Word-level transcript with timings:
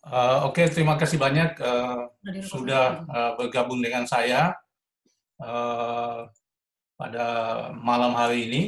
Uh, 0.00 0.48
Oke, 0.48 0.64
okay, 0.64 0.72
terima 0.72 0.96
kasih 0.96 1.20
banyak 1.20 1.60
uh, 1.60 2.08
sudah 2.48 3.04
uh, 3.04 3.32
bergabung 3.36 3.84
dengan 3.84 4.08
saya 4.08 4.56
uh, 5.36 6.24
pada 6.96 7.26
malam 7.76 8.16
hari 8.16 8.48
ini. 8.48 8.62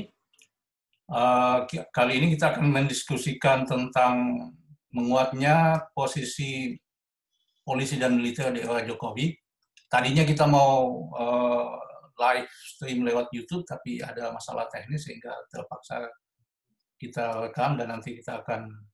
Uh, 1.09 1.65
kali 1.89 2.21
ini 2.21 2.37
kita 2.37 2.53
akan 2.53 2.69
mendiskusikan 2.69 3.65
tentang 3.65 4.45
menguatnya 4.93 5.89
posisi 5.97 6.77
polisi 7.65 7.97
dan 7.97 8.13
militer 8.13 8.53
di 8.53 8.61
era 8.61 8.85
Jokowi. 8.85 9.33
Tadinya 9.89 10.29
kita 10.29 10.45
mau 10.45 11.09
uh, 11.17 11.81
live 12.21 12.53
stream 12.77 13.09
lewat 13.09 13.33
YouTube, 13.33 13.65
tapi 13.65 14.05
ada 14.05 14.37
masalah 14.37 14.69
teknis 14.69 15.09
sehingga 15.09 15.33
terpaksa 15.49 16.13
kita 17.01 17.41
rekam 17.49 17.81
dan 17.81 17.89
nanti 17.89 18.21
kita 18.21 18.45
akan 18.45 18.92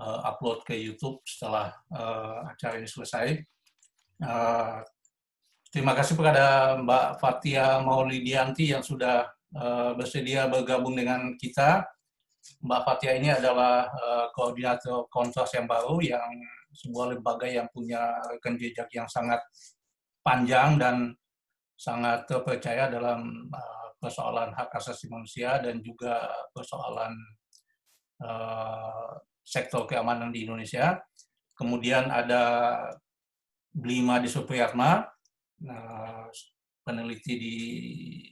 uh, 0.00 0.20
upload 0.32 0.64
ke 0.64 0.78
YouTube 0.78 1.20
setelah 1.26 1.74
uh, 1.92 2.48
acara 2.48 2.80
ini 2.80 2.88
selesai. 2.88 3.36
Uh, 4.22 4.80
terima 5.68 5.92
kasih 5.98 6.14
kepada 6.14 6.78
Mbak 6.80 7.06
Fatia 7.18 7.82
Maulidianti 7.82 8.70
yang 8.72 8.80
sudah 8.80 9.26
uh, 9.56 9.92
bersedia 9.98 10.46
bergabung 10.48 10.96
dengan 10.96 11.34
kita. 11.36 11.84
Mbak 12.62 12.82
Fatia 12.86 13.12
ini 13.18 13.30
adalah 13.30 13.90
uh, 13.90 14.26
koordinator 14.34 15.06
kontras 15.10 15.52
yang 15.54 15.66
baru 15.66 15.98
yang 16.02 16.30
sebuah 16.72 17.18
lembaga 17.18 17.44
yang 17.44 17.68
punya 17.68 18.16
rekam 18.32 18.56
jejak 18.56 18.88
yang 18.96 19.04
sangat 19.04 19.38
panjang 20.24 20.80
dan 20.80 21.12
sangat 21.76 22.24
terpercaya 22.24 22.88
dalam 22.88 23.50
persoalan 23.98 24.54
hak 24.54 24.70
asasi 24.80 25.10
manusia 25.10 25.58
dan 25.60 25.82
juga 25.82 26.30
persoalan 26.54 27.12
sektor 29.42 29.84
keamanan 29.84 30.30
di 30.30 30.46
Indonesia. 30.46 30.98
Kemudian 31.52 32.08
ada 32.08 32.78
Blima 33.72 34.18
di 34.22 34.28
Supriyatma, 34.28 35.04
eh, 35.64 36.24
peneliti 36.82 37.34
di 37.38 37.56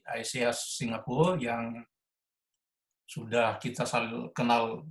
ICS 0.03 0.81
Singapura 0.81 1.39
yang 1.39 1.79
sudah 3.07 3.59
kita 3.59 3.87
kenal 4.31 4.87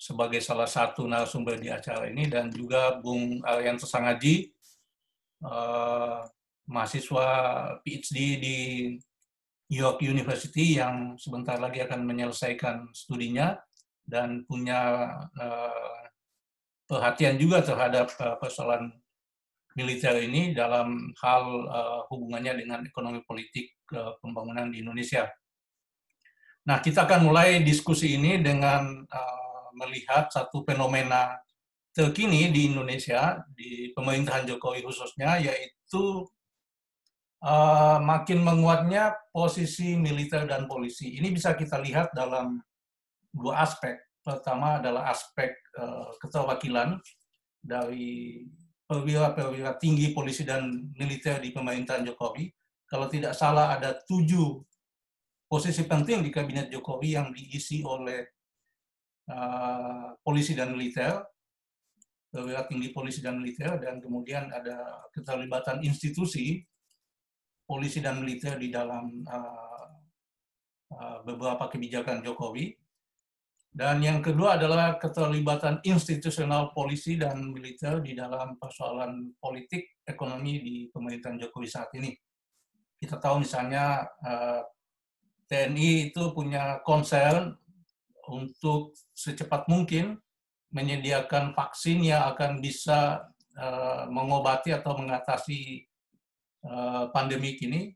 sebagai 0.00 0.40
salah 0.40 0.64
satu 0.64 1.04
narasumber 1.04 1.60
di 1.60 1.68
acara 1.68 2.08
ini 2.08 2.24
dan 2.24 2.48
juga 2.48 2.96
Bung 2.96 3.44
Aryan 3.44 3.76
Tesangaji, 3.76 4.48
eh, 5.44 6.20
mahasiswa 6.70 7.26
PhD 7.82 8.16
di 8.40 8.58
York 9.70 10.02
University 10.02 10.78
yang 10.78 11.14
sebentar 11.14 11.58
lagi 11.58 11.78
akan 11.82 12.02
menyelesaikan 12.02 12.90
studinya 12.90 13.54
dan 14.10 14.42
punya 14.44 15.06
uh, 15.38 16.02
perhatian 16.90 17.38
juga 17.38 17.62
terhadap 17.62 18.10
uh, 18.18 18.34
persoalan 18.42 18.90
militer 19.78 20.18
ini 20.18 20.50
dalam 20.50 21.14
hal 21.22 21.44
uh, 21.70 22.00
hubungannya 22.10 22.58
dengan 22.58 22.82
ekonomi 22.82 23.22
politik 23.22 23.70
uh, 23.94 24.18
pembangunan 24.18 24.66
di 24.66 24.82
Indonesia. 24.82 25.30
Nah, 26.66 26.82
kita 26.82 27.06
akan 27.06 27.30
mulai 27.30 27.62
diskusi 27.62 28.18
ini 28.18 28.42
dengan 28.42 29.06
uh, 29.06 29.66
melihat 29.78 30.28
satu 30.28 30.66
fenomena 30.66 31.38
terkini 31.94 32.50
di 32.50 32.74
Indonesia, 32.74 33.42
di 33.54 33.94
pemerintahan 33.94 34.46
Jokowi 34.46 34.82
khususnya, 34.82 35.38
yaitu 35.38 36.26
uh, 37.42 37.98
makin 38.02 38.42
menguatnya 38.42 39.14
posisi 39.30 39.96
militer 39.96 40.46
dan 40.46 40.66
polisi. 40.66 41.18
Ini 41.18 41.30
bisa 41.30 41.54
kita 41.54 41.80
lihat 41.80 42.12
dalam 42.12 42.60
dua 43.30 43.62
aspek. 43.62 43.96
Pertama 44.20 44.82
adalah 44.82 45.08
aspek 45.08 45.54
uh, 45.80 46.12
keterwakilan 46.20 47.00
dari 47.60 48.44
perwira-perwira 48.84 49.78
tinggi 49.78 50.10
polisi 50.10 50.42
dan 50.42 50.90
militer 50.98 51.38
di 51.38 51.54
pemerintahan 51.54 52.04
Jokowi. 52.04 52.50
Kalau 52.90 53.06
tidak 53.06 53.38
salah 53.38 53.78
ada 53.78 53.94
tujuh 54.02 54.60
posisi 55.46 55.86
penting 55.86 56.26
di 56.26 56.30
kabinet 56.34 56.68
Jokowi 56.74 57.14
yang 57.14 57.30
diisi 57.30 57.86
oleh 57.86 58.22
uh, 59.30 60.14
polisi 60.26 60.58
dan 60.58 60.74
militer, 60.74 61.22
perwira 62.30 62.66
tinggi 62.66 62.90
polisi 62.90 63.22
dan 63.22 63.38
militer, 63.38 63.78
dan 63.78 64.02
kemudian 64.02 64.50
ada 64.50 65.06
keterlibatan 65.14 65.82
institusi 65.86 66.62
polisi 67.62 68.02
dan 68.02 68.18
militer 68.18 68.58
di 68.58 68.74
dalam 68.74 69.22
uh, 69.26 69.86
uh, 70.98 71.18
beberapa 71.22 71.70
kebijakan 71.70 72.26
Jokowi. 72.26 72.74
Dan 73.70 74.02
yang 74.02 74.18
kedua 74.18 74.58
adalah 74.58 74.98
keterlibatan 74.98 75.78
institusional 75.86 76.74
polisi 76.74 77.14
dan 77.14 77.54
militer 77.54 78.02
di 78.02 78.18
dalam 78.18 78.58
persoalan 78.58 79.30
politik 79.38 80.02
ekonomi 80.02 80.58
di 80.58 80.76
pemerintahan 80.90 81.38
Jokowi 81.38 81.70
saat 81.70 81.86
ini. 81.94 82.10
Kita 82.98 83.22
tahu 83.22 83.46
misalnya 83.46 84.10
eh, 84.26 84.60
TNI 85.46 86.10
itu 86.10 86.34
punya 86.34 86.82
concern 86.82 87.54
untuk 88.26 88.98
secepat 89.14 89.70
mungkin 89.70 90.18
menyediakan 90.74 91.54
vaksin 91.54 92.02
yang 92.02 92.26
akan 92.34 92.58
bisa 92.58 93.22
eh, 93.54 94.02
mengobati 94.10 94.74
atau 94.74 94.98
mengatasi 94.98 95.86
eh, 96.66 97.04
pandemi 97.14 97.54
ini. 97.62 97.94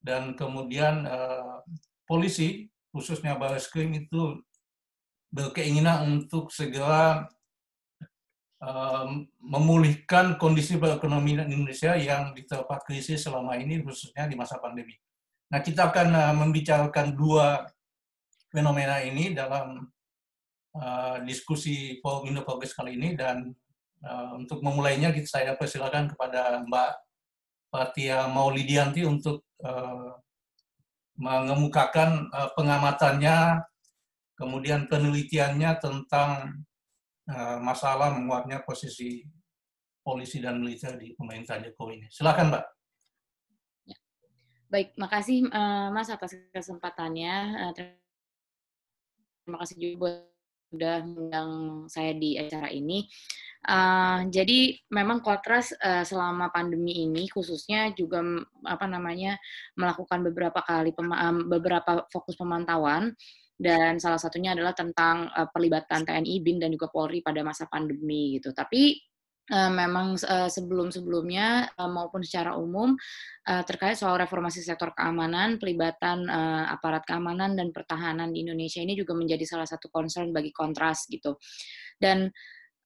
Dan 0.00 0.32
kemudian 0.32 1.04
polisi, 2.08 2.72
khususnya 2.88 3.36
Baris 3.36 3.68
Krim 3.68 3.92
itu 3.92 4.40
berkeinginan 5.30 6.06
untuk 6.10 6.50
segera 6.50 7.26
memulihkan 9.40 10.36
kondisi 10.36 10.76
perekonomian 10.76 11.48
Indonesia 11.48 11.96
yang 11.96 12.36
diterpa 12.36 12.76
krisis 12.84 13.24
selama 13.24 13.56
ini, 13.56 13.80
khususnya 13.80 14.28
di 14.28 14.36
masa 14.36 14.60
pandemi. 14.60 14.92
Nah, 15.48 15.64
kita 15.64 15.88
akan 15.88 16.36
membicarakan 16.36 17.16
dua 17.16 17.64
fenomena 18.52 19.00
ini 19.00 19.32
dalam 19.32 19.88
diskusi 21.24 21.96
Forum 22.04 22.28
Indo 22.28 22.44
kali 22.44 23.00
ini, 23.00 23.16
dan 23.16 23.48
untuk 24.36 24.60
memulainya 24.60 25.08
saya 25.24 25.56
persilakan 25.56 26.12
kepada 26.12 26.60
Mbak 26.60 26.92
Fatia 27.72 28.28
Maulidianti 28.28 29.08
untuk 29.08 29.48
mengemukakan 31.16 32.28
pengamatannya 32.60 33.64
kemudian 34.40 34.88
penelitiannya 34.88 35.76
tentang 35.76 36.64
uh, 37.28 37.58
masalah 37.60 38.16
menguatnya 38.16 38.64
posisi 38.64 39.20
polisi 40.00 40.40
dan 40.40 40.56
militer 40.56 40.96
di 40.96 41.12
pemerintahan 41.12 41.68
Jokowi 41.68 42.00
ini. 42.00 42.06
Silakan, 42.08 42.48
Mbak. 42.48 42.64
Ya. 43.84 43.98
Baik, 44.72 44.96
makasih 44.96 45.44
uh, 45.52 45.92
Mas 45.92 46.08
atas 46.08 46.32
kesempatannya. 46.56 47.34
Uh, 47.68 47.72
terima 49.44 49.60
kasih 49.60 49.76
juga 49.76 50.24
sudah 50.72 51.04
mengundang 51.04 51.50
saya 51.90 52.16
di 52.16 52.40
acara 52.40 52.72
ini. 52.72 53.04
Uh, 53.60 54.24
jadi 54.32 54.72
memang 54.88 55.20
Kontras 55.20 55.76
uh, 55.84 56.00
selama 56.00 56.48
pandemi 56.48 57.04
ini 57.04 57.28
khususnya 57.28 57.92
juga 57.92 58.24
apa 58.64 58.88
namanya 58.88 59.36
melakukan 59.76 60.24
beberapa 60.24 60.64
kali 60.64 60.96
pema 60.96 61.28
beberapa 61.44 62.08
fokus 62.08 62.40
pemantauan 62.40 63.12
dan 63.60 64.00
salah 64.00 64.16
satunya 64.16 64.56
adalah 64.56 64.72
tentang 64.72 65.28
uh, 65.36 65.44
pelibatan 65.52 66.08
TNI, 66.08 66.40
BIN 66.40 66.56
dan 66.64 66.72
juga 66.72 66.88
Polri 66.88 67.20
pada 67.20 67.44
masa 67.44 67.68
pandemi 67.68 68.40
gitu. 68.40 68.56
Tapi 68.56 68.96
uh, 69.52 69.68
memang 69.68 70.16
uh, 70.16 70.48
sebelum-sebelumnya 70.48 71.76
uh, 71.76 71.90
maupun 71.92 72.24
secara 72.24 72.56
umum 72.56 72.96
uh, 73.44 73.62
terkait 73.68 74.00
soal 74.00 74.16
reformasi 74.16 74.64
sektor 74.64 74.96
keamanan, 74.96 75.60
pelibatan 75.60 76.24
uh, 76.24 76.72
aparat 76.72 77.04
keamanan 77.04 77.52
dan 77.52 77.68
pertahanan 77.68 78.32
di 78.32 78.48
Indonesia 78.48 78.80
ini 78.80 78.96
juga 78.96 79.12
menjadi 79.12 79.44
salah 79.44 79.68
satu 79.68 79.92
concern 79.92 80.32
bagi 80.32 80.56
kontras 80.56 81.04
gitu. 81.12 81.36
Dan 82.00 82.32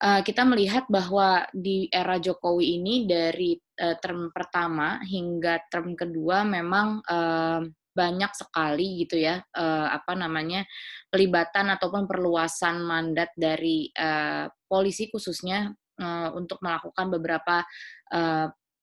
kita 0.04 0.44
melihat 0.44 0.84
bahwa 0.90 1.48
di 1.54 1.88
era 1.88 2.20
Jokowi 2.20 2.76
ini 2.76 3.08
dari 3.08 3.56
term 3.78 4.28
pertama 4.34 5.00
hingga 5.00 5.64
term 5.72 5.96
kedua 5.96 6.44
memang 6.44 7.00
banyak 7.94 8.34
sekali 8.34 9.06
gitu 9.06 9.16
ya 9.22 9.38
uh, 9.40 9.88
apa 9.94 10.18
namanya 10.18 10.66
pelibatan 11.08 11.70
ataupun 11.72 12.10
perluasan 12.10 12.82
mandat 12.82 13.30
dari 13.38 13.88
uh, 13.94 14.50
polisi 14.66 15.08
khususnya 15.08 15.70
uh, 16.02 16.34
untuk 16.34 16.58
melakukan 16.60 17.08
beberapa 17.08 17.62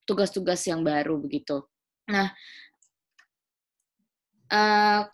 tugas-tugas 0.04 0.60
yang 0.68 0.84
baru 0.84 1.16
begitu. 1.24 1.64
Nah, 2.12 2.28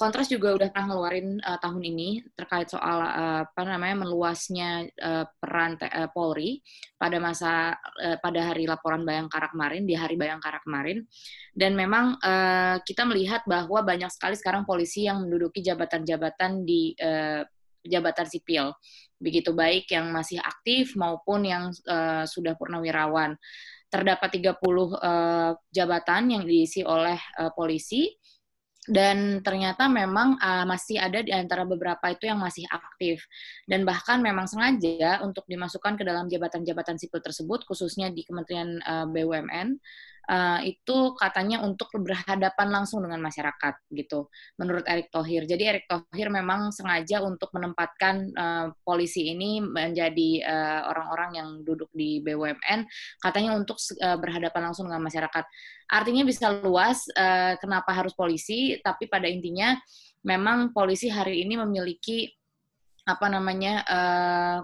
Kontras 0.02 0.34
juga 0.34 0.58
udah 0.58 0.74
pernah 0.74 0.90
ngeluarin 0.90 1.38
uh, 1.46 1.62
tahun 1.62 1.86
ini 1.86 2.26
terkait 2.34 2.74
soal 2.74 3.06
uh, 3.06 3.46
apa 3.46 3.62
namanya 3.70 4.02
meluasnya 4.02 4.90
uh, 4.98 5.30
peran 5.38 5.78
uh, 5.78 6.10
Polri 6.10 6.66
pada 6.98 7.22
masa 7.22 7.78
uh, 7.78 8.18
pada 8.18 8.50
hari 8.50 8.66
laporan 8.66 9.06
Bayangkara 9.06 9.54
kemarin 9.54 9.86
di 9.86 9.94
hari 9.94 10.18
Bayangkara 10.18 10.58
kemarin. 10.66 11.06
Dan 11.54 11.78
memang 11.78 12.18
uh, 12.18 12.82
kita 12.82 13.06
melihat 13.06 13.46
bahwa 13.46 13.86
banyak 13.86 14.10
sekali 14.10 14.34
sekarang 14.34 14.66
polisi 14.66 15.06
yang 15.06 15.22
menduduki 15.22 15.62
jabatan-jabatan 15.62 16.66
di 16.66 16.98
uh, 16.98 17.46
jabatan 17.86 18.26
sipil. 18.26 18.74
Begitu 19.22 19.54
baik 19.54 19.86
yang 19.94 20.10
masih 20.10 20.42
aktif 20.42 20.98
maupun 20.98 21.46
yang 21.46 21.70
uh, 21.86 22.26
sudah 22.26 22.58
purnawirawan. 22.58 23.38
Terdapat 23.86 24.42
30 24.42 24.58
uh, 24.58 25.54
jabatan 25.70 26.24
yang 26.34 26.44
diisi 26.44 26.82
oleh 26.82 27.22
uh, 27.38 27.54
polisi 27.54 28.18
dan 28.88 29.44
ternyata 29.44 29.92
memang 29.92 30.40
uh, 30.40 30.64
masih 30.64 30.96
ada 30.96 31.20
di 31.20 31.36
antara 31.36 31.68
beberapa 31.68 32.08
itu 32.08 32.32
yang 32.32 32.40
masih 32.40 32.64
aktif. 32.72 33.28
Dan 33.68 33.84
bahkan 33.84 34.24
memang 34.24 34.48
sengaja 34.48 35.20
untuk 35.28 35.44
dimasukkan 35.46 36.00
ke 36.00 36.04
dalam 36.08 36.32
jabatan-jabatan 36.32 36.96
sipil 36.96 37.20
tersebut 37.20 37.68
khususnya 37.68 38.08
di 38.10 38.24
Kementerian 38.24 38.80
uh, 38.88 39.06
BUMN 39.12 39.76
uh, 40.28 40.60
itu 40.62 41.16
katanya 41.18 41.64
untuk 41.64 41.90
berhadapan 41.96 42.68
langsung 42.70 43.02
dengan 43.04 43.24
masyarakat 43.24 43.80
gitu 43.92 44.28
menurut 44.60 44.84
Erick 44.86 45.10
Thohir. 45.10 45.48
Jadi 45.48 45.64
Erick 45.64 45.88
Thohir 45.88 46.28
memang 46.30 46.70
sengaja 46.76 47.24
untuk 47.24 47.50
menempatkan 47.56 48.16
uh, 48.36 48.66
polisi 48.84 49.32
ini 49.32 49.64
menjadi 49.64 50.44
uh, 50.44 50.82
orang-orang 50.92 51.32
yang 51.36 51.50
duduk 51.64 51.90
di 51.96 52.20
BUMN 52.22 52.86
katanya 53.24 53.56
untuk 53.56 53.80
uh, 54.04 54.20
berhadapan 54.20 54.72
langsung 54.72 54.92
dengan 54.92 55.04
masyarakat. 55.04 55.44
Artinya 55.88 56.24
bisa 56.28 56.52
luas 56.52 57.08
uh, 57.16 57.56
kenapa 57.64 57.96
harus 57.96 58.12
polisi, 58.12 58.76
tapi 58.84 59.08
pada 59.08 59.26
intinya 59.32 59.72
memang 60.28 60.76
polisi 60.76 61.08
hari 61.08 61.48
ini 61.48 61.56
memiliki 61.56 62.28
apa 63.08 63.32
namanya 63.32 63.74
uh, 63.88 64.60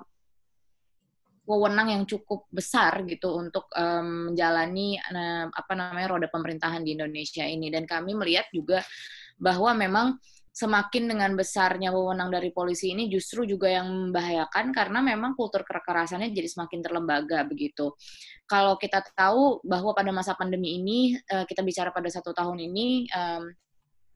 wewenang 1.43 1.91
yang 1.91 2.03
cukup 2.07 2.47
besar 2.47 3.03
gitu 3.03 3.35
untuk 3.35 3.67
um, 3.75 4.31
menjalani 4.31 4.95
uh, 4.95 5.51
apa 5.51 5.73
namanya 5.75 6.07
roda 6.15 6.27
pemerintahan 6.31 6.83
di 6.83 6.95
Indonesia 6.95 7.43
ini 7.43 7.67
dan 7.67 7.83
kami 7.83 8.15
melihat 8.15 8.47
juga 8.55 8.79
bahwa 9.35 9.75
memang 9.75 10.07
semakin 10.53 11.09
dengan 11.09 11.33
besarnya 11.33 11.89
wewenang 11.89 12.29
dari 12.29 12.53
polisi 12.53 12.93
ini 12.93 13.09
justru 13.09 13.41
juga 13.43 13.73
yang 13.73 13.89
membahayakan 13.89 14.69
karena 14.69 15.01
memang 15.01 15.33
kultur 15.33 15.65
kekerasannya 15.65 16.29
jadi 16.29 16.45
semakin 16.45 16.79
terlembaga 16.79 17.41
begitu. 17.43 17.97
Kalau 18.45 18.77
kita 18.77 19.01
tahu 19.17 19.65
bahwa 19.65 19.97
pada 19.97 20.13
masa 20.13 20.37
pandemi 20.37 20.77
ini 20.77 21.17
uh, 21.17 21.43
kita 21.49 21.65
bicara 21.65 21.89
pada 21.89 22.07
satu 22.07 22.31
tahun 22.31 22.61
ini 22.69 23.09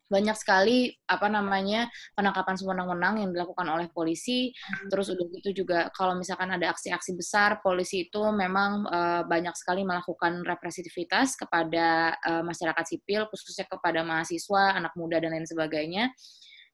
banyak 0.08 0.36
sekali 0.40 0.92
apa 1.08 1.28
namanya 1.28 1.92
penangkapan 2.16 2.56
sewenang-wenang 2.56 3.20
yang 3.22 3.30
dilakukan 3.36 3.68
oleh 3.68 3.88
polisi. 3.92 4.52
Hmm. 4.56 4.88
Terus 4.92 5.12
udah 5.12 5.26
gitu 5.40 5.64
juga 5.64 5.92
kalau 5.92 6.16
misalkan 6.16 6.52
ada 6.52 6.72
aksi-aksi 6.72 7.12
besar, 7.16 7.60
polisi 7.60 8.08
itu 8.08 8.24
memang 8.32 8.88
uh, 8.88 9.22
banyak 9.28 9.54
sekali 9.60 9.84
melakukan 9.84 10.48
represitivitas 10.48 11.36
kepada 11.36 12.16
uh, 12.24 12.44
masyarakat 12.44 12.86
sipil, 12.88 13.28
khususnya 13.28 13.68
kepada 13.68 14.02
mahasiswa, 14.08 14.80
anak 14.80 14.96
muda 14.96 15.20
dan 15.20 15.36
lain 15.36 15.48
sebagainya. 15.48 16.12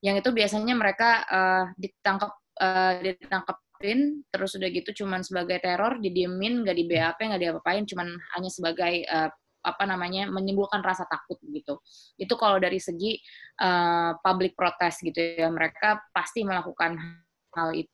Yang 0.06 0.25
itu 0.25 0.30
biasanya 0.35 0.74
mereka 0.77 1.09
uh, 1.25 1.65
ditangkap 1.80 2.31
uh, 2.62 2.94
ditangkapin 3.01 4.24
terus 4.31 4.56
udah 4.56 4.69
gitu 4.71 5.03
cuman 5.03 5.25
sebagai 5.25 5.59
teror 5.59 6.00
didiemin 6.00 6.63
nggak 6.63 6.77
di 6.77 6.85
BAP 6.88 7.19
nggak 7.19 7.41
diapa-apain 7.41 7.83
cuman 7.88 8.07
hanya 8.38 8.50
sebagai 8.51 9.03
uh, 9.07 9.31
apa 9.63 9.83
namanya 9.88 10.27
menimbulkan 10.27 10.83
rasa 10.83 11.07
takut 11.07 11.39
gitu. 11.48 11.80
Itu 12.19 12.36
kalau 12.36 12.60
dari 12.60 12.77
segi 12.77 13.18
uh, 13.63 14.19
public 14.19 14.54
protest 14.60 15.01
gitu 15.01 15.18
ya 15.18 15.48
mereka 15.48 16.04
pasti 16.12 16.44
melakukan 16.44 17.00
hal 17.56 17.71
itu. 17.74 17.92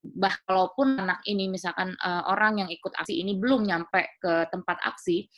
Bah 0.00 0.32
walaupun 0.48 0.96
anak 0.96 1.20
ini 1.28 1.52
misalkan 1.52 1.92
uh, 2.00 2.24
orang 2.32 2.64
yang 2.64 2.70
ikut 2.72 2.96
aksi 2.96 3.20
ini 3.20 3.36
belum 3.36 3.68
nyampe 3.68 4.16
ke 4.16 4.48
tempat 4.48 4.80
aksi, 4.80 5.28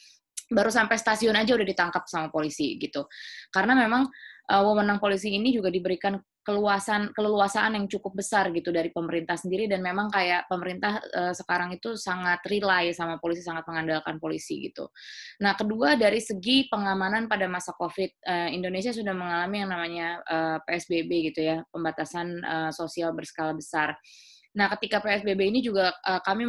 baru 0.53 0.71
sampai 0.71 0.97
stasiun 1.01 1.35
aja 1.35 1.57
udah 1.57 1.67
ditangkap 1.67 2.05
sama 2.07 2.29
polisi 2.29 2.77
gitu. 2.79 3.09
Karena 3.51 3.73
memang 3.75 4.07
uh, 4.53 4.63
wewenang 4.63 5.01
polisi 5.01 5.33
ini 5.33 5.53
juga 5.53 5.73
diberikan 5.73 6.21
keluasan 6.43 7.15
keleluasaan 7.15 7.79
yang 7.79 7.87
cukup 7.87 8.19
besar 8.19 8.51
gitu 8.51 8.75
dari 8.75 8.91
pemerintah 8.91 9.39
sendiri 9.39 9.71
dan 9.71 9.79
memang 9.79 10.11
kayak 10.11 10.51
pemerintah 10.51 10.99
uh, 11.15 11.31
sekarang 11.31 11.71
itu 11.71 11.95
sangat 11.95 12.43
rely 12.51 12.91
sama 12.91 13.23
polisi 13.23 13.47
sangat 13.47 13.63
mengandalkan 13.71 14.19
polisi 14.19 14.59
gitu. 14.59 14.91
Nah 15.39 15.55
kedua 15.55 15.95
dari 15.95 16.19
segi 16.19 16.67
pengamanan 16.67 17.31
pada 17.31 17.47
masa 17.47 17.71
COVID 17.79 18.27
uh, 18.27 18.51
Indonesia 18.51 18.91
sudah 18.91 19.15
mengalami 19.15 19.63
yang 19.63 19.71
namanya 19.71 20.09
uh, 20.27 20.59
PSBB 20.67 21.31
gitu 21.31 21.41
ya 21.47 21.57
pembatasan 21.71 22.43
uh, 22.43 22.71
sosial 22.75 23.15
berskala 23.15 23.55
besar. 23.55 23.95
Nah, 24.53 24.69
ketika 24.77 25.01
PSBB 25.01 25.41
ini 25.49 25.61
juga 25.65 25.97
uh, 26.05 26.21
kami 26.21 26.45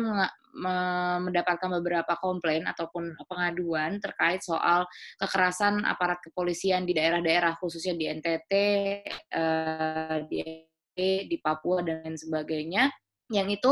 mendapatkan 1.24 1.66
beberapa 1.82 2.14
komplain 2.22 2.68
ataupun 2.70 3.18
pengaduan 3.26 3.98
terkait 3.98 4.46
soal 4.46 4.86
kekerasan 5.18 5.82
aparat 5.82 6.22
kepolisian 6.22 6.86
di 6.86 6.94
daerah-daerah 6.94 7.58
khususnya 7.58 7.98
di 7.98 8.06
NTT, 8.12 8.52
uh, 9.34 10.18
di 10.30 10.42
di 10.94 11.38
Papua 11.42 11.82
dan 11.82 12.06
lain 12.06 12.18
sebagainya. 12.20 12.94
Yang 13.34 13.48
itu 13.58 13.72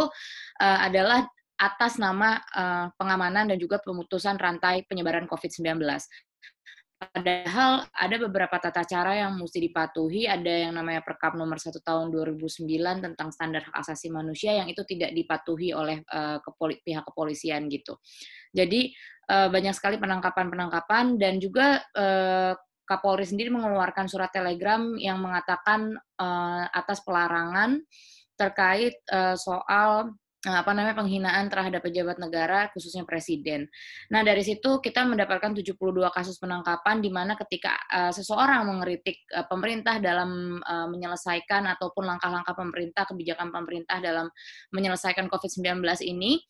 uh, 0.57 0.79
adalah 0.81 1.21
atas 1.61 2.01
nama 2.01 2.41
uh, 2.57 2.89
pengamanan 2.97 3.53
dan 3.53 3.57
juga 3.61 3.77
pemutusan 3.85 4.41
rantai 4.41 4.81
penyebaran 4.89 5.29
COVID-19. 5.29 5.77
Padahal 7.01 7.81
ada 7.97 8.15
beberapa 8.21 8.61
tata 8.61 8.85
cara 8.85 9.17
yang 9.25 9.41
mesti 9.41 9.57
dipatuhi, 9.57 10.29
ada 10.29 10.69
yang 10.69 10.77
namanya 10.77 11.01
Perkap 11.01 11.33
nomor 11.33 11.57
1 11.57 11.73
tahun 11.81 12.13
2009 12.13 12.61
tentang 12.77 13.33
standar 13.33 13.65
hak 13.65 13.73
asasi 13.81 14.13
manusia 14.13 14.61
yang 14.61 14.69
itu 14.69 14.85
tidak 14.85 15.09
dipatuhi 15.17 15.73
oleh 15.73 16.05
uh, 16.13 16.37
kepoli 16.45 16.77
pihak 16.85 17.01
kepolisian 17.01 17.65
gitu. 17.73 17.97
Jadi 18.53 18.93
uh, 19.33 19.49
banyak 19.49 19.73
sekali 19.73 19.97
penangkapan-penangkapan 19.97 21.17
dan 21.17 21.41
juga 21.41 21.81
uh, 21.97 22.53
Kapolri 22.85 23.25
sendiri 23.25 23.49
mengeluarkan 23.49 24.05
surat 24.05 24.29
telegram 24.29 24.93
yang 24.99 25.17
mengatakan 25.23 25.95
uh, 26.21 26.69
atas 26.69 27.01
pelarangan 27.01 27.81
terkait 28.35 28.99
uh, 29.09 29.33
soal 29.33 30.11
apa 30.41 30.73
namanya 30.73 30.97
penghinaan 30.97 31.53
terhadap 31.53 31.85
pejabat 31.85 32.17
negara 32.17 32.73
khususnya 32.73 33.05
presiden. 33.05 33.69
Nah, 34.09 34.25
dari 34.25 34.41
situ 34.41 34.81
kita 34.81 35.05
mendapatkan 35.05 35.53
72 35.53 35.77
kasus 36.09 36.41
penangkapan 36.41 36.97
di 36.97 37.13
mana 37.13 37.37
ketika 37.37 37.77
uh, 37.93 38.09
seseorang 38.09 38.65
mengeritik 38.65 39.21
uh, 39.37 39.45
pemerintah 39.45 40.01
dalam 40.01 40.57
uh, 40.65 40.89
menyelesaikan 40.89 41.69
ataupun 41.77 42.09
langkah-langkah 42.09 42.57
pemerintah, 42.57 43.05
kebijakan 43.05 43.53
pemerintah 43.53 44.01
dalam 44.01 44.33
menyelesaikan 44.73 45.29
COVID-19 45.29 45.77
ini 46.09 46.41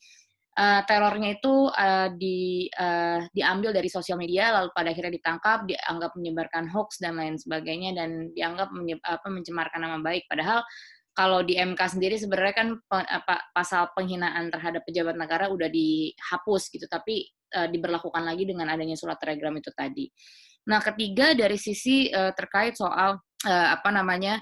uh, 0.56 0.82
terornya 0.88 1.36
itu 1.36 1.68
uh, 1.68 2.08
di 2.16 2.72
uh, 2.76 3.28
diambil 3.36 3.76
dari 3.76 3.92
sosial 3.92 4.16
media 4.16 4.56
lalu 4.56 4.72
pada 4.72 4.96
akhirnya 4.96 5.20
ditangkap, 5.20 5.68
dianggap 5.68 6.12
menyebarkan 6.16 6.72
hoax 6.72 7.00
dan 7.00 7.20
lain 7.20 7.36
sebagainya 7.36 7.92
dan 7.96 8.32
dianggap 8.32 8.72
apa 9.04 9.28
mencemarkan 9.28 9.84
nama 9.84 10.00
baik 10.00 10.32
padahal 10.32 10.64
kalau 11.12 11.44
di 11.44 11.60
MK 11.60 12.00
sendiri 12.00 12.16
sebenarnya 12.16 12.56
kan 12.56 12.68
apa, 12.90 13.52
pasal 13.52 13.92
penghinaan 13.92 14.48
terhadap 14.48 14.88
pejabat 14.88 15.20
negara 15.20 15.52
udah 15.52 15.68
dihapus 15.68 16.72
gitu, 16.72 16.88
tapi 16.88 17.28
uh, 17.56 17.68
diberlakukan 17.68 18.24
lagi 18.24 18.48
dengan 18.48 18.72
adanya 18.72 18.96
surat 18.96 19.20
telegram 19.20 19.52
itu 19.60 19.72
tadi. 19.76 20.08
Nah, 20.72 20.80
ketiga 20.80 21.36
dari 21.36 21.60
sisi 21.60 22.08
uh, 22.08 22.32
terkait 22.32 22.80
soal 22.80 23.20
uh, 23.20 23.68
apa 23.76 23.90
namanya 23.92 24.40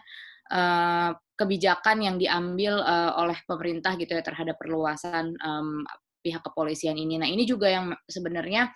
uh, 0.53 1.15
kebijakan 1.39 2.03
yang 2.03 2.15
diambil 2.19 2.83
uh, 2.83 3.17
oleh 3.17 3.39
pemerintah 3.47 3.95
gitu 3.95 4.11
ya 4.11 4.21
terhadap 4.21 4.59
perluasan 4.59 5.33
um, 5.39 5.81
pihak 6.19 6.43
kepolisian 6.43 6.99
ini. 6.99 7.17
Nah, 7.17 7.31
ini 7.31 7.47
juga 7.47 7.71
yang 7.71 7.95
sebenarnya 8.05 8.69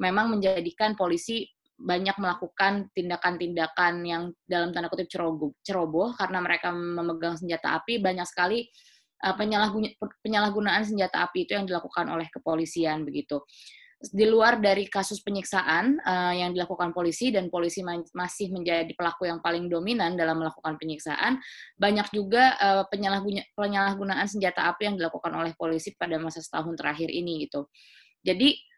memang 0.00 0.32
menjadikan 0.32 0.96
polisi 0.96 1.44
banyak 1.76 2.16
melakukan 2.16 2.88
tindakan-tindakan 2.96 3.94
yang 4.08 4.22
dalam 4.48 4.72
tanda 4.72 4.88
kutip 4.88 5.12
ceroboh, 5.12 5.52
ceroboh 5.60 6.16
karena 6.16 6.40
mereka 6.40 6.72
memegang 6.72 7.36
senjata 7.36 7.76
api 7.76 8.00
banyak 8.00 8.24
sekali 8.24 8.64
uh, 9.24 9.36
penyalahgunaan 10.24 10.82
senjata 10.88 11.28
api 11.28 11.44
itu 11.44 11.52
yang 11.52 11.68
dilakukan 11.68 12.08
oleh 12.08 12.32
kepolisian 12.32 13.04
begitu. 13.04 13.44
Di 13.96 14.28
luar 14.28 14.60
dari 14.60 14.88
kasus 14.92 15.24
penyiksaan 15.24 16.00
uh, 16.04 16.34
yang 16.36 16.52
dilakukan 16.52 16.92
polisi 16.92 17.32
dan 17.32 17.48
polisi 17.48 17.80
masih 18.12 18.52
menjadi 18.52 18.92
pelaku 18.92 19.24
yang 19.28 19.40
paling 19.40 19.72
dominan 19.72 20.16
dalam 20.16 20.40
melakukan 20.40 20.76
penyiksaan, 20.76 21.40
banyak 21.80 22.08
juga 22.12 22.56
uh, 22.60 22.84
penyalahgunaan 23.56 24.28
senjata 24.28 24.68
api 24.68 24.92
yang 24.92 24.96
dilakukan 25.00 25.32
oleh 25.32 25.52
polisi 25.56 25.96
pada 25.96 26.20
masa 26.20 26.44
setahun 26.44 26.76
terakhir 26.76 27.08
ini 27.08 27.48
gitu. 27.48 27.68
Jadi 28.20 28.52
Eh, 28.52 28.75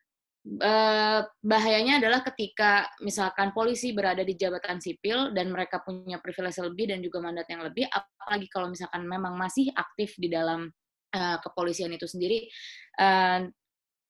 bahayanya 1.45 2.00
adalah 2.00 2.25
ketika 2.25 2.88
misalkan 3.04 3.52
polisi 3.52 3.92
berada 3.92 4.25
di 4.25 4.33
jabatan 4.33 4.80
sipil 4.80 5.35
dan 5.37 5.52
mereka 5.52 5.83
punya 5.85 6.16
privilege 6.23 6.57
lebih 6.62 6.88
dan 6.88 7.04
juga 7.04 7.21
mandat 7.21 7.45
yang 7.52 7.61
lebih, 7.66 7.85
apalagi 7.90 8.47
kalau 8.49 8.73
misalkan 8.73 9.04
memang 9.04 9.37
masih 9.37 9.68
aktif 9.76 10.16
di 10.16 10.33
dalam 10.33 10.71
uh, 11.12 11.37
kepolisian 11.45 11.92
itu 11.92 12.09
sendiri, 12.09 12.49
uh, 12.97 13.45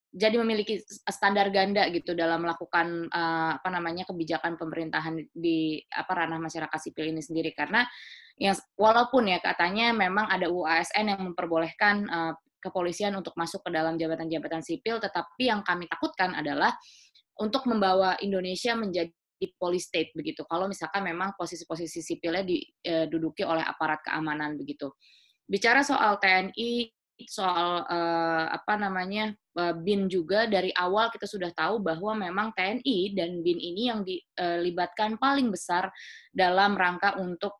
jadi 0.08 0.40
memiliki 0.40 0.80
standar 1.04 1.52
ganda 1.52 1.84
gitu 1.92 2.16
dalam 2.16 2.40
melakukan 2.40 3.12
uh, 3.12 3.60
apa 3.60 3.68
namanya 3.68 4.08
kebijakan 4.08 4.56
pemerintahan 4.56 5.20
di 5.36 5.84
apa 5.92 6.24
ranah 6.24 6.40
masyarakat 6.40 6.78
sipil 6.80 7.12
ini 7.12 7.20
sendiri. 7.20 7.52
Karena 7.52 7.84
yang 8.40 8.56
walaupun 8.78 9.28
ya 9.28 9.42
katanya 9.42 9.92
memang 9.92 10.30
ada 10.32 10.48
UASN 10.48 11.12
yang 11.12 11.20
memperbolehkan 11.28 12.08
uh, 12.08 12.32
kepolisian 12.58 13.14
untuk 13.14 13.34
masuk 13.38 13.62
ke 13.64 13.70
dalam 13.70 13.96
jabatan-jabatan 13.96 14.62
sipil, 14.62 14.98
tetapi 14.98 15.48
yang 15.50 15.62
kami 15.62 15.86
takutkan 15.86 16.34
adalah 16.34 16.74
untuk 17.38 17.66
membawa 17.70 18.18
Indonesia 18.18 18.74
menjadi 18.74 19.14
di 19.38 19.46
police 19.54 19.86
state 19.86 20.10
begitu. 20.18 20.42
Kalau 20.44 20.66
misalkan 20.66 21.06
memang 21.06 21.38
posisi-posisi 21.38 22.02
sipilnya 22.02 22.42
diduduki 22.42 23.46
oleh 23.46 23.62
aparat 23.62 24.02
keamanan 24.02 24.58
begitu. 24.58 24.90
Bicara 25.46 25.86
soal 25.86 26.18
TNI, 26.18 26.90
soal 27.26 27.86
uh, 27.86 28.46
apa 28.50 28.78
namanya 28.78 29.34
uh, 29.58 29.74
BIN 29.74 30.06
juga 30.06 30.46
dari 30.46 30.70
awal 30.74 31.10
kita 31.10 31.26
sudah 31.26 31.50
tahu 31.54 31.82
bahwa 31.82 32.14
memang 32.14 32.54
TNI 32.54 33.14
dan 33.14 33.42
BIN 33.42 33.58
ini 33.58 33.82
yang 33.90 34.00
dilibatkan 34.02 35.18
paling 35.18 35.50
besar 35.50 35.90
dalam 36.34 36.74
rangka 36.78 37.18
untuk 37.18 37.58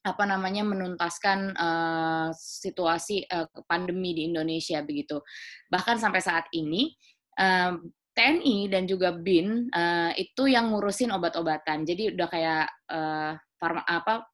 apa 0.00 0.24
namanya 0.24 0.64
menuntaskan 0.64 1.52
uh, 1.52 2.28
situasi 2.32 3.28
uh, 3.28 3.44
pandemi 3.68 4.16
di 4.16 4.32
Indonesia 4.32 4.80
begitu. 4.80 5.20
Bahkan 5.68 6.00
sampai 6.00 6.20
saat 6.24 6.48
ini 6.56 6.96
uh, 7.36 7.76
TNI 8.16 8.72
dan 8.72 8.88
juga 8.88 9.12
BIN 9.12 9.68
uh, 9.70 10.12
itu 10.16 10.48
yang 10.48 10.72
ngurusin 10.72 11.12
obat-obatan. 11.12 11.84
Jadi 11.84 12.16
udah 12.16 12.28
kayak 12.28 12.66
uh, 12.88 13.32
farma, 13.60 13.84
apa 13.84 14.24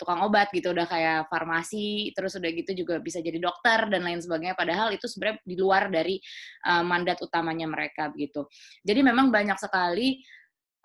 tukang 0.00 0.24
obat 0.24 0.48
gitu, 0.56 0.72
udah 0.72 0.88
kayak 0.88 1.28
farmasi, 1.28 2.10
terus 2.16 2.32
udah 2.32 2.48
gitu 2.48 2.72
juga 2.72 2.96
bisa 2.96 3.20
jadi 3.20 3.36
dokter 3.36 3.92
dan 3.92 4.02
lain 4.02 4.18
sebagainya. 4.18 4.56
Padahal 4.56 4.88
itu 4.90 5.04
sebenarnya 5.04 5.36
di 5.44 5.54
luar 5.60 5.92
dari 5.92 6.16
uh, 6.64 6.80
mandat 6.80 7.20
utamanya 7.20 7.68
mereka 7.68 8.08
begitu. 8.08 8.48
Jadi 8.80 9.00
memang 9.04 9.28
banyak 9.28 9.60
sekali 9.60 10.24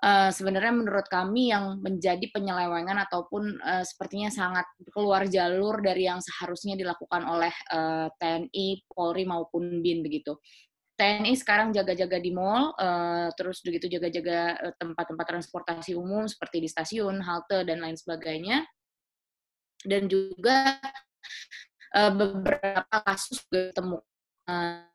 uh, 0.04 0.32
sebenarnya 0.34 0.74
menurut 0.76 1.08
kami 1.08 1.54
yang 1.54 1.80
menjadi 1.80 2.28
penyelewengan 2.34 3.00
ataupun 3.08 3.62
uh, 3.62 3.84
sepertinya 3.86 4.28
sangat 4.34 4.66
keluar 4.92 5.24
jalur 5.30 5.80
dari 5.80 6.10
yang 6.10 6.20
seharusnya 6.20 6.76
dilakukan 6.76 7.24
oleh 7.24 7.54
uh, 7.72 8.12
TNI, 8.20 8.84
Polri 8.90 9.24
maupun 9.24 9.80
BIN 9.80 10.04
begitu. 10.04 10.36
TNI 10.96 11.36
sekarang 11.36 11.76
jaga-jaga 11.76 12.24
di 12.24 12.32
mall, 12.32 12.72
uh, 12.80 13.28
terus 13.36 13.60
begitu 13.60 13.92
jaga-jaga 13.92 14.56
tempat-tempat 14.80 15.26
transportasi 15.28 15.92
umum 15.92 16.24
seperti 16.24 16.64
di 16.64 16.72
stasiun, 16.72 17.20
halte 17.20 17.68
dan 17.68 17.84
lain 17.84 18.00
sebagainya. 18.00 18.64
Dan 19.86 20.08
juga 20.08 20.80
uh, 21.94 22.12
beberapa 22.16 22.96
kasus 23.04 23.44
ketemu 23.52 24.00
uh, 24.48 24.88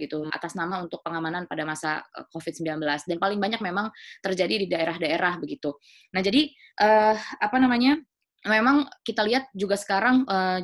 gitu 0.00 0.24
atas 0.30 0.54
nama 0.54 0.80
untuk 0.80 1.02
pengamanan 1.02 1.44
pada 1.50 1.66
masa 1.66 2.06
COVID-19 2.32 2.80
dan 2.82 3.18
paling 3.18 3.38
banyak 3.42 3.60
memang 3.60 3.90
terjadi 4.22 4.54
di 4.62 4.66
daerah-daerah 4.70 5.42
begitu. 5.42 5.74
Nah 6.14 6.22
jadi 6.22 6.48
uh, 6.80 7.16
apa 7.18 7.56
namanya? 7.58 7.98
Memang 8.46 8.86
kita 9.02 9.26
lihat 9.26 9.50
juga 9.50 9.74
sekarang 9.74 10.22
uh, 10.30 10.62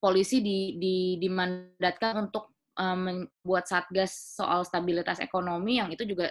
polisi 0.00 0.40
di, 0.40 0.80
di, 0.80 1.20
dimandatkan 1.20 2.28
untuk 2.28 2.56
membuat 2.76 3.64
satgas 3.64 4.36
soal 4.36 4.60
stabilitas 4.60 5.16
ekonomi 5.24 5.80
yang 5.80 5.88
itu 5.88 6.04
juga 6.04 6.28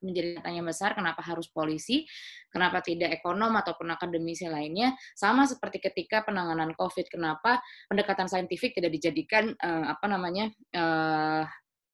menjadi 0.00 0.40
tanya 0.40 0.64
besar 0.64 0.96
kenapa 0.96 1.20
harus 1.20 1.52
polisi, 1.52 2.08
kenapa 2.48 2.80
tidak 2.80 3.12
ekonom 3.20 3.52
ataupun 3.60 3.92
akademisi 3.92 4.48
lainnya. 4.48 4.96
Sama 5.12 5.44
seperti 5.44 5.84
ketika 5.84 6.24
penanganan 6.24 6.72
COVID, 6.72 7.12
kenapa 7.12 7.60
pendekatan 7.92 8.24
saintifik 8.24 8.72
tidak 8.72 8.88
dijadikan 8.96 9.52
apa 9.60 10.06
namanya 10.08 10.48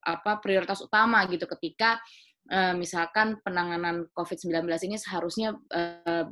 apa 0.08 0.40
prioritas 0.40 0.80
utama 0.80 1.20
gitu 1.28 1.44
ketika 1.44 2.00
uh, 2.48 2.72
misalkan 2.72 3.36
penanganan 3.44 4.08
COVID-19 4.16 4.64
ini 4.88 4.96
seharusnya 4.96 5.52
uh, 5.52 6.24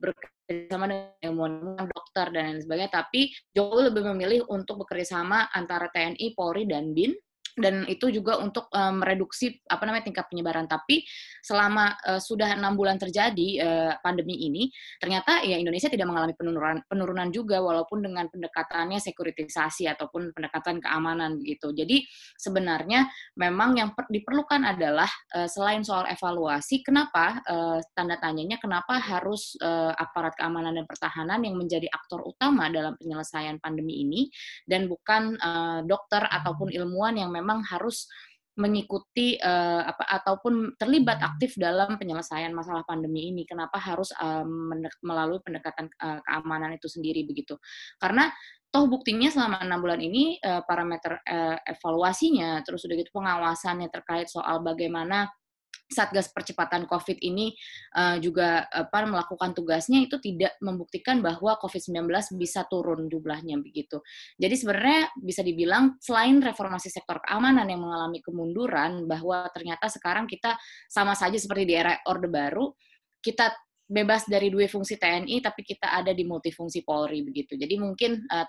bekerjasama 0.00 1.14
dengan 1.20 1.86
dokter 1.86 2.26
dan 2.34 2.42
lain 2.50 2.60
sebagainya, 2.64 2.90
tapi 2.90 3.30
Jokowi 3.54 3.92
lebih 3.92 4.02
memilih 4.10 4.40
untuk 4.50 4.82
bekerjasama 4.82 5.52
antara 5.54 5.92
TNI, 5.92 6.34
Polri, 6.34 6.66
dan 6.66 6.90
BIN 6.96 7.14
dan 7.60 7.84
itu 7.86 8.08
juga 8.08 8.40
untuk 8.40 8.66
um, 8.72 9.04
mereduksi 9.04 9.60
apa 9.68 9.84
namanya 9.84 10.08
tingkat 10.08 10.26
penyebaran. 10.32 10.66
Tapi 10.66 11.04
selama 11.44 11.96
uh, 12.08 12.20
sudah 12.20 12.56
enam 12.56 12.74
bulan 12.76 12.96
terjadi 12.96 13.48
uh, 13.60 13.92
pandemi 14.00 14.48
ini, 14.48 14.72
ternyata 14.96 15.44
ya 15.44 15.60
Indonesia 15.60 15.92
tidak 15.92 16.08
mengalami 16.08 16.34
penurunan 16.36 16.78
penurunan 16.88 17.28
juga 17.28 17.60
walaupun 17.60 18.04
dengan 18.04 18.26
pendekatannya 18.32 18.98
sekuritisasi 19.00 19.88
ataupun 19.90 20.32
pendekatan 20.32 20.80
keamanan 20.80 21.36
begitu. 21.40 21.72
Jadi 21.74 21.96
sebenarnya 22.40 23.08
memang 23.36 23.76
yang 23.76 23.90
diperlukan 24.08 24.64
adalah 24.64 25.08
uh, 25.36 25.48
selain 25.50 25.82
soal 25.82 26.06
evaluasi, 26.06 26.80
kenapa 26.86 27.42
uh, 27.44 27.78
tanda 27.92 28.16
tanyanya 28.22 28.56
kenapa 28.62 28.96
harus 29.02 29.58
uh, 29.58 29.90
aparat 29.98 30.36
keamanan 30.38 30.78
dan 30.78 30.86
pertahanan 30.86 31.42
yang 31.42 31.58
menjadi 31.58 31.90
aktor 31.90 32.22
utama 32.22 32.70
dalam 32.70 32.94
penyelesaian 32.94 33.58
pandemi 33.58 34.06
ini 34.06 34.30
dan 34.70 34.86
bukan 34.86 35.34
uh, 35.42 35.82
dokter 35.82 36.22
ataupun 36.22 36.70
ilmuwan 36.70 37.18
yang 37.18 37.34
memang 37.34 37.49
memang 37.50 37.66
harus 37.66 38.06
mengikuti 38.54 39.34
uh, 39.40 39.82
apa 39.82 40.06
ataupun 40.22 40.78
terlibat 40.78 41.18
hmm. 41.18 41.28
aktif 41.34 41.58
dalam 41.58 41.98
penyelesaian 41.98 42.54
masalah 42.54 42.86
pandemi 42.86 43.34
ini. 43.34 43.42
Kenapa 43.42 43.82
harus 43.82 44.14
uh, 44.14 44.46
melalui 45.02 45.42
pendekatan 45.42 45.90
uh, 45.98 46.22
keamanan 46.22 46.78
itu 46.78 46.86
sendiri 46.86 47.26
begitu? 47.26 47.58
Karena 47.98 48.30
toh 48.70 48.86
buktinya 48.86 49.26
selama 49.32 49.66
enam 49.66 49.82
bulan 49.82 49.98
ini 49.98 50.38
uh, 50.44 50.62
parameter 50.62 51.18
uh, 51.26 51.58
evaluasinya, 51.66 52.62
terus 52.62 52.86
udah 52.86 52.96
gitu 53.00 53.10
pengawasannya 53.10 53.90
terkait 53.90 54.30
soal 54.30 54.62
bagaimana 54.62 55.26
Satgas 55.90 56.30
Percepatan 56.30 56.86
COVID 56.86 57.18
ini 57.18 57.50
uh, 57.98 58.16
juga 58.22 58.70
apa 58.70 59.02
melakukan 59.02 59.52
tugasnya 59.58 60.06
itu 60.06 60.22
tidak 60.22 60.54
membuktikan 60.62 61.18
bahwa 61.18 61.58
COVID-19 61.58 62.06
bisa 62.38 62.62
turun 62.70 63.10
jumlahnya 63.10 63.58
begitu. 63.58 63.98
Jadi 64.38 64.54
sebenarnya 64.54 65.10
bisa 65.18 65.42
dibilang 65.42 65.98
selain 65.98 66.38
reformasi 66.38 66.94
sektor 66.94 67.18
keamanan 67.26 67.66
yang 67.66 67.82
mengalami 67.82 68.22
kemunduran 68.22 69.10
bahwa 69.10 69.50
ternyata 69.50 69.90
sekarang 69.90 70.30
kita 70.30 70.54
sama 70.86 71.18
saja 71.18 71.36
seperti 71.36 71.66
di 71.66 71.74
era 71.74 71.98
Orde 72.06 72.30
Baru, 72.30 72.78
kita 73.18 73.50
bebas 73.90 74.30
dari 74.30 74.54
dua 74.54 74.70
fungsi 74.70 74.94
TNI 74.94 75.42
tapi 75.42 75.66
kita 75.66 75.90
ada 75.90 76.14
di 76.14 76.22
multifungsi 76.22 76.86
Polri 76.86 77.26
begitu. 77.26 77.58
Jadi 77.58 77.74
mungkin 77.74 78.22
uh, 78.30 78.46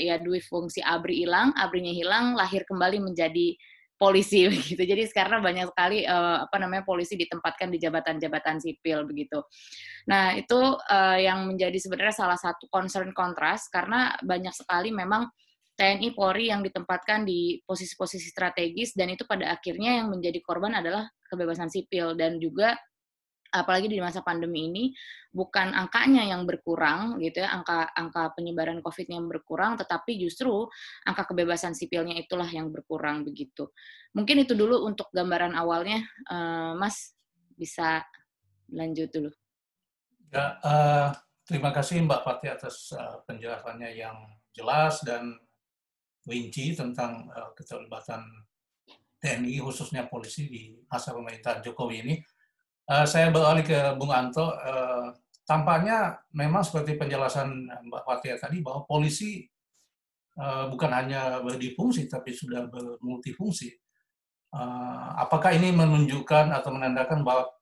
ya 0.00 0.16
dua 0.16 0.40
fungsi 0.40 0.80
ABRI 0.80 1.28
hilang, 1.28 1.52
ABRI-nya 1.52 1.92
hilang, 1.92 2.32
lahir 2.32 2.64
kembali 2.64 3.04
menjadi 3.04 3.52
polisi 3.98 4.46
begitu. 4.54 4.78
Jadi 4.78 5.02
sekarang 5.10 5.42
banyak 5.42 5.68
sekali 5.74 6.06
uh, 6.06 6.46
apa 6.46 6.56
namanya 6.62 6.86
polisi 6.86 7.18
ditempatkan 7.18 7.68
di 7.68 7.82
jabatan-jabatan 7.82 8.62
sipil 8.62 9.04
begitu. 9.04 9.42
Nah, 10.08 10.38
itu 10.38 10.56
uh, 10.78 11.18
yang 11.18 11.50
menjadi 11.50 11.76
sebenarnya 11.76 12.14
salah 12.14 12.38
satu 12.38 12.70
concern 12.70 13.10
kontras 13.12 13.66
karena 13.68 14.14
banyak 14.22 14.54
sekali 14.54 14.94
memang 14.94 15.28
TNI 15.78 16.10
Polri 16.10 16.50
yang 16.50 16.62
ditempatkan 16.62 17.22
di 17.22 17.62
posisi-posisi 17.62 18.34
strategis 18.34 18.98
dan 18.98 19.14
itu 19.14 19.22
pada 19.22 19.54
akhirnya 19.54 20.02
yang 20.02 20.10
menjadi 20.10 20.42
korban 20.42 20.74
adalah 20.74 21.06
kebebasan 21.30 21.70
sipil 21.70 22.18
dan 22.18 22.42
juga 22.42 22.74
apalagi 23.48 23.88
di 23.88 24.00
masa 24.00 24.20
pandemi 24.20 24.68
ini 24.68 24.84
bukan 25.32 25.72
angkanya 25.72 26.24
yang 26.24 26.44
berkurang 26.44 27.20
gitu 27.20 27.40
ya 27.44 27.52
angka 27.52 27.88
angka 27.96 28.32
penyebaran 28.36 28.80
covid 28.84 29.08
yang 29.08 29.28
berkurang 29.28 29.76
tetapi 29.76 30.20
justru 30.20 30.68
angka 31.04 31.28
kebebasan 31.32 31.72
sipilnya 31.72 32.16
itulah 32.16 32.48
yang 32.48 32.68
berkurang 32.68 33.24
begitu. 33.24 33.68
Mungkin 34.16 34.44
itu 34.44 34.56
dulu 34.56 34.88
untuk 34.88 35.08
gambaran 35.12 35.52
awalnya. 35.56 36.04
Uh, 36.28 36.76
Mas 36.76 37.16
bisa 37.56 38.04
lanjut 38.72 39.08
dulu. 39.12 39.30
Ya 40.28 40.60
uh, 40.60 41.08
terima 41.48 41.72
kasih 41.72 42.04
Mbak 42.04 42.22
Fatih 42.24 42.50
atas 42.52 42.92
uh, 42.92 43.24
penjelasannya 43.24 43.96
yang 43.96 44.16
jelas 44.52 45.00
dan 45.04 45.36
rinci 46.28 46.76
tentang 46.76 47.32
uh, 47.32 47.56
keterlibatan 47.56 48.20
TNI 49.18 49.58
khususnya 49.58 50.06
polisi 50.06 50.46
di 50.46 50.62
masa 50.86 51.10
pemerintahan 51.10 51.64
Jokowi 51.64 51.96
ini 52.06 52.14
Uh, 52.88 53.04
saya 53.04 53.28
beralih 53.28 53.68
ke 53.68 53.76
Bung 54.00 54.08
Anto. 54.08 54.48
Uh, 54.48 55.12
tampaknya 55.44 56.16
memang 56.32 56.64
seperti 56.64 56.96
penjelasan 56.96 57.68
Mbak 57.84 58.02
Fatia 58.08 58.40
tadi 58.40 58.64
bahwa 58.64 58.88
polisi 58.88 59.44
uh, 60.40 60.72
bukan 60.72 60.88
hanya 60.96 61.44
berdifungsi 61.44 62.08
tapi 62.08 62.32
sudah 62.32 62.64
bermultifungsi. 62.72 63.76
Uh, 64.56 65.20
apakah 65.20 65.52
ini 65.52 65.68
menunjukkan 65.68 66.48
atau 66.48 66.72
menandakan 66.72 67.20
bahwa 67.20 67.52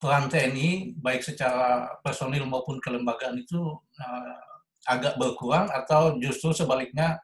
peran 0.00 0.32
TNI 0.32 0.96
baik 0.96 1.20
secara 1.20 1.92
personil 2.00 2.48
maupun 2.48 2.80
kelembagaan 2.80 3.36
itu 3.36 3.60
uh, 4.00 4.40
agak 4.88 5.20
berkurang 5.20 5.68
atau 5.68 6.16
justru 6.16 6.56
sebaliknya 6.56 7.20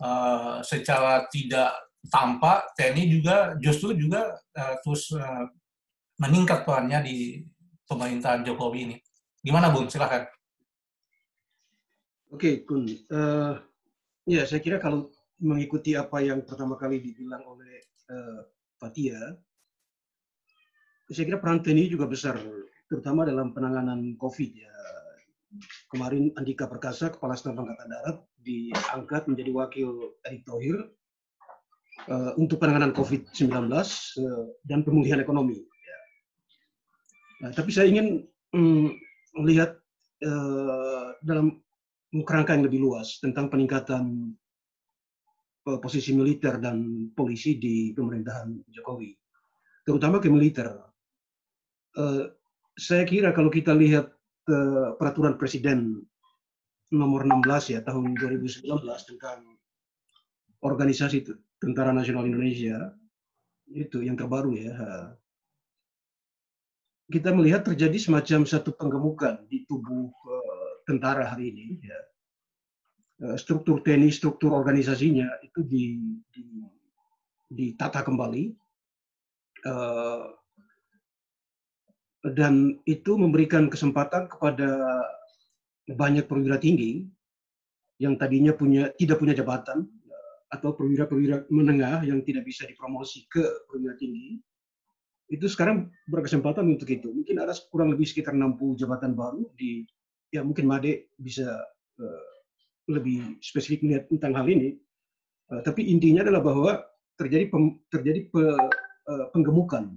uh, 0.00 0.60
secara 0.60 1.24
tidak 1.32 1.72
tampak 2.12 2.68
TNI 2.76 3.04
juga 3.08 3.56
justru 3.60 3.96
juga 3.96 4.36
uh, 4.56 4.76
terus 4.84 5.08
uh, 5.16 5.48
meningkat 6.18 6.66
perannya 6.66 7.00
di 7.06 7.16
pemerintahan 7.86 8.42
Jokowi 8.44 8.78
ini. 8.90 8.96
Gimana 9.40 9.70
Bung? 9.70 9.86
Silahkan. 9.86 10.26
Oke, 12.28 12.66
Kun. 12.68 12.84
Uh, 13.08 13.56
ya, 14.28 14.44
saya 14.44 14.60
kira 14.60 14.76
kalau 14.76 15.08
mengikuti 15.40 15.94
apa 15.96 16.20
yang 16.20 16.44
pertama 16.44 16.76
kali 16.76 17.00
dibilang 17.00 17.40
oleh 17.46 17.80
uh, 18.10 18.44
Fatia, 18.76 19.16
saya 21.08 21.24
kira 21.24 21.40
peran 21.40 21.64
TNI 21.64 21.88
juga 21.88 22.04
besar, 22.04 22.36
terutama 22.90 23.24
dalam 23.24 23.56
penanganan 23.56 24.18
COVID. 24.20 24.50
Ya. 24.52 24.74
Kemarin 25.88 26.36
Andika 26.36 26.68
Perkasa, 26.68 27.08
Kepala 27.08 27.32
Staf 27.32 27.56
Angkatan 27.56 27.88
Darat, 27.88 28.20
diangkat 28.44 29.24
menjadi 29.24 29.50
wakil 29.56 29.90
Erick 30.28 30.44
Thohir. 30.44 30.78
uh, 32.06 32.30
untuk 32.38 32.62
penanganan 32.62 32.94
COVID-19 32.94 33.50
uh, 33.50 34.46
dan 34.62 34.86
pemulihan 34.86 35.18
ekonomi. 35.18 35.58
Nah, 37.38 37.50
tapi 37.54 37.70
saya 37.70 37.86
ingin 37.86 38.26
um, 38.54 38.90
melihat 39.38 39.78
uh, 40.26 41.14
dalam 41.22 41.62
kerangka 42.10 42.56
yang 42.56 42.66
lebih 42.66 42.80
luas 42.82 43.20
tentang 43.22 43.52
peningkatan 43.52 44.34
posisi 45.84 46.16
militer 46.16 46.56
dan 46.56 47.08
polisi 47.12 47.60
di 47.60 47.92
pemerintahan 47.92 48.72
Jokowi, 48.72 49.12
terutama 49.84 50.16
ke 50.16 50.32
militer. 50.32 50.72
Uh, 51.92 52.32
saya 52.78 53.04
kira 53.04 53.36
kalau 53.36 53.52
kita 53.52 53.76
lihat 53.76 54.08
uh, 54.48 54.96
peraturan 54.96 55.36
presiden 55.36 56.00
nomor 56.88 57.28
16 57.28 57.76
ya 57.76 57.80
tahun 57.84 58.16
2019 58.16 58.64
tentang 59.12 59.44
organisasi 60.64 61.28
Tentara 61.58 61.92
Nasional 61.92 62.24
Indonesia 62.24 62.94
itu 63.68 64.00
yang 64.00 64.16
terbaru 64.16 64.56
ya. 64.56 64.72
Kita 67.08 67.32
melihat 67.32 67.64
terjadi 67.64 67.96
semacam 67.96 68.44
satu 68.44 68.76
penggemukan 68.76 69.40
di 69.48 69.64
tubuh 69.64 70.12
uh, 70.12 70.70
tentara 70.84 71.24
hari 71.32 71.52
ini 71.52 71.66
ya. 71.80 72.00
Uh, 73.18 73.36
struktur 73.40 73.80
TNI, 73.82 74.12
struktur 74.12 74.52
organisasinya 74.54 75.26
itu 75.42 75.64
di, 75.64 75.84
di 76.30 76.44
ditata 77.48 78.04
kembali 78.04 78.52
uh, 79.66 80.36
dan 82.36 82.76
itu 82.84 83.16
memberikan 83.16 83.72
kesempatan 83.72 84.28
kepada 84.28 84.68
banyak 85.88 86.28
perwira 86.28 86.60
tinggi 86.60 87.08
yang 87.98 88.20
tadinya 88.20 88.52
punya 88.52 88.92
tidak 89.00 89.18
punya 89.18 89.34
jabatan 89.34 89.88
atau 90.48 90.72
perwira-perwira 90.72 91.44
menengah 91.52 92.04
yang 92.04 92.24
tidak 92.24 92.48
bisa 92.48 92.64
dipromosi 92.64 93.28
ke 93.28 93.44
perwira 93.68 93.92
tinggi, 94.00 94.40
itu 95.28 95.46
sekarang 95.48 95.92
berkesempatan 96.08 96.64
untuk 96.64 96.88
itu. 96.88 97.12
Mungkin 97.12 97.36
ada 97.40 97.52
kurang 97.68 97.92
lebih 97.92 98.08
sekitar 98.08 98.32
60 98.32 98.80
jabatan 98.80 99.12
baru 99.12 99.48
di, 99.54 99.84
ya 100.32 100.40
mungkin 100.40 100.64
Made 100.64 101.12
bisa 101.20 101.48
uh, 102.00 102.32
lebih 102.88 103.36
spesifik 103.44 103.84
melihat 103.84 104.04
tentang 104.08 104.32
hal 104.36 104.48
ini. 104.48 104.80
Uh, 105.52 105.60
tapi 105.64 105.88
intinya 105.88 106.24
adalah 106.24 106.40
bahwa 106.40 106.72
terjadi 107.20 107.52
pem, 107.52 107.76
terjadi 107.92 108.20
pe, 108.32 108.42
uh, 109.08 109.26
penggemukan 109.36 109.92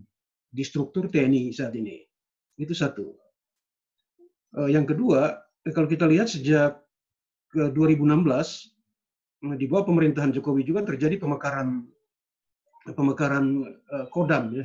di 0.51 0.63
struktur 0.67 1.07
TNI 1.07 1.51
saat 1.55 1.71
ini. 1.79 2.03
Itu 2.59 2.75
satu. 2.75 3.15
Uh, 4.51 4.67
yang 4.67 4.83
kedua, 4.83 5.39
kalau 5.71 5.87
kita 5.87 6.07
lihat 6.11 6.27
sejak 6.27 6.75
2016 7.55 8.71
Nah, 9.41 9.57
di 9.57 9.65
bawah 9.65 9.89
pemerintahan 9.89 10.29
Jokowi 10.37 10.61
juga 10.61 10.85
terjadi 10.85 11.17
pemekaran 11.17 11.81
pemekaran 12.93 13.45
uh, 13.89 14.05
kodam 14.13 14.53
ya. 14.53 14.61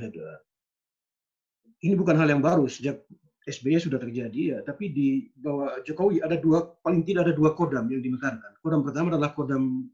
Ini 1.87 1.95
bukan 1.95 2.19
hal 2.19 2.27
yang 2.27 2.43
baru 2.43 2.67
sejak 2.67 3.07
SBY 3.47 3.79
sudah 3.79 4.03
terjadi 4.03 4.59
ya, 4.59 4.59
tapi 4.67 4.91
di 4.91 5.31
bawah 5.39 5.79
Jokowi 5.87 6.19
ada 6.19 6.35
dua 6.35 6.67
paling 6.83 7.07
tidak 7.07 7.31
ada 7.31 7.35
dua 7.39 7.55
kodam 7.55 7.87
yang 7.87 8.03
dimekarkan. 8.03 8.59
Kodam 8.59 8.83
pertama 8.83 9.15
adalah 9.15 9.31
kodam 9.31 9.87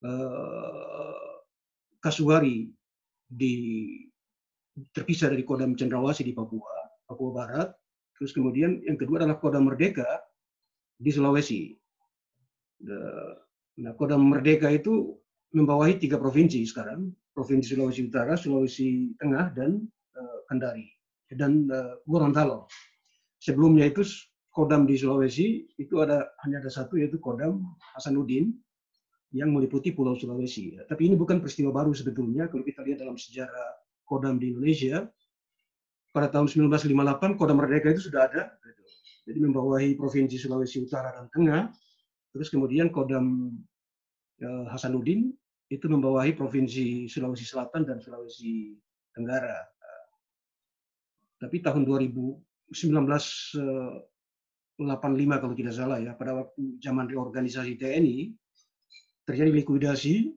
uh, 0.00 1.36
Kasuari 2.00 2.72
di 3.28 3.54
terpisah 4.96 5.28
dari 5.28 5.44
kodam 5.44 5.76
Cendrawasih 5.76 6.24
di 6.24 6.32
Papua, 6.32 6.72
Papua 7.04 7.30
Barat. 7.36 7.68
Terus 8.16 8.32
kemudian 8.32 8.80
yang 8.88 8.96
kedua 8.96 9.20
adalah 9.20 9.36
kodam 9.36 9.68
Merdeka 9.68 10.08
di 10.96 11.12
Sulawesi. 11.12 11.76
Nah, 13.80 13.92
Kodam 13.96 14.28
Merdeka 14.28 14.68
itu 14.72 15.16
membawahi 15.52 16.00
tiga 16.00 16.16
provinsi 16.20 16.64
sekarang, 16.64 17.12
Provinsi 17.32 17.76
Sulawesi 17.76 18.08
Utara, 18.08 18.36
Sulawesi 18.36 19.16
Tengah, 19.16 19.52
dan 19.56 19.84
Kendari, 20.50 20.90
dan 21.30 21.70
uh, 21.70 22.02
Gorontalo. 22.02 22.66
Sebelumnya 23.38 23.86
itu 23.86 24.02
Kodam 24.50 24.82
di 24.82 24.98
Sulawesi 24.98 25.70
itu 25.78 26.02
ada 26.02 26.34
hanya 26.42 26.58
ada 26.58 26.66
satu 26.66 26.98
yaitu 26.98 27.22
Kodam 27.22 27.62
Hasanuddin 27.94 28.50
yang 29.30 29.54
meliputi 29.54 29.94
Pulau 29.94 30.18
Sulawesi. 30.18 30.74
Tapi 30.90 31.06
ini 31.06 31.14
bukan 31.14 31.38
peristiwa 31.38 31.70
baru 31.70 31.94
sebetulnya 31.94 32.50
kalau 32.50 32.66
kita 32.66 32.82
lihat 32.82 32.98
dalam 33.06 33.14
sejarah 33.14 33.78
Kodam 34.02 34.42
di 34.42 34.50
Indonesia. 34.50 35.06
Pada 36.10 36.26
tahun 36.26 36.50
1958 36.50 37.38
Kodam 37.38 37.62
Merdeka 37.62 37.94
itu 37.94 38.10
sudah 38.10 38.26
ada, 38.26 38.50
jadi 39.22 39.38
membawahi 39.46 39.94
provinsi 39.94 40.42
Sulawesi 40.42 40.82
Utara 40.82 41.14
dan 41.14 41.30
Tengah. 41.30 41.70
Terus 42.34 42.50
kemudian 42.50 42.90
Kodam 42.90 43.54
Eh, 44.40 44.64
Hasanuddin 44.72 45.28
itu 45.68 45.84
membawahi 45.84 46.32
provinsi 46.32 47.04
Sulawesi 47.12 47.44
Selatan 47.44 47.84
dan 47.84 48.00
Sulawesi 48.00 48.72
Tenggara. 49.12 49.60
Eh, 51.40 51.48
tapi 51.48 51.64
tahun 51.64 51.88
2019 51.88 52.76
85 54.80 55.40
kalau 55.40 55.54
tidak 55.56 55.74
salah 55.76 56.00
ya, 56.00 56.16
pada 56.16 56.32
waktu 56.36 56.80
zaman 56.80 57.08
reorganisasi 57.08 57.76
TNI 57.76 58.32
terjadi 59.28 59.52
likuidasi, 59.52 60.32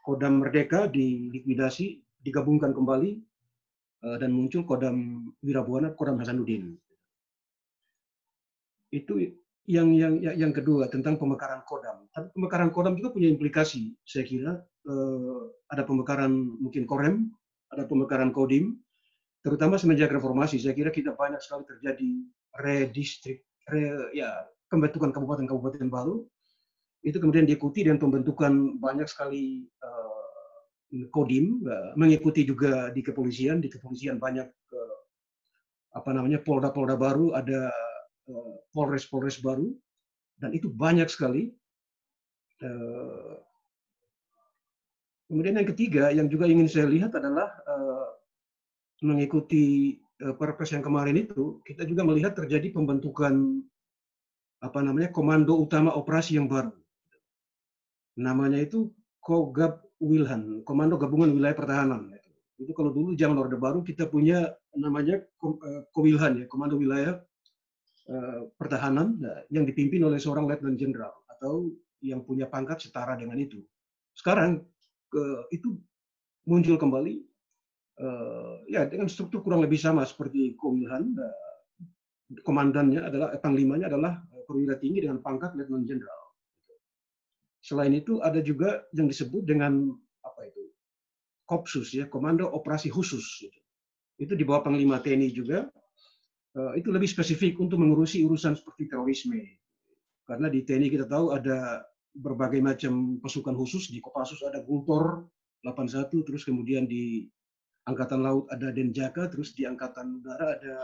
Kodam 0.00 0.40
Merdeka 0.40 0.88
dilikuidasi, 0.88 2.00
digabungkan 2.24 2.72
kembali 2.72 3.20
eh, 4.04 4.16
dan 4.20 4.32
muncul 4.32 4.64
Kodam 4.64 5.28
Wirabuana, 5.40 5.92
Kodam 5.92 6.20
Hasanuddin. 6.20 6.76
Itu 8.92 9.20
yang 9.66 9.92
yang 9.92 10.22
yang 10.22 10.52
kedua 10.54 10.86
tentang 10.88 11.18
pemekaran 11.18 11.66
kodam. 11.66 12.06
Tapi 12.14 12.30
pemekaran 12.38 12.70
kodam 12.70 12.94
juga 12.94 13.10
punya 13.18 13.26
implikasi, 13.28 13.98
saya 14.06 14.24
kira. 14.24 14.52
Eh, 14.86 15.40
ada 15.68 15.82
pemekaran 15.82 16.32
mungkin 16.62 16.86
korem, 16.86 17.34
ada 17.74 17.82
pemekaran 17.84 18.30
kodim, 18.30 18.78
terutama 19.46 19.78
semenjak 19.78 20.10
reformasi. 20.10 20.58
Saya 20.58 20.74
kira 20.74 20.90
kita 20.90 21.14
banyak 21.14 21.38
sekali 21.38 21.62
terjadi 21.70 22.10
redistrik, 22.58 23.46
re, 23.70 24.10
ya 24.10 24.34
pembentukan 24.66 25.14
kabupaten-kabupaten 25.14 25.86
baru. 25.86 26.26
Itu 27.06 27.22
kemudian 27.22 27.46
diikuti 27.46 27.86
dengan 27.86 28.02
pembentukan 28.02 28.82
banyak 28.82 29.06
sekali 29.06 29.62
uh, 29.86 31.06
kodim, 31.14 31.62
uh, 31.62 31.94
mengikuti 31.94 32.42
juga 32.42 32.90
di 32.90 33.06
kepolisian. 33.06 33.62
Di 33.62 33.70
kepolisian 33.70 34.18
banyak 34.18 34.50
uh, 34.50 34.98
apa 35.94 36.10
namanya 36.10 36.42
polda-polda 36.42 36.98
baru, 36.98 37.30
ada 37.38 37.70
Eh, 38.26 38.54
polres-polres 38.74 39.38
baru 39.38 39.70
dan 40.42 40.50
itu 40.50 40.66
banyak 40.66 41.06
sekali. 41.06 41.54
Eh, 42.58 43.34
kemudian 45.30 45.62
yang 45.62 45.68
ketiga 45.70 46.10
yang 46.10 46.26
juga 46.26 46.50
ingin 46.50 46.66
saya 46.66 46.90
lihat 46.90 47.14
adalah 47.14 47.46
eh, 47.46 48.06
mengikuti 49.04 49.96
perpres 50.16 50.72
yang 50.72 50.80
kemarin 50.80 51.20
itu 51.20 51.60
kita 51.66 51.84
juga 51.84 52.00
melihat 52.06 52.32
terjadi 52.32 52.72
pembentukan 52.72 53.60
apa 54.64 54.80
namanya 54.80 55.12
komando 55.12 55.60
utama 55.60 55.92
operasi 55.92 56.40
yang 56.40 56.48
baru. 56.48 56.72
Namanya 58.16 58.64
itu 58.64 58.88
Kogab 59.20 59.84
Wilhan, 60.00 60.64
Komando 60.64 60.96
Gabungan 60.96 61.36
Wilayah 61.36 61.52
Pertahanan. 61.52 62.16
Itu 62.56 62.72
kalau 62.72 62.88
dulu 62.88 63.12
zaman 63.12 63.36
Orde 63.36 63.60
Baru 63.60 63.84
kita 63.84 64.08
punya 64.08 64.56
namanya 64.72 65.20
Kowilhan 65.92 66.40
ya, 66.40 66.46
Komando 66.48 66.80
Wilayah 66.80 67.20
Eh, 68.06 68.40
pertahanan 68.54 69.18
eh, 69.18 69.50
yang 69.50 69.66
dipimpin 69.66 69.98
oleh 70.06 70.22
seorang 70.22 70.46
letnan 70.46 70.78
jenderal 70.78 71.10
atau 71.26 71.74
yang 71.98 72.22
punya 72.22 72.46
pangkat 72.46 72.78
setara 72.78 73.18
dengan 73.18 73.34
itu. 73.34 73.58
Sekarang 74.14 74.62
itu 75.50 75.74
muncul 76.46 76.78
kembali 76.78 77.18
ya 78.68 78.84
dengan 78.88 79.08
struktur 79.08 79.40
kurang 79.40 79.64
lebih 79.64 79.80
sama 79.80 80.04
seperti 80.04 80.54
Komilhan. 80.58 81.16
komandannya 82.42 83.06
adalah 83.06 83.28
eh, 83.30 83.38
panglimanya 83.38 83.86
adalah 83.86 84.18
perwira 84.50 84.74
tinggi 84.82 85.06
dengan 85.06 85.22
pangkat 85.22 85.54
letnan 85.54 85.86
jenderal. 85.86 86.34
Selain 87.62 87.94
itu 87.94 88.18
ada 88.18 88.42
juga 88.42 88.82
yang 88.90 89.06
disebut 89.06 89.46
dengan 89.46 89.94
apa 90.26 90.40
itu 90.50 90.74
Kopsus 91.46 91.94
ya, 91.94 92.10
Komando 92.10 92.50
Operasi 92.50 92.90
Khusus. 92.90 93.46
Itu 94.18 94.34
di 94.34 94.42
bawah 94.42 94.66
Panglima 94.66 94.98
TNI 94.98 95.30
juga 95.30 95.70
Eh, 96.56 96.80
itu 96.80 96.88
lebih 96.88 97.04
spesifik 97.04 97.60
untuk 97.60 97.76
mengurusi 97.76 98.24
urusan 98.24 98.56
seperti 98.56 98.88
terorisme. 98.88 99.60
Karena 100.24 100.48
di 100.48 100.64
TNI 100.64 100.88
kita 100.88 101.04
tahu 101.04 101.36
ada 101.36 101.84
berbagai 102.16 102.64
macam 102.64 103.20
pasukan 103.20 103.52
khusus, 103.52 103.92
di 103.92 104.00
Kopassus 104.00 104.40
ada 104.40 104.64
Gultor 104.64 105.28
81, 105.60 106.24
terus 106.24 106.48
kemudian 106.48 106.88
di 106.88 107.28
Angkatan 107.86 108.20
Laut 108.26 108.50
ada 108.50 108.74
Denjaka, 108.74 109.30
terus 109.30 109.54
di 109.54 109.62
Angkatan 109.62 110.18
Udara 110.18 110.58
ada 110.58 110.74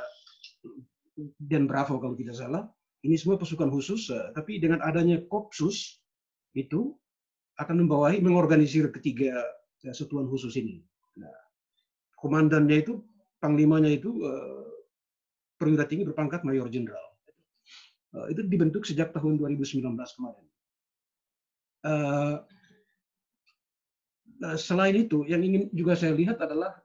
Den 1.42 1.66
Bravo 1.66 1.98
kalau 1.98 2.14
tidak 2.14 2.38
salah. 2.38 2.70
Ini 3.02 3.18
semua 3.18 3.34
pasukan 3.34 3.66
khusus, 3.66 4.14
eh, 4.14 4.30
tapi 4.30 4.62
dengan 4.62 4.78
adanya 4.86 5.18
Kopsus 5.26 5.98
itu 6.54 6.94
akan 7.58 7.84
membawahi 7.84 8.22
mengorganisir 8.22 8.86
ketiga 8.94 9.34
eh, 9.82 9.90
satuan 9.90 10.30
khusus 10.30 10.54
ini. 10.54 10.78
Nah, 11.18 11.34
komandannya 12.22 12.86
itu, 12.86 13.02
panglimanya 13.42 13.90
itu 13.90 14.22
perwira 15.58 15.82
tinggi 15.90 16.06
berpangkat 16.06 16.46
mayor 16.46 16.70
jenderal. 16.70 17.02
Itu 18.30 18.46
dibentuk 18.46 18.86
sejak 18.86 19.10
tahun 19.10 19.42
2019 19.42 19.82
kemarin. 19.98 20.46
Selain 24.58 24.94
itu, 24.94 25.26
yang 25.26 25.42
ingin 25.42 25.70
juga 25.74 25.98
saya 25.98 26.14
lihat 26.14 26.38
adalah 26.38 26.81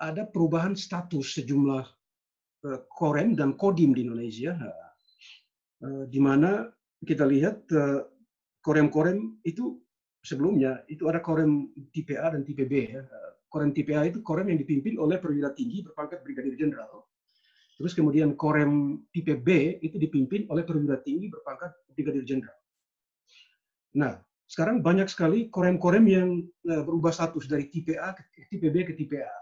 ada 0.00 0.22
perubahan 0.26 0.74
status 0.74 1.38
sejumlah 1.38 1.86
korem 2.90 3.38
dan 3.38 3.54
kodim 3.56 3.94
di 3.94 4.04
Indonesia, 4.04 4.58
di 6.10 6.20
mana 6.20 6.68
kita 7.00 7.24
lihat 7.24 7.64
korem-korem 8.60 9.40
itu 9.46 9.80
sebelumnya 10.20 10.84
itu 10.92 11.08
ada 11.08 11.24
korem 11.24 11.72
tipe 11.96 12.12
A 12.20 12.28
dan 12.36 12.44
tipe 12.44 12.68
B. 12.68 12.92
Ya. 12.92 13.00
Korem 13.50 13.72
tipe 13.72 13.96
A 13.96 14.04
itu 14.04 14.20
korem 14.20 14.52
yang 14.52 14.60
dipimpin 14.60 15.00
oleh 15.00 15.16
perwira 15.16 15.50
tinggi 15.56 15.82
berpangkat 15.82 16.22
brigadir 16.22 16.54
jenderal. 16.60 17.08
Terus 17.80 17.96
kemudian 17.96 18.36
korem 18.36 19.02
tipe 19.10 19.40
B 19.40 19.80
itu 19.80 19.96
dipimpin 19.96 20.44
oleh 20.52 20.62
perwira 20.68 21.00
tinggi 21.00 21.32
berpangkat 21.32 21.72
brigadir 21.96 22.28
jenderal. 22.28 22.60
Nah, 23.96 24.20
sekarang 24.50 24.82
banyak 24.82 25.06
sekali 25.06 25.46
korem-korem 25.46 26.04
yang 26.10 26.28
eh, 26.66 26.82
berubah 26.82 27.14
status 27.14 27.46
dari 27.46 27.70
tipe 27.70 27.94
A 27.94 28.10
ke 28.18 28.50
tipe 28.50 28.66
B 28.66 28.82
ke 28.82 28.98
tipe 28.98 29.22
A. 29.22 29.36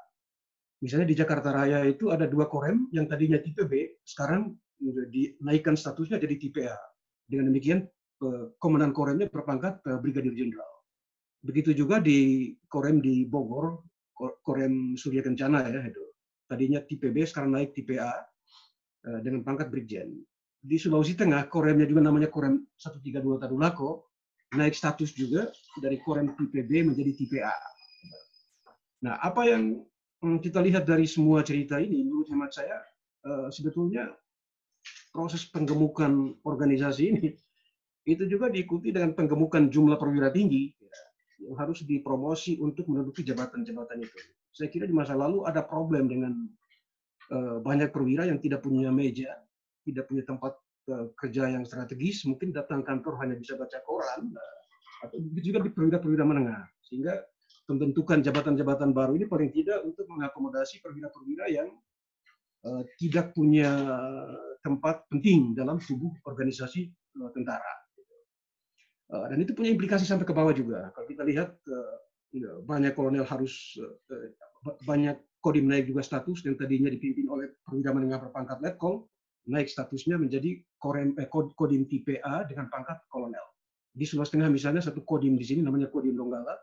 Misalnya 0.84 1.08
di 1.08 1.16
Jakarta 1.16 1.48
Raya 1.48 1.80
itu 1.88 2.12
ada 2.12 2.28
dua 2.28 2.44
korem 2.44 2.92
yang 2.92 3.08
tadinya 3.08 3.40
tipe 3.40 3.64
B, 3.64 4.04
sekarang 4.04 4.52
dinaikkan 5.08 5.74
statusnya 5.74 6.20
jadi 6.20 6.36
tipe 6.36 6.60
A. 6.68 6.76
Dengan 7.24 7.48
demikian 7.48 7.88
eh, 8.20 8.44
komandan 8.60 8.92
koremnya 8.92 9.32
berpangkat 9.32 9.80
eh, 9.88 9.96
brigadir 9.96 10.36
jenderal. 10.36 10.68
Begitu 11.40 11.72
juga 11.72 12.04
di 12.04 12.52
korem 12.68 13.00
di 13.00 13.24
Bogor, 13.24 13.80
korem 14.44 14.92
Surya 14.92 15.24
Kencana 15.24 15.64
ya 15.72 15.88
itu. 15.88 16.04
Tadinya 16.44 16.84
tipe 16.84 17.08
B, 17.08 17.24
sekarang 17.24 17.56
naik 17.56 17.72
tipe 17.72 17.96
A 17.96 18.12
dengan 19.22 19.46
pangkat 19.46 19.70
brigjen. 19.70 20.10
Di 20.58 20.74
Sulawesi 20.74 21.14
Tengah, 21.14 21.46
koremnya 21.46 21.86
juga 21.86 22.10
namanya 22.10 22.26
korem 22.26 22.66
132 22.74 23.38
Tadulako, 23.38 24.07
naik 24.56 24.72
status 24.72 25.12
juga 25.12 25.52
dari 25.76 26.00
korem 26.00 26.32
tipe 26.32 26.64
B 26.64 26.80
menjadi 26.86 27.12
tipe 27.12 27.38
A. 27.44 27.52
Nah, 29.04 29.20
apa 29.20 29.44
yang 29.44 29.84
hmm, 30.24 30.38
kita 30.40 30.64
lihat 30.64 30.88
dari 30.88 31.04
semua 31.04 31.44
cerita 31.44 31.76
ini, 31.78 32.02
menurut 32.02 32.26
hemat 32.32 32.50
saya, 32.56 32.80
uh, 33.28 33.48
sebetulnya 33.52 34.08
proses 35.12 35.44
penggemukan 35.48 36.36
organisasi 36.44 37.02
ini 37.12 37.26
itu 38.08 38.24
juga 38.24 38.48
diikuti 38.48 38.88
dengan 38.88 39.12
penggemukan 39.12 39.68
jumlah 39.68 40.00
perwira 40.00 40.32
tinggi 40.32 40.72
ya, 40.80 40.98
yang 41.44 41.54
harus 41.60 41.84
dipromosi 41.84 42.56
untuk 42.56 42.88
menduduki 42.88 43.20
jabatan-jabatan 43.20 44.00
itu. 44.00 44.18
Saya 44.48 44.72
kira 44.72 44.88
di 44.88 44.96
masa 44.96 45.12
lalu 45.12 45.44
ada 45.44 45.60
problem 45.60 46.08
dengan 46.08 46.32
uh, 47.30 47.60
banyak 47.60 47.92
perwira 47.92 48.24
yang 48.24 48.40
tidak 48.40 48.64
punya 48.64 48.88
meja, 48.88 49.28
tidak 49.84 50.08
punya 50.08 50.24
tempat 50.24 50.56
kerja 51.16 51.52
yang 51.52 51.64
strategis, 51.68 52.24
mungkin 52.24 52.50
datang 52.50 52.80
kantor 52.80 53.20
hanya 53.20 53.36
bisa 53.36 53.54
baca 53.60 53.78
koran, 53.84 54.32
eh, 54.32 54.60
atau 55.04 55.16
juga 55.38 55.62
di 55.62 55.70
perwira-perwira 55.70 56.24
menengah. 56.24 56.64
Sehingga 56.82 57.20
pembentukan 57.68 58.24
jabatan-jabatan 58.24 58.96
baru 58.96 59.14
ini 59.20 59.28
paling 59.28 59.52
tidak 59.52 59.84
untuk 59.84 60.08
mengakomodasi 60.08 60.80
perwira-perwira 60.80 61.52
yang 61.52 61.68
uh, 62.64 62.82
tidak 62.96 63.36
punya 63.36 63.68
tempat 64.64 65.04
penting 65.12 65.52
dalam 65.52 65.76
tubuh 65.76 66.10
organisasi 66.24 66.88
uh, 67.20 67.30
tentara. 67.36 67.74
Uh, 69.08 69.24
dan 69.28 69.40
itu 69.40 69.52
punya 69.52 69.72
implikasi 69.72 70.04
sampai 70.04 70.24
ke 70.24 70.32
bawah 70.32 70.52
juga. 70.52 70.92
Kalau 70.96 71.06
kita 71.08 71.22
lihat 71.28 71.56
uh, 71.68 71.96
banyak 72.64 72.92
kolonel 72.92 73.24
harus 73.24 73.76
uh, 73.80 74.28
banyak 74.84 75.16
kodim 75.40 75.70
naik 75.70 75.88
juga 75.88 76.02
status 76.02 76.44
yang 76.44 76.58
tadinya 76.58 76.90
dipimpin 76.90 77.30
oleh 77.30 77.52
perwira 77.62 77.94
menengah 77.94 78.18
berpangkat 78.28 78.58
letkol 78.60 79.06
naik 79.48 79.72
statusnya 79.72 80.20
menjadi 80.20 80.60
korem, 80.76 81.16
eh, 81.16 81.28
kodim 81.28 81.88
tipe 81.88 82.20
A 82.20 82.44
dengan 82.44 82.68
pangkat 82.68 83.02
kolonel. 83.08 83.42
Di 83.90 84.04
Sulawesi 84.04 84.38
Tengah 84.38 84.52
misalnya 84.52 84.84
satu 84.84 85.02
kodim 85.02 85.34
di 85.34 85.42
sini 85.42 85.64
namanya 85.64 85.88
kodim 85.88 86.14
Donggala, 86.14 86.54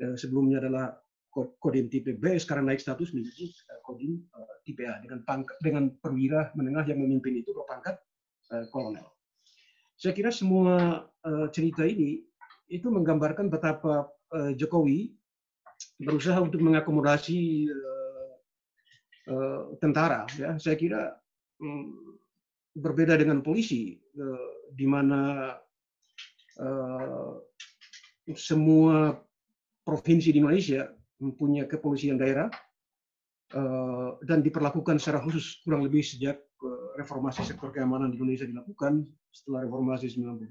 eh, 0.00 0.16
sebelumnya 0.16 0.64
adalah 0.64 0.96
kodim 1.34 1.90
tipe 1.90 2.14
B, 2.14 2.38
sekarang 2.38 2.66
naik 2.66 2.80
status 2.80 3.12
menjadi 3.12 3.46
eh, 3.52 3.80
kodim 3.84 4.24
eh, 4.24 4.56
tipe 4.64 4.82
A 4.88 4.98
dengan 5.04 5.22
pangkat, 5.22 5.56
dengan 5.60 5.92
perwira 6.00 6.50
menengah 6.56 6.88
yang 6.88 7.04
memimpin 7.04 7.38
itu 7.38 7.52
berpangkat 7.52 8.00
eh, 8.56 8.66
kolonel. 8.72 9.06
Saya 9.94 10.16
kira 10.16 10.34
semua 10.34 11.06
eh, 11.22 11.46
cerita 11.52 11.84
ini 11.86 12.24
itu 12.72 12.88
menggambarkan 12.90 13.52
betapa 13.52 14.08
eh, 14.34 14.56
Jokowi 14.56 15.14
berusaha 16.00 16.38
untuk 16.42 16.60
mengakomodasi 16.62 17.70
uh, 17.70 18.32
uh, 19.30 19.62
tentara. 19.78 20.26
Ya, 20.38 20.56
saya 20.58 20.76
kira 20.78 21.18
berbeda 22.74 23.14
dengan 23.14 23.38
polisi, 23.40 23.94
uh, 24.18 24.68
di 24.74 24.86
mana 24.86 25.54
uh, 26.58 27.32
semua 28.34 29.14
provinsi 29.86 30.34
di 30.34 30.42
Indonesia 30.42 30.90
mempunyai 31.22 31.70
kepolisian 31.70 32.18
daerah 32.18 32.50
uh, 33.54 34.18
dan 34.26 34.42
diperlakukan 34.42 34.98
secara 34.98 35.22
khusus 35.22 35.62
kurang 35.62 35.86
lebih 35.86 36.02
sejak 36.02 36.42
reformasi 36.96 37.44
sektor 37.44 37.68
keamanan 37.68 38.08
di 38.08 38.16
Indonesia 38.16 38.48
dilakukan 38.48 39.04
setelah 39.28 39.68
reformasi 39.68 40.08
98. 40.16 40.48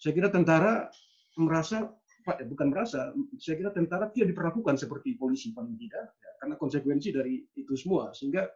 Saya 0.00 0.12
kira 0.16 0.32
tentara 0.32 0.88
merasa 1.36 1.92
bukan 2.24 2.72
merasa, 2.72 3.12
saya 3.36 3.60
kira 3.60 3.70
tentara 3.70 4.08
tidak 4.08 4.32
diperlakukan 4.32 4.80
seperti 4.80 5.12
polisi 5.20 5.52
paling 5.52 5.76
tidak, 5.76 6.16
ya, 6.16 6.30
karena 6.40 6.54
konsekuensi 6.56 7.12
dari 7.12 7.44
itu 7.52 7.74
semua. 7.76 8.16
Sehingga 8.16 8.48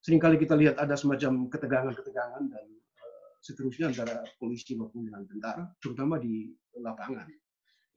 sering 0.00 0.20
kali 0.20 0.40
kita 0.40 0.56
lihat 0.56 0.80
ada 0.80 0.96
semacam 0.96 1.48
ketegangan-ketegangan 1.52 2.42
dan 2.48 2.66
uh, 2.72 3.30
seterusnya 3.44 3.92
antara 3.92 4.24
polisi 4.40 4.72
maupun 4.72 5.04
dengan 5.04 5.28
tentara, 5.28 5.68
terutama 5.76 6.16
di 6.16 6.48
lapangan. 6.80 7.28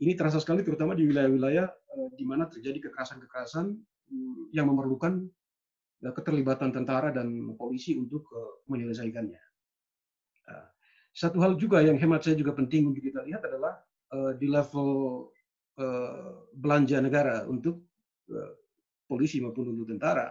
Ini 0.03 0.19
terasa 0.19 0.43
sekali 0.43 0.67
terutama 0.67 0.99
di 0.99 1.07
wilayah-wilayah 1.07 1.67
uh, 1.67 2.09
di 2.19 2.27
mana 2.27 2.51
terjadi 2.51 2.91
kekerasan-kekerasan 2.91 3.71
um, 4.11 4.51
yang 4.51 4.67
memerlukan 4.67 5.23
uh, 6.03 6.13
keterlibatan 6.13 6.75
tentara 6.75 7.15
dan 7.15 7.31
polisi 7.55 7.95
untuk 7.95 8.27
menyelesaikannya. 8.67 9.39
Uh, 10.51 10.67
satu 11.15 11.39
hal 11.39 11.55
juga 11.55 11.79
yang 11.79 11.95
hemat 11.95 12.27
saya 12.27 12.35
juga 12.35 12.51
penting 12.51 12.91
untuk 12.91 13.03
kita 13.03 13.23
lihat 13.23 13.43
adalah 13.47 13.79
di 14.37 14.45
level 14.45 15.25
belanja 16.53 17.01
negara 17.01 17.49
untuk 17.49 17.81
polisi 19.09 19.41
maupun 19.41 19.73
untuk 19.73 19.89
tentara 19.89 20.29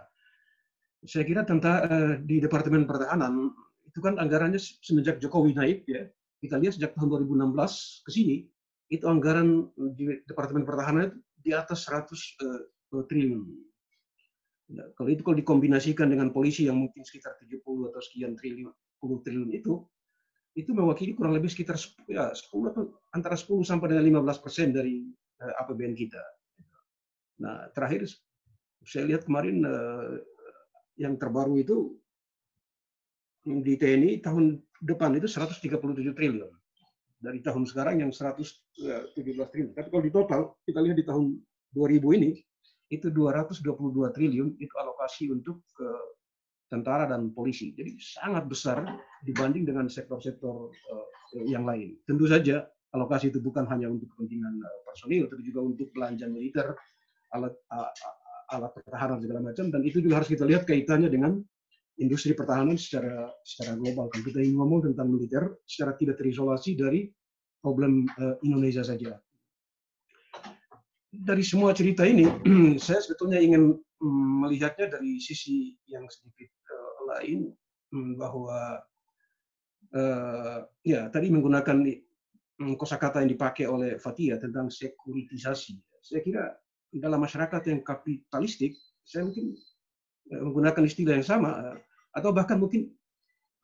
saya 1.02 1.24
kira 1.26 1.42
tentang 1.42 1.76
uh, 1.86 2.12
di 2.22 2.38
Departemen 2.38 2.86
Pertahanan 2.86 3.50
itu 3.86 3.98
kan 4.00 4.16
anggarannya 4.16 4.58
semenjak 4.58 5.18
Jokowi 5.18 5.52
naik 5.52 5.84
ya 5.86 6.06
kita 6.42 6.58
lihat 6.58 6.74
sejak 6.74 6.98
tahun 6.98 7.22
2016 7.26 8.06
ke 8.06 8.10
sini 8.10 8.36
itu 8.92 9.04
anggaran 9.08 9.70
di 9.94 10.20
Departemen 10.26 10.66
Pertahanan 10.66 11.16
di 11.38 11.54
atas 11.54 11.88
100 11.88 12.12
uh, 12.12 13.04
triliun. 13.08 13.42
Nah, 14.72 14.86
kalau 14.96 15.08
itu 15.08 15.24
kalau 15.24 15.36
dikombinasikan 15.36 16.12
dengan 16.12 16.28
polisi 16.28 16.68
yang 16.68 16.76
mungkin 16.76 17.00
sekitar 17.04 17.40
70 17.40 17.64
atau 17.88 18.00
sekian 18.04 18.36
triliun, 18.36 18.72
10 19.00 19.24
triliun 19.24 19.50
itu, 19.52 19.80
itu 20.52 20.70
mewakili 20.76 21.16
kurang 21.16 21.32
lebih 21.32 21.48
sekitar 21.48 21.80
ya, 22.04 22.32
10 22.36 22.70
atau 22.72 22.82
antara 23.16 23.36
10 23.36 23.64
sampai 23.64 23.96
dengan 23.96 24.22
15 24.22 24.44
persen 24.44 24.76
dari 24.76 25.08
uh, 25.40 25.48
eh, 25.48 25.60
APBN 25.64 25.94
kita. 25.96 26.22
Nah, 27.42 27.72
terakhir 27.72 28.04
saya 28.84 29.08
lihat 29.08 29.24
kemarin 29.24 29.64
uh, 29.64 30.20
yang 30.98 31.16
terbaru 31.16 31.60
itu 31.60 31.96
di 33.42 33.74
TNI 33.74 34.22
tahun 34.22 34.60
depan 34.82 35.18
itu 35.18 35.26
137 35.26 36.14
triliun. 36.14 36.52
Dari 37.22 37.38
tahun 37.38 37.66
sekarang 37.66 38.02
yang 38.02 38.10
117 38.10 38.58
triliun. 39.22 39.72
Tapi 39.74 39.88
kalau 39.90 40.02
di 40.02 40.12
total, 40.12 40.40
kita 40.66 40.78
lihat 40.82 40.96
di 40.98 41.06
tahun 41.06 41.38
2000 41.74 42.18
ini, 42.18 42.30
itu 42.92 43.08
222 43.08 44.12
triliun 44.12 44.48
itu 44.60 44.74
alokasi 44.76 45.32
untuk 45.32 45.64
ke 45.72 45.88
tentara 46.68 47.08
dan 47.08 47.32
polisi. 47.32 47.72
Jadi 47.72 47.96
sangat 48.00 48.44
besar 48.48 48.84
dibanding 49.24 49.64
dengan 49.64 49.88
sektor-sektor 49.88 50.68
uh, 50.68 51.06
yang 51.48 51.64
lain. 51.64 51.96
Tentu 52.04 52.28
saja 52.28 52.68
alokasi 52.92 53.32
itu 53.32 53.40
bukan 53.40 53.64
hanya 53.72 53.88
untuk 53.88 54.12
kepentingan 54.12 54.60
personil, 54.84 55.24
tapi 55.28 55.42
juga 55.44 55.60
untuk 55.64 55.88
belanja 55.96 56.28
militer, 56.28 56.76
alat 57.32 57.56
alat 58.52 58.70
pertahanan 58.76 59.18
segala 59.24 59.40
macam 59.40 59.72
dan 59.72 59.80
itu 59.82 60.04
juga 60.04 60.20
harus 60.20 60.28
kita 60.28 60.44
lihat 60.44 60.68
kaitannya 60.68 61.08
dengan 61.08 61.40
industri 62.00 62.32
pertahanan 62.32 62.76
secara 62.76 63.28
secara 63.44 63.76
global. 63.76 64.08
Kalau 64.08 64.24
kita 64.24 64.38
ingin 64.40 64.56
ngomong 64.56 64.92
tentang 64.92 65.08
militer 65.12 65.44
secara 65.64 65.96
tidak 65.96 66.20
terisolasi 66.20 66.76
dari 66.76 67.08
problem 67.60 68.08
uh, 68.18 68.36
Indonesia 68.42 68.82
saja. 68.82 69.16
Dari 71.12 71.44
semua 71.44 71.76
cerita 71.76 72.08
ini, 72.08 72.24
saya 72.84 73.04
sebetulnya 73.04 73.38
ingin 73.38 73.76
um, 74.00 74.28
melihatnya 74.42 74.88
dari 74.88 75.20
sisi 75.20 75.76
yang 75.86 76.08
sedikit 76.08 76.48
uh, 76.72 76.92
lain 77.16 77.52
um, 77.92 78.16
bahwa 78.16 78.80
uh, 79.92 80.58
ya 80.82 81.12
tadi 81.12 81.28
menggunakan 81.28 81.84
um, 82.64 82.74
kosakata 82.74 83.22
yang 83.22 83.30
dipakai 83.36 83.68
oleh 83.68 84.00
Fatia 84.00 84.40
tentang 84.40 84.72
sekuritisasi. 84.72 85.76
Saya 86.02 86.20
kira 86.24 86.44
dalam 86.92 87.24
masyarakat 87.24 87.62
yang 87.72 87.80
kapitalistik, 87.80 88.76
saya 89.02 89.24
mungkin 89.24 89.56
eh, 90.28 90.42
menggunakan 90.42 90.82
istilah 90.84 91.16
yang 91.16 91.26
sama, 91.26 91.50
eh, 91.72 91.76
atau 92.12 92.30
bahkan 92.36 92.60
mungkin 92.60 92.92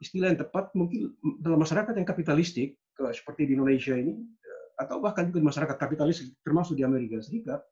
istilah 0.00 0.32
yang 0.32 0.40
tepat 0.40 0.72
mungkin 0.72 1.12
dalam 1.42 1.60
masyarakat 1.60 1.92
yang 1.94 2.08
kapitalistik, 2.08 2.78
seperti 2.98 3.46
di 3.46 3.52
Indonesia 3.54 3.94
ini, 3.94 4.14
eh, 4.18 4.66
atau 4.78 4.98
bahkan 4.98 5.30
juga 5.30 5.42
masyarakat 5.44 5.76
kapitalis 5.78 6.34
termasuk 6.42 6.74
di 6.74 6.82
Amerika 6.82 7.22
Serikat 7.22 7.62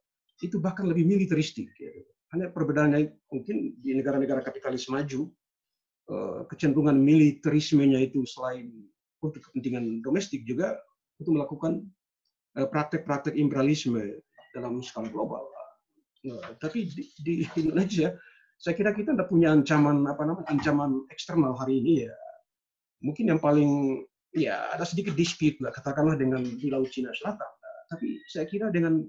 itu 0.45 0.61
bahkan 0.61 0.85
lebih 0.85 1.09
militeristik. 1.09 1.73
Gitu. 1.75 2.05
Hanya 2.35 2.53
perbedaannya 2.53 3.31
mungkin 3.33 3.79
di 3.81 3.97
negara-negara 3.97 4.43
kapitalis 4.45 4.87
maju 4.93 5.31
eh, 6.11 6.41
kecenderungan 6.51 6.99
militerismenya 6.99 8.03
itu 8.03 8.23
selain 8.29 8.71
untuk 9.23 9.43
kepentingan 9.51 10.05
domestik 10.05 10.45
juga 10.45 10.77
untuk 11.19 11.41
melakukan 11.41 11.83
eh, 12.59 12.69
praktek-praktek 12.69 13.35
imperialisme 13.35 14.21
dalam 14.57 14.81
skala 14.81 15.13
global. 15.13 15.45
Nah, 16.27 16.57
tapi 16.57 16.89
di, 16.89 17.05
di 17.21 17.33
Indonesia, 17.61 18.17
saya 18.57 18.73
kira 18.73 18.97
kita 18.97 19.13
tidak 19.13 19.29
punya 19.29 19.53
ancaman 19.53 20.09
apa 20.09 20.25
namanya 20.25 20.49
ancaman 20.49 21.05
eksternal 21.13 21.53
hari 21.55 21.85
ini 21.85 22.09
ya. 22.09 22.15
Mungkin 23.05 23.29
yang 23.29 23.41
paling 23.41 24.03
ya 24.33 24.73
ada 24.73 24.83
sedikit 24.89 25.13
dispute 25.13 25.61
lah 25.61 25.71
katakanlah 25.71 26.17
dengan 26.17 26.41
di 26.41 26.67
Laut 26.73 26.89
Cina 26.89 27.13
Selatan. 27.13 27.51
Tapi 27.87 28.25
saya 28.27 28.49
kira 28.49 28.73
dengan 28.73 29.05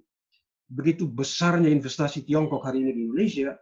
begitu 0.68 1.08
besarnya 1.08 1.72
investasi 1.72 2.28
Tiongkok 2.28 2.62
hari 2.62 2.84
ini 2.84 2.92
di 2.92 3.02
Indonesia, 3.08 3.56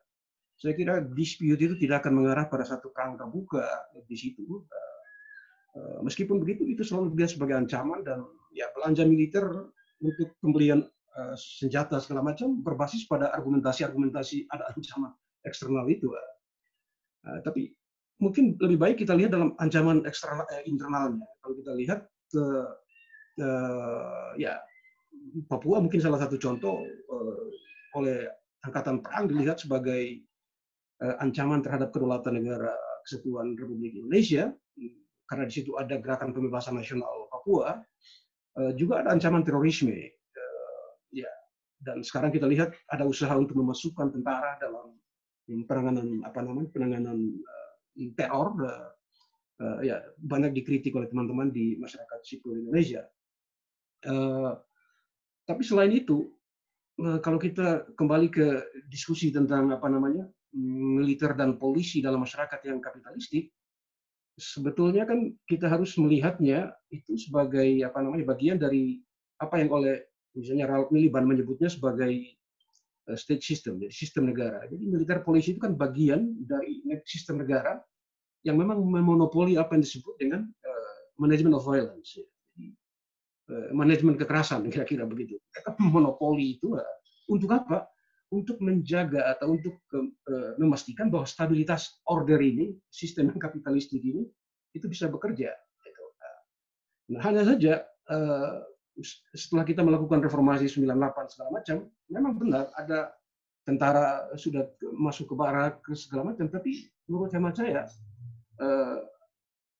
saya 0.57 0.73
kira 0.73 1.05
dispute 1.13 1.61
itu 1.61 1.77
tidak 1.77 2.03
akan 2.03 2.23
mengarah 2.25 2.49
pada 2.49 2.65
satu 2.65 2.89
perang 2.89 3.15
terbuka 3.15 3.63
di 4.09 4.17
situ. 4.17 4.43
Eh, 5.75 5.99
meskipun 6.01 6.41
begitu, 6.41 6.65
itu 6.65 6.81
selalu 6.81 7.13
dilihat 7.13 7.31
sebagai 7.35 7.55
ancaman 7.59 8.01
dan 8.01 8.23
ya 8.55 8.71
belanja 8.73 9.03
militer 9.03 9.45
untuk 9.99 10.33
pembelian 10.39 10.87
uh, 11.15 11.35
senjata 11.35 11.97
segala 12.03 12.21
macam 12.21 12.59
berbasis 12.59 13.07
pada 13.07 13.31
argumentasi-argumentasi 13.33 14.51
ada 14.51 14.67
ancaman 14.71 15.11
eksternal 15.47 15.87
itu. 15.87 16.11
Uh, 16.11 17.39
tapi 17.41 17.71
mungkin 18.19 18.55
lebih 18.59 18.77
baik 18.79 18.95
kita 19.03 19.15
lihat 19.15 19.35
dalam 19.35 19.55
ancaman 19.59 20.03
eksternal 20.07 20.47
eh, 20.51 20.63
internalnya. 20.67 21.27
Kalau 21.43 21.55
kita 21.59 21.71
lihat 21.75 21.99
ke 22.31 22.45
ya 24.39 24.55
Papua 25.51 25.83
mungkin 25.83 25.99
salah 25.99 26.23
satu 26.23 26.39
contoh 26.39 26.79
oleh 27.99 28.23
angkatan 28.63 29.03
perang 29.03 29.27
dilihat 29.27 29.59
sebagai 29.59 30.23
ancaman 31.19 31.59
terhadap 31.59 31.91
kedaulatan 31.91 32.39
negara 32.39 32.71
kesatuan 33.03 33.59
Republik 33.59 33.99
Indonesia 33.99 34.55
karena 35.27 35.43
di 35.43 35.53
situ 35.59 35.75
ada 35.75 35.99
gerakan 35.99 36.31
pembebasan 36.31 36.79
nasional 36.79 37.27
Papua 37.27 37.83
juga 38.79 39.03
ada 39.03 39.11
ancaman 39.11 39.43
terorisme 39.43 40.15
dan 41.85 42.01
sekarang 42.01 42.33
kita 42.33 42.49
lihat 42.49 42.73
ada 42.89 43.05
usaha 43.05 43.31
untuk 43.37 43.61
memasukkan 43.61 44.09
tentara 44.09 44.57
dalam 44.57 44.97
penanganan 45.69 46.25
apa 46.25 46.41
namanya 46.41 46.69
penanganan 46.73 47.17
uh, 47.37 47.71
teror 48.17 48.57
uh, 48.65 48.89
uh, 49.61 49.79
ya 49.85 50.01
banyak 50.17 50.57
dikritik 50.57 50.97
oleh 50.97 51.05
teman-teman 51.05 51.53
di 51.53 51.77
masyarakat 51.77 52.19
sipil 52.25 52.57
Indonesia. 52.57 53.05
Uh, 54.01 54.57
tapi 55.45 55.61
selain 55.61 55.93
itu, 55.93 56.33
eh, 56.97 57.21
kalau 57.21 57.37
kita 57.37 57.85
kembali 57.93 58.27
ke 58.33 58.45
diskusi 58.89 59.29
tentang 59.29 59.69
apa 59.69 59.85
namanya 59.85 60.25
militer 60.57 61.37
dan 61.37 61.61
polisi 61.61 62.01
dalam 62.01 62.25
masyarakat 62.25 62.59
yang 62.65 62.81
kapitalistik, 62.81 63.53
sebetulnya 64.35 65.05
kan 65.05 65.31
kita 65.45 65.69
harus 65.69 65.93
melihatnya 66.01 66.73
itu 66.89 67.13
sebagai 67.15 67.85
apa 67.85 68.01
namanya 68.01 68.25
bagian 68.33 68.57
dari 68.57 68.99
apa 69.37 69.61
yang 69.61 69.69
oleh 69.69 69.95
misalnya 70.35 70.67
Ralph 70.67 70.91
Miliband 70.91 71.25
menyebutnya 71.25 71.71
sebagai 71.71 72.11
eh, 73.09 73.17
state 73.17 73.41
system, 73.41 73.79
jadi 73.79 73.93
sistem 73.95 74.29
negara. 74.29 74.67
Jadi 74.67 74.83
militer 74.83 75.23
polisi 75.23 75.55
itu 75.55 75.63
kan 75.63 75.73
bagian 75.73 76.35
dari 76.43 76.83
sistem 77.07 77.41
negara 77.41 77.79
yang 78.45 78.61
memang 78.61 78.77
memonopoli 78.77 79.57
apa 79.57 79.73
yang 79.73 79.81
disebut 79.81 80.15
dengan 80.21 80.45
uh, 80.45 80.97
management 81.17 81.57
of 81.57 81.65
violence. 81.65 82.13
Ya. 82.13 82.25
Eh, 83.45 83.69
manajemen 83.73 84.17
kekerasan 84.17 84.65
kira-kira 84.73 85.09
begitu. 85.09 85.41
Monopoli 85.93 86.59
itu 86.59 86.77
eh, 86.77 86.95
untuk 87.31 87.49
apa? 87.55 87.89
Untuk 88.33 88.57
menjaga 88.57 89.31
atau 89.37 89.53
untuk 89.53 89.85
memastikan 90.57 91.13
bahwa 91.13 91.29
stabilitas 91.29 92.01
order 92.09 92.41
ini, 92.41 92.73
sistem 92.89 93.29
yang 93.31 93.39
kapitalistik 93.45 94.01
ini, 94.01 94.25
itu 94.73 94.85
bisa 94.89 95.07
bekerja. 95.07 95.53
Gitu. 95.85 96.03
Nah, 97.15 97.21
hanya 97.21 97.45
saja 97.45 97.85
setelah 99.35 99.67
kita 99.67 99.83
melakukan 99.83 100.23
reformasi 100.23 100.71
98 100.71 101.33
segala 101.35 101.49
macam, 101.51 101.77
memang 102.07 102.33
benar 102.39 102.65
ada 102.79 103.11
tentara 103.65 104.29
sudah 104.37 104.63
masuk 104.95 105.33
ke 105.33 105.35
barat 105.35 105.73
ke 105.81 105.97
segala 105.97 106.31
macam, 106.31 106.47
tapi 106.47 106.87
menurut 107.09 107.33
hemat 107.33 107.53
saya 107.57 107.89
uh, 108.61 109.03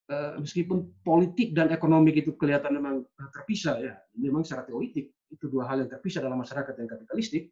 Eh, 0.06 0.34
meskipun 0.38 1.02
politik 1.02 1.58
dan 1.58 1.74
ekonomi 1.74 2.14
itu 2.14 2.38
kelihatan 2.38 2.78
memang 2.78 3.02
eh, 3.02 3.30
terpisah 3.34 3.82
ya, 3.82 3.98
memang 4.14 4.46
secara 4.46 4.70
teoritik 4.70 5.10
itu 5.34 5.46
dua 5.50 5.66
hal 5.66 5.82
yang 5.82 5.90
terpisah 5.90 6.22
dalam 6.22 6.38
masyarakat 6.38 6.78
yang 6.78 6.86
kapitalistik, 6.86 7.50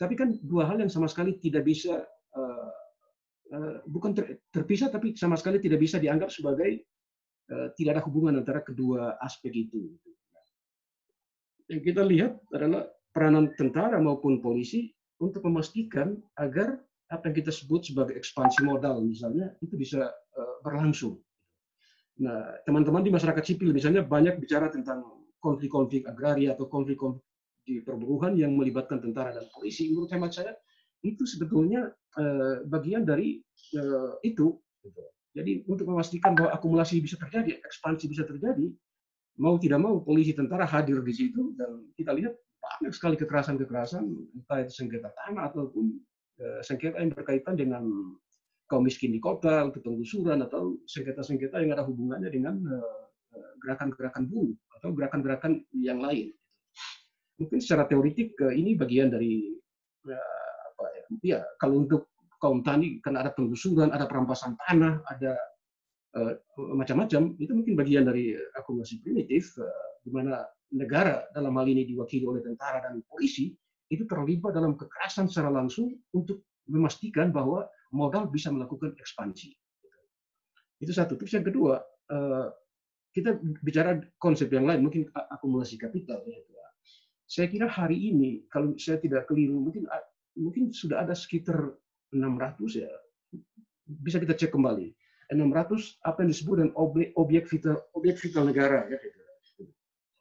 tapi 0.00 0.16
kan 0.16 0.32
dua 0.40 0.64
hal 0.64 0.80
yang 0.80 0.88
sama 0.88 1.12
sekali 1.12 1.36
tidak 1.36 1.68
bisa 1.68 2.08
uh, 2.32 2.72
uh, 3.52 3.84
bukan 3.84 4.16
ter, 4.16 4.40
terpisah 4.48 4.88
tapi 4.88 5.12
sama 5.12 5.36
sekali 5.36 5.60
tidak 5.60 5.84
bisa 5.84 6.00
dianggap 6.00 6.32
sebagai 6.32 6.88
uh, 7.52 7.68
tidak 7.76 8.00
ada 8.00 8.02
hubungan 8.08 8.40
antara 8.40 8.64
kedua 8.64 9.20
aspek 9.20 9.68
itu. 9.68 9.92
Yang 11.68 11.80
kita 11.92 12.02
lihat 12.04 12.32
adalah 12.52 12.88
peranan 13.12 13.52
tentara 13.56 14.00
maupun 14.00 14.40
polisi 14.40 14.88
untuk 15.20 15.44
memastikan 15.44 16.16
agar 16.40 16.80
apa 17.08 17.32
yang 17.32 17.36
kita 17.40 17.52
sebut 17.52 17.88
sebagai 17.88 18.16
ekspansi 18.16 18.68
modal 18.68 19.00
misalnya 19.00 19.56
itu 19.64 19.80
bisa 19.80 20.12
uh, 20.12 20.56
berlangsung 20.60 21.16
Nah, 22.18 22.58
teman-teman 22.66 23.06
di 23.06 23.14
masyarakat 23.14 23.44
sipil 23.46 23.70
misalnya 23.70 24.02
banyak 24.02 24.42
bicara 24.42 24.66
tentang 24.74 25.06
konflik-konflik 25.38 26.02
agraria 26.10 26.50
atau 26.50 26.66
konflik-konflik 26.66 27.22
di 27.62 27.78
perburuhan 27.84 28.34
yang 28.34 28.58
melibatkan 28.58 28.98
tentara 28.98 29.30
dan 29.30 29.46
polisi. 29.54 29.86
Menurut 29.94 30.10
hemat 30.10 30.34
saya 30.34 30.52
itu 31.06 31.22
sebetulnya 31.22 31.94
eh, 32.18 32.66
bagian 32.66 33.06
dari 33.06 33.38
eh, 33.78 34.12
itu. 34.26 34.58
Jadi 35.30 35.62
untuk 35.70 35.86
memastikan 35.86 36.34
bahwa 36.34 36.50
akumulasi 36.58 36.98
bisa 36.98 37.14
terjadi, 37.14 37.62
ekspansi 37.62 38.10
bisa 38.10 38.26
terjadi, 38.26 38.66
mau 39.38 39.54
tidak 39.56 39.80
mau 39.80 40.02
polisi 40.02 40.34
tentara 40.34 40.66
hadir 40.66 41.00
di 41.00 41.14
situ 41.14 41.54
dan 41.54 41.86
kita 41.94 42.10
lihat 42.14 42.34
banyak 42.58 42.92
sekali 42.92 43.14
kekerasan-kekerasan 43.14 44.04
entah 44.34 44.58
itu 44.60 44.72
sengketa 44.74 45.14
tanah 45.14 45.50
ataupun 45.54 45.94
eh, 46.42 46.60
sengketa 46.66 46.98
yang 46.98 47.14
berkaitan 47.14 47.54
dengan 47.54 47.84
kaum 48.68 48.84
miskin 48.84 49.16
di 49.16 49.20
kota, 49.22 49.64
untuk 49.64 49.80
penggusuran 49.80 50.44
atau 50.44 50.76
sengketa-sengketa 50.84 51.56
yang 51.64 51.72
ada 51.72 51.86
hubungannya 51.86 52.28
dengan 52.28 52.58
eh, 52.58 53.02
eh, 53.38 53.52
gerakan-gerakan 53.62 54.26
buruh 54.26 54.54
atau 54.78 54.88
gerakan-gerakan 54.92 55.62
yang 55.74 56.02
lain. 56.02 56.34
Mungkin 57.38 57.62
secara 57.62 57.86
teoritik 57.86 58.34
ini 58.34 58.74
bagian 58.74 59.14
dari 59.14 59.54
apa 60.74 60.84
ya, 60.90 61.02
ya 61.22 61.40
kalau 61.62 61.86
untuk 61.86 62.10
kaum 62.42 62.66
tani 62.66 62.98
kan 62.98 63.14
ada 63.14 63.30
penggusuran, 63.30 63.94
ada 63.94 64.10
perampasan 64.10 64.58
tanah, 64.66 65.02
ada 65.06 65.38
macam-macam, 66.56 67.36
itu 67.38 67.52
mungkin 67.52 67.74
bagian 67.74 68.04
dari 68.06 68.34
akumulasi 68.56 69.02
primitif 69.02 69.54
uh, 69.58 69.68
di 70.04 70.10
mana 70.10 70.44
negara 70.72 71.24
dalam 71.32 71.56
hal 71.56 71.66
ini 71.68 71.88
diwakili 71.88 72.24
oleh 72.28 72.44
tentara 72.44 72.84
dan 72.84 73.00
polisi 73.08 73.52
itu 73.88 74.04
terlibat 74.04 74.52
dalam 74.52 74.76
kekerasan 74.76 75.28
secara 75.32 75.48
langsung 75.48 75.96
untuk 76.12 76.44
memastikan 76.68 77.32
bahwa 77.32 77.64
modal 77.92 78.28
bisa 78.28 78.52
melakukan 78.52 78.92
ekspansi. 79.00 79.56
Itu 80.78 80.92
satu. 80.92 81.16
Terus 81.16 81.40
yang 81.40 81.46
kedua, 81.48 81.80
eh, 82.12 82.46
kita 83.16 83.40
bicara 83.64 83.96
konsep 84.20 84.52
yang 84.52 84.68
lain, 84.68 84.84
mungkin 84.84 85.08
akumulasi 85.10 85.80
kapital. 85.80 86.20
Ya. 86.28 86.68
Saya 87.24 87.48
kira 87.48 87.66
hari 87.66 88.12
ini, 88.12 88.44
kalau 88.52 88.76
saya 88.76 89.00
tidak 89.00 89.24
keliru, 89.24 89.56
mungkin 89.56 89.88
mungkin 90.36 90.70
sudah 90.70 91.02
ada 91.02 91.16
sekitar 91.16 91.56
600 92.12 92.84
ya, 92.84 92.88
bisa 93.88 94.20
kita 94.20 94.36
cek 94.36 94.52
kembali. 94.52 94.92
600 95.28 96.00
apa 96.08 96.24
yang 96.24 96.30
disebut 96.32 96.54
dengan 96.56 96.72
objek, 97.20 97.44
vital 97.52 97.76
objek 97.92 98.16
vital 98.16 98.48
negara 98.48 98.88
ya 98.88 98.96
gitu. 98.96 99.18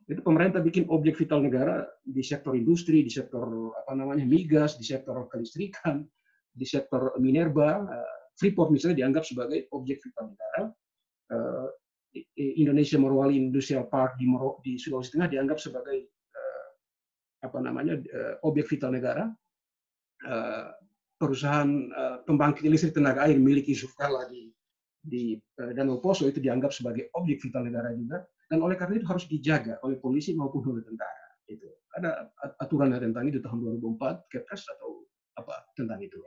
Itu 0.08 0.24
pemerintah 0.24 0.64
bikin 0.64 0.88
objek 0.88 1.20
vital 1.20 1.44
negara 1.44 1.84
di 2.00 2.24
sektor 2.24 2.56
industri, 2.56 3.04
di 3.04 3.12
sektor 3.12 3.76
apa 3.76 3.92
namanya 3.92 4.24
migas, 4.24 4.80
di 4.80 4.88
sektor 4.88 5.28
kelistrikan, 5.28 6.08
di 6.56 6.64
sektor 6.64 7.12
minerba, 7.20 7.84
eh, 7.84 8.16
Freeport 8.40 8.72
misalnya 8.72 9.04
dianggap 9.04 9.28
sebagai 9.28 9.68
objek 9.76 10.00
vital 10.00 10.32
negara. 10.32 10.62
Eh, 11.28 11.68
Indonesia 12.64 12.98
Morowali 12.98 13.36
Industrial 13.38 13.84
Park 13.86 14.16
di, 14.18 14.26
Moro, 14.26 14.64
di 14.64 14.80
Sulawesi 14.80 15.14
Tengah 15.14 15.28
dianggap 15.28 15.60
sebagai 15.60 16.00
eh, 16.08 16.68
apa 17.44 17.60
namanya 17.60 18.00
objek 18.48 18.66
vital 18.72 18.96
negara. 18.96 19.28
Perusahaan 21.18 21.70
pembangkit 22.26 22.66
listrik 22.66 22.94
tenaga 22.94 23.26
air 23.30 23.38
milik 23.38 23.70
Yusuf 23.70 23.94
Kala 23.94 24.26
di 24.30 24.50
di 25.08 25.40
Danau 25.56 26.04
Poso 26.04 26.28
itu 26.28 26.44
dianggap 26.44 26.76
sebagai 26.76 27.08
objek 27.16 27.40
vital 27.40 27.64
negara 27.66 27.96
juga 27.96 28.28
dan 28.52 28.60
oleh 28.60 28.76
karena 28.76 29.00
itu 29.00 29.08
harus 29.08 29.26
dijaga 29.26 29.80
oleh 29.88 29.98
polisi 29.98 30.36
maupun 30.36 30.62
oleh 30.68 30.84
tentara 30.84 31.28
itu 31.48 31.68
ada 31.96 32.30
aturan 32.62 32.94
tentang 32.94 33.26
itu 33.32 33.40
tahun 33.40 33.80
2004 33.80 34.30
Kepres 34.30 34.68
atau 34.78 35.08
apa 35.40 35.66
tentang 35.74 36.04
itu 36.04 36.20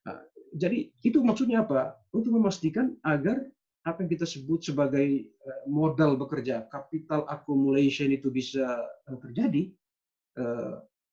Nah, 0.00 0.16
jadi 0.56 0.88
itu 1.04 1.20
maksudnya 1.20 1.60
apa? 1.64 2.00
Untuk 2.16 2.32
memastikan 2.32 2.96
agar 3.04 3.44
apa 3.84 4.04
yang 4.04 4.10
kita 4.12 4.24
sebut 4.24 4.64
sebagai 4.64 5.28
eh, 5.28 5.62
modal 5.68 6.16
bekerja, 6.16 6.68
capital 6.72 7.28
accumulation 7.28 8.08
itu 8.12 8.32
bisa 8.32 8.80
eh, 9.08 9.18
terjadi, 9.20 9.62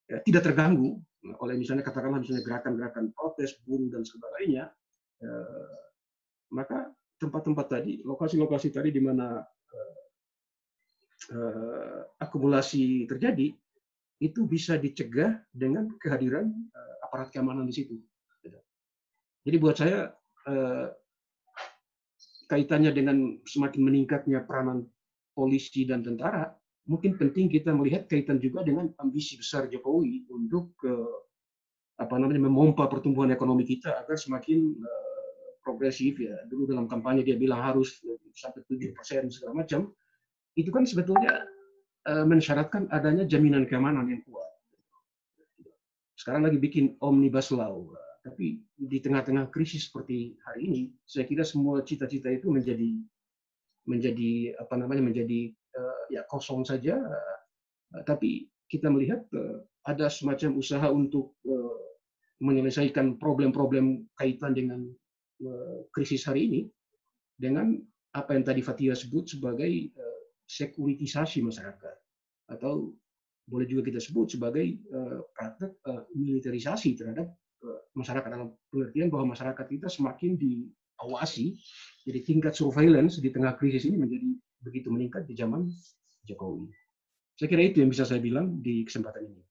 ya, 0.08 0.24
tidak 0.24 0.48
terganggu 0.48 0.96
oleh 1.44 1.60
misalnya 1.60 1.84
katakanlah 1.84 2.24
misalnya 2.24 2.46
gerakan-gerakan 2.48 3.12
protes, 3.12 3.60
buruh 3.68 3.92
dan 3.92 4.08
sebagainya, 4.08 4.72
maka 6.54 6.92
tempat-tempat 7.18 7.66
tadi, 7.68 8.00
lokasi-lokasi 8.06 8.70
tadi 8.72 8.90
di 8.94 9.02
mana 9.02 9.42
akumulasi 12.24 13.10
terjadi, 13.10 13.52
itu 14.24 14.42
bisa 14.48 14.80
dicegah 14.80 15.36
dengan 15.52 15.92
kehadiran 16.00 16.48
aparat 17.04 17.30
keamanan 17.34 17.68
di 17.68 17.74
situ. 17.74 17.96
Jadi 19.44 19.58
buat 19.60 19.76
saya 19.76 20.14
kaitannya 22.48 22.96
dengan 22.96 23.36
semakin 23.44 23.82
meningkatnya 23.84 24.48
peranan 24.48 24.88
polisi 25.36 25.84
dan 25.84 26.02
tentara, 26.02 26.50
mungkin 26.88 27.20
penting 27.20 27.52
kita 27.52 27.76
melihat 27.76 28.08
kaitan 28.08 28.40
juga 28.40 28.64
dengan 28.64 28.90
ambisi 29.04 29.38
besar 29.38 29.68
Jokowi 29.68 30.26
untuk 30.32 30.74
uh, 30.88 31.28
apa 32.00 32.16
namanya 32.16 32.48
memompa 32.48 32.88
pertumbuhan 32.88 33.30
ekonomi 33.36 33.68
kita 33.68 34.02
agar 34.02 34.16
semakin 34.16 34.74
uh, 34.80 35.07
progresif 35.68 36.16
ya. 36.24 36.40
Dulu 36.48 36.72
dalam 36.72 36.88
kampanye 36.88 37.28
dia 37.28 37.36
bilang 37.36 37.60
harus 37.60 38.00
sampai 38.32 38.64
tujuh 38.72 38.96
persen 38.96 39.28
segala 39.28 39.68
macam. 39.68 39.92
Itu 40.56 40.72
kan 40.72 40.88
sebetulnya 40.88 41.44
uh, 42.08 42.24
mensyaratkan 42.24 42.88
adanya 42.96 43.28
jaminan 43.28 43.68
keamanan 43.68 44.08
yang 44.08 44.24
kuat. 44.24 44.48
Sekarang 46.16 46.48
lagi 46.48 46.56
bikin 46.56 46.96
omnibus 47.04 47.52
law 47.52 47.84
tapi 48.28 48.60
di 48.76 49.00
tengah-tengah 49.00 49.48
krisis 49.56 49.88
seperti 49.88 50.36
hari 50.44 50.68
ini, 50.68 50.82
saya 51.08 51.24
kira 51.24 51.48
semua 51.48 51.80
cita-cita 51.88 52.28
itu 52.28 52.52
menjadi 52.52 53.00
menjadi 53.88 54.52
apa 54.60 54.76
namanya 54.76 55.08
menjadi 55.08 55.56
uh, 55.80 56.04
ya 56.12 56.28
kosong 56.28 56.68
saja. 56.68 57.00
Uh, 57.00 58.04
tapi 58.04 58.52
kita 58.68 58.92
melihat 58.92 59.24
uh, 59.32 59.64
ada 59.88 60.12
semacam 60.12 60.60
usaha 60.60 60.92
untuk 60.92 61.40
uh, 61.48 61.80
menyelesaikan 62.44 63.16
problem-problem 63.16 64.04
kaitan 64.20 64.52
dengan 64.52 64.92
krisis 65.94 66.26
hari 66.26 66.50
ini 66.50 66.62
dengan 67.38 67.78
apa 68.18 68.34
yang 68.34 68.42
tadi 68.42 68.66
Fatia 68.66 68.98
sebut 68.98 69.30
sebagai 69.30 69.70
uh, 69.94 70.20
sekuritisasi 70.50 71.46
masyarakat 71.46 71.96
atau 72.50 72.96
boleh 73.48 73.70
juga 73.70 73.94
kita 73.94 74.02
sebut 74.02 74.34
sebagai 74.34 74.82
uh, 74.92 75.22
praktek 75.38 75.72
uh, 75.86 76.04
militerisasi 76.18 76.98
terhadap 76.98 77.30
masyarakat 77.98 78.30
dalam 78.30 78.54
pengertian 78.70 79.10
bahwa 79.10 79.34
masyarakat 79.34 79.66
kita 79.66 79.90
semakin 79.90 80.38
diawasi, 80.38 81.58
jadi 82.06 82.20
tingkat 82.22 82.54
surveillance 82.54 83.18
di 83.18 83.34
tengah 83.34 83.58
krisis 83.58 83.90
ini 83.90 83.98
menjadi 83.98 84.30
begitu 84.62 84.94
meningkat 84.94 85.26
di 85.26 85.34
zaman 85.34 85.66
Jokowi. 86.30 86.70
Saya 87.34 87.50
kira 87.50 87.66
itu 87.66 87.82
yang 87.82 87.90
bisa 87.90 88.06
saya 88.06 88.22
bilang 88.22 88.62
di 88.62 88.86
kesempatan 88.86 89.26
ini. 89.26 89.42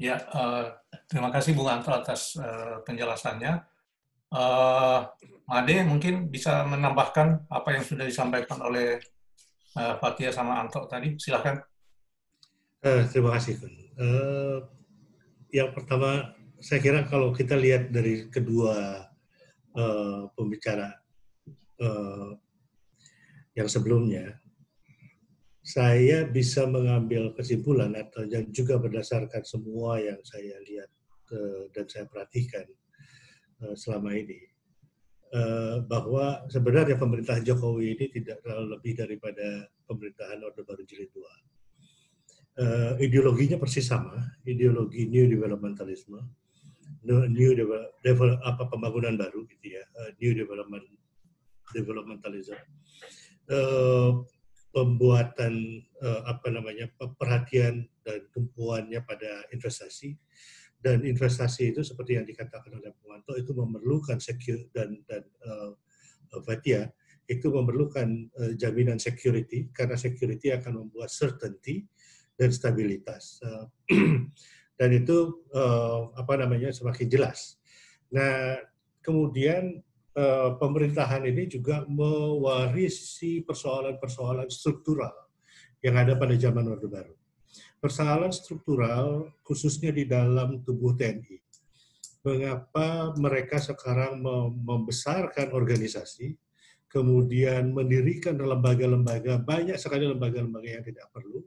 Ya, 0.00 0.16
uh, 0.32 0.64
terima 1.12 1.28
kasih 1.28 1.52
Bung 1.52 1.68
Anto 1.68 1.92
atas 1.92 2.32
uh, 2.40 2.80
penjelasannya. 2.88 3.60
Uh, 4.32 5.04
Made 5.44 5.84
mungkin 5.84 6.32
bisa 6.32 6.64
menambahkan 6.64 7.44
apa 7.52 7.76
yang 7.76 7.84
sudah 7.84 8.08
disampaikan 8.08 8.64
oleh 8.64 8.96
uh, 9.76 10.00
Fatia 10.00 10.32
sama 10.32 10.56
Anto 10.56 10.88
tadi. 10.88 11.20
Silakan. 11.20 11.60
Uh, 12.80 13.04
terima 13.12 13.36
kasih. 13.36 13.60
Uh, 14.00 14.64
yang 15.52 15.76
pertama 15.76 16.32
saya 16.64 16.80
kira 16.80 17.04
kalau 17.04 17.36
kita 17.36 17.52
lihat 17.60 17.92
dari 17.92 18.24
kedua 18.32 19.04
uh, 19.76 20.32
pembicara 20.32 20.96
uh, 21.76 22.32
yang 23.52 23.68
sebelumnya, 23.68 24.40
saya 25.60 26.24
bisa 26.24 26.64
mengambil 26.64 27.36
kesimpulan 27.36 27.92
atau 27.92 28.24
yang 28.24 28.48
juga 28.48 28.80
berdasarkan 28.80 29.44
semua 29.44 30.00
yang 30.00 30.16
saya 30.24 30.56
lihat 30.64 30.88
uh, 31.36 31.68
dan 31.76 31.84
saya 31.84 32.08
perhatikan 32.08 32.64
uh, 33.64 33.76
selama 33.76 34.16
ini. 34.16 34.40
Uh, 35.30 35.86
bahwa 35.86 36.42
sebenarnya 36.50 36.98
pemerintah 36.98 37.38
Jokowi 37.38 37.94
ini 37.94 38.10
tidak 38.10 38.42
terlalu 38.42 38.74
lebih 38.74 38.98
daripada 38.98 39.70
pemerintahan 39.86 40.42
Orde 40.42 40.66
Baru 40.66 40.82
Jilid 40.82 41.06
II 41.14 41.22
ideologinya 43.00 43.56
persis 43.56 43.88
sama, 43.88 44.20
ideologi 44.44 45.08
new 45.08 45.24
developmentalisme, 45.30 46.20
new 47.08 47.52
develop, 48.04 48.36
apa 48.44 48.68
pembangunan 48.68 49.16
baru 49.16 49.48
gitu 49.48 49.80
ya, 49.80 49.84
new 50.20 50.36
development 50.36 50.84
developmentalism, 51.72 52.58
pembuatan 54.70 55.82
uh, 56.02 56.22
apa 56.30 56.48
namanya 56.50 56.86
perhatian 57.18 57.86
dan 58.06 58.20
tumpuannya 58.30 59.02
pada 59.02 59.44
investasi 59.50 60.14
dan 60.80 61.04
investasi 61.04 61.74
itu 61.74 61.84
seperti 61.84 62.16
yang 62.16 62.24
dikatakan 62.24 62.72
oleh 62.72 62.94
Puanto 63.02 63.36
itu 63.36 63.52
memerlukan 63.52 64.22
secure 64.22 64.70
dan 64.70 65.02
dan 65.10 65.26
uh, 65.44 65.74
Fatia 66.46 66.86
itu 67.26 67.50
memerlukan 67.50 68.30
uh, 68.38 68.52
jaminan 68.54 68.98
security 69.02 69.70
karena 69.74 69.98
security 69.98 70.54
akan 70.54 70.86
membuat 70.86 71.10
certainty 71.10 71.86
dan 72.40 72.48
stabilitas. 72.56 73.36
Eh, 73.44 73.64
dan 74.80 74.90
itu 74.96 75.44
eh, 75.52 76.00
apa 76.16 76.40
namanya 76.40 76.72
semakin 76.72 77.04
jelas. 77.12 77.60
Nah, 78.08 78.56
kemudian 79.04 79.84
eh, 80.16 80.50
pemerintahan 80.56 81.26
ini 81.26 81.46
juga 81.46 81.86
mewarisi 81.86 83.42
persoalan-persoalan 83.46 84.48
struktural 84.50 85.12
yang 85.80 85.96
ada 85.96 86.16
pada 86.16 86.36
zaman 86.36 86.68
Orde 86.68 86.88
Baru. 86.88 87.14
Persoalan 87.80 88.30
struktural 88.30 89.32
khususnya 89.40 89.90
di 89.90 90.04
dalam 90.04 90.60
tubuh 90.60 90.92
TNI. 90.92 91.40
Mengapa 92.20 93.16
mereka 93.16 93.56
sekarang 93.56 94.20
membesarkan 94.52 95.56
organisasi, 95.56 96.36
kemudian 96.92 97.72
mendirikan 97.72 98.36
lembaga-lembaga, 98.36 99.40
banyak 99.40 99.80
sekali 99.80 100.04
lembaga-lembaga 100.04 100.68
yang 100.68 100.84
tidak 100.84 101.08
perlu, 101.08 101.40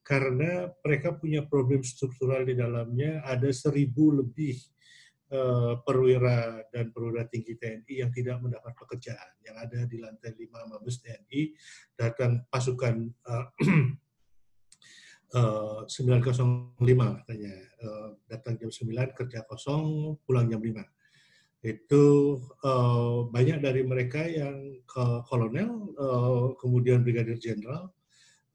karena 0.00 0.72
mereka 0.80 1.12
punya 1.12 1.44
problem 1.44 1.84
struktural 1.84 2.44
di 2.48 2.56
dalamnya 2.56 3.20
ada 3.24 3.48
seribu 3.52 4.16
lebih 4.16 4.56
uh, 5.32 5.80
perwira 5.80 6.64
dan 6.68 6.92
perwira 6.92 7.24
tinggi 7.30 7.56
TNI 7.56 8.04
yang 8.04 8.10
tidak 8.12 8.42
mendapat 8.42 8.72
pekerjaan. 8.76 9.30
Yang 9.40 9.56
ada 9.56 9.78
di 9.88 9.96
lantai 10.02 10.30
5 10.36 10.70
Mabes 10.70 10.96
TNI 11.00 11.40
datang 11.96 12.44
pasukan 12.50 12.94
uh, 13.30 13.46
uh, 15.38 15.80
905 15.86 16.80
katanya. 17.22 17.54
Uh, 17.80 18.08
datang 18.26 18.58
jam 18.58 18.68
9 18.68 19.16
kerja 19.16 19.46
kosong 19.46 20.16
pulang 20.26 20.50
jam 20.50 20.60
5 20.60 20.72
itu 21.64 22.36
uh, 22.60 23.24
banyak 23.32 23.56
dari 23.64 23.80
mereka 23.88 24.20
yang 24.28 24.84
ke 24.84 25.04
kolonel 25.24 25.96
uh, 25.96 26.52
kemudian 26.60 27.00
brigadir 27.00 27.40
jenderal 27.40 27.88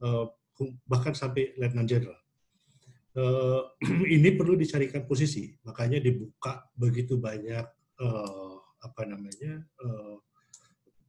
uh, 0.05 0.29
bahkan 0.85 1.15
sampai 1.15 1.55
letnan 1.57 1.87
jenderal. 1.87 2.18
Uh, 3.17 3.65
ini 4.15 4.37
perlu 4.37 4.53
dicarikan 4.53 5.05
posisi, 5.09 5.49
makanya 5.65 5.97
dibuka 5.97 6.61
begitu 6.77 7.17
banyak 7.17 7.65
uh, 7.99 8.55
apa 8.85 9.01
namanya 9.09 9.65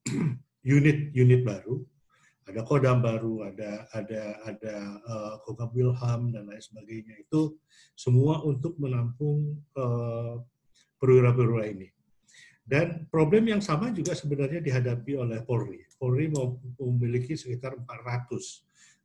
unit-unit 0.65 1.41
uh, 1.45 1.47
baru, 1.47 1.77
ada 2.51 2.61
kodam 2.67 2.99
baru, 2.99 3.47
ada 3.47 3.87
ada 3.95 4.23
ada 4.43 4.75
uh, 5.07 5.35
kogab 5.47 5.71
wilham 5.71 6.35
dan 6.35 6.51
lain 6.51 6.59
sebagainya 6.59 7.15
itu 7.23 7.55
semua 7.95 8.43
untuk 8.43 8.75
menampung 8.81 9.61
uh, 9.79 10.43
perwira-perwira 10.99 11.71
ini. 11.71 11.89
Dan 12.67 13.07
problem 13.11 13.51
yang 13.51 13.63
sama 13.63 13.91
juga 13.91 14.15
sebenarnya 14.15 14.63
dihadapi 14.63 15.19
oleh 15.19 15.43
Polri. 15.43 15.83
Polri 15.99 16.31
memiliki 16.79 17.35
sekitar 17.35 17.75
400 17.75 17.87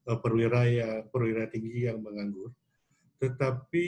uh, 0.10 0.18
perwira 0.22 0.66
yang 0.70 1.10
perwira 1.10 1.50
tinggi 1.50 1.90
yang 1.90 2.02
menganggur. 2.02 2.54
Tetapi 3.26 3.88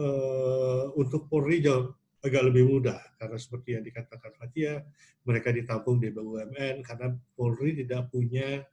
uh, 0.00 0.96
untuk 0.96 1.28
Polri 1.28 1.60
jauh 1.60 1.92
agak 2.24 2.48
lebih 2.48 2.64
mudah 2.68 3.00
karena 3.20 3.36
seperti 3.36 3.76
yang 3.76 3.84
dikatakan 3.84 4.32
Fatia, 4.36 4.80
mereka 5.24 5.52
ditampung 5.52 6.00
di 6.00 6.08
BUMN 6.08 6.80
karena 6.80 7.12
Polri 7.36 7.76
tidak 7.76 8.08
punya 8.08 8.64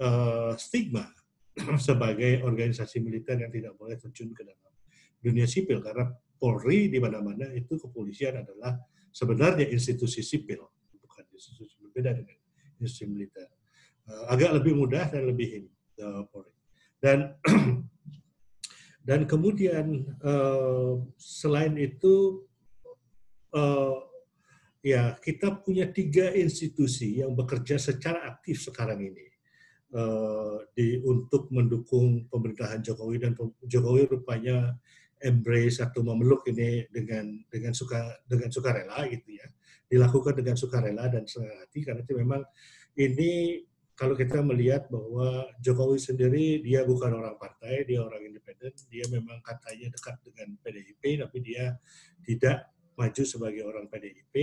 uh, 0.00 0.56
stigma 0.56 1.04
sebagai 1.88 2.40
organisasi 2.40 3.04
militer 3.04 3.40
yang 3.44 3.52
tidak 3.52 3.76
boleh 3.76 4.00
terjun 4.00 4.32
ke 4.32 4.44
dalam 4.44 4.72
dunia 5.20 5.44
sipil 5.44 5.84
karena 5.84 6.08
Polri 6.40 6.88
di 6.88 6.96
mana-mana 6.96 7.52
itu 7.52 7.76
kepolisian 7.76 8.40
adalah 8.40 8.80
sebenarnya 9.12 9.68
institusi 9.68 10.24
sipil 10.24 10.64
bukan 10.96 11.24
institusi 11.32 11.76
berbeda 11.84 12.16
dengan 12.16 12.36
institusi 12.80 13.04
militer. 13.04 13.48
Uh, 14.08 14.32
agak 14.32 14.56
lebih 14.56 14.72
mudah 14.76 15.12
dan 15.12 15.28
lebih 15.28 15.64
ini. 15.64 15.72
Polri. 16.02 16.50
Dan 16.98 17.38
dan 19.02 19.26
kemudian 19.26 20.06
uh, 20.22 21.02
selain 21.18 21.74
itu 21.74 22.46
uh, 23.50 23.98
ya 24.82 25.18
kita 25.18 25.58
punya 25.62 25.90
tiga 25.90 26.30
institusi 26.30 27.18
yang 27.18 27.34
bekerja 27.34 27.82
secara 27.82 28.30
aktif 28.30 28.62
sekarang 28.62 29.02
ini. 29.02 29.26
Uh, 29.92 30.64
di 30.72 31.04
untuk 31.04 31.52
mendukung 31.52 32.24
pemerintahan 32.32 32.80
Jokowi 32.80 33.20
dan 33.20 33.36
Jokowi 33.60 34.08
rupanya 34.08 34.72
embrace 35.20 35.84
atau 35.84 36.00
memeluk 36.00 36.48
ini 36.48 36.88
dengan 36.88 37.28
dengan 37.52 37.76
suka 37.76 38.00
dengan 38.24 38.48
sukarela 38.48 39.04
gitu 39.12 39.36
ya. 39.36 39.46
Dilakukan 39.92 40.40
dengan 40.40 40.56
sukarela 40.56 41.12
dan 41.12 41.28
senang 41.28 41.52
hati 41.60 41.84
karena 41.84 42.00
itu 42.00 42.14
memang 42.16 42.40
ini 42.96 43.60
kalau 44.02 44.18
kita 44.18 44.42
melihat 44.42 44.90
bahwa 44.90 45.46
Jokowi 45.62 46.02
sendiri 46.02 46.58
dia 46.58 46.82
bukan 46.82 47.14
orang 47.14 47.38
partai, 47.38 47.86
dia 47.86 48.02
orang 48.02 48.18
independen, 48.26 48.74
dia 48.90 49.06
memang 49.06 49.38
katanya 49.46 49.94
dekat 49.94 50.18
dengan 50.26 50.58
PDIP, 50.58 51.22
tapi 51.22 51.38
dia 51.38 51.78
tidak 52.26 52.66
maju 52.98 53.22
sebagai 53.22 53.62
orang 53.62 53.86
PDIP. 53.86 54.34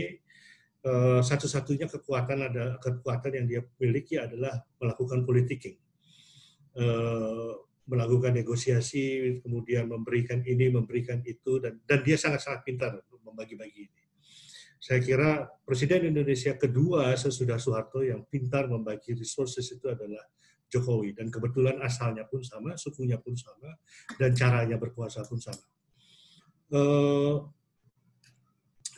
Eh, 0.80 1.20
satu-satunya 1.20 1.92
kekuatan 1.92 2.40
ada 2.48 2.80
kekuatan 2.80 3.36
yang 3.36 3.46
dia 3.52 3.62
miliki 3.84 4.16
adalah 4.16 4.64
melakukan 4.80 5.28
politicking, 5.28 5.76
eh, 6.80 7.52
melakukan 7.84 8.32
negosiasi, 8.40 9.44
kemudian 9.44 9.92
memberikan 9.92 10.40
ini, 10.40 10.72
memberikan 10.72 11.20
itu, 11.28 11.60
dan 11.60 11.84
dan 11.84 12.00
dia 12.00 12.16
sangat-sangat 12.16 12.64
pintar 12.64 12.96
membagi-bagi 13.28 13.92
ini. 13.92 13.99
Saya 14.80 15.04
kira 15.04 15.30
Presiden 15.68 16.08
Indonesia 16.08 16.56
kedua 16.56 17.12
sesudah 17.20 17.60
Soeharto 17.60 18.00
yang 18.00 18.24
pintar 18.32 18.72
membagi 18.72 19.12
resources 19.12 19.68
itu 19.76 19.92
adalah 19.92 20.24
Jokowi. 20.72 21.12
Dan 21.20 21.28
kebetulan 21.28 21.84
asalnya 21.84 22.24
pun 22.24 22.40
sama, 22.46 22.80
sukunya 22.80 23.20
pun 23.20 23.36
sama, 23.36 23.76
dan 24.16 24.32
caranya 24.32 24.80
berkuasa 24.80 25.28
pun 25.28 25.42
sama. 25.44 25.66
Uh, 26.70 27.44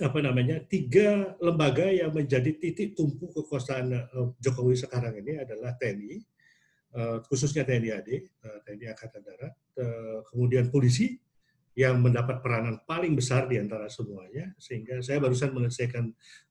apa 0.04 0.20
namanya 0.20 0.60
tiga 0.68 1.40
lembaga 1.40 1.88
yang 1.88 2.12
menjadi 2.12 2.52
titik 2.60 2.94
tumpu 3.00 3.32
kekuasaan 3.32 3.96
uh, 3.96 4.36
Jokowi 4.38 4.76
sekarang 4.78 5.18
ini 5.18 5.42
adalah 5.42 5.74
TNI, 5.80 6.14
uh, 6.94 7.18
khususnya 7.26 7.66
TNI 7.66 7.90
AD, 7.90 8.10
uh, 8.46 8.58
TNI 8.68 8.86
Angkatan 8.94 9.22
Darat, 9.26 9.54
kemudian 10.30 10.70
polisi, 10.70 11.18
yang 11.72 12.04
mendapat 12.04 12.44
peranan 12.44 12.84
paling 12.84 13.16
besar 13.16 13.48
di 13.48 13.56
antara 13.56 13.88
semuanya, 13.88 14.52
sehingga 14.60 15.00
saya 15.00 15.24
barusan 15.24 15.56
menyelesaikan 15.56 16.04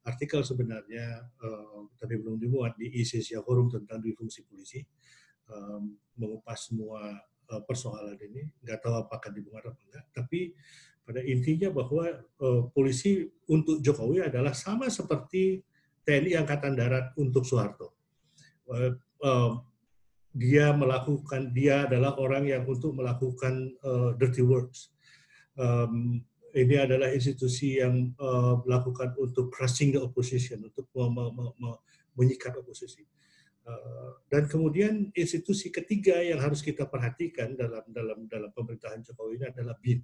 artikel 0.08 0.40
sebenarnya, 0.40 1.28
uh, 1.44 1.84
tapi 2.00 2.16
belum 2.16 2.40
dimuat 2.40 2.80
di 2.80 2.88
ICSIA 3.04 3.44
Forum 3.44 3.68
tentang 3.68 4.00
difungsi 4.00 4.48
polisi, 4.48 4.80
um, 5.52 5.92
mengupas 6.16 6.72
semua 6.72 7.20
uh, 7.52 7.62
persoalan 7.68 8.16
ini, 8.16 8.48
nggak 8.64 8.80
tahu 8.80 8.96
apakah 8.96 9.28
dimuat 9.28 9.68
atau 9.68 9.82
enggak, 9.92 10.04
tapi 10.16 10.56
pada 11.04 11.20
intinya 11.20 11.68
bahwa 11.68 12.06
uh, 12.40 12.62
polisi 12.72 13.28
untuk 13.52 13.84
Jokowi 13.84 14.24
adalah 14.24 14.56
sama 14.56 14.88
seperti 14.88 15.60
TNI 16.06 16.40
Angkatan 16.40 16.72
Darat 16.72 17.12
untuk 17.20 17.44
Soeharto. 17.44 17.92
Uh, 18.64 18.96
uh, 19.20 19.52
dia 20.30 20.70
melakukan, 20.72 21.50
dia 21.50 21.84
adalah 21.84 22.16
orang 22.16 22.46
yang 22.46 22.62
untuk 22.64 22.94
melakukan 22.94 23.74
uh, 23.82 24.14
dirty 24.16 24.46
works 24.46 24.94
um, 25.60 26.16
ini 26.50 26.76
adalah 26.80 27.12
institusi 27.14 27.78
yang 27.78 28.10
uh, 28.18 28.58
melakukan 28.66 29.14
untuk 29.20 29.52
crushing 29.54 29.94
the 29.94 30.00
opposition, 30.02 30.66
untuk 30.66 30.88
me 30.96 31.06
me 31.30 31.46
me 31.60 31.70
menyikat 32.18 32.56
oposisi. 32.58 33.06
Uh, 33.62 34.18
dan 34.32 34.48
kemudian 34.50 35.12
institusi 35.14 35.70
ketiga 35.70 36.18
yang 36.18 36.42
harus 36.42 36.64
kita 36.64 36.88
perhatikan 36.88 37.54
dalam 37.54 37.84
dalam 37.92 38.26
dalam 38.26 38.50
pemerintahan 38.50 39.04
Jokowi 39.04 39.38
ini 39.38 39.46
adalah 39.52 39.76
BIN 39.78 40.00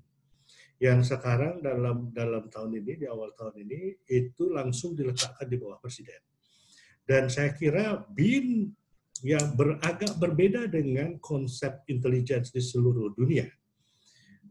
yang 0.77 1.01
sekarang 1.01 1.65
dalam 1.65 2.13
dalam 2.13 2.47
tahun 2.53 2.85
ini 2.85 3.03
di 3.03 3.07
awal 3.09 3.33
tahun 3.33 3.65
ini 3.65 4.07
itu 4.13 4.53
langsung 4.53 4.93
diletakkan 4.95 5.49
di 5.49 5.57
bawah 5.57 5.81
presiden. 5.81 6.21
Dan 7.03 7.27
saya 7.33 7.57
kira 7.57 8.07
BIN 8.13 8.71
yang 9.25 9.57
beragak 9.57 10.15
berbeda 10.21 10.69
dengan 10.69 11.17
konsep 11.19 11.83
intelligence 11.89 12.53
di 12.53 12.61
seluruh 12.61 13.17
dunia 13.17 13.49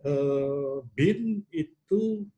Eh, 0.06 0.78
BIN 0.94 1.42
itu 1.50 2.30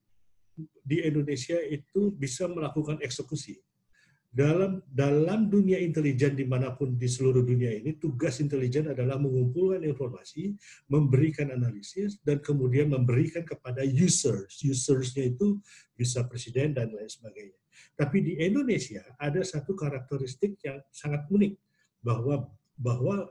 di 0.87 1.03
Indonesia 1.03 1.59
itu 1.67 2.15
bisa 2.15 2.47
melakukan 2.47 3.03
eksekusi. 3.03 3.59
Dalam 4.31 4.79
dalam 4.87 5.51
dunia 5.51 5.81
intelijen 5.81 6.37
di 6.37 6.47
mana 6.47 6.71
pun 6.71 6.95
di 6.95 7.09
seluruh 7.09 7.43
dunia 7.43 7.75
ini, 7.75 7.99
tugas 7.99 8.39
intelijen 8.39 8.87
adalah 8.87 9.19
mengumpulkan 9.19 9.83
informasi, 9.83 10.55
memberikan 10.87 11.51
analisis, 11.51 12.21
dan 12.23 12.39
kemudian 12.39 12.87
memberikan 12.87 13.43
kepada 13.43 13.83
users. 13.83 14.63
Usersnya 14.63 15.35
itu 15.35 15.59
bisa 15.97 16.23
presiden 16.23 16.71
dan 16.71 16.93
lain 16.95 17.09
sebagainya. 17.11 17.59
Tapi 17.99 18.17
di 18.23 18.33
Indonesia 18.39 19.03
ada 19.19 19.43
satu 19.43 19.75
karakteristik 19.75 20.55
yang 20.63 20.79
sangat 20.93 21.27
unik 21.27 21.57
bahwa 21.99 22.47
bahwa 22.77 23.27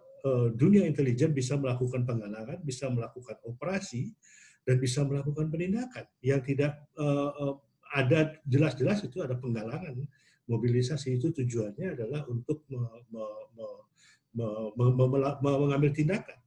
dunia 0.55 0.83
intelijen 0.89 1.31
bisa 1.31 1.55
melakukan 1.55 2.03
penggalangan, 2.09 2.59
bisa 2.65 2.89
melakukan 2.91 3.37
operasi, 3.47 4.11
dan 4.67 4.81
bisa 4.83 5.07
melakukan 5.07 5.47
penindakan. 5.53 6.05
Yang 6.25 6.55
tidak 6.55 6.73
uh, 6.99 7.61
ada 7.95 8.35
jelas-jelas 8.43 9.05
itu 9.07 9.23
ada 9.23 9.39
penggalangan. 9.39 9.95
Mobilisasi 10.47 11.19
itu 11.19 11.35
tujuannya 11.35 11.99
adalah 11.99 12.23
untuk 12.31 12.63
me, 12.71 12.79
me, 13.11 13.25
me, 13.55 13.67
me, 14.35 14.47
me, 14.75 15.05
me, 15.07 15.19
me, 15.43 15.51
mengambil 15.67 15.91
tindakan. 15.95 16.39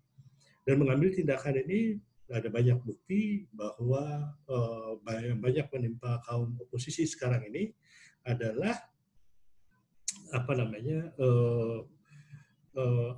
Dan 0.63 0.79
mengambil 0.79 1.11
tindakan 1.15 1.55
ini 1.67 1.99
ada 2.29 2.45
banyak 2.47 2.77
bukti 2.85 3.49
bahwa 3.51 4.35
uh, 4.45 5.01
banyak 5.39 5.65
menimpa 5.73 6.21
kaum 6.29 6.53
oposisi 6.61 7.09
sekarang 7.09 7.41
ini 7.49 7.73
adalah 8.21 8.77
apa 10.29 10.53
namanya 10.53 11.09
uh, 11.17 11.81
Eh, 11.98 11.98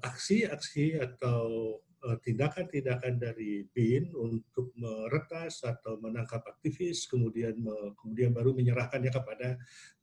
aksi-aksi 0.02 0.98
atau 0.98 1.78
eh, 2.02 2.18
tindakan-tindakan 2.26 3.22
dari 3.22 3.66
BIN 3.70 4.10
untuk 4.18 4.74
meretas 4.78 5.62
atau 5.62 6.02
menangkap 6.02 6.42
aktivis, 6.46 7.06
kemudian 7.06 7.58
kemudian 8.02 8.34
baru 8.34 8.58
menyerahkannya 8.58 9.12
kepada 9.14 9.56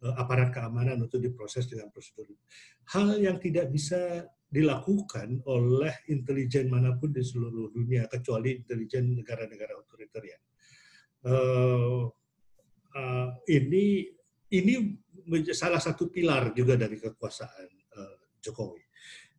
eh, 0.05 0.15
aparat 0.17 0.55
keamanan 0.55 1.03
untuk 1.03 1.19
diproses 1.23 1.67
dengan 1.67 1.91
prosedur. 1.91 2.31
Hal 2.95 3.19
yang 3.19 3.37
tidak 3.43 3.69
bisa 3.75 4.25
dilakukan 4.49 5.45
oleh 5.45 5.93
intelijen 6.09 6.73
mana 6.73 6.97
pun 6.97 7.13
di 7.13 7.21
seluruh 7.21 7.69
dunia 7.69 8.09
kecuali 8.09 8.57
intelijen 8.57 9.13
negara-negara 9.21 9.77
otoritarian. 9.77 10.41
Uh, 11.19 12.09
uh, 12.97 13.29
ini 13.45 14.09
ini 14.49 14.75
salah 15.53 15.83
satu 15.83 16.09
pilar 16.09 16.57
juga 16.57 16.81
dari 16.81 16.97
kekuasaan 16.97 17.69
uh, 17.93 18.17
Jokowi 18.41 18.88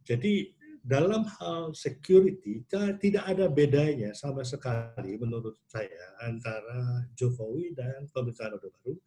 jadi 0.10 0.50
dalam 0.82 1.22
hal 1.38 1.76
security 1.78 2.66
tidak 2.98 3.24
ada 3.30 3.46
bedanya 3.46 4.16
sama 4.18 4.42
sekali 4.42 5.22
menurut 5.22 5.54
saya 5.70 6.18
antara 6.26 7.06
Jokowi 7.14 7.78
dan 7.78 8.10
pemerintahan 8.10 8.58
Orde 8.58 8.74
Baru. 8.74 8.98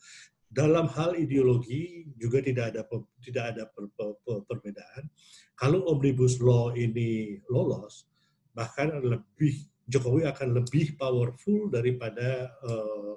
Dalam 0.53 0.85
hal 0.93 1.17
ideologi 1.17 2.13
juga 2.21 2.45
tidak 2.45 2.77
ada 2.77 2.85
tidak 3.25 3.45
ada 3.57 3.63
per, 3.73 3.89
per, 3.99 4.15
per, 4.21 4.39
perbedaan. 4.47 5.09
Kalau 5.57 5.89
omnibus 5.89 6.39
law 6.39 6.77
ini 6.77 7.41
lolos, 7.51 8.07
bahkan 8.55 8.93
lebih 9.01 9.67
Jokowi 9.89 10.29
akan 10.29 10.63
lebih 10.63 10.95
powerful 10.95 11.73
daripada 11.73 12.53
uh, 12.63 13.17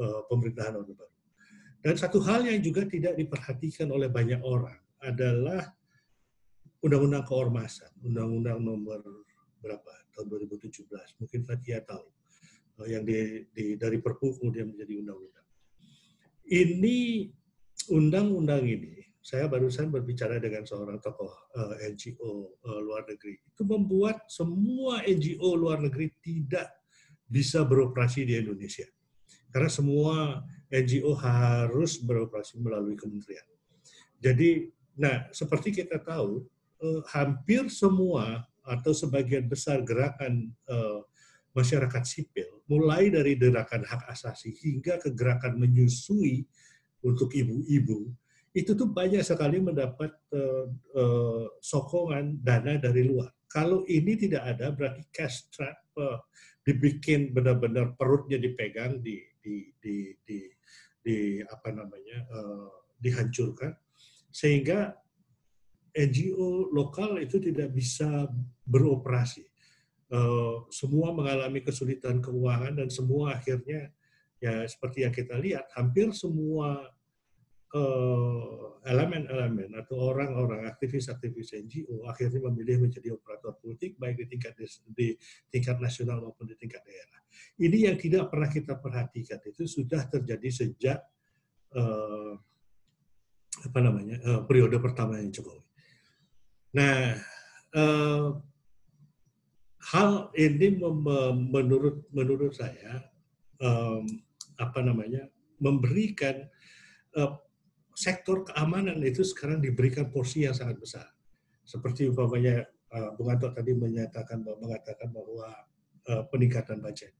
uh, 0.00 0.20
pemerintahan 0.30 0.80
Orde 0.80 0.94
Baru. 0.94 1.12
Dan 1.82 1.94
satu 1.98 2.22
hal 2.22 2.46
yang 2.46 2.62
juga 2.62 2.86
tidak 2.86 3.18
diperhatikan 3.18 3.90
oleh 3.90 4.06
banyak 4.06 4.38
orang 4.40 4.78
adalah 5.02 5.77
undang-undang 6.82 7.24
keormasan, 7.26 7.90
undang-undang 8.06 8.62
nomor 8.62 9.02
berapa 9.58 9.92
tahun 10.14 10.26
2017, 10.30 10.86
mungkin 11.18 11.40
Fatia 11.42 11.82
tahu, 11.82 12.06
eh, 12.84 12.94
yang 12.94 13.02
di, 13.02 13.46
di, 13.50 13.74
dari 13.74 13.98
Perpu 13.98 14.38
kemudian 14.38 14.70
menjadi 14.70 15.02
undang-undang. 15.02 15.46
Ini 16.48 17.28
undang-undang 17.90 18.64
ini, 18.64 18.98
saya 19.18 19.44
barusan 19.50 19.92
berbicara 19.92 20.40
dengan 20.40 20.64
seorang 20.64 21.02
tokoh 21.04 21.28
uh, 21.58 21.76
eh, 21.82 21.92
NGO 21.92 22.56
uh, 22.64 22.70
eh, 22.72 22.80
luar 22.80 23.04
negeri, 23.04 23.36
itu 23.36 23.62
membuat 23.66 24.24
semua 24.30 25.04
NGO 25.04 25.52
luar 25.58 25.82
negeri 25.84 26.14
tidak 26.22 26.72
bisa 27.28 27.66
beroperasi 27.66 28.24
di 28.24 28.40
Indonesia. 28.40 28.88
Karena 29.52 29.68
semua 29.68 30.40
NGO 30.72 31.12
harus 31.16 32.00
beroperasi 32.00 32.60
melalui 32.60 32.96
kementerian. 32.96 33.44
Jadi, 34.16 34.72
nah 34.96 35.28
seperti 35.32 35.76
kita 35.76 36.00
tahu, 36.00 36.48
uh, 36.82 37.02
hampir 37.10 37.66
semua 37.70 38.46
atau 38.66 38.92
sebagian 38.92 39.48
besar 39.48 39.80
gerakan 39.82 40.52
uh, 40.68 41.00
masyarakat 41.56 42.04
sipil, 42.04 42.60
mulai 42.68 43.08
dari 43.08 43.34
gerakan 43.34 43.82
hak 43.82 44.12
asasi 44.12 44.52
hingga 44.62 45.00
ke 45.00 45.10
gerakan 45.16 45.56
menyusui 45.56 46.44
untuk 47.00 47.32
ibu-ibu, 47.32 48.12
itu 48.52 48.74
tuh 48.74 48.88
banyak 48.90 49.24
sekali 49.24 49.58
mendapat 49.62 50.12
uh, 50.34 50.66
uh, 50.94 51.46
sokongan 51.62 52.38
dana 52.42 52.76
dari 52.76 53.06
luar. 53.08 53.32
Kalau 53.48 53.82
ini 53.88 54.14
tidak 54.18 54.44
ada, 54.44 54.70
berarti 54.70 55.08
cash 55.08 55.48
trap 55.48 55.78
uh, 55.96 56.20
dibikin 56.62 57.32
benar-benar 57.32 57.96
perutnya 57.96 58.36
dipegang, 58.36 59.00
di, 59.00 59.24
di, 59.40 59.72
di, 59.80 60.12
di, 60.20 60.38
di 61.00 61.16
apa 61.40 61.72
namanya 61.72 62.28
uh, 62.28 62.68
dihancurkan 63.00 63.72
sehingga 64.28 64.92
NGO 65.98 66.70
lokal 66.70 67.18
itu 67.18 67.42
tidak 67.42 67.74
bisa 67.74 68.30
beroperasi. 68.62 69.42
Uh, 70.08 70.64
semua 70.72 71.12
mengalami 71.12 71.60
kesulitan 71.60 72.22
keuangan 72.24 72.80
dan 72.80 72.88
semua 72.88 73.36
akhirnya 73.36 73.92
ya 74.40 74.64
seperti 74.64 75.04
yang 75.04 75.12
kita 75.12 75.36
lihat 75.36 75.68
hampir 75.76 76.08
semua 76.16 76.88
elemen-elemen 78.88 79.76
uh, 79.76 79.84
atau 79.84 80.08
orang-orang 80.08 80.64
aktivis-aktivis 80.72 81.52
NGO 81.52 82.08
akhirnya 82.08 82.40
memilih 82.48 82.88
menjadi 82.88 83.12
operator 83.12 83.60
politik 83.60 84.00
baik 84.00 84.24
di 84.24 84.26
tingkat 84.32 84.56
di 84.96 85.12
tingkat 85.52 85.76
nasional 85.76 86.24
maupun 86.24 86.48
di 86.48 86.56
tingkat 86.56 86.80
daerah. 86.88 87.20
Ini 87.60 87.92
yang 87.92 88.00
tidak 88.00 88.32
pernah 88.32 88.48
kita 88.48 88.80
perhatikan 88.80 89.44
itu 89.44 89.68
sudah 89.68 90.08
terjadi 90.08 90.48
sejak 90.48 91.04
uh, 91.76 92.32
apa 93.68 93.78
namanya 93.84 94.16
uh, 94.24 94.40
periode 94.48 94.80
pertama 94.80 95.20
yang 95.20 95.28
Jokowi. 95.28 95.67
Nah, 96.76 97.16
uh, 97.72 98.36
hal 99.88 100.10
ini 100.36 100.76
menurut 101.48 102.04
menurut 102.12 102.52
saya 102.52 103.08
um, 103.56 104.04
apa 104.60 104.84
namanya 104.84 105.24
memberikan 105.56 106.44
uh, 107.16 107.40
sektor 107.96 108.44
keamanan 108.44 109.00
itu 109.00 109.24
sekarang 109.24 109.64
diberikan 109.64 110.12
porsi 110.12 110.44
yang 110.44 110.52
sangat 110.52 110.76
besar. 110.76 111.08
Seperti 111.64 112.04
umpamanya 112.08 112.68
uh, 112.92 113.16
Bung 113.16 113.32
Anto 113.32 113.48
tadi 113.48 113.72
menyatakan 113.72 114.44
mengatakan 114.44 115.08
bahwa 115.08 115.48
uh, 116.12 116.22
peningkatan 116.28 116.84
budget. 116.84 117.16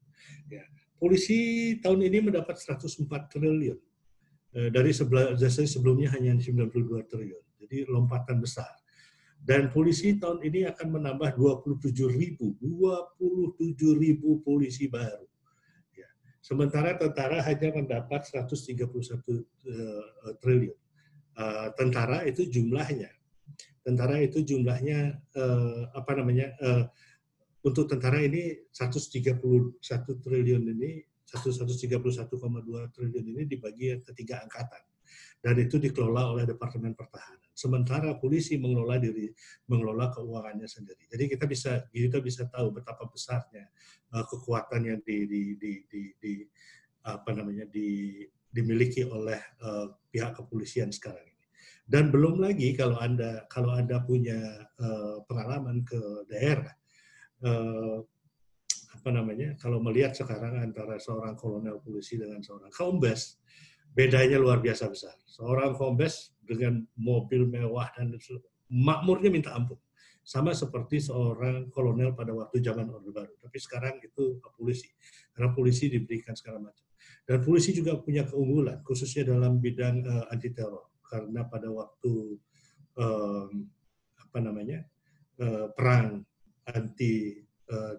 Ya. 0.53 0.65
Polisi 0.99 1.73
tahun 1.79 2.11
ini 2.11 2.29
mendapat 2.29 2.59
104 2.59 3.07
triliun 3.31 3.79
dari 4.75 4.91
sebelumnya 4.91 6.11
hanya 6.19 6.35
92 6.35 7.07
triliun. 7.07 7.45
Jadi 7.55 7.87
lompatan 7.87 8.43
besar. 8.43 8.78
Dan 9.49 9.73
polisi 9.73 10.13
tahun 10.21 10.45
ini 10.45 10.69
akan 10.69 11.01
menambah 11.01 11.33
27 11.41 11.89
ribu, 12.13 12.53
27 12.61 13.57
ribu 13.97 14.45
polisi 14.45 14.93
baru. 14.93 15.25
Ya. 15.97 16.05
Sementara 16.45 17.01
tentara 17.01 17.41
hanya 17.41 17.73
mendapat 17.73 18.29
131 18.29 18.85
uh, 18.85 19.41
eh, 19.41 19.45
triliun. 20.45 20.77
Uh, 21.33 21.73
tentara 21.81 22.29
itu 22.29 22.45
jumlahnya. 22.45 23.09
Tentara 23.81 24.21
itu 24.21 24.45
jumlahnya 24.45 25.17
uh, 25.17 25.97
apa 25.97 26.13
namanya? 26.21 26.53
Uh, 26.61 26.85
untuk 27.65 27.89
tentara 27.89 28.21
ini 28.21 28.53
131 28.69 29.41
triliun 30.21 30.63
ini 30.77 31.01
131,2 31.25 31.97
triliun 32.93 33.27
ini 33.33 33.43
dibagi 33.49 33.97
ke 34.05 34.13
tiga 34.13 34.45
angkatan 34.45 34.85
dan 35.41 35.57
itu 35.57 35.81
dikelola 35.81 36.37
oleh 36.37 36.45
Departemen 36.45 36.93
Pertahanan. 36.93 37.48
Sementara 37.59 38.15
polisi 38.15 38.55
mengelola 38.55 39.03
diri, 39.03 39.27
mengelola 39.67 40.15
keuangannya 40.15 40.71
sendiri. 40.71 41.11
Jadi 41.11 41.25
kita 41.27 41.45
bisa 41.51 41.91
kita 41.91 42.23
bisa 42.23 42.47
tahu 42.47 42.71
betapa 42.71 43.11
besarnya 43.11 43.67
uh, 44.15 44.23
kekuatan 44.23 44.87
yang 44.87 45.01
di, 45.03 45.27
di, 45.27 45.43
di, 45.59 45.73
di, 45.91 46.03
di 46.23 46.35
apa 47.03 47.35
namanya 47.35 47.67
di, 47.67 48.23
dimiliki 48.47 49.03
oleh 49.03 49.43
uh, 49.67 49.91
pihak 50.07 50.39
kepolisian 50.39 50.95
sekarang 50.95 51.27
ini. 51.27 51.47
Dan 51.83 52.15
belum 52.15 52.39
lagi 52.39 52.79
kalau 52.79 52.95
anda 53.03 53.43
kalau 53.51 53.75
anda 53.75 53.99
punya 54.07 54.39
uh, 54.79 55.19
pengalaman 55.27 55.83
ke 55.83 55.99
daerah, 56.31 56.71
uh, 57.43 57.99
apa 58.95 59.09
namanya 59.11 59.59
kalau 59.59 59.83
melihat 59.83 60.15
sekarang 60.15 60.63
antara 60.63 61.01
seorang 61.03 61.35
kolonel 61.35 61.83
polisi 61.83 62.21
dengan 62.21 62.39
seorang 62.39 62.71
kombes 62.71 63.43
bedanya 63.99 64.39
luar 64.39 64.63
biasa 64.63 64.87
besar. 64.87 65.17
Seorang 65.27 65.75
kombes 65.75 66.38
dengan 66.49 66.81
mobil 66.97 67.45
mewah 67.45 67.93
dan 67.93 68.17
makmurnya 68.73 69.29
minta 69.29 69.53
ampun. 69.53 69.77
Sama 70.25 70.53
seperti 70.53 71.01
seorang 71.01 71.73
kolonel 71.73 72.13
pada 72.13 72.37
waktu 72.37 72.61
zaman 72.61 72.89
Orde 72.93 73.13
Baru. 73.13 73.33
Tapi 73.41 73.57
sekarang 73.61 73.97
itu 74.01 74.41
polisi. 74.57 74.89
Karena 75.33 75.53
polisi 75.57 75.89
diberikan 75.89 76.37
segala 76.37 76.69
macam. 76.69 76.85
Dan 77.25 77.41
polisi 77.45 77.73
juga 77.73 77.97
punya 77.97 78.29
keunggulan, 78.29 78.85
khususnya 78.85 79.33
dalam 79.33 79.57
bidang 79.61 80.05
uh, 80.05 80.33
anti 80.33 80.53
teror. 80.53 80.93
Karena 81.01 81.49
pada 81.49 81.73
waktu 81.73 82.37
um, 83.01 83.53
apa 84.21 84.39
namanya 84.45 84.85
uh, 85.41 85.73
perang 85.73 86.21
anti 86.69 87.41
uh, 87.73 87.97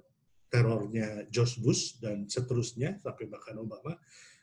terornya 0.50 1.30
George 1.30 1.62
Bush 1.62 2.02
dan 2.02 2.26
seterusnya 2.26 2.98
sampai 3.02 3.26
bahkan 3.30 3.58
Obama, 3.58 3.98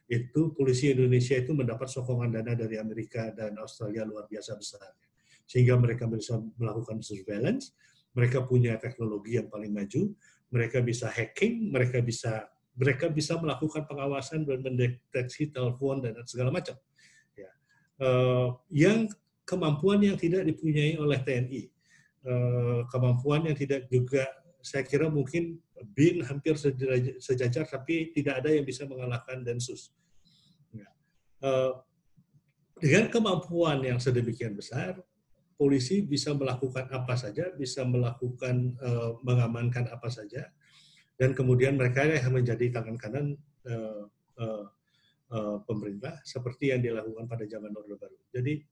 itu 0.06 0.54
polisi 0.54 0.94
Indonesia 0.94 1.34
itu 1.34 1.50
mendapat 1.50 1.90
sokongan 1.90 2.30
dana 2.30 2.54
dari 2.54 2.78
Amerika 2.78 3.34
dan 3.34 3.58
Australia 3.58 4.06
luar 4.06 4.30
biasa 4.30 4.54
besar. 4.54 4.94
Sehingga 5.46 5.74
mereka 5.78 6.06
bisa 6.06 6.38
melakukan 6.58 7.02
surveillance, 7.02 7.74
mereka 8.14 8.46
punya 8.46 8.78
teknologi 8.78 9.38
yang 9.38 9.50
paling 9.50 9.74
maju, 9.74 10.14
mereka 10.50 10.78
bisa 10.82 11.10
hacking, 11.10 11.74
mereka 11.74 11.98
bisa 12.00 12.46
mereka 12.76 13.08
bisa 13.08 13.40
melakukan 13.40 13.88
pengawasan 13.88 14.44
dan 14.44 14.60
mendeteksi 14.60 15.48
telepon 15.48 16.04
dan 16.04 16.12
segala 16.28 16.52
macam. 16.52 16.76
Ya. 17.32 17.50
Uh, 17.96 18.52
yang 18.68 19.08
kemampuan 19.48 20.04
yang 20.04 20.20
tidak 20.20 20.44
dipunyai 20.44 21.00
oleh 21.00 21.16
TNI, 21.24 21.62
uh, 21.62 21.64
eh, 22.26 22.80
kemampuan 22.92 23.48
yang 23.48 23.56
tidak 23.56 23.88
juga 23.88 24.28
saya 24.60 24.84
kira 24.84 25.08
mungkin 25.08 25.56
BIN 25.84 26.24
hampir 26.24 26.56
sejajar, 27.20 27.68
tapi 27.68 28.08
tidak 28.16 28.40
ada 28.40 28.48
yang 28.52 28.64
bisa 28.64 28.88
mengalahkan 28.88 29.44
Densus. 29.44 29.92
Ya. 30.72 30.88
Eh, 31.44 31.72
dengan 32.80 33.12
kemampuan 33.12 33.84
yang 33.84 34.00
sedemikian 34.00 34.56
besar, 34.56 34.96
polisi 35.56 36.04
bisa 36.04 36.32
melakukan 36.32 36.88
apa 36.92 37.16
saja, 37.16 37.52
bisa 37.52 37.84
melakukan 37.84 38.72
eh, 38.76 39.10
mengamankan 39.20 39.88
apa 39.92 40.08
saja, 40.08 40.48
dan 41.20 41.36
kemudian 41.36 41.76
mereka 41.76 42.08
yang 42.08 42.32
menjadi 42.32 42.80
tangan 42.80 42.96
kanan 42.96 43.26
eh, 43.66 44.04
pemerintah 45.66 46.22
seperti 46.22 46.70
yang 46.70 46.78
dilakukan 46.78 47.26
pada 47.26 47.42
zaman 47.50 47.74
Orde 47.74 47.98
Baru. 47.98 48.14
Jadi 48.30 48.62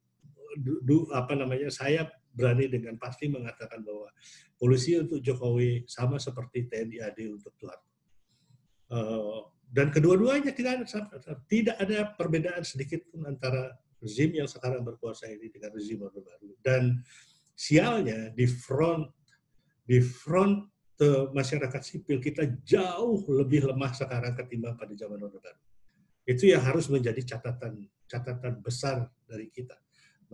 apa 1.10 1.34
namanya 1.34 1.66
saya 1.66 2.06
berani 2.34 2.66
dengan 2.66 2.98
pasti 2.98 3.30
mengatakan 3.30 3.80
bahwa 3.86 4.10
polisi 4.58 4.98
untuk 4.98 5.22
Jokowi 5.22 5.86
sama 5.86 6.18
seperti 6.18 6.66
TNI 6.66 6.98
AD 7.06 7.18
untuk 7.30 7.54
Soeharto. 7.54 7.90
Uh, 8.90 9.40
dan 9.70 9.90
kedua-duanya 9.90 10.54
tidak 10.54 10.82
ada 10.82 10.86
tidak 11.50 11.76
ada 11.80 11.98
perbedaan 12.14 12.62
sedikit 12.62 13.06
pun 13.10 13.26
antara 13.26 13.74
rezim 14.02 14.30
yang 14.34 14.50
sekarang 14.50 14.84
berkuasa 14.84 15.30
ini 15.30 15.48
dengan 15.50 15.72
rezim 15.72 16.02
Orde 16.02 16.20
Baru. 16.20 16.52
Dan 16.60 17.00
sialnya 17.54 18.34
di 18.34 18.44
front 18.44 19.08
di 19.86 20.02
front 20.02 20.68
uh, 21.00 21.30
masyarakat 21.32 21.80
sipil 21.80 22.18
kita 22.18 22.50
jauh 22.66 23.24
lebih 23.30 23.66
lemah 23.70 23.94
sekarang 23.94 24.34
ketimbang 24.36 24.74
pada 24.74 24.92
zaman 24.92 25.22
Orde 25.22 25.40
Baru. 25.40 25.62
Itu 26.26 26.50
yang 26.50 26.62
harus 26.66 26.90
menjadi 26.90 27.34
catatan 27.34 27.88
catatan 28.04 28.60
besar 28.60 29.08
dari 29.26 29.48
kita 29.48 29.83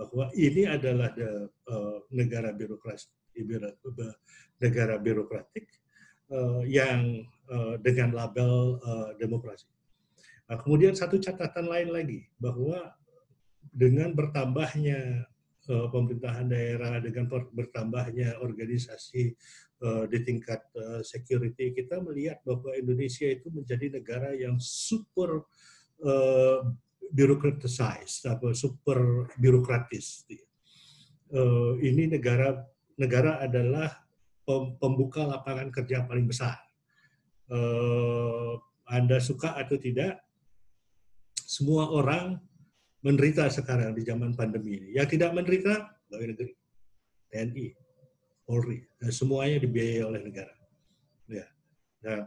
bahwa 0.00 0.32
ini 0.32 0.64
adalah 0.64 1.12
the, 1.12 1.52
uh, 1.68 2.00
negara 2.08 2.56
birokrasi 2.56 3.12
negara 4.60 4.96
birokratik 4.96 5.68
uh, 6.32 6.64
yang 6.64 7.24
uh, 7.52 7.76
dengan 7.80 8.16
label 8.16 8.80
uh, 8.80 9.12
demokrasi. 9.20 9.68
Nah, 10.48 10.58
kemudian 10.58 10.96
satu 10.96 11.20
catatan 11.20 11.68
lain 11.68 11.88
lagi 11.92 12.20
bahwa 12.40 12.96
dengan 13.70 14.16
bertambahnya 14.16 15.28
uh, 15.68 15.86
pemerintahan 15.92 16.48
daerah 16.50 16.98
dengan 16.98 17.30
bertambahnya 17.54 18.40
organisasi 18.42 19.36
uh, 19.84 20.04
di 20.10 20.18
tingkat 20.26 20.64
uh, 20.74 21.04
security 21.06 21.70
kita 21.70 22.02
melihat 22.02 22.42
bahwa 22.42 22.74
Indonesia 22.74 23.30
itu 23.30 23.46
menjadi 23.52 23.94
negara 23.94 24.34
yang 24.34 24.58
super 24.58 25.46
uh, 26.02 26.60
birokratisize, 27.10 28.26
apa 28.30 28.54
super 28.54 29.30
birokratis. 29.36 30.26
Uh, 31.30 31.78
ini 31.78 32.10
negara 32.10 32.58
negara 32.98 33.38
adalah 33.38 33.90
pembuka 34.78 35.22
lapangan 35.26 35.70
kerja 35.70 36.06
paling 36.06 36.26
besar. 36.26 36.58
Uh, 37.50 38.58
anda 38.90 39.22
suka 39.22 39.54
atau 39.54 39.78
tidak, 39.78 40.18
semua 41.46 41.86
orang 41.90 42.38
menderita 43.00 43.46
sekarang 43.48 43.94
di 43.94 44.02
zaman 44.02 44.34
pandemi 44.34 44.76
ini. 44.76 44.88
Yang 44.98 45.18
tidak 45.18 45.30
menderita, 45.34 45.74
pegawai 46.06 46.26
negeri, 46.34 46.52
TNI, 47.30 47.66
Polri, 48.42 48.78
dan 48.98 49.10
semuanya 49.14 49.62
dibiayai 49.62 50.02
oleh 50.02 50.20
negara. 50.26 50.54
Ya. 51.30 51.46
Nah, 52.02 52.20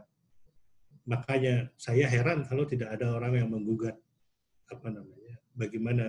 makanya 1.04 1.68
saya 1.76 2.08
heran 2.08 2.48
kalau 2.48 2.64
tidak 2.64 2.96
ada 2.96 3.12
orang 3.12 3.44
yang 3.44 3.48
menggugat 3.52 3.94
apa 4.70 4.88
namanya 4.88 5.34
bagaimana 5.56 6.04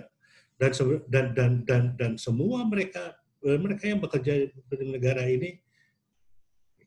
dan 0.56 0.72
dan 1.12 1.26
dan 1.36 1.52
dan 1.68 1.84
dan 2.00 2.12
semua 2.16 2.64
mereka 2.64 3.16
mereka 3.44 3.92
yang 3.92 4.00
bekerja 4.02 4.48
di 4.50 4.86
negara 4.88 5.28
ini 5.28 5.60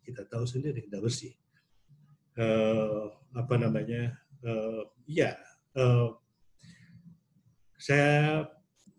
kita 0.02 0.24
tahu 0.24 0.48
sendiri 0.48 0.80
tidak 0.88 1.04
bersih 1.04 1.36
uh, 2.40 3.12
apa 3.36 3.54
namanya 3.60 4.16
uh, 4.42 4.88
ya 5.04 5.36
uh, 5.76 6.16
saya 7.78 8.48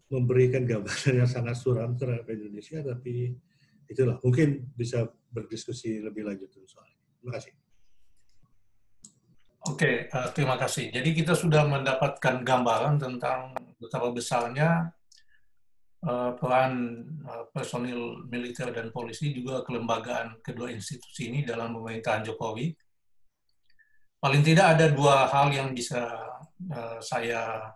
memberikan 0.10 0.66
gambaran 0.66 1.22
yang 1.22 1.30
sangat 1.30 1.56
suram 1.60 1.94
terhadap 1.94 2.26
Indonesia, 2.34 2.82
tapi 2.82 3.38
itulah 3.86 4.18
mungkin 4.26 4.74
bisa 4.74 5.06
berdiskusi 5.30 6.02
lebih 6.02 6.26
lanjut 6.26 6.50
soal 6.66 6.90
ini. 6.90 7.06
Terima 7.22 7.32
kasih. 7.38 7.54
Oke, 9.68 10.08
uh, 10.08 10.32
terima 10.32 10.56
kasih. 10.56 10.88
Jadi 10.88 11.12
kita 11.12 11.36
sudah 11.36 11.68
mendapatkan 11.68 12.48
gambaran 12.48 12.96
tentang 12.96 13.52
betapa 13.76 14.08
besarnya 14.16 14.88
uh, 16.08 16.32
peran 16.40 17.04
uh, 17.28 17.44
personil 17.52 18.24
militer 18.32 18.72
dan 18.72 18.88
polisi 18.96 19.36
juga 19.36 19.60
kelembagaan 19.68 20.40
kedua 20.40 20.72
institusi 20.72 21.28
ini 21.28 21.44
dalam 21.44 21.76
pemerintahan 21.76 22.24
Jokowi. 22.24 22.72
Paling 24.20 24.44
tidak 24.48 24.80
ada 24.80 24.86
dua 24.96 25.28
hal 25.28 25.52
yang 25.52 25.76
bisa 25.76 26.08
uh, 26.72 27.00
saya 27.04 27.72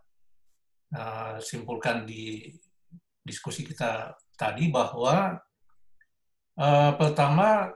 uh, 0.95 1.35
simpulkan 1.43 2.07
di 2.07 2.47
diskusi 3.23 3.67
kita 3.67 4.15
tadi 4.39 4.71
bahwa 4.71 5.35
uh, 6.59 6.91
pertama 6.95 7.71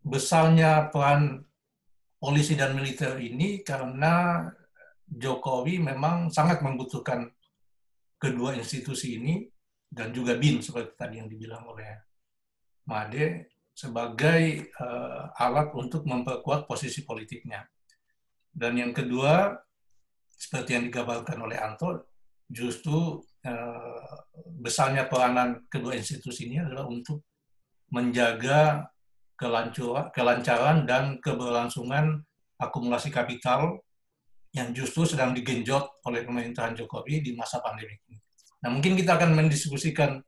besarnya 0.00 0.88
peran 0.88 1.44
polisi 2.22 2.54
dan 2.54 2.78
militer 2.78 3.18
ini 3.18 3.66
karena 3.66 4.46
Jokowi 5.02 5.82
memang 5.82 6.30
sangat 6.30 6.62
membutuhkan 6.62 7.26
kedua 8.14 8.54
institusi 8.54 9.18
ini 9.18 9.42
dan 9.90 10.14
juga 10.14 10.38
BIN 10.38 10.62
seperti 10.62 10.94
tadi 10.94 11.18
yang 11.18 11.26
dibilang 11.26 11.66
oleh 11.66 11.90
Made 12.86 13.50
sebagai 13.74 14.70
uh, 14.78 15.34
alat 15.34 15.74
untuk 15.74 16.06
memperkuat 16.06 16.70
posisi 16.70 17.02
politiknya. 17.02 17.66
Dan 18.52 18.78
yang 18.78 18.92
kedua, 18.94 19.58
seperti 20.28 20.76
yang 20.78 20.84
digambarkan 20.86 21.40
oleh 21.40 21.58
Anto, 21.58 22.14
justru 22.46 23.18
uh, 23.48 24.12
besarnya 24.60 25.08
peranan 25.08 25.66
kedua 25.66 25.96
institusi 25.96 26.52
ini 26.52 26.60
adalah 26.60 26.84
untuk 26.84 27.24
menjaga 27.92 28.91
kelancaran 30.14 30.86
dan 30.86 31.18
keberlangsungan 31.18 32.22
akumulasi 32.62 33.10
kapital 33.10 33.82
yang 34.54 34.70
justru 34.76 35.08
sedang 35.08 35.34
digenjot 35.34 36.04
oleh 36.06 36.22
pemerintahan 36.22 36.76
Jokowi 36.76 37.24
di 37.24 37.32
masa 37.34 37.58
pandemi 37.58 37.98
ini. 38.06 38.20
Nah, 38.62 38.70
mungkin 38.70 38.94
kita 38.94 39.18
akan 39.18 39.34
mendiskusikan 39.34 40.22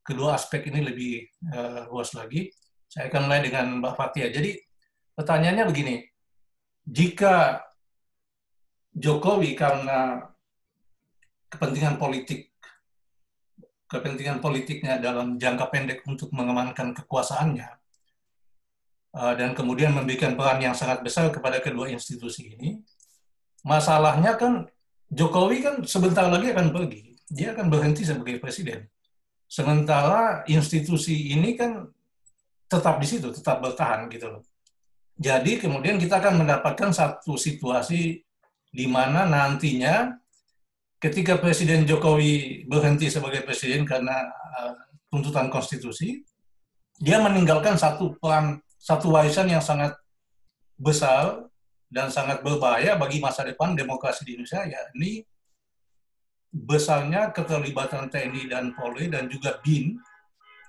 kedua 0.00 0.38
aspek 0.38 0.70
ini 0.72 0.80
lebih 0.80 1.12
uh, 1.52 1.90
luas 1.92 2.14
lagi. 2.16 2.48
Saya 2.88 3.10
akan 3.10 3.28
mulai 3.28 3.42
dengan 3.42 3.82
Mbak 3.82 3.94
Fatia. 3.98 4.30
Jadi, 4.30 4.56
pertanyaannya 5.12 5.64
begini, 5.66 5.94
jika 6.86 7.60
Jokowi 8.94 9.58
karena 9.58 10.22
kepentingan 11.50 11.98
politik 11.98 12.54
kepentingan 13.84 14.42
politiknya 14.42 14.98
dalam 14.98 15.38
jangka 15.38 15.70
pendek 15.70 16.02
untuk 16.08 16.32
mengamankan 16.34 16.96
kekuasaannya, 16.96 17.83
dan 19.14 19.54
kemudian 19.54 19.94
memberikan 19.94 20.34
peran 20.34 20.58
yang 20.58 20.74
sangat 20.74 21.00
besar 21.06 21.30
kepada 21.30 21.62
kedua 21.62 21.86
institusi 21.86 22.58
ini. 22.58 22.82
Masalahnya 23.62 24.34
kan 24.34 24.66
Jokowi 25.14 25.62
kan 25.62 25.74
sebentar 25.86 26.26
lagi 26.26 26.50
akan 26.50 26.74
pergi, 26.74 27.14
dia 27.30 27.54
akan 27.54 27.70
berhenti 27.70 28.02
sebagai 28.02 28.42
presiden. 28.42 28.90
Sementara 29.46 30.42
institusi 30.50 31.30
ini 31.30 31.54
kan 31.54 31.86
tetap 32.66 32.98
di 32.98 33.06
situ, 33.06 33.30
tetap 33.30 33.62
bertahan 33.62 34.10
gitu 34.10 34.26
loh. 34.26 34.42
Jadi 35.14 35.62
kemudian 35.62 35.94
kita 35.94 36.18
akan 36.18 36.42
mendapatkan 36.42 36.90
satu 36.90 37.38
situasi 37.38 38.18
di 38.74 38.86
mana 38.90 39.22
nantinya 39.30 40.10
ketika 40.98 41.38
Presiden 41.38 41.86
Jokowi 41.86 42.66
berhenti 42.66 43.06
sebagai 43.06 43.46
presiden 43.46 43.86
karena 43.86 44.26
uh, 44.58 44.74
tuntutan 45.06 45.46
konstitusi, 45.46 46.26
dia 46.98 47.22
meninggalkan 47.22 47.78
satu 47.78 48.18
peran 48.18 48.58
satu 48.84 49.16
warisan 49.16 49.48
yang 49.48 49.64
sangat 49.64 49.96
besar 50.76 51.48
dan 51.88 52.12
sangat 52.12 52.44
berbahaya 52.44 53.00
bagi 53.00 53.16
masa 53.16 53.40
depan 53.40 53.72
demokrasi 53.72 54.28
di 54.28 54.36
Indonesia, 54.36 54.60
ya 54.68 54.82
ini 54.92 55.24
besarnya 56.52 57.32
keterlibatan 57.32 58.12
TNI 58.12 58.44
dan 58.52 58.76
Polri 58.76 59.08
dan 59.08 59.32
juga 59.32 59.56
BIN 59.64 59.96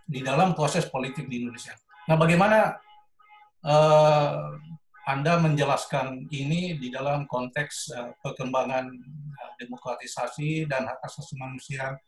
di 0.08 0.24
dalam 0.24 0.56
proses 0.56 0.88
politik 0.88 1.28
di 1.28 1.44
Indonesia. 1.44 1.76
Nah, 2.08 2.16
bagaimana 2.16 2.80
uh, 3.68 4.56
Anda 5.06 5.38
menjelaskan 5.38 6.32
ini 6.32 6.80
di 6.80 6.88
dalam 6.90 7.28
konteks 7.28 7.76
uh, 7.94 8.12
perkembangan 8.24 8.86
uh, 9.36 9.52
demokratisasi 9.60 10.72
dan 10.72 10.88
hak 10.88 11.04
asasi 11.04 11.36
manusia 11.36 12.00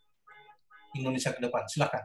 Indonesia 0.96 1.36
ke 1.36 1.42
depan? 1.42 1.68
Silakan. 1.68 2.02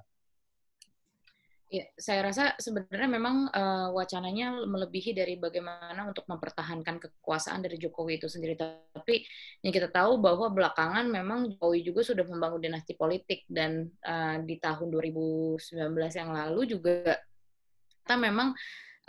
Ya, 1.73 1.89
saya 1.97 2.29
rasa 2.29 2.53
sebenarnya 2.61 3.09
memang 3.09 3.49
uh, 3.49 3.89
wacananya 3.97 4.61
melebihi 4.61 5.17
dari 5.17 5.41
bagaimana 5.41 6.05
untuk 6.05 6.21
mempertahankan 6.29 7.01
kekuasaan 7.01 7.65
dari 7.65 7.81
Jokowi 7.81 8.21
itu 8.21 8.29
sendiri. 8.29 8.53
Tapi 8.53 9.25
yang 9.65 9.73
kita 9.73 9.89
tahu 9.89 10.21
bahwa 10.21 10.53
belakangan 10.53 11.09
memang 11.09 11.49
Jokowi 11.49 11.81
juga 11.81 12.05
sudah 12.05 12.29
membangun 12.29 12.61
dinasti 12.61 12.93
politik 12.93 13.49
dan 13.49 13.89
uh, 14.05 14.37
di 14.45 14.61
tahun 14.61 14.93
2019 14.93 15.57
yang 16.13 16.29
lalu 16.29 16.61
juga 16.77 17.17
kita 18.05 18.21
memang 18.21 18.53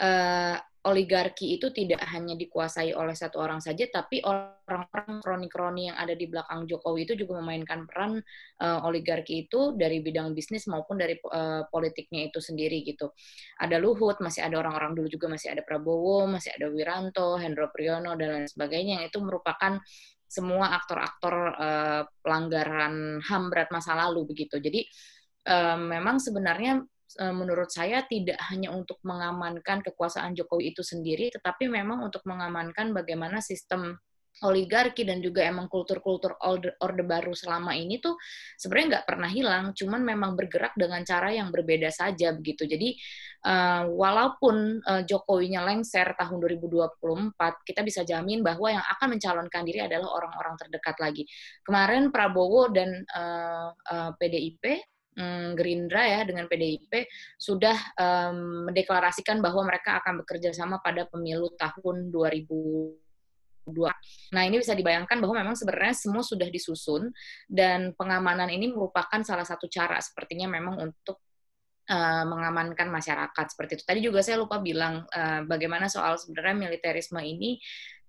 uh, 0.00 0.56
oligarki 0.84 1.56
itu 1.56 1.72
tidak 1.72 2.04
hanya 2.12 2.36
dikuasai 2.36 2.92
oleh 2.92 3.16
satu 3.16 3.40
orang 3.40 3.56
saja, 3.64 3.88
tapi 3.88 4.20
orang-orang 4.20 5.24
kroni-kroni 5.24 5.88
yang 5.88 5.96
ada 5.96 6.12
di 6.12 6.28
belakang 6.28 6.68
Jokowi 6.68 7.08
itu 7.08 7.16
juga 7.16 7.40
memainkan 7.40 7.88
peran 7.88 8.20
uh, 8.60 8.84
oligarki 8.84 9.48
itu 9.48 9.72
dari 9.80 10.04
bidang 10.04 10.36
bisnis 10.36 10.68
maupun 10.68 11.00
dari 11.00 11.16
uh, 11.32 11.64
politiknya 11.72 12.28
itu 12.28 12.36
sendiri 12.36 12.84
gitu. 12.84 13.16
Ada 13.56 13.80
Luhut, 13.80 14.20
masih 14.20 14.44
ada 14.44 14.60
orang-orang 14.60 14.92
dulu 14.92 15.08
juga 15.08 15.32
masih 15.32 15.56
ada 15.56 15.64
Prabowo, 15.64 16.28
masih 16.28 16.52
ada 16.52 16.68
Wiranto, 16.68 17.40
Hendro 17.40 17.72
Priyono 17.72 18.12
dan 18.20 18.44
lain 18.44 18.48
sebagainya 18.48 19.00
yang 19.00 19.04
itu 19.08 19.18
merupakan 19.24 19.80
semua 20.28 20.76
aktor-aktor 20.76 21.34
uh, 21.56 22.02
pelanggaran 22.20 23.24
HAM 23.24 23.48
berat 23.48 23.72
masa 23.72 23.96
lalu 23.96 24.28
begitu. 24.28 24.60
Jadi 24.60 24.84
uh, 25.48 25.80
memang 25.80 26.20
sebenarnya 26.20 26.84
menurut 27.14 27.70
saya 27.70 28.02
tidak 28.10 28.40
hanya 28.50 28.74
untuk 28.74 28.98
mengamankan 29.06 29.86
kekuasaan 29.86 30.34
Jokowi 30.34 30.74
itu 30.74 30.82
sendiri, 30.82 31.30
tetapi 31.30 31.70
memang 31.70 32.02
untuk 32.02 32.26
mengamankan 32.26 32.90
bagaimana 32.90 33.38
sistem 33.38 33.94
oligarki 34.42 35.06
dan 35.06 35.22
juga 35.22 35.46
emang 35.46 35.70
kultur-kultur 35.70 36.34
orde, 36.42 36.74
orde 36.82 37.06
baru 37.06 37.30
selama 37.30 37.78
ini 37.78 38.02
tuh 38.02 38.18
sebenarnya 38.58 38.98
nggak 38.98 39.06
pernah 39.06 39.30
hilang, 39.30 39.64
cuman 39.78 40.02
memang 40.02 40.34
bergerak 40.34 40.74
dengan 40.74 41.06
cara 41.06 41.30
yang 41.30 41.54
berbeda 41.54 41.94
saja 41.94 42.34
begitu. 42.34 42.66
Jadi 42.66 42.98
uh, 43.46 43.86
walaupun 43.94 44.82
uh, 44.82 45.02
Jokowinya 45.06 45.62
lengser 45.62 46.18
tahun 46.18 46.42
2024, 46.42 47.38
kita 47.62 47.80
bisa 47.86 48.02
jamin 48.02 48.42
bahwa 48.42 48.74
yang 48.74 48.82
akan 48.82 49.14
mencalonkan 49.14 49.62
diri 49.62 49.86
adalah 49.86 50.10
orang-orang 50.10 50.58
terdekat 50.58 50.96
lagi. 50.98 51.22
Kemarin 51.62 52.10
Prabowo 52.10 52.74
dan 52.74 53.06
uh, 53.14 53.70
uh, 53.70 54.10
PDIP 54.18 54.82
um, 55.18 55.54
Gerindra 55.54 56.02
ya 56.04 56.20
dengan 56.26 56.46
PDIP 56.50 57.06
sudah 57.38 57.76
um, 57.98 58.68
mendeklarasikan 58.70 59.38
bahwa 59.38 59.66
mereka 59.66 60.02
akan 60.02 60.22
bekerja 60.22 60.50
sama 60.54 60.82
pada 60.82 61.06
pemilu 61.06 61.54
tahun 61.54 62.10
2022. 62.10 63.70
Nah, 64.34 64.42
ini 64.44 64.56
bisa 64.60 64.74
dibayangkan 64.74 65.18
bahwa 65.22 65.34
memang 65.40 65.56
sebenarnya 65.56 65.94
semua 65.96 66.22
sudah 66.26 66.48
disusun 66.50 67.14
dan 67.46 67.94
pengamanan 67.94 68.50
ini 68.50 68.70
merupakan 68.70 69.22
salah 69.22 69.46
satu 69.46 69.70
cara 69.70 69.98
sepertinya 70.02 70.50
memang 70.50 70.92
untuk 70.92 71.22
uh, 71.88 72.24
mengamankan 72.26 72.90
masyarakat 72.90 73.46
seperti 73.54 73.80
itu. 73.80 73.84
Tadi 73.86 74.00
juga 74.02 74.20
saya 74.20 74.40
lupa 74.42 74.60
bilang 74.60 75.06
uh, 75.08 75.40
bagaimana 75.46 75.88
soal 75.88 76.18
sebenarnya 76.18 76.68
militerisme 76.68 77.20
ini 77.22 77.62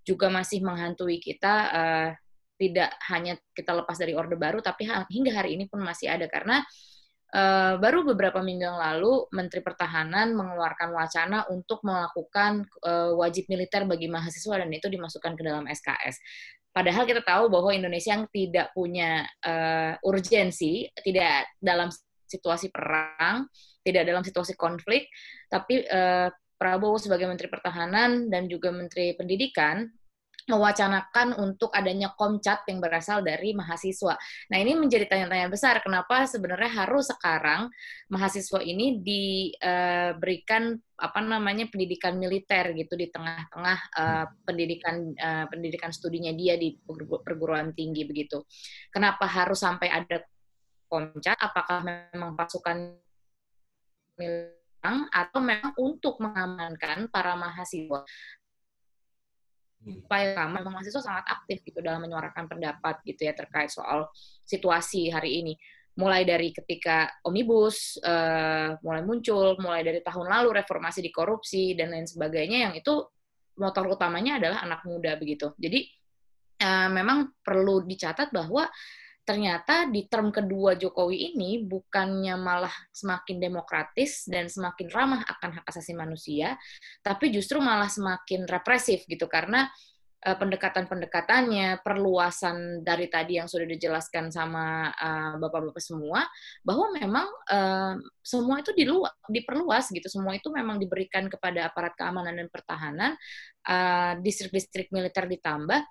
juga 0.05 0.29
masih 0.29 0.61
menghantui 0.61 1.17
kita 1.17 1.53
uh, 1.73 2.09
tidak 2.55 2.95
hanya 3.11 3.35
kita 3.51 3.75
lepas 3.75 3.99
dari 3.99 4.15
Orde 4.15 4.39
Baru, 4.39 4.63
tapi 4.63 4.87
hingga 4.87 5.31
hari 5.35 5.59
ini 5.59 5.67
pun 5.67 5.83
masih 5.83 6.07
ada 6.07 6.23
karena 6.31 6.63
Uh, 6.63 6.94
baru 7.81 8.07
beberapa 8.07 8.39
minggu 8.39 8.63
yang 8.63 8.79
lalu 8.79 9.27
Menteri 9.35 9.59
Pertahanan 9.59 10.31
mengeluarkan 10.39 10.95
wacana 10.95 11.43
untuk 11.51 11.83
melakukan 11.83 12.63
uh, 12.87 13.11
wajib 13.19 13.51
militer 13.51 13.83
bagi 13.83 14.07
mahasiswa 14.07 14.63
dan 14.63 14.71
itu 14.71 14.87
dimasukkan 14.87 15.35
ke 15.35 15.43
dalam 15.43 15.67
SKS. 15.67 16.15
Padahal 16.71 17.03
kita 17.03 17.23
tahu 17.23 17.51
bahwa 17.51 17.71
Indonesia 17.75 18.15
yang 18.15 18.27
tidak 18.31 18.71
punya 18.71 19.23
uh, 19.43 19.95
urgensi, 20.07 20.87
tidak 21.03 21.51
dalam 21.59 21.91
situasi 22.27 22.71
perang, 22.71 23.47
tidak 23.83 24.07
dalam 24.07 24.23
situasi 24.23 24.57
konflik, 24.57 25.07
tapi 25.47 25.85
Prabowo 26.55 26.97
sebagai 26.97 27.29
Menteri 27.29 27.51
Pertahanan 27.51 28.31
dan 28.31 28.49
juga 28.49 28.73
Menteri 28.73 29.13
Pendidikan 29.13 29.85
mewacanakan 30.45 31.33
untuk 31.41 31.73
adanya 31.73 32.13
komcat 32.13 32.69
yang 32.69 32.77
berasal 32.77 33.25
dari 33.25 33.57
mahasiswa. 33.57 34.13
Nah 34.53 34.57
ini 34.61 34.77
menjadi 34.77 35.09
tanya-tanya 35.09 35.49
besar, 35.49 35.81
kenapa 35.81 36.29
sebenarnya 36.29 36.85
harus 36.85 37.09
sekarang 37.09 37.73
mahasiswa 38.13 38.61
ini 38.61 39.01
diberikan 39.01 40.77
apa 40.95 41.19
namanya 41.19 41.67
pendidikan 41.67 42.15
militer 42.15 42.71
gitu 42.77 42.93
di 42.95 43.11
tengah-tengah 43.11 43.79
uh, 43.99 44.25
pendidikan 44.47 45.11
uh, 45.17 45.45
pendidikan 45.51 45.91
studinya 45.91 46.31
dia 46.31 46.55
di 46.55 46.77
perguruan 47.25 47.73
tinggi 47.73 48.05
begitu. 48.05 48.45
Kenapa 48.93 49.25
harus 49.25 49.59
sampai 49.59 49.89
ada 49.89 50.21
komcat? 50.87 51.41
Apakah 51.41 51.81
memang 51.83 52.37
pasukan 52.37 52.95
militer 54.15 54.55
atau 55.09 55.39
memang 55.41 55.73
untuk 55.81 56.21
mengamankan 56.21 57.09
para 57.09 57.33
mahasiswa 57.33 58.05
upaya 59.85 60.49
memang 60.49 60.73
mahasiswa 60.73 61.01
sangat 61.01 61.25
aktif 61.29 61.61
gitu 61.61 61.79
dalam 61.79 62.01
menyuarakan 62.01 62.49
pendapat 62.49 63.05
gitu 63.05 63.29
ya 63.29 63.33
terkait 63.37 63.69
soal 63.69 64.09
situasi 64.43 65.13
hari 65.13 65.45
ini. 65.45 65.53
Mulai 65.95 66.27
dari 66.27 66.51
ketika 66.51 67.07
omnibus 67.23 67.95
uh, 68.03 68.75
mulai 68.83 69.01
muncul 69.05 69.55
mulai 69.63 69.85
dari 69.85 70.03
tahun 70.03 70.27
lalu 70.27 70.59
reformasi 70.59 70.99
di 70.99 71.11
korupsi 71.13 71.71
dan 71.77 71.95
lain 71.95 72.03
sebagainya 72.03 72.67
yang 72.67 72.73
itu 72.75 73.07
motor 73.55 73.87
utamanya 73.87 74.41
adalah 74.41 74.65
anak 74.67 74.83
muda 74.83 75.15
begitu. 75.15 75.55
Jadi 75.55 75.87
uh, 76.59 76.91
memang 76.91 77.31
perlu 77.39 77.87
dicatat 77.87 78.35
bahwa 78.35 78.67
ternyata 79.25 79.89
di 79.89 80.05
term 80.05 80.29
kedua 80.29 80.77
Jokowi 80.77 81.33
ini 81.33 81.65
bukannya 81.65 82.37
malah 82.37 82.71
semakin 82.93 83.41
demokratis 83.41 84.29
dan 84.29 84.45
semakin 84.45 84.87
ramah 84.93 85.25
akan 85.25 85.59
hak 85.59 85.65
asasi 85.65 85.97
manusia, 85.97 86.53
tapi 87.01 87.33
justru 87.33 87.57
malah 87.57 87.89
semakin 87.89 88.45
represif 88.45 89.01
gitu. 89.09 89.25
Karena 89.25 89.65
uh, 90.29 90.37
pendekatan-pendekatannya, 90.37 91.81
perluasan 91.81 92.85
dari 92.85 93.09
tadi 93.09 93.41
yang 93.41 93.49
sudah 93.49 93.65
dijelaskan 93.65 94.29
sama 94.29 94.93
uh, 94.93 95.41
bapak-bapak 95.41 95.81
semua, 95.81 96.21
bahwa 96.61 96.93
memang 96.93 97.25
uh, 97.49 97.97
semua 98.21 98.61
itu 98.61 98.77
dilu 98.77 99.01
diperluas 99.25 99.89
gitu, 99.89 100.05
semua 100.05 100.37
itu 100.37 100.53
memang 100.53 100.77
diberikan 100.77 101.25
kepada 101.25 101.65
aparat 101.65 101.97
keamanan 101.97 102.37
dan 102.37 102.47
pertahanan, 102.53 103.17
distrik-distrik 104.21 104.93
militer 104.93 105.25
ditambah. 105.25 105.81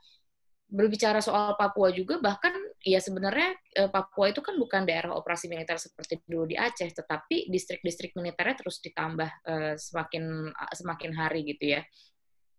Berbicara 0.64 1.18
soal 1.22 1.54
Papua 1.54 1.90
juga 1.94 2.18
bahkan 2.18 2.50
ya 2.84 3.00
sebenarnya 3.00 3.56
eh, 3.72 3.88
Papua 3.88 4.28
itu 4.28 4.44
kan 4.44 4.54
bukan 4.60 4.84
daerah 4.84 5.16
operasi 5.16 5.48
militer 5.48 5.80
seperti 5.80 6.20
dulu 6.28 6.44
di 6.52 6.56
Aceh 6.60 6.92
tetapi 6.92 7.48
distrik-distrik 7.48 8.12
militernya 8.14 8.60
terus 8.60 8.78
ditambah 8.84 9.30
uh, 9.48 9.74
semakin 9.74 10.52
semakin 10.52 11.10
hari 11.16 11.48
gitu 11.48 11.80
ya. 11.80 11.82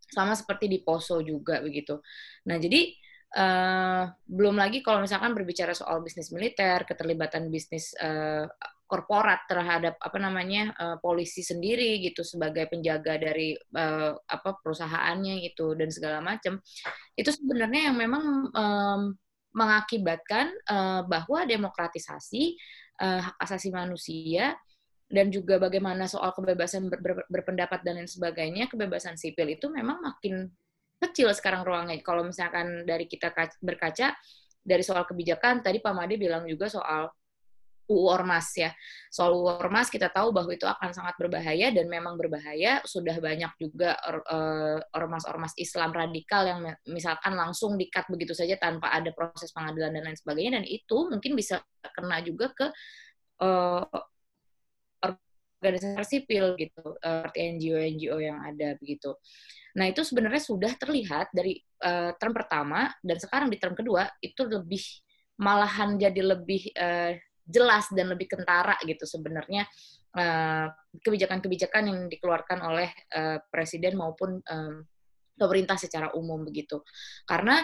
Sama 0.09 0.33
seperti 0.33 0.65
di 0.69 0.81
Poso 0.81 1.21
juga 1.21 1.61
begitu. 1.61 2.01
Nah 2.49 2.57
jadi 2.57 2.91
Uh, 3.35 4.07
belum 4.31 4.55
lagi 4.55 4.79
kalau 4.79 5.03
misalkan 5.03 5.35
berbicara 5.35 5.75
soal 5.75 5.99
bisnis 5.99 6.31
militer, 6.31 6.87
keterlibatan 6.87 7.51
bisnis 7.51 7.91
uh, 7.99 8.47
korporat 8.85 9.43
terhadap 9.49 9.97
apa 9.97 10.17
namanya 10.21 10.71
uh, 10.77 10.97
polisi 11.01 11.41
sendiri 11.41 11.99
gitu 12.05 12.21
sebagai 12.21 12.69
penjaga 12.69 13.17
dari 13.17 13.57
uh, 13.57 14.13
apa 14.13 14.61
perusahaannya 14.61 15.41
itu 15.41 15.73
dan 15.73 15.89
segala 15.89 16.21
macam 16.21 16.61
itu 17.17 17.29
sebenarnya 17.33 17.91
yang 17.91 17.97
memang 17.97 18.25
um, 18.53 19.01
mengakibatkan 19.55 20.51
uh, 20.67 21.07
bahwa 21.07 21.47
demokratisasi 21.47 22.59
uh, 22.99 23.23
hak 23.23 23.35
asasi 23.39 23.71
manusia 23.71 24.59
dan 25.07 25.31
juga 25.31 25.55
bagaimana 25.55 26.11
soal 26.11 26.35
kebebasan 26.35 26.91
ber, 26.91 26.99
ber, 26.99 27.23
berpendapat 27.31 27.79
dan 27.87 28.01
lain 28.01 28.09
sebagainya 28.09 28.67
kebebasan 28.67 29.15
sipil 29.15 29.47
itu 29.47 29.71
memang 29.71 30.03
makin 30.03 30.51
kecil 30.99 31.31
sekarang 31.31 31.63
ruangnya. 31.63 32.01
Kalau 32.03 32.27
misalkan 32.27 32.83
dari 32.83 33.07
kita 33.07 33.31
berkaca 33.63 34.11
dari 34.65 34.83
soal 34.83 35.05
kebijakan 35.07 35.61
tadi 35.61 35.79
Pak 35.79 35.93
Made 35.93 36.17
bilang 36.17 36.43
juga 36.49 36.67
soal 36.67 37.07
UU 37.85 38.05
Ormas 38.09 38.51
ya. 38.57 38.73
Soal 39.09 39.33
UU 39.33 39.61
Ormas 39.61 39.87
kita 39.87 40.09
tahu 40.09 40.33
bahwa 40.33 40.51
itu 40.51 40.65
akan 40.65 40.91
sangat 40.91 41.15
berbahaya 41.17 41.69
dan 41.71 41.85
memang 41.87 42.17
berbahaya. 42.17 42.81
Sudah 42.85 43.17
banyak 43.21 43.51
juga 43.61 43.95
eh, 44.05 44.79
ormas-ormas 44.93 45.53
Islam 45.55 45.93
radikal 45.93 46.45
yang 46.45 46.59
misalkan 46.89 47.37
langsung 47.37 47.77
dikat 47.77 48.09
begitu 48.09 48.33
saja 48.33 48.57
tanpa 48.57 48.91
ada 48.91 49.13
proses 49.13 49.53
pengadilan 49.53 49.93
dan 49.93 50.03
lain 50.05 50.17
sebagainya 50.17 50.61
dan 50.61 50.65
itu 50.65 50.97
mungkin 51.09 51.33
bisa 51.37 51.61
kena 51.95 52.19
juga 52.25 52.51
ke 52.51 52.67
uh, 53.41 53.85
organisasi 55.65 56.21
sipil 56.21 56.53
gitu, 56.59 56.93
uh, 57.01 57.25
seperti 57.25 57.57
NGO-NGO 57.57 58.17
yang 58.21 58.37
ada 58.45 58.77
begitu. 58.77 59.17
Nah 59.75 59.89
itu 59.89 60.05
sebenarnya 60.05 60.43
sudah 60.43 60.71
terlihat 60.77 61.33
dari 61.33 61.57
uh, 61.83 62.13
term 62.15 62.31
pertama 62.31 62.93
dan 63.01 63.17
sekarang 63.17 63.49
di 63.49 63.57
term 63.57 63.73
kedua 63.73 64.07
itu 64.21 64.45
lebih 64.45 64.83
malahan 65.35 65.99
jadi 65.99 66.21
lebih 66.21 66.71
uh, 66.77 67.11
jelas 67.45 67.87
dan 67.93 68.09
lebih 68.09 68.25
kentara 68.25 68.75
gitu 68.81 69.05
sebenarnya 69.05 69.69
eh, 70.17 70.67
kebijakan-kebijakan 70.97 71.83
yang 71.85 71.99
dikeluarkan 72.07 72.59
oleh 72.63 72.89
uh, 73.13 73.37
presiden 73.51 73.99
maupun 73.99 74.39
um, 74.39 74.75
pemerintah 75.35 75.75
secara 75.75 76.09
umum 76.15 76.41
begitu. 76.47 76.79
Karena 77.27 77.59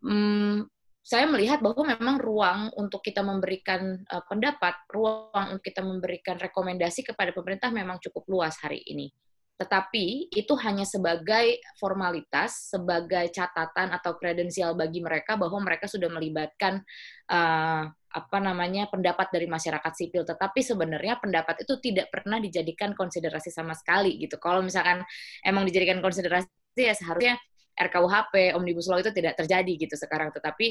um, 0.00 0.64
saya 1.04 1.28
melihat 1.28 1.60
bahwa 1.60 1.92
memang 1.96 2.16
ruang 2.20 2.60
untuk 2.76 3.04
kita 3.04 3.20
memberikan 3.24 4.04
pendapat, 4.28 4.84
ruang 4.92 5.56
untuk 5.56 5.64
kita 5.64 5.80
memberikan 5.80 6.36
rekomendasi 6.36 7.04
kepada 7.08 7.32
pemerintah 7.32 7.72
memang 7.72 8.00
cukup 8.04 8.28
luas 8.28 8.56
hari 8.60 8.84
ini. 8.84 9.12
Tetapi 9.60 10.32
itu 10.32 10.56
hanya 10.64 10.88
sebagai 10.88 11.60
formalitas, 11.76 12.72
sebagai 12.72 13.28
catatan 13.28 13.92
atau 13.92 14.16
kredensial 14.16 14.72
bagi 14.72 15.04
mereka 15.04 15.36
bahwa 15.36 15.60
mereka 15.60 15.84
sudah 15.84 16.08
melibatkan 16.08 16.80
uh, 17.28 17.84
apa 17.92 18.38
namanya 18.40 18.88
pendapat 18.88 19.28
dari 19.28 19.44
masyarakat 19.44 19.92
sipil. 19.92 20.24
Tetapi 20.24 20.64
sebenarnya 20.64 21.20
pendapat 21.20 21.68
itu 21.68 21.76
tidak 21.76 22.08
pernah 22.08 22.40
dijadikan 22.40 22.96
konsiderasi 22.96 23.52
sama 23.52 23.76
sekali 23.76 24.16
gitu. 24.16 24.40
Kalau 24.40 24.64
misalkan 24.64 25.04
emang 25.44 25.68
dijadikan 25.68 26.00
konsiderasi 26.00 26.48
ya 26.80 26.96
seharusnya 26.96 27.36
RKUHP, 27.76 28.56
Omnibus 28.56 28.88
Law 28.88 29.04
itu 29.04 29.12
tidak 29.12 29.36
terjadi 29.36 29.72
gitu 29.76 29.92
sekarang. 29.92 30.32
Tetapi 30.32 30.66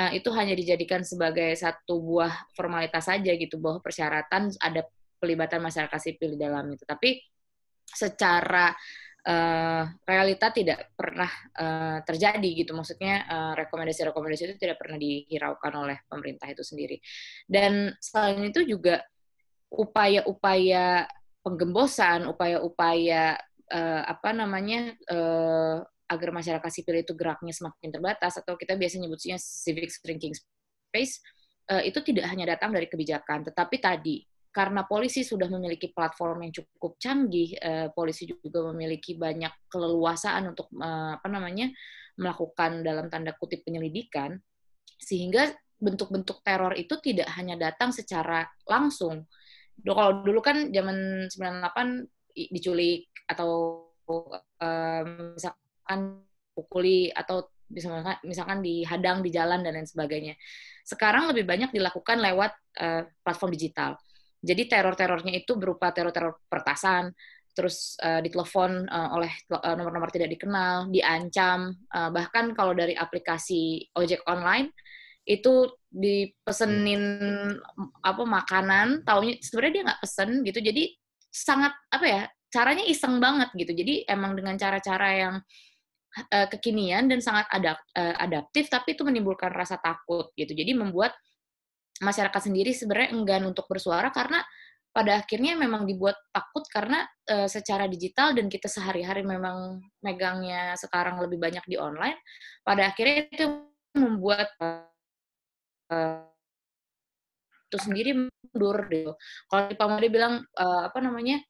uh, 0.00 0.10
itu 0.16 0.32
hanya 0.32 0.56
dijadikan 0.56 1.04
sebagai 1.04 1.52
satu 1.52 2.00
buah 2.00 2.32
formalitas 2.56 3.12
saja 3.12 3.36
gitu 3.36 3.60
bahwa 3.60 3.84
persyaratan 3.84 4.56
ada 4.56 4.88
pelibatan 5.20 5.60
masyarakat 5.60 6.00
sipil 6.00 6.32
di 6.34 6.38
dalam 6.40 6.64
itu. 6.72 6.82
Secara 7.92 8.72
uh, 9.28 9.84
realita 10.08 10.48
tidak 10.48 10.96
pernah 10.96 11.28
uh, 11.60 11.98
terjadi 12.02 12.64
gitu. 12.64 12.72
Maksudnya 12.72 13.28
rekomendasi-rekomendasi 13.56 14.42
uh, 14.42 14.48
itu 14.52 14.56
tidak 14.56 14.80
pernah 14.80 14.96
dihiraukan 14.96 15.72
oleh 15.76 15.96
pemerintah 16.08 16.48
itu 16.48 16.64
sendiri. 16.64 16.96
Dan 17.44 17.92
selain 18.00 18.40
itu 18.48 18.64
juga 18.64 19.04
upaya-upaya 19.72 21.08
penggembosan 21.42 22.30
upaya-upaya 22.30 23.34
uh, 23.72 24.02
apa 24.06 24.30
namanya 24.30 24.94
uh, 25.10 25.82
agar 26.06 26.30
masyarakat 26.30 26.70
sipil 26.70 27.02
itu 27.02 27.16
geraknya 27.18 27.50
semakin 27.50 27.90
terbatas 27.90 28.38
atau 28.38 28.54
kita 28.54 28.78
biasanya 28.78 29.10
nyebutnya 29.10 29.36
civic 29.40 29.90
shrinking 29.90 30.36
space 30.36 31.18
uh, 31.72 31.82
itu 31.82 31.98
tidak 32.04 32.30
hanya 32.30 32.54
datang 32.54 32.70
dari 32.70 32.86
kebijakan 32.86 33.42
tetapi 33.48 33.76
tadi 33.82 34.22
karena 34.52 34.84
polisi 34.84 35.24
sudah 35.24 35.48
memiliki 35.48 35.88
platform 35.90 36.44
yang 36.44 36.52
cukup 36.52 37.00
canggih, 37.00 37.56
eh, 37.56 37.88
polisi 37.88 38.28
juga 38.28 38.68
memiliki 38.70 39.16
banyak 39.16 39.72
keleluasaan 39.72 40.52
untuk 40.52 40.68
eh, 40.76 41.12
apa 41.16 41.28
namanya 41.32 41.72
melakukan 42.20 42.84
dalam 42.84 43.08
tanda 43.08 43.32
kutip 43.32 43.64
penyelidikan, 43.64 44.36
sehingga 45.00 45.48
bentuk-bentuk 45.80 46.44
teror 46.44 46.76
itu 46.76 47.00
tidak 47.00 47.32
hanya 47.40 47.56
datang 47.56 47.90
secara 47.96 48.44
langsung. 48.68 49.24
Kalau 49.80 50.20
dulu 50.20 50.44
kan 50.44 50.68
zaman 50.68 51.26
98 51.32 52.52
diculik 52.52 53.08
atau 53.24 53.82
eh, 54.60 55.02
misalkan 55.32 56.28
pukuli 56.52 57.08
atau 57.08 57.48
misalkan, 57.72 58.20
misalkan 58.28 58.60
dihadang 58.60 59.24
di 59.24 59.32
jalan 59.32 59.64
dan 59.64 59.80
lain 59.80 59.88
sebagainya. 59.88 60.36
Sekarang 60.84 61.32
lebih 61.32 61.48
banyak 61.48 61.72
dilakukan 61.72 62.20
lewat 62.20 62.52
uh, 62.82 63.06
platform 63.24 63.54
digital 63.54 63.96
jadi 64.42 64.66
teror-terornya 64.66 65.38
itu 65.38 65.54
berupa 65.54 65.94
teror-teror 65.94 66.42
pertasan, 66.50 67.14
terus 67.54 67.94
uh, 68.02 68.18
ditelepon 68.18 68.90
uh, 68.90 69.14
oleh 69.14 69.30
uh, 69.54 69.76
nomor-nomor 69.78 70.10
tidak 70.10 70.34
dikenal, 70.34 70.90
diancam, 70.90 71.78
uh, 71.94 72.10
bahkan 72.10 72.50
kalau 72.58 72.74
dari 72.74 72.98
aplikasi 72.98 73.86
ojek 73.94 74.18
online 74.26 74.74
itu 75.22 75.70
dipesenin 75.86 77.04
apa 78.02 78.22
makanan, 78.26 79.06
taunya 79.06 79.38
sebenarnya 79.38 79.72
dia 79.72 79.82
nggak 79.86 80.00
pesen 80.02 80.30
gitu, 80.42 80.58
jadi 80.58 80.84
sangat 81.30 81.72
apa 81.94 82.06
ya 82.10 82.22
caranya 82.50 82.84
iseng 82.90 83.22
banget 83.22 83.54
gitu. 83.54 83.70
Jadi 83.70 84.10
emang 84.10 84.34
dengan 84.34 84.58
cara-cara 84.58 85.08
yang 85.14 85.34
kekinian 86.28 87.08
dan 87.08 87.24
sangat 87.24 87.48
adap, 87.48 87.80
adaptif, 87.96 88.68
tapi 88.68 88.92
itu 88.92 89.00
menimbulkan 89.00 89.48
rasa 89.48 89.80
takut 89.80 90.28
gitu. 90.36 90.52
Jadi 90.52 90.76
membuat 90.76 91.16
masyarakat 92.02 92.42
sendiri 92.50 92.74
sebenarnya 92.74 93.14
enggan 93.14 93.46
untuk 93.46 93.70
bersuara 93.70 94.10
karena 94.10 94.42
pada 94.92 95.24
akhirnya 95.24 95.56
memang 95.56 95.88
dibuat 95.88 96.20
takut 96.28 96.68
karena 96.68 97.08
uh, 97.32 97.48
secara 97.48 97.88
digital 97.88 98.36
dan 98.36 98.52
kita 98.52 98.68
sehari-hari 98.68 99.24
memang 99.24 99.80
megangnya 100.04 100.76
sekarang 100.76 101.16
lebih 101.24 101.40
banyak 101.40 101.64
di 101.64 101.80
online, 101.80 102.20
pada 102.60 102.92
akhirnya 102.92 103.24
itu 103.32 103.46
membuat 103.96 104.52
uh, 104.60 106.28
itu 107.72 107.76
sendiri 107.80 108.28
mundur 108.28 108.76
gitu. 108.92 109.16
Kalau 109.48 109.72
Pak 109.72 109.88
Made 109.88 110.12
bilang 110.12 110.44
uh, 110.60 110.92
apa 110.92 111.00
namanya 111.00 111.40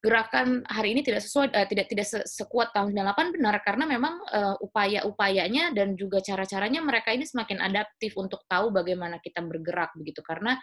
gerakan 0.00 0.64
hari 0.64 0.96
ini 0.96 1.04
tidak 1.04 1.20
sesuai 1.20 1.52
uh, 1.52 1.68
tidak 1.68 1.86
tidak 1.92 2.08
sekuat 2.24 2.72
tahun 2.72 2.96
98 2.96 3.36
benar 3.36 3.60
karena 3.60 3.84
memang 3.84 4.14
uh, 4.32 4.56
upaya-upayanya 4.64 5.76
dan 5.76 5.92
juga 5.92 6.24
cara-caranya 6.24 6.80
mereka 6.80 7.12
ini 7.12 7.28
semakin 7.28 7.60
adaptif 7.60 8.16
untuk 8.16 8.40
tahu 8.48 8.72
bagaimana 8.72 9.20
kita 9.20 9.44
bergerak 9.44 9.92
begitu 9.92 10.24
karena 10.24 10.56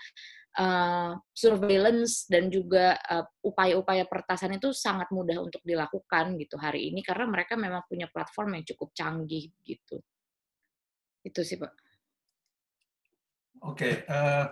uh, 0.57 1.13
surveillance 1.37 2.25
dan 2.25 2.49
juga 2.49 2.97
upaya-upaya 3.45 4.09
pertasan 4.09 4.57
itu 4.57 4.73
sangat 4.73 5.13
mudah 5.13 5.37
untuk 5.37 5.61
dilakukan 5.61 6.33
gitu 6.41 6.57
hari 6.57 6.89
ini 6.89 7.05
karena 7.05 7.29
mereka 7.29 7.53
memang 7.53 7.85
punya 7.85 8.09
platform 8.09 8.57
yang 8.57 8.65
cukup 8.73 8.89
canggih 8.97 9.53
gitu 9.61 10.01
itu 11.27 11.41
sih 11.43 11.59
pak. 11.59 11.73
Oke, 13.67 13.73
okay, 13.73 13.93
uh, 14.05 14.45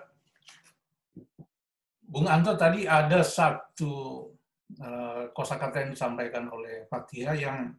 Bung 2.05 2.25
Anto 2.25 2.57
tadi 2.57 2.89
ada 2.89 3.21
satu 3.21 4.33
uh, 4.82 5.32
kosakata 5.32 5.84
yang 5.86 5.91
disampaikan 5.93 6.47
oleh 6.51 6.88
Fatia 6.89 7.36
yang 7.36 7.71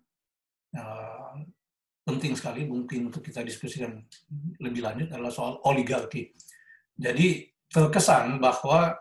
uh, 0.76 1.34
penting 2.06 2.38
sekali 2.38 2.64
mungkin 2.64 3.10
untuk 3.10 3.24
kita 3.24 3.42
diskusikan 3.42 3.98
lebih 4.62 4.84
lanjut 4.84 5.10
adalah 5.10 5.32
soal 5.32 5.58
oligarki. 5.66 6.30
Jadi 6.96 7.50
terkesan 7.66 8.38
bahwa 8.38 8.94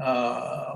uh, 0.00 0.74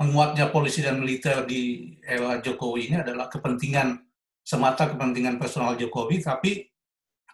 menguatnya 0.00 0.48
polisi 0.48 0.80
dan 0.80 0.96
militer 0.96 1.44
di 1.44 1.92
era 2.00 2.40
Jokowi 2.40 2.88
ini 2.88 2.96
adalah 3.04 3.28
kepentingan 3.28 4.00
semata 4.40 4.88
kepentingan 4.88 5.36
personal 5.36 5.76
Jokowi, 5.76 6.24
tapi 6.24 6.64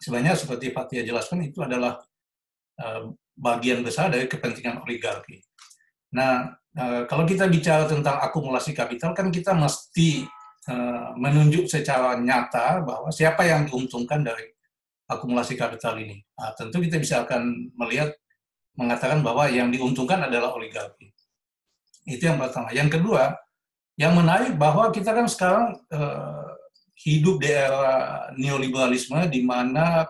sebenarnya 0.03 0.35
seperti 0.35 0.75
Fatia 0.75 1.07
jelaskan 1.07 1.47
itu 1.47 1.63
adalah 1.63 1.97
bagian 3.33 3.81
besar 3.81 4.13
dari 4.13 4.29
kepentingan 4.29 4.85
oligarki. 4.85 5.41
Nah, 6.13 6.49
Eh, 6.77 7.03
kalau 7.09 7.25
kita 7.25 7.49
bicara 7.49 7.89
tentang 7.89 8.21
akumulasi 8.21 8.77
kapital 8.77 9.17
kan 9.17 9.33
kita 9.33 9.57
mesti 9.57 10.29
uh, 10.69 11.17
menunjuk 11.17 11.73
secara 11.73 12.21
nyata 12.21 12.85
bahwa 12.85 13.09
siapa 13.09 13.49
yang 13.49 13.65
diuntungkan 13.65 14.21
dari 14.21 14.45
akumulasi 15.09 15.57
kapital 15.57 15.97
ini. 15.97 16.21
Nah, 16.37 16.53
tentu 16.53 16.85
kita 16.85 17.01
bisa 17.01 17.25
akan 17.25 17.73
melihat 17.81 18.13
mengatakan 18.77 19.25
bahwa 19.25 19.49
yang 19.49 19.73
diuntungkan 19.73 20.29
adalah 20.29 20.53
oligarki. 20.53 21.17
Itu 22.05 22.29
yang 22.29 22.37
pertama. 22.37 22.69
Yang 22.77 23.01
kedua, 23.01 23.33
yang 23.97 24.13
menarik 24.13 24.53
bahwa 24.61 24.93
kita 24.93 25.17
kan 25.17 25.25
sekarang 25.33 25.81
uh, 25.89 26.61
hidup 27.01 27.41
di 27.41 27.57
era 27.57 28.29
neoliberalisme 28.37 29.33
di 29.33 29.41
mana 29.41 30.05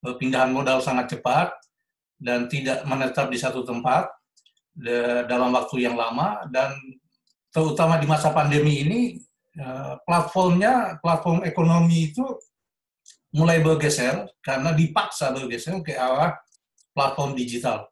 perpindahan 0.00 0.48
modal 0.48 0.80
sangat 0.80 1.12
cepat 1.12 1.52
dan 2.16 2.48
tidak 2.48 2.88
menetap 2.88 3.28
di 3.28 3.36
satu 3.36 3.68
tempat 3.68 4.08
dalam 5.28 5.52
waktu 5.52 5.84
yang 5.84 5.96
lama 6.00 6.48
dan 6.48 6.72
terutama 7.52 8.00
di 8.00 8.08
masa 8.08 8.32
pandemi 8.32 8.80
ini 8.80 9.00
eh, 9.60 9.94
platformnya 10.08 10.96
platform 11.04 11.44
ekonomi 11.44 12.08
itu 12.08 12.24
mulai 13.32 13.60
bergeser 13.64 14.28
karena 14.44 14.76
dipaksa 14.76 15.32
bergeser 15.32 15.80
ke 15.80 15.96
arah 15.96 16.36
platform 16.92 17.32
digital. 17.32 17.88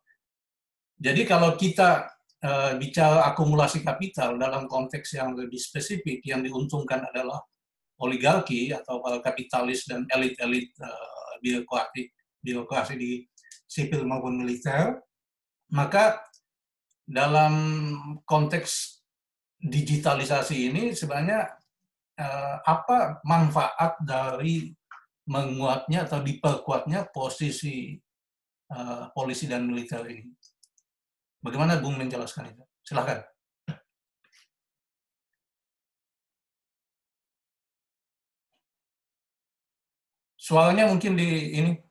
Jadi 1.00 1.24
kalau 1.24 1.56
kita 1.56 2.12
uh, 2.44 2.76
bicara 2.76 3.24
akumulasi 3.32 3.80
kapital 3.80 4.36
dalam 4.36 4.68
konteks 4.68 5.16
yang 5.16 5.32
lebih 5.32 5.56
spesifik, 5.56 6.20
yang 6.28 6.44
diuntungkan 6.44 7.08
adalah 7.08 7.40
oligarki 8.04 8.68
atau 8.72 9.00
para 9.00 9.24
kapitalis 9.24 9.88
dan 9.88 10.04
elit-elit 10.12 10.68
uh, 10.84 11.40
birokrasi, 11.40 12.12
birokrasi 12.44 12.94
di 13.00 13.24
sipil 13.64 14.04
maupun 14.04 14.44
militer, 14.44 15.00
maka 15.72 16.20
dalam 17.10 17.54
konteks 18.22 19.02
digitalisasi 19.58 20.70
ini 20.70 20.94
sebenarnya 20.94 21.50
eh, 22.14 22.56
apa 22.62 23.18
manfaat 23.26 23.98
dari 23.98 24.70
menguatnya 25.26 26.06
atau 26.06 26.22
diperkuatnya 26.22 27.10
posisi 27.10 27.98
eh, 28.70 29.04
polisi 29.10 29.50
dan 29.50 29.66
militer 29.66 30.06
ini? 30.06 30.30
Bagaimana 31.42 31.82
Bung 31.82 31.98
menjelaskan 31.98 32.54
itu? 32.54 32.62
Silahkan. 32.86 33.26
Suaranya 40.40 40.90
mungkin 40.90 41.14
di 41.14 41.54
ini 41.58 41.89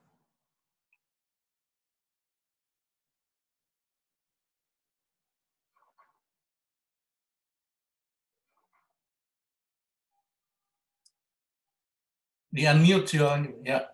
Di 12.49 12.65
unmute 12.65 13.13
ya. 13.61 13.85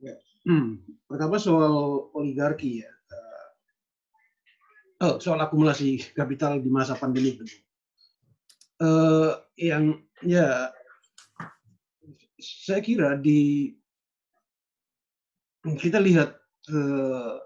ya. 0.00 0.14
Hmm. 0.48 0.80
Pertama 1.04 1.36
soal 1.36 2.08
oligarki 2.16 2.80
ya. 2.80 2.90
Oh, 4.96 5.20
soal 5.20 5.36
akumulasi 5.44 6.00
kapital 6.16 6.56
di 6.64 6.72
masa 6.72 6.96
pandemi 6.96 7.36
Uh, 8.76 9.32
yang 9.56 10.04
ya 10.20 10.68
saya 12.36 12.84
kira 12.84 13.16
di 13.16 13.72
kita 15.80 15.96
lihat 15.96 16.36
uh, 16.68 17.40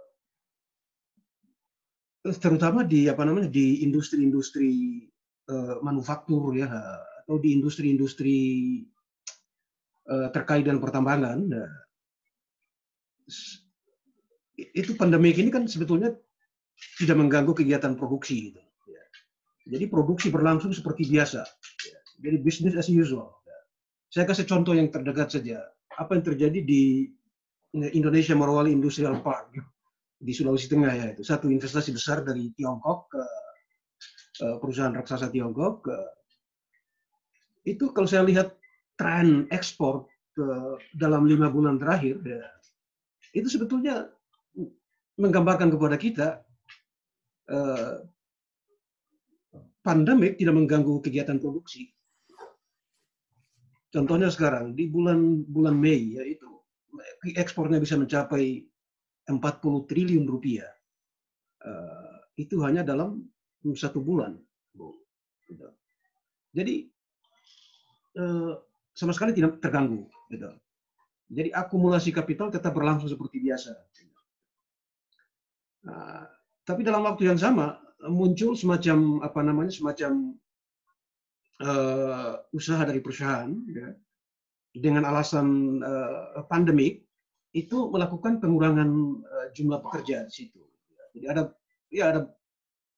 terutama 2.42 2.82
di 2.82 3.06
apa 3.06 3.22
namanya 3.22 3.46
di 3.46 3.86
industri-industri 3.86 5.06
uh, 5.54 5.78
manufaktur 5.86 6.50
ya 6.58 6.66
atau 7.22 7.38
di 7.38 7.54
industri-industri 7.54 8.38
Eh, 8.82 8.99
terkait 10.08 10.66
dengan 10.66 10.82
pertambangan, 10.82 11.38
nah, 11.46 11.70
itu 14.56 14.92
pandemi 14.98 15.32
ini 15.32 15.48
kan 15.48 15.64
sebetulnya 15.64 16.12
tidak 17.00 17.16
mengganggu 17.16 17.52
kegiatan 17.56 17.96
produksi. 17.96 18.52
Gitu. 18.52 18.60
Ya. 18.88 19.04
Jadi 19.76 19.84
produksi 19.88 20.28
berlangsung 20.28 20.72
seperti 20.74 21.08
biasa. 21.08 21.42
Ya. 21.44 21.98
Jadi 22.20 22.36
business 22.40 22.74
as 22.76 22.88
usual. 22.90 23.30
Ya. 23.44 23.58
Saya 24.12 24.24
kasih 24.28 24.46
contoh 24.48 24.76
yang 24.76 24.92
terdekat 24.92 25.32
saja. 25.32 25.64
Apa 25.96 26.16
yang 26.16 26.24
terjadi 26.24 26.60
di 26.64 27.08
Indonesia 27.76 28.34
Morowali 28.34 28.74
Industrial 28.74 29.14
Park 29.22 29.54
di 30.20 30.32
Sulawesi 30.36 30.68
Tengah 30.68 30.92
ya 30.92 31.06
itu 31.16 31.24
satu 31.24 31.48
investasi 31.48 31.96
besar 31.96 32.20
dari 32.26 32.52
Tiongkok 32.52 33.14
ke 33.14 33.22
eh, 34.44 34.56
perusahaan 34.60 34.92
raksasa 34.92 35.32
Tiongkok 35.32 35.86
itu 37.64 37.94
kalau 37.94 38.04
saya 38.10 38.26
lihat 38.26 38.59
tren 39.00 39.48
ekspor 39.48 40.04
ke 40.36 40.76
dalam 40.92 41.24
lima 41.24 41.48
bulan 41.48 41.80
terakhir 41.80 42.20
ya, 42.20 42.44
itu 43.32 43.48
sebetulnya 43.48 44.12
menggambarkan 45.16 45.72
kepada 45.72 45.96
kita 45.96 46.28
eh, 47.48 48.04
pandemik 49.80 50.36
tidak 50.36 50.54
mengganggu 50.56 51.00
kegiatan 51.00 51.40
produksi. 51.40 51.88
Contohnya 53.90 54.30
sekarang 54.30 54.76
di 54.78 54.86
bulan 54.86 55.42
bulan 55.50 55.74
Mei 55.74 56.14
yaitu 56.14 56.46
ekspornya 57.34 57.82
bisa 57.82 57.98
mencapai 57.98 58.62
40 59.26 59.88
triliun 59.90 60.24
rupiah. 60.30 60.68
Uh, 61.60 62.16
itu 62.40 62.56
hanya 62.64 62.80
dalam 62.80 63.28
satu 63.76 64.00
bulan. 64.00 64.38
Jadi 66.54 66.88
uh, 68.16 68.56
sama 69.00 69.16
sekali 69.16 69.32
tidak 69.32 69.56
terganggu. 69.64 70.04
Gitu. 70.28 70.44
Jadi 71.32 71.48
akumulasi 71.56 72.12
kapital 72.12 72.52
tetap 72.52 72.76
berlangsung 72.76 73.08
seperti 73.08 73.40
biasa. 73.40 73.72
Nah, 75.88 76.28
tapi 76.68 76.84
dalam 76.84 77.08
waktu 77.08 77.32
yang 77.32 77.40
sama 77.40 77.80
muncul 78.12 78.52
semacam 78.52 79.24
apa 79.24 79.40
namanya 79.40 79.72
semacam 79.72 80.36
uh, 81.64 82.44
usaha 82.52 82.84
dari 82.84 83.00
perusahaan 83.00 83.48
ya, 83.72 83.88
dengan 84.76 85.08
alasan 85.08 85.80
uh, 85.80 86.44
pandemik 86.44 87.00
itu 87.56 87.88
melakukan 87.88 88.36
pengurangan 88.36 88.90
uh, 89.24 89.46
jumlah 89.56 89.80
pekerja 89.80 90.28
di 90.28 90.32
situ. 90.44 90.60
Jadi 91.16 91.24
ada 91.24 91.42
ya 91.88 92.12
ada 92.12 92.20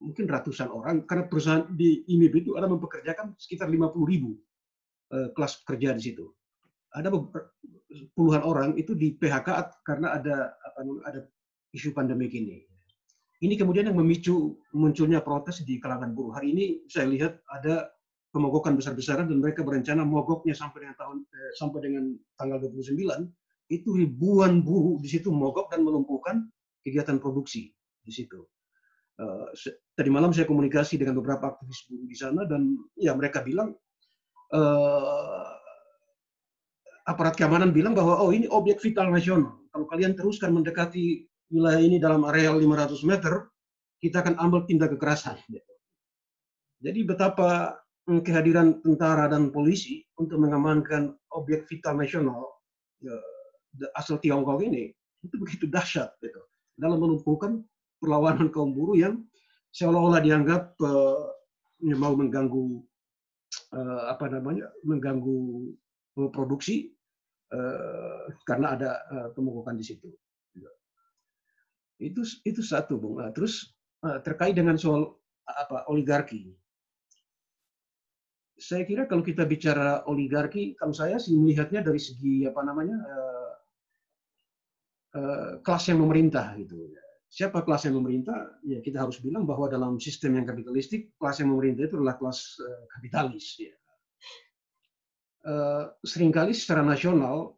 mungkin 0.02 0.26
ratusan 0.26 0.66
orang 0.66 1.06
karena 1.06 1.30
perusahaan 1.30 1.62
di 1.70 2.02
IMIB 2.10 2.42
itu 2.42 2.52
ada 2.58 2.66
mempekerjakan 2.66 3.38
sekitar 3.38 3.70
50 3.70 4.02
ribu 4.02 4.34
Eh, 4.34 4.51
kelas 5.12 5.60
pekerja 5.64 5.92
di 5.92 6.02
situ. 6.08 6.24
Ada 6.92 7.08
puluhan 8.16 8.42
orang 8.44 8.76
itu 8.80 8.96
di 8.96 9.12
PHK 9.16 9.80
karena 9.84 10.16
ada 10.16 10.56
apa 10.56 10.80
ada 11.08 11.20
isu 11.72 11.92
pandemi 11.92 12.28
ini. 12.28 12.64
ini 13.42 13.58
kemudian 13.58 13.90
yang 13.90 13.98
memicu 13.98 14.54
munculnya 14.70 15.18
protes 15.18 15.66
di 15.66 15.82
kalangan 15.82 16.14
buruh. 16.14 16.38
Hari 16.38 16.54
ini 16.54 16.64
saya 16.86 17.10
lihat 17.10 17.42
ada 17.50 17.90
pemogokan 18.30 18.78
besar-besaran 18.78 19.26
dan 19.26 19.42
mereka 19.42 19.66
berencana 19.66 20.06
mogoknya 20.06 20.54
sampai 20.54 20.86
dengan 20.86 20.96
tahun 20.96 21.16
eh, 21.26 21.52
sampai 21.58 21.78
dengan 21.82 22.04
tanggal 22.38 22.62
29 22.62 23.02
itu 23.72 23.88
ribuan 23.92 24.62
buruh 24.62 25.00
di 25.02 25.08
situ 25.10 25.34
mogok 25.34 25.74
dan 25.74 25.82
melumpuhkan 25.82 26.46
kegiatan 26.86 27.18
produksi 27.18 27.72
di 28.02 28.12
situ. 28.12 28.42
Uh, 29.20 29.44
tadi 29.92 30.08
malam 30.08 30.32
saya 30.32 30.48
komunikasi 30.48 30.96
dengan 30.96 31.20
beberapa 31.20 31.52
aktivis 31.52 31.84
buruh 31.88 32.08
di 32.08 32.16
sana 32.16 32.48
dan 32.48 32.80
ya 32.96 33.12
mereka 33.12 33.44
bilang 33.44 33.76
uh, 34.52 35.52
aparat 37.08 37.34
keamanan 37.34 37.74
bilang 37.74 37.96
bahwa 37.96 38.20
oh 38.22 38.30
ini 38.30 38.46
objek 38.52 38.78
vital 38.78 39.10
nasional. 39.10 39.58
Kalau 39.72 39.86
kalian 39.88 40.14
teruskan 40.14 40.52
mendekati 40.54 41.26
wilayah 41.48 41.80
ini 41.80 41.96
dalam 41.96 42.22
areal 42.28 42.60
500 42.60 43.08
meter, 43.08 43.48
kita 43.98 44.20
akan 44.22 44.36
ambil 44.38 44.64
tindak 44.68 44.92
kekerasan. 44.96 45.40
Jadi 46.82 47.00
betapa 47.06 47.78
mm, 48.10 48.20
kehadiran 48.26 48.82
tentara 48.82 49.30
dan 49.30 49.54
polisi 49.54 50.02
untuk 50.18 50.42
mengamankan 50.42 51.14
objek 51.32 51.64
vital 51.70 51.96
nasional 51.96 52.58
ya, 52.98 53.14
asal 53.96 54.18
Tiongkok 54.18 54.60
ini 54.60 54.92
itu 55.22 55.38
begitu 55.38 55.70
dahsyat 55.70 56.18
gitu. 56.18 56.42
dalam 56.74 56.98
melumpuhkan 56.98 57.62
perlawanan 58.02 58.50
kaum 58.50 58.74
buruh 58.74 58.98
yang 58.98 59.22
seolah-olah 59.70 60.18
dianggap 60.18 60.74
uh, 60.82 61.30
mau 61.94 62.18
mengganggu 62.18 62.82
uh, 63.72 64.12
apa 64.12 64.28
namanya 64.28 64.68
mengganggu 64.84 65.72
produksi 66.32 66.92
uh, 67.52 68.28
karena 68.44 68.66
ada 68.76 68.90
uh, 69.12 69.28
pemogokan 69.36 69.76
di 69.76 69.84
situ. 69.84 70.08
Itu 72.02 72.26
itu 72.42 72.60
satu, 72.66 72.98
Bung. 72.98 73.22
Nah, 73.22 73.30
terus 73.30 73.78
terkait 74.26 74.58
dengan 74.58 74.74
soal 74.74 75.14
apa 75.46 75.86
oligarki. 75.86 76.50
Saya 78.58 78.82
kira 78.82 79.06
kalau 79.06 79.22
kita 79.22 79.46
bicara 79.46 80.02
oligarki, 80.10 80.74
kalau 80.74 80.90
saya 80.90 81.22
sih 81.22 81.38
melihatnya 81.38 81.86
dari 81.86 82.02
segi 82.02 82.42
apa 82.42 82.58
namanya 82.66 82.98
kelas 85.62 85.94
yang 85.94 86.02
memerintah 86.02 86.58
gitu. 86.58 86.90
Siapa 87.32 87.64
kelas 87.64 87.88
yang 87.88 87.96
memerintah? 87.96 88.60
Ya 88.60 88.84
kita 88.84 89.08
harus 89.08 89.16
bilang 89.24 89.48
bahwa 89.48 89.64
dalam 89.64 89.96
sistem 89.96 90.36
yang 90.36 90.44
kapitalistik, 90.44 91.16
kelas 91.16 91.40
yang 91.40 91.56
memerintah 91.56 91.88
itu 91.88 91.96
adalah 91.96 92.20
kelas 92.20 92.60
uh, 92.60 92.84
kapitalis. 92.92 93.56
Ya. 93.56 93.72
Uh, 95.40 95.84
sering 96.04 96.28
kali 96.28 96.52
secara 96.52 96.84
nasional 96.84 97.56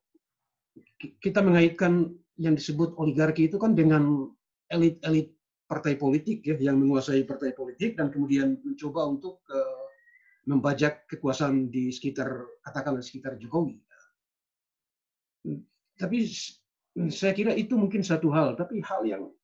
kita 1.18 1.42
mengaitkan 1.42 2.14
yang 2.38 2.54
disebut 2.54 2.94
oligarki 3.02 3.50
itu 3.50 3.58
kan 3.58 3.74
dengan 3.74 4.30
elit-elit 4.70 5.34
partai 5.66 5.98
politik 5.98 6.46
ya 6.46 6.54
yang 6.70 6.78
menguasai 6.78 7.26
partai 7.26 7.50
politik 7.50 7.98
dan 7.98 8.14
kemudian 8.14 8.62
mencoba 8.62 9.10
untuk 9.10 9.42
uh, 9.50 9.84
membajak 10.46 11.02
kekuasaan 11.10 11.66
di 11.66 11.90
sekitar 11.90 12.30
katakanlah 12.62 13.02
sekitar 13.02 13.34
Jokowi. 13.42 13.82
Tapi 15.98 16.30
saya 17.10 17.34
kira 17.34 17.58
itu 17.58 17.74
mungkin 17.74 18.06
satu 18.06 18.30
hal, 18.30 18.54
tapi 18.54 18.78
hal 18.78 19.02
yang 19.02 19.34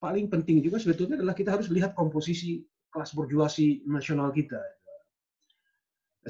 paling 0.00 0.32
penting 0.32 0.64
juga 0.64 0.80
sebetulnya 0.80 1.20
adalah 1.20 1.36
kita 1.36 1.54
harus 1.54 1.68
lihat 1.68 1.92
komposisi 1.92 2.64
kelas 2.90 3.12
berjuasi 3.14 3.84
nasional 3.86 4.32
kita. 4.32 4.58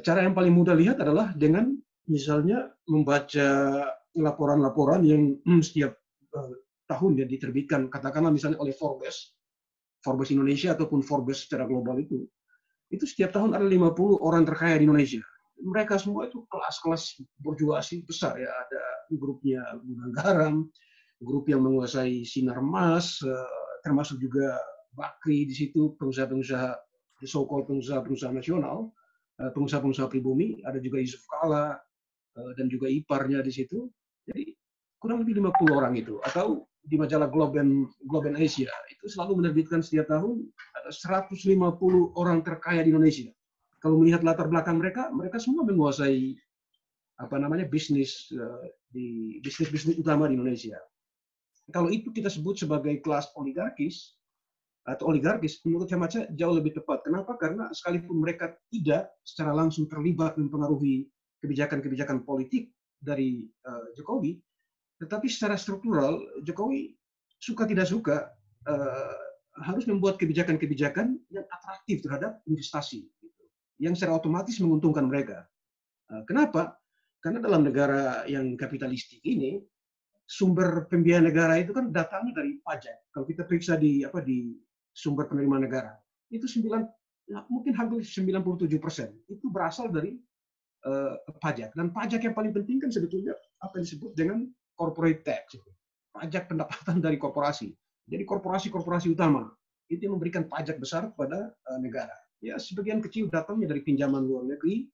Cara 0.02 0.26
yang 0.26 0.34
paling 0.34 0.54
mudah 0.54 0.74
lihat 0.74 0.98
adalah 1.00 1.32
dengan 1.34 1.74
misalnya 2.10 2.70
membaca 2.90 3.48
laporan-laporan 4.18 5.06
yang 5.06 5.38
hmm, 5.46 5.62
setiap 5.62 5.94
uh, 6.34 6.54
tahun 6.90 7.22
ya 7.22 7.26
diterbitkan 7.26 7.86
katakanlah 7.86 8.34
misalnya 8.34 8.58
oleh 8.58 8.74
Forbes, 8.74 9.34
Forbes 10.02 10.34
Indonesia 10.34 10.74
ataupun 10.74 11.06
Forbes 11.06 11.46
secara 11.46 11.66
global 11.70 12.02
itu, 12.02 12.26
itu 12.90 13.06
setiap 13.06 13.30
tahun 13.30 13.54
ada 13.54 13.62
50 13.62 14.18
orang 14.18 14.42
terkaya 14.42 14.82
di 14.82 14.90
Indonesia. 14.90 15.22
Mereka 15.60 16.00
semua 16.02 16.26
itu 16.26 16.42
kelas-kelas 16.50 17.22
berjuasi 17.38 18.02
besar 18.02 18.34
ya, 18.34 18.50
ada 18.50 18.82
grupnya 19.14 19.62
Gudang 19.78 20.12
Garam, 20.14 20.54
grup 21.20 21.46
yang 21.52 21.60
menguasai 21.60 22.24
sinar 22.24 22.58
emas, 22.64 23.20
eh, 23.20 23.48
termasuk 23.84 24.16
juga 24.20 24.56
Bakri 24.90 25.46
di 25.46 25.54
situ, 25.54 25.94
pengusaha-pengusaha 26.00 26.74
so-called 27.22 27.68
pengusaha-pengusaha 27.68 28.32
nasional, 28.32 28.90
eh, 29.38 29.52
pengusaha-pengusaha 29.52 30.08
pribumi, 30.08 30.58
ada 30.64 30.80
juga 30.80 30.98
Yusuf 30.98 31.22
Kala, 31.28 31.78
eh, 32.40 32.52
dan 32.56 32.66
juga 32.66 32.88
iparnya 32.88 33.44
di 33.44 33.52
situ. 33.52 33.86
Jadi 34.26 34.56
kurang 34.98 35.22
lebih 35.22 35.38
50 35.38 35.76
orang 35.76 35.94
itu. 35.94 36.18
Atau 36.24 36.66
di 36.80 36.96
majalah 36.96 37.28
Globe 37.28 37.60
and, 37.60 37.86
Asia 38.40 38.72
itu 38.88 39.04
selalu 39.04 39.44
menerbitkan 39.44 39.84
setiap 39.84 40.08
tahun 40.08 40.48
ada 40.80 40.88
150 40.88 42.08
orang 42.16 42.40
terkaya 42.40 42.80
di 42.80 42.88
Indonesia. 42.88 43.28
Kalau 43.84 44.00
melihat 44.00 44.24
latar 44.24 44.48
belakang 44.48 44.80
mereka, 44.80 45.12
mereka 45.12 45.36
semua 45.36 45.68
menguasai 45.68 46.36
apa 47.20 47.36
namanya 47.36 47.68
bisnis 47.68 48.32
di 48.88 49.36
bisnis-bisnis 49.44 50.00
utama 50.00 50.24
di 50.24 50.40
Indonesia. 50.40 50.80
Kalau 51.70 51.88
itu 51.90 52.10
kita 52.10 52.28
sebut 52.30 52.58
sebagai 52.58 52.98
kelas 53.00 53.30
oligarkis 53.34 54.18
atau 54.84 55.12
oligarkis, 55.12 55.60
menurut 55.62 55.86
saya 55.86 56.26
jauh 56.34 56.54
lebih 56.56 56.74
tepat. 56.74 57.04
Kenapa? 57.06 57.36
Karena 57.38 57.70
sekalipun 57.70 58.20
mereka 58.20 58.56
tidak 58.72 59.12
secara 59.22 59.54
langsung 59.54 59.86
terlibat 59.86 60.34
mempengaruhi 60.40 61.06
kebijakan-kebijakan 61.40 62.26
politik 62.26 62.72
dari 63.00 63.48
uh, 63.64 63.92
Jokowi, 63.96 64.36
tetapi 65.00 65.26
secara 65.28 65.56
struktural, 65.56 66.20
Jokowi 66.44 66.92
suka 67.40 67.64
tidak 67.64 67.88
suka 67.88 68.28
uh, 68.68 69.16
harus 69.64 69.88
membuat 69.88 70.20
kebijakan-kebijakan 70.20 71.16
yang 71.32 71.46
atraktif 71.48 72.04
terhadap 72.04 72.44
investasi, 72.44 73.08
gitu, 73.24 73.42
yang 73.80 73.96
secara 73.96 74.20
otomatis 74.20 74.60
menguntungkan 74.60 75.08
mereka. 75.08 75.48
Uh, 76.12 76.24
kenapa? 76.28 76.76
Karena 77.20 77.40
dalam 77.40 77.64
negara 77.64 78.24
yang 78.28 78.56
kapitalistik 78.56 79.20
ini, 79.24 79.60
sumber 80.30 80.86
pembiayaan 80.86 81.26
negara 81.26 81.58
itu 81.58 81.74
kan 81.74 81.90
datangnya 81.90 82.38
dari 82.38 82.62
pajak. 82.62 83.10
Kalau 83.10 83.26
kita 83.26 83.42
periksa 83.42 83.74
di 83.74 84.06
apa 84.06 84.22
di 84.22 84.54
sumber 84.94 85.26
penerimaan 85.26 85.66
negara, 85.66 85.98
itu 86.30 86.46
9 86.46 86.70
ya, 87.26 87.42
mungkin 87.50 87.74
hampir 87.74 88.06
97 88.06 88.78
persen 88.78 89.10
itu 89.26 89.50
berasal 89.50 89.90
dari 89.90 90.14
uh, 90.86 91.18
pajak. 91.42 91.74
Dan 91.74 91.90
pajak 91.90 92.22
yang 92.22 92.38
paling 92.38 92.54
penting 92.54 92.78
kan 92.78 92.94
sebetulnya 92.94 93.34
apa 93.58 93.82
yang 93.82 93.84
disebut 93.90 94.14
dengan 94.14 94.46
corporate 94.78 95.26
tax, 95.26 95.58
pajak 96.14 96.46
pendapatan 96.46 97.02
dari 97.02 97.18
korporasi. 97.18 97.74
Jadi 98.06 98.22
korporasi-korporasi 98.22 99.10
utama 99.10 99.50
itu 99.90 100.06
memberikan 100.06 100.46
pajak 100.46 100.78
besar 100.78 101.10
kepada 101.10 101.50
uh, 101.50 101.78
negara. 101.82 102.14
Ya 102.38 102.54
sebagian 102.54 103.02
kecil 103.02 103.26
datangnya 103.26 103.74
dari 103.74 103.82
pinjaman 103.82 104.22
luar 104.30 104.46
negeri, 104.46 104.86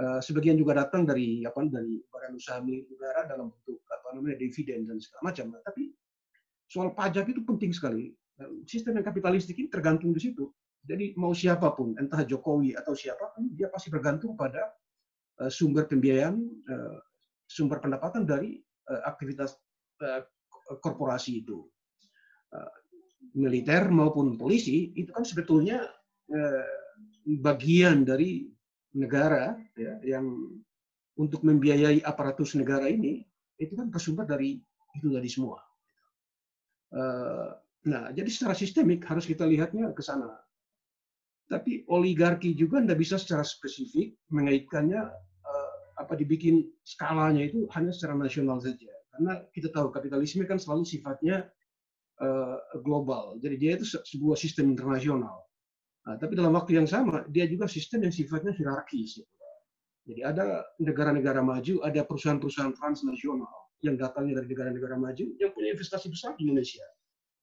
uh, 0.00 0.18
sebagian 0.24 0.56
juga 0.56 0.80
datang 0.80 1.04
dari 1.04 1.44
apa 1.44 1.60
dari 1.68 2.00
badan 2.08 2.32
usaha 2.34 2.58
milik 2.64 2.88
negara 2.88 3.28
dalam 3.28 3.52
bentuk 3.52 3.84
apa 3.92 4.08
namanya 4.16 4.40
dividen 4.40 4.88
dan 4.88 4.96
segala 4.96 5.30
macam. 5.30 5.46
Tapi 5.60 5.92
soal 6.66 6.96
pajak 6.96 7.28
itu 7.28 7.44
penting 7.44 7.70
sekali. 7.76 8.16
Sistem 8.64 8.96
yang 8.96 9.04
kapitalistik 9.04 9.60
ini 9.60 9.68
tergantung 9.68 10.16
di 10.16 10.20
situ. 10.24 10.48
Jadi 10.80 11.12
mau 11.20 11.36
siapa 11.36 11.76
pun, 11.76 11.92
entah 12.00 12.24
Jokowi 12.24 12.72
atau 12.72 12.96
siapa, 12.96 13.36
dia 13.52 13.68
pasti 13.68 13.92
bergantung 13.92 14.32
pada 14.32 14.72
uh, 15.44 15.52
sumber 15.52 15.84
pembiayaan, 15.84 16.40
uh, 16.40 16.98
sumber 17.44 17.84
pendapatan 17.84 18.24
dari 18.24 18.56
Eh, 18.90 19.02
aktivitas 19.06 19.54
eh, 20.02 20.22
korporasi 20.82 21.46
itu. 21.46 21.62
Eh, 22.50 22.72
militer 23.38 23.86
maupun 23.94 24.34
polisi 24.34 24.90
itu 24.98 25.14
kan 25.14 25.22
sebetulnya 25.22 25.86
bagian 27.42 28.06
dari 28.06 28.46
negara 28.96 29.58
ya, 29.78 29.98
yang 30.02 30.26
untuk 31.18 31.44
membiayai 31.46 32.02
aparatus 32.02 32.56
negara 32.56 32.88
ini 32.90 33.22
itu 33.60 33.76
kan 33.76 33.92
bersumber 33.92 34.24
dari 34.24 34.58
itu 34.96 35.06
tadi 35.12 35.30
semua. 35.30 35.60
Nah, 37.86 38.12
jadi 38.12 38.26
secara 38.28 38.52
sistemik 38.52 39.06
harus 39.06 39.24
kita 39.24 39.46
lihatnya 39.46 39.94
ke 39.94 40.02
sana. 40.02 40.36
Tapi 41.46 41.86
oligarki 41.86 42.54
juga 42.54 42.82
tidak 42.82 42.98
bisa 42.98 43.16
secara 43.18 43.46
spesifik 43.46 44.16
mengaitkannya 44.30 45.00
apa 46.00 46.16
dibikin 46.16 46.64
skalanya 46.82 47.44
itu 47.44 47.68
hanya 47.76 47.92
secara 47.92 48.16
nasional 48.16 48.58
saja. 48.58 48.88
Karena 49.12 49.44
kita 49.52 49.68
tahu 49.68 49.92
kapitalisme 49.92 50.48
kan 50.48 50.56
selalu 50.56 50.88
sifatnya 50.88 51.44
uh, 52.24 52.56
global. 52.80 53.36
Jadi 53.44 53.54
dia 53.60 53.76
itu 53.76 53.84
sebuah 53.84 54.40
sistem 54.40 54.72
internasional. 54.72 55.44
Nah, 56.10 56.18
tapi 56.18 56.34
dalam 56.34 56.50
waktu 56.58 56.74
yang 56.74 56.90
sama 56.90 57.22
dia 57.30 57.46
juga 57.46 57.70
sistem 57.70 58.02
yang 58.02 58.10
sifatnya 58.10 58.50
hierarkis. 58.50 59.22
Jadi 60.10 60.26
ada 60.26 60.66
negara-negara 60.82 61.38
maju, 61.38 61.86
ada 61.86 62.02
perusahaan-perusahaan 62.02 62.74
transnasional 62.74 63.70
yang 63.86 63.94
datangnya 63.94 64.42
dari 64.42 64.50
negara-negara 64.50 64.98
maju 64.98 65.24
yang 65.38 65.54
punya 65.54 65.70
investasi 65.70 66.10
besar 66.10 66.34
di 66.34 66.50
Indonesia. 66.50 66.82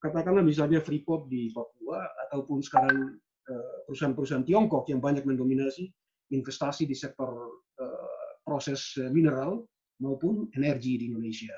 Katakanlah 0.04 0.44
misalnya 0.44 0.84
Freeport 0.84 1.32
di 1.32 1.48
Papua 1.56 2.12
ataupun 2.28 2.60
sekarang 2.60 3.16
eh, 3.48 3.76
perusahaan-perusahaan 3.88 4.44
Tiongkok 4.44 4.84
yang 4.92 5.00
banyak 5.00 5.24
mendominasi 5.24 5.88
investasi 6.36 6.84
di 6.84 6.92
sektor 6.92 7.32
uh, 7.80 8.32
proses 8.44 9.00
eh, 9.00 9.08
mineral 9.08 9.64
maupun 10.04 10.52
energi 10.60 11.00
di 11.00 11.08
Indonesia. 11.08 11.56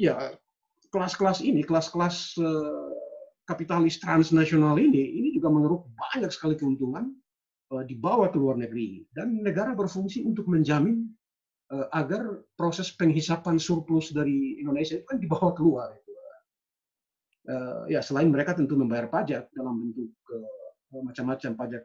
Ya 0.00 0.36
kelas-kelas 0.92 1.40
ini, 1.40 1.64
kelas-kelas 1.64 2.36
kapitalis 3.46 4.02
transnasional 4.02 4.76
ini, 4.76 5.22
ini 5.22 5.28
juga 5.30 5.48
mengeruk 5.48 5.86
banyak 5.94 6.28
sekali 6.34 6.58
keuntungan 6.58 7.14
uh, 7.70 7.86
dibawa 7.86 8.28
ke 8.28 8.36
luar 8.36 8.58
negeri 8.58 9.06
dan 9.14 9.40
negara 9.40 9.72
berfungsi 9.72 10.26
untuk 10.26 10.50
menjamin 10.50 11.06
uh, 11.70 11.86
agar 11.94 12.42
proses 12.58 12.90
penghisapan 12.90 13.56
surplus 13.56 14.10
dari 14.10 14.58
Indonesia 14.58 14.98
itu 14.98 15.06
kan 15.06 15.18
dibawa 15.22 15.54
keluar. 15.54 15.94
Uh, 17.46 17.86
ya 17.86 18.02
selain 18.02 18.26
mereka 18.26 18.58
tentu 18.58 18.74
membayar 18.74 19.06
pajak 19.06 19.46
dalam 19.54 19.78
bentuk 19.78 20.10
macam-macam 20.90 21.54
pajak 21.54 21.82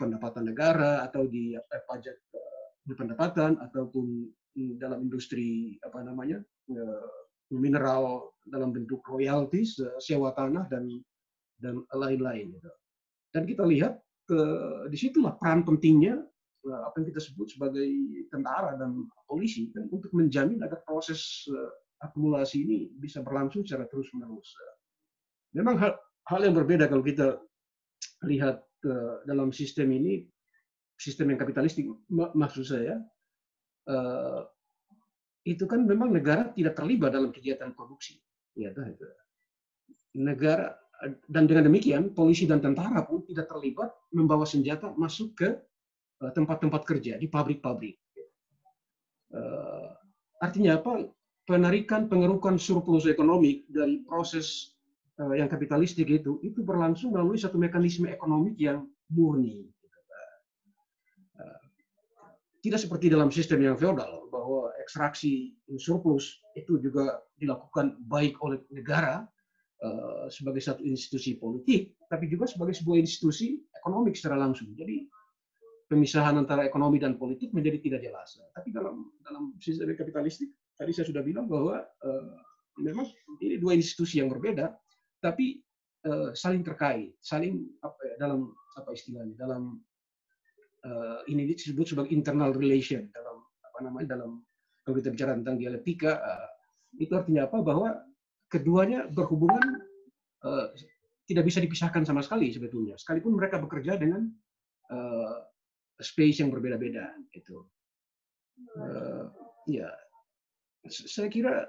pendapatan 0.00 0.48
negara 0.48 1.04
atau 1.04 1.28
di 1.28 1.52
eh, 1.52 1.82
pajak 1.84 2.16
uh, 2.32 2.96
pendapatan 2.96 3.60
ataupun 3.60 4.24
dalam 4.80 5.02
industri 5.04 5.76
apa 5.82 6.00
namanya 6.06 6.38
mineral 7.52 8.32
dalam 8.48 8.72
bentuk 8.72 9.04
royalties, 9.08 9.76
uh, 9.80 9.96
sewa 10.00 10.32
tanah 10.32 10.68
dan 10.68 10.88
dan 11.60 11.80
lain-lain. 11.92 12.52
Gitu. 12.52 12.70
Dan 13.32 13.42
kita 13.48 13.64
lihat 13.64 14.00
ke 14.24 14.40
di 14.88 14.96
situlah 14.96 15.36
peran 15.36 15.64
pentingnya 15.64 16.20
uh, 16.68 16.82
apa 16.88 17.02
yang 17.02 17.08
kita 17.12 17.20
sebut 17.20 17.52
sebagai 17.52 17.88
tentara 18.32 18.76
dan 18.80 19.04
polisi 19.28 19.68
kan, 19.72 19.88
untuk 19.92 20.12
menjamin 20.16 20.60
agar 20.64 20.80
proses 20.84 21.44
uh, 21.52 21.72
akumulasi 22.04 22.64
ini 22.64 22.78
bisa 23.00 23.24
berlangsung 23.24 23.64
secara 23.64 23.88
terus 23.88 24.08
menerus. 24.12 24.52
Memang 25.56 25.80
hal, 25.80 25.92
hal 26.28 26.40
yang 26.44 26.52
berbeda 26.52 26.90
kalau 26.90 27.00
kita 27.00 27.40
lihat 28.28 28.60
dalam 29.24 29.48
sistem 29.48 29.96
ini, 29.96 30.28
sistem 31.00 31.32
yang 31.32 31.40
kapitalistik 31.40 31.88
mak 32.12 32.36
maksud 32.36 32.68
saya, 32.68 33.00
itu 35.44 35.64
kan 35.68 35.84
memang 35.84 36.08
negara 36.08 36.48
tidak 36.56 36.74
terlibat 36.80 37.12
dalam 37.12 37.30
kegiatan 37.30 37.76
produksi. 37.76 38.16
Ya, 38.56 38.72
itu. 38.72 39.04
Negara 40.16 40.72
dan 41.28 41.44
dengan 41.44 41.68
demikian 41.68 42.16
polisi 42.16 42.48
dan 42.48 42.64
tentara 42.64 43.04
pun 43.04 43.20
tidak 43.28 43.50
terlibat 43.50 43.92
membawa 44.14 44.48
senjata 44.48 44.94
masuk 44.96 45.36
ke 45.36 45.48
eh, 46.24 46.32
tempat-tempat 46.32 46.82
kerja 46.86 47.20
di 47.20 47.28
pabrik-pabrik. 47.28 47.98
Uh, 49.34 49.90
artinya 50.38 50.78
apa? 50.78 51.10
Penarikan 51.42 52.06
pengerukan 52.06 52.54
surplus 52.54 53.10
ekonomi 53.10 53.66
dari 53.66 53.98
proses 54.06 54.78
uh, 55.18 55.34
yang 55.34 55.50
kapitalistik 55.50 56.06
itu 56.06 56.38
itu 56.46 56.62
berlangsung 56.62 57.10
melalui 57.10 57.34
satu 57.34 57.58
mekanisme 57.58 58.06
ekonomi 58.06 58.54
yang 58.54 58.86
murni. 59.10 59.73
Tidak 62.64 62.80
seperti 62.80 63.12
dalam 63.12 63.28
sistem 63.28 63.60
yang 63.60 63.76
feodal 63.76 64.32
bahwa 64.32 64.72
ekstraksi 64.80 65.52
surplus 65.76 66.40
itu 66.56 66.80
juga 66.80 67.20
dilakukan 67.36 68.00
baik 68.08 68.40
oleh 68.40 68.64
negara 68.72 69.28
Eh, 69.84 70.26
sebagai 70.32 70.64
satu 70.64 70.80
institusi 70.80 71.36
politik, 71.36 71.92
tapi 72.08 72.24
juga 72.24 72.48
sebagai 72.48 72.72
sebuah 72.72 73.04
institusi 73.04 73.60
ekonomi 73.76 74.16
secara 74.16 74.40
langsung. 74.40 74.72
Jadi 74.72 75.04
pemisahan 75.92 76.40
antara 76.40 76.64
ekonomi 76.64 76.96
dan 76.96 77.20
politik 77.20 77.52
menjadi 77.52 77.84
tidak 77.84 78.00
jelas. 78.00 78.40
Tapi 78.56 78.72
dalam 78.72 79.12
dalam 79.20 79.52
sistem 79.60 79.92
kapitalistik, 79.92 80.56
tadi 80.80 80.88
saya 80.88 81.04
sudah 81.04 81.20
bilang 81.20 81.52
bahwa 81.52 81.84
uh, 81.84 82.32
memang 82.80 83.12
ini 83.44 83.60
dua 83.60 83.76
institusi 83.76 84.24
yang 84.24 84.32
berbeda, 84.32 84.72
tapi 85.20 85.60
uh, 86.08 86.32
saling 86.32 86.64
terkait, 86.64 87.12
saling 87.20 87.68
apa 87.84 88.00
ya, 88.08 88.14
dalam 88.24 88.56
apa 88.80 88.88
istilahnya, 88.88 89.36
dalam 89.36 89.84
uh, 90.84 91.20
ini 91.28 91.48
disebut 91.50 91.96
sebagai 91.96 92.12
internal 92.12 92.52
relation 92.52 93.08
dalam 93.10 93.40
apa 93.64 93.78
namanya 93.82 94.16
dalam 94.16 94.44
kalau 94.84 95.00
kita 95.00 95.10
bicara 95.16 95.32
tentang 95.32 95.56
dialektika, 95.56 96.20
uh, 96.20 96.48
itu 97.00 97.12
artinya 97.16 97.48
apa? 97.48 97.58
Bahwa 97.64 97.88
keduanya 98.52 99.08
berhubungan 99.08 99.80
uh, 100.44 100.68
tidak 101.24 101.48
bisa 101.48 101.58
dipisahkan 101.64 102.04
sama 102.04 102.20
sekali 102.20 102.52
sebetulnya. 102.52 103.00
Sekalipun 103.00 103.32
mereka 103.32 103.56
bekerja 103.56 103.96
dengan 103.96 104.28
uh, 104.92 105.40
space 105.96 106.44
yang 106.44 106.52
berbeda-beda 106.52 107.16
itu. 107.32 107.64
Uh, 108.76 109.32
ya, 109.64 109.88
saya 110.86 111.32
kira 111.32 111.66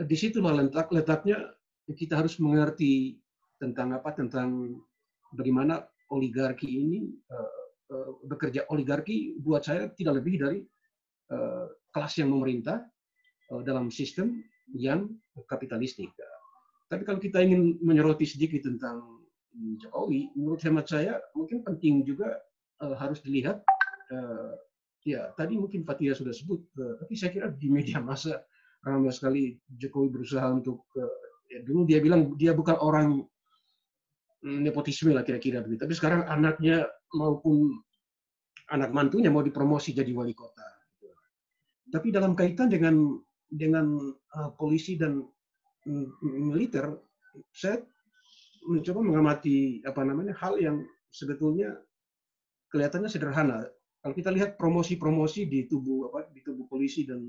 di 0.00 0.16
situlah 0.16 0.56
letak 0.56 0.88
letaknya 0.90 1.54
kita 1.92 2.18
harus 2.18 2.40
mengerti 2.40 3.20
tentang 3.60 3.92
apa 3.92 4.16
tentang 4.16 4.80
bagaimana 5.36 5.84
oligarki 6.08 6.66
ini 6.66 7.12
uh, 7.28 7.57
bekerja 8.28 8.68
oligarki 8.68 9.40
buat 9.40 9.64
saya 9.64 9.88
tidak 9.96 10.20
lebih 10.20 10.34
dari 10.44 10.60
uh, 11.32 11.66
kelas 11.88 12.20
yang 12.20 12.28
memerintah 12.36 12.84
uh, 13.52 13.62
dalam 13.64 13.88
sistem 13.88 14.44
yang 14.76 15.08
kapitalistik. 15.48 16.12
Tapi 16.88 17.02
kalau 17.04 17.20
kita 17.20 17.40
ingin 17.40 17.80
menyoroti 17.80 18.28
sedikit 18.28 18.64
tentang 18.68 19.24
Jokowi, 19.80 20.32
menurut 20.36 20.60
hemat 20.60 20.88
saya 20.88 21.16
mungkin 21.32 21.64
penting 21.64 22.04
juga 22.04 22.36
harus 22.80 23.20
dilihat. 23.24 23.64
Ya 25.08 25.32
tadi 25.36 25.56
mungkin 25.56 25.88
Fatia 25.88 26.12
sudah 26.12 26.32
sebut, 26.36 26.64
tapi 26.76 27.16
saya 27.16 27.32
kira 27.32 27.48
di 27.52 27.72
media 27.72 28.00
masa 28.00 28.44
ramai 28.84 29.08
sekali 29.08 29.56
Jokowi 29.68 30.08
berusaha 30.12 30.44
untuk 30.52 30.84
ya, 31.48 31.64
dulu 31.64 31.88
dia 31.88 32.00
bilang 32.00 32.36
dia 32.36 32.52
bukan 32.52 32.76
orang 32.76 33.24
nepotisme 34.44 35.10
lah 35.10 35.26
kira-kira 35.26 35.64
begitu. 35.64 35.82
Tapi 35.88 35.94
sekarang 35.94 36.20
anaknya 36.30 36.86
maupun 37.14 37.74
anak 38.70 38.92
mantunya 38.92 39.32
mau 39.32 39.42
dipromosi 39.42 39.96
jadi 39.96 40.10
wali 40.14 40.36
kota. 40.36 40.66
Tapi 41.88 42.12
dalam 42.12 42.36
kaitan 42.36 42.68
dengan 42.68 43.16
dengan 43.48 43.96
uh, 44.36 44.50
polisi 44.60 45.00
dan 45.00 45.24
militer, 46.20 46.84
saya 47.48 47.80
mencoba 48.68 49.00
mengamati 49.00 49.80
apa 49.88 50.04
namanya 50.04 50.36
hal 50.36 50.60
yang 50.60 50.84
sebetulnya 51.08 51.72
kelihatannya 52.68 53.08
sederhana. 53.08 53.64
Kalau 54.04 54.14
kita 54.14 54.30
lihat 54.30 54.60
promosi-promosi 54.60 55.48
di 55.48 55.64
tubuh 55.64 56.12
apa 56.12 56.28
di 56.30 56.44
tubuh 56.44 56.68
polisi 56.68 57.08
dan 57.08 57.24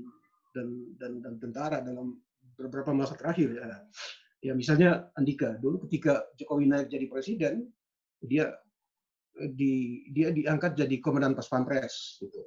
dan 0.52 0.68
dan, 1.00 1.12
dan 1.24 1.34
tentara 1.40 1.80
dalam 1.80 2.20
beberapa 2.54 2.92
masa 2.92 3.16
terakhir 3.16 3.56
ya. 3.56 3.64
Ya 4.40 4.56
misalnya 4.56 5.12
Andika 5.20 5.60
dulu 5.60 5.84
ketika 5.84 6.24
Jokowi 6.40 6.64
naik 6.64 6.88
jadi 6.88 7.06
presiden, 7.12 7.68
dia 8.24 8.56
di 9.36 10.04
dia 10.12 10.32
diangkat 10.32 10.80
jadi 10.80 10.96
komandan 11.00 11.36
pas 11.36 11.48
pampres 11.48 12.16
gitu. 12.24 12.40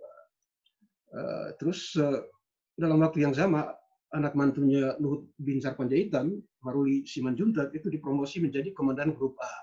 Uh, 1.14 1.54
terus 1.62 1.94
uh, 2.02 2.26
dalam 2.74 2.98
waktu 3.06 3.22
yang 3.22 3.38
sama 3.38 3.78
anak 4.14 4.34
mantunya 4.34 4.98
Luhut 4.98 5.30
bin 5.38 5.62
Sarpanjaitan, 5.62 6.34
Maruli 6.66 7.06
Simanjuntak 7.06 7.74
itu 7.78 7.90
dipromosi 7.90 8.42
menjadi 8.42 8.74
komandan 8.74 9.14
grup 9.14 9.38
A. 9.42 9.54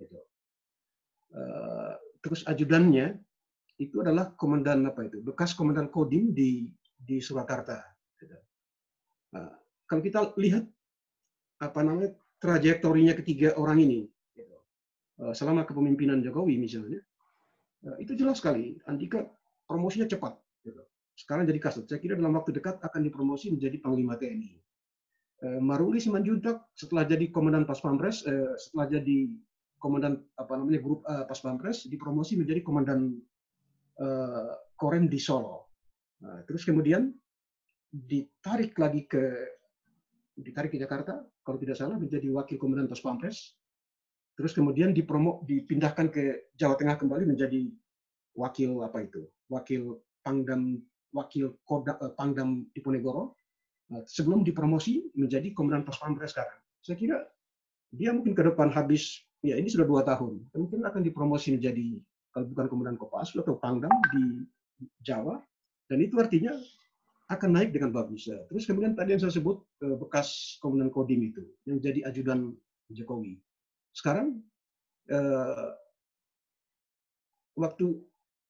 Gitu. 0.00 0.16
Uh, 1.36 1.92
terus 2.24 2.44
ajudannya 2.48 3.20
itu 3.76 4.00
adalah 4.00 4.32
komandan 4.40 4.88
apa 4.88 5.04
itu? 5.04 5.20
Bekas 5.20 5.52
komandan 5.52 5.92
Kodim 5.92 6.32
di 6.32 6.68
di 6.96 7.20
Surakarta. 7.20 7.84
Gitu. 8.16 8.36
Nah, 9.36 9.52
kalau 9.84 10.00
kita 10.00 10.32
lihat 10.40 10.64
apa 11.60 11.80
namanya 11.82 12.14
trajektorinya 12.42 13.14
ketiga 13.18 13.54
orang 13.56 13.80
ini, 13.82 14.00
gitu. 14.34 14.56
uh, 15.22 15.32
selama 15.32 15.64
kepemimpinan 15.64 16.20
Jokowi 16.20 16.58
misalnya, 16.58 17.00
uh, 17.88 17.96
itu 18.02 18.14
jelas 18.18 18.42
sekali. 18.42 18.78
Andika 18.84 19.24
promosinya 19.64 20.08
cepat. 20.08 20.36
Gitu 20.64 20.82
sekarang 21.14 21.46
jadi 21.46 21.60
kasut. 21.62 21.86
Saya 21.86 22.02
kira 22.02 22.18
dalam 22.18 22.34
waktu 22.34 22.50
dekat 22.50 22.82
akan 22.82 23.00
dipromosi 23.06 23.54
menjadi 23.54 23.78
Panglima 23.78 24.18
TNI. 24.18 24.52
Eh, 25.46 25.60
Maruli 25.62 26.02
Simanjuntak 26.02 26.74
setelah 26.74 27.06
jadi 27.06 27.30
Komandan 27.30 27.64
Pas 27.64 27.78
Pampres, 27.78 28.26
eh, 28.26 28.54
setelah 28.58 28.98
jadi 28.98 29.30
Komandan 29.78 30.18
apa 30.40 30.56
namanya 30.56 30.80
grup 30.80 31.04
Pas 31.04 31.38
Pampres, 31.38 31.84
dipromosi 31.86 32.40
menjadi 32.40 32.64
Komandan 32.64 33.20
Korem 34.74 35.06
di 35.12 35.20
Solo. 35.20 35.76
Nah, 36.24 36.40
terus 36.48 36.64
kemudian 36.64 37.12
ditarik 37.92 38.74
lagi 38.80 39.04
ke 39.04 39.22
ditarik 40.34 40.74
ke 40.74 40.78
Jakarta, 40.78 41.22
kalau 41.46 41.58
tidak 41.58 41.78
salah 41.78 41.98
menjadi 41.98 42.26
Wakil 42.30 42.58
Komandan 42.58 42.90
Pas 42.90 43.00
Pampres. 43.00 43.54
Terus 44.34 44.50
kemudian 44.50 44.90
dipromo, 44.90 45.46
dipindahkan 45.46 46.10
ke 46.10 46.50
Jawa 46.58 46.74
Tengah 46.74 46.98
kembali 46.98 47.22
menjadi 47.22 47.70
wakil 48.34 48.82
apa 48.82 49.06
itu? 49.06 49.30
Wakil 49.46 50.02
Pangdam 50.26 50.82
wakil 51.14 51.54
Koda, 51.62 51.94
uh, 52.02 52.10
Pangdam 52.18 52.66
Diponegoro 52.74 53.38
uh, 53.94 54.02
sebelum 54.10 54.42
dipromosi 54.42 55.14
menjadi 55.14 55.54
komandan 55.54 55.86
pos 55.86 56.02
pampres 56.02 56.34
sekarang. 56.34 56.58
Saya 56.82 56.98
kira 56.98 57.16
dia 57.94 58.10
mungkin 58.10 58.34
ke 58.34 58.42
depan 58.42 58.74
habis 58.74 59.22
ya 59.40 59.54
ini 59.54 59.70
sudah 59.70 59.86
dua 59.86 60.02
tahun 60.02 60.42
mungkin 60.50 60.82
akan 60.82 61.00
dipromosi 61.06 61.54
menjadi 61.54 62.02
kalau 62.34 62.50
bukan 62.50 62.66
komandan 62.66 62.98
Kopassus 62.98 63.38
atau 63.38 63.54
Pangdam 63.54 63.94
di 64.10 64.42
Jawa 65.06 65.38
dan 65.86 65.98
itu 66.02 66.18
artinya 66.18 66.50
akan 67.30 67.50
naik 67.56 67.72
dengan 67.72 67.90
bagus. 67.94 68.28
Ya. 68.28 68.36
Terus 68.52 68.68
kemudian 68.68 68.92
tadi 68.92 69.16
yang 69.16 69.22
saya 69.22 69.32
sebut 69.32 69.64
uh, 69.84 69.96
bekas 69.96 70.60
komandan 70.60 70.92
Kodim 70.92 71.24
itu 71.24 71.42
yang 71.64 71.80
jadi 71.80 72.04
ajudan 72.08 72.52
Jokowi. 72.92 73.40
Sekarang 73.96 74.44
uh, 75.08 75.70
waktu 77.56 77.96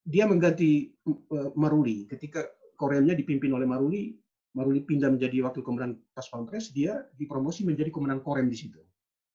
dia 0.05 0.27
mengganti 0.27 0.91
uh, 1.07 1.55
Maruli 1.55 2.11
ketika 2.11 2.45
Koreanya 2.75 3.15
dipimpin 3.15 3.55
oleh 3.55 3.65
Maruli, 3.65 4.19
Maruli 4.59 4.83
pindah 4.83 5.15
menjadi 5.15 5.47
wakil 5.47 5.63
komandan 5.63 6.03
pas 6.11 6.27
pampres, 6.27 6.75
dia 6.75 7.07
dipromosi 7.15 7.63
menjadi 7.63 7.95
komandan 7.95 8.23
Korem 8.23 8.51
di 8.51 8.59
situ. 8.59 8.81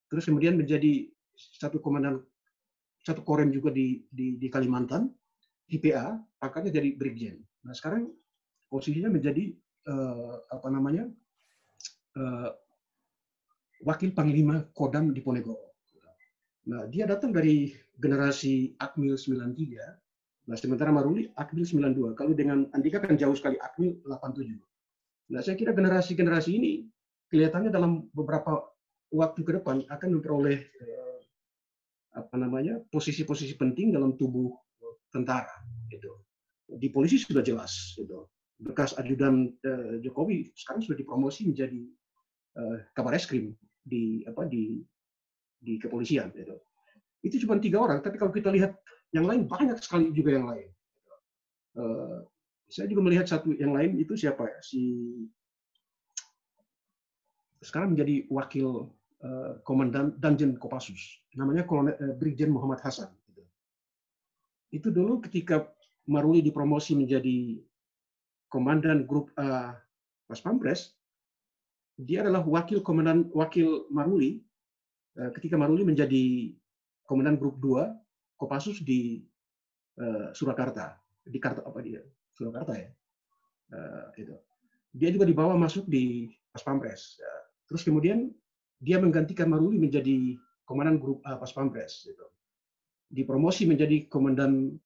terus 0.10 0.26
kemudian 0.26 0.58
menjadi 0.58 1.06
satu 1.38 1.78
komandan 1.78 2.18
satu 3.06 3.24
korem 3.24 3.54
juga 3.54 3.72
di, 3.72 4.04
di, 4.12 4.36
di 4.36 4.48
Kalimantan, 4.52 5.08
di 5.64 5.78
PA, 5.80 6.18
pangkatnya 6.42 6.82
jadi 6.82 6.90
brigjen. 6.98 7.38
Nah 7.64 7.74
sekarang 7.78 8.12
posisinya 8.70 9.10
menjadi 9.10 9.52
uh, 9.90 10.46
apa 10.54 10.68
namanya 10.70 11.10
uh, 12.16 12.50
wakil 13.84 14.14
panglima 14.14 14.70
Kodam 14.78 15.12
di 15.12 15.20
Ponegoro. 15.26 15.74
Nah 16.70 16.86
dia 16.86 17.10
datang 17.10 17.34
dari 17.34 17.74
generasi 17.98 18.78
Akmil 18.78 19.18
93, 19.18 20.48
nah 20.48 20.56
sementara 20.56 20.94
Maruli 20.94 21.26
Akmil 21.34 21.66
92. 21.66 22.14
Kalau 22.14 22.32
dengan 22.38 22.70
Andika 22.78 23.02
kan 23.02 23.18
jauh 23.18 23.34
sekali 23.34 23.58
Akmil 23.58 24.00
87. 24.06 25.34
Nah 25.34 25.42
saya 25.42 25.58
kira 25.58 25.74
generasi-generasi 25.74 26.52
ini 26.54 26.86
kelihatannya 27.34 27.74
dalam 27.74 28.06
beberapa 28.14 28.70
waktu 29.10 29.42
ke 29.42 29.52
depan 29.58 29.82
akan 29.90 30.10
memperoleh 30.22 30.60
uh, 30.62 31.18
apa 32.22 32.36
namanya 32.38 32.78
posisi-posisi 32.94 33.58
penting 33.58 33.94
dalam 33.94 34.14
tubuh 34.18 34.54
tentara 35.10 35.54
itu 35.90 36.10
di 36.70 36.90
polisi 36.94 37.18
sudah 37.18 37.42
jelas 37.42 37.98
itu 37.98 38.26
bekas 38.60 38.96
ajudan 39.00 39.56
uh, 39.64 39.96
Jokowi 40.04 40.52
sekarang 40.54 40.84
sudah 40.84 40.98
dipromosi 41.00 41.48
menjadi 41.48 41.82
uh, 42.60 42.78
kabar 42.92 43.16
eskrim 43.16 43.56
di 43.80 44.22
apa 44.28 44.44
di 44.46 44.84
di 45.60 45.80
kepolisian 45.80 46.32
itu 46.36 46.56
itu 47.24 47.36
cuma 47.48 47.60
tiga 47.60 47.80
orang 47.80 48.04
tapi 48.04 48.20
kalau 48.20 48.32
kita 48.32 48.52
lihat 48.52 48.76
yang 49.10 49.26
lain 49.26 49.50
banyak 49.50 49.78
sekali 49.82 50.14
juga 50.14 50.38
yang 50.38 50.46
lain. 50.46 50.70
Uh, 51.74 52.22
saya 52.70 52.86
juga 52.86 53.02
melihat 53.02 53.26
satu 53.26 53.58
yang 53.58 53.74
lain 53.74 53.98
itu 53.98 54.14
siapa 54.14 54.46
ya? 54.46 54.60
Si 54.62 54.82
sekarang 57.60 57.98
menjadi 57.98 58.30
wakil 58.30 58.94
uh, 59.26 59.52
komandan 59.66 60.14
Danjen 60.22 60.56
Kopassus. 60.62 61.26
Namanya 61.34 61.66
Kolonel 61.66 61.98
uh, 61.98 62.14
Brigjen 62.14 62.54
Muhammad 62.54 62.80
Hasan 62.86 63.10
itu 64.70 64.94
dulu 64.94 65.18
ketika 65.26 65.66
Maruli 66.06 66.46
dipromosi 66.46 66.94
menjadi 66.94 67.58
komandan 68.50 69.06
grup 69.06 69.32
A 69.38 69.78
Pas 70.26 70.42
Pampres, 70.42 70.94
dia 71.98 72.26
adalah 72.26 72.46
wakil 72.46 72.82
komandan 72.82 73.30
wakil 73.34 73.90
Maruli 73.94 74.42
eh, 75.18 75.32
ketika 75.38 75.56
Maruli 75.56 75.86
menjadi 75.86 76.54
komandan 77.10 77.42
grup 77.42 77.58
2 77.58 77.90
Kopassus 78.40 78.80
di 78.88 79.20
uh, 80.00 80.32
Surakarta. 80.32 80.96
Di 81.28 81.44
Karta 81.44 81.60
apa 81.68 81.84
dia? 81.84 82.00
Surakarta 82.32 82.72
ya. 82.72 82.88
Uh, 83.68 84.08
itu. 84.16 84.32
Dia 84.96 85.12
juga 85.12 85.28
dibawa 85.28 85.60
masuk 85.60 85.92
di 85.92 86.32
Pas 86.56 86.64
Pampres. 86.64 87.20
Terus 87.68 87.84
kemudian 87.84 88.32
dia 88.80 88.96
menggantikan 88.96 89.52
Maruli 89.52 89.76
menjadi 89.76 90.40
komandan 90.64 91.04
grup 91.04 91.20
A 91.28 91.36
Pas 91.36 91.52
Pampres 91.52 92.08
gitu. 92.08 92.26
Dipromosi 93.12 93.68
menjadi 93.68 94.08
komandan 94.08 94.80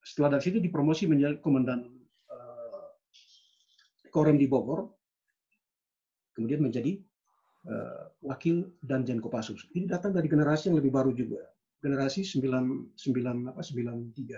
setelah 0.00 0.38
dari 0.38 0.48
situ 0.48 0.58
dipromosi 0.62 1.04
menjadi 1.04 1.36
komandan 1.44 1.97
Korem 4.10 4.36
di 4.36 4.46
Bogor, 4.50 4.88
kemudian 6.34 6.62
menjadi 6.62 6.98
uh, 7.68 8.12
wakil 8.24 8.68
Danjen 8.82 9.22
Kopassus. 9.22 9.66
Ini 9.74 9.90
datang 9.90 10.14
dari 10.14 10.26
generasi 10.30 10.70
yang 10.70 10.78
lebih 10.78 10.92
baru 10.94 11.10
juga, 11.14 11.42
generasi 11.82 12.24
9, 12.24 12.94
9 12.96 13.50
apa 13.50 13.60
93. 13.60 13.74
Uh, 13.74 14.36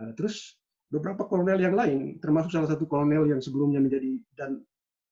eh, 0.00 0.12
terus 0.18 0.58
beberapa 0.90 1.26
kolonel 1.26 1.58
yang 1.58 1.74
lain, 1.74 2.18
termasuk 2.22 2.54
salah 2.54 2.70
satu 2.70 2.86
kolonel 2.86 3.26
yang 3.30 3.40
sebelumnya 3.42 3.82
menjadi 3.82 4.20
dan 4.38 4.62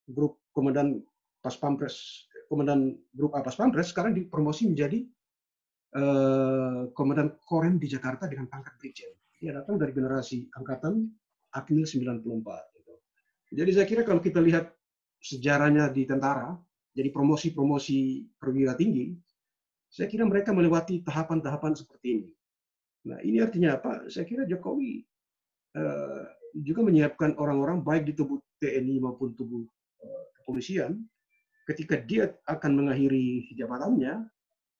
grup 0.07 0.43
komandan 0.55 1.03
Pas 1.43 1.59
Pampres, 1.59 2.27
komandan 2.47 2.95
grup 3.15 3.35
A 3.35 3.43
Pas 3.43 3.55
Pampres, 3.59 3.91
sekarang 3.91 4.15
dipromosi 4.15 4.71
menjadi 4.71 5.03
uh, 5.99 6.87
komandan 6.95 7.35
Korem 7.43 7.83
di 7.83 7.91
Jakarta 7.91 8.31
dengan 8.31 8.47
pangkat 8.47 8.79
brigjen 8.79 9.11
ya 9.43 9.51
datang 9.59 9.75
dari 9.75 9.91
generasi 9.91 10.47
angkatan 10.55 11.11
Akmil 11.59 11.83
94. 11.85 12.72
Jadi 13.53 13.71
saya 13.77 13.87
kira 13.87 14.03
kalau 14.03 14.25
kita 14.25 14.41
lihat 14.41 14.73
sejarahnya 15.21 15.93
di 15.93 16.09
tentara, 16.09 16.57
jadi 16.97 17.13
promosi-promosi 17.13 18.33
perwira 18.41 18.73
tinggi, 18.73 19.13
saya 19.93 20.09
kira 20.09 20.25
mereka 20.25 20.57
melewati 20.57 21.05
tahapan-tahapan 21.05 21.77
seperti 21.77 22.09
ini. 22.17 22.29
Nah 23.13 23.19
ini 23.21 23.45
artinya 23.45 23.77
apa? 23.77 24.09
Saya 24.09 24.25
kira 24.25 24.49
Jokowi 24.49 25.05
uh, 25.77 26.25
juga 26.57 26.81
menyiapkan 26.81 27.37
orang-orang 27.37 27.85
baik 27.85 28.09
di 28.09 28.13
tubuh 28.17 28.41
TNI 28.57 29.05
maupun 29.05 29.37
tubuh 29.37 29.69
uh, 30.01 30.25
kepolisian, 30.41 31.05
ketika 31.69 32.01
dia 32.01 32.33
akan 32.49 32.73
mengakhiri 32.73 33.53
jabatannya, 33.53 34.25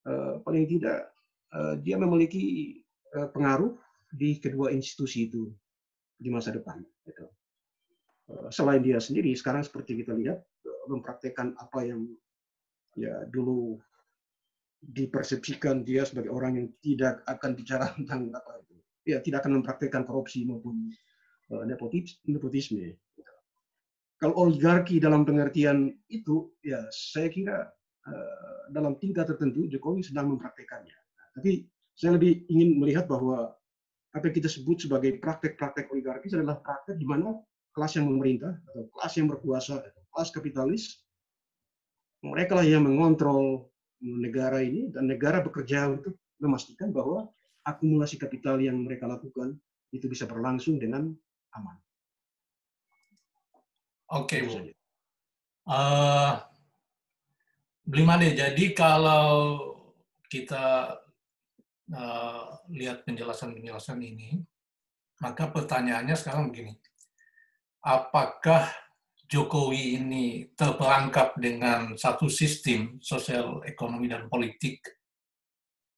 uh, 0.09 0.35
paling 0.41 0.65
tidak 0.65 1.13
uh, 1.53 1.77
dia 1.77 2.01
memiliki 2.01 2.77
uh, 3.21 3.29
pengaruh 3.29 3.77
di 4.13 4.41
kedua 4.41 4.73
institusi 4.73 5.29
itu 5.29 5.53
di 6.17 6.33
masa 6.33 6.57
depan. 6.57 6.81
Gitu. 7.05 7.29
Eh, 8.31 8.49
selain 8.55 8.83
dia 8.83 9.03
sendiri, 9.03 9.35
sekarang 9.35 9.67
seperti 9.67 9.99
kita 9.99 10.15
lihat 10.15 10.39
eh, 10.39 10.85
mempraktekkan 10.87 11.59
apa 11.59 11.81
yang 11.83 12.07
ya 12.95 13.25
dulu 13.33 13.81
dipersepsikan 14.83 15.87
dia 15.87 16.03
sebagai 16.07 16.31
orang 16.31 16.59
yang 16.59 16.69
tidak 16.83 17.23
akan 17.27 17.51
bicara 17.59 17.91
tentang 17.99 18.31
apa 18.31 18.63
itu, 18.63 18.75
ya 19.07 19.19
tidak 19.23 19.47
akan 19.47 19.63
mempraktekkan 19.63 20.03
korupsi 20.03 20.43
maupun 20.43 20.91
uh, 21.55 21.65
nepotisme. 22.27 22.99
Kalau 24.19 24.35
oligarki 24.39 25.03
dalam 25.03 25.27
pengertian 25.27 25.91
itu, 26.07 26.55
ya 26.63 26.79
saya 26.95 27.27
kira 27.27 27.67
dalam 28.71 28.99
tingkat 28.99 29.31
tertentu 29.31 29.67
Jokowi 29.67 30.03
sedang 30.03 30.31
mempraktekannya. 30.35 30.95
Tapi 31.39 31.67
saya 31.95 32.15
lebih 32.19 32.47
ingin 32.51 32.79
melihat 32.79 33.11
bahwa 33.11 33.51
apa 34.15 34.25
yang 34.31 34.37
kita 34.39 34.51
sebut 34.51 34.79
sebagai 34.79 35.19
praktek-praktek 35.19 35.91
oligarkis 35.91 36.35
adalah 36.39 36.59
praktek 36.63 36.99
di 36.99 37.07
mana 37.07 37.35
kelas 37.73 37.97
yang 37.97 38.07
memerintah 38.09 38.57
atau 38.73 38.89
kelas 38.93 39.13
yang 39.19 39.27
berkuasa 39.29 39.81
atau 39.81 40.03
kelas 40.13 40.31
kapitalis 40.31 41.03
mereka 42.23 42.55
lah 42.55 42.67
yang 42.67 42.87
mengontrol 42.87 43.67
negara 44.03 44.63
ini 44.63 44.91
dan 44.95 45.11
negara 45.11 45.43
bekerja 45.43 45.91
untuk 45.91 46.15
memastikan 46.39 46.95
bahwa 46.95 47.31
akumulasi 47.67 48.19
kapital 48.19 48.59
yang 48.59 48.79
mereka 48.83 49.07
lakukan 49.07 49.59
itu 49.95 50.07
bisa 50.11 50.27
berlangsung 50.27 50.79
dengan 50.79 51.11
aman. 51.55 51.77
Oke, 54.13 54.39
okay, 54.39 54.41
Bu. 54.45 54.53
Uh, 55.63 56.35
jadi 57.89 58.65
kalau 58.75 59.59
kita 60.27 60.99
uh, 61.93 62.45
lihat 62.73 63.07
penjelasan-penjelasan 63.07 63.99
ini, 64.03 64.43
maka 65.23 65.49
pertanyaannya 65.49 66.17
sekarang 66.19 66.51
begini. 66.51 66.77
Apakah 67.83 68.71
Jokowi 69.27 69.99
ini 69.99 70.47
terperangkap 70.55 71.35
dengan 71.41 71.97
satu 71.99 72.29
sistem 72.29 73.01
sosial, 73.03 73.65
ekonomi, 73.67 74.07
dan 74.07 74.29
politik 74.29 74.79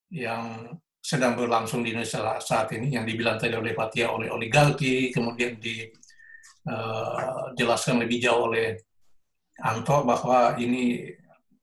yang 0.08 0.64
sedang 1.04 1.36
berlangsung 1.36 1.84
di 1.84 1.92
Indonesia 1.92 2.40
saat 2.40 2.72
ini, 2.72 2.88
yang 2.94 3.04
dibilang 3.04 3.36
tadi 3.36 3.52
oleh 3.52 3.76
Fatia 3.76 4.08
oleh 4.08 4.32
oligarki, 4.32 5.12
kemudian 5.12 5.60
dijelaskan 5.60 7.94
uh, 7.98 8.02
lebih 8.06 8.18
jauh 8.24 8.48
oleh 8.48 8.80
Anto 9.60 10.08
bahwa 10.08 10.56
ini 10.56 11.04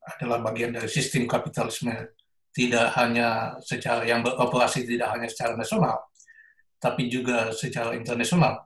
adalah 0.05 0.37
bagian 0.43 0.75
dari 0.75 0.91
sistem 0.91 1.25
kapitalisme 1.25 2.13
tidak 2.51 2.91
hanya 2.99 3.55
secara 3.63 4.03
yang 4.03 4.19
beroperasi 4.21 4.83
tidak 4.83 5.07
hanya 5.15 5.31
secara 5.31 5.55
nasional, 5.55 6.03
tapi 6.77 7.07
juga 7.07 7.55
secara 7.55 7.95
internasional. 7.95 8.59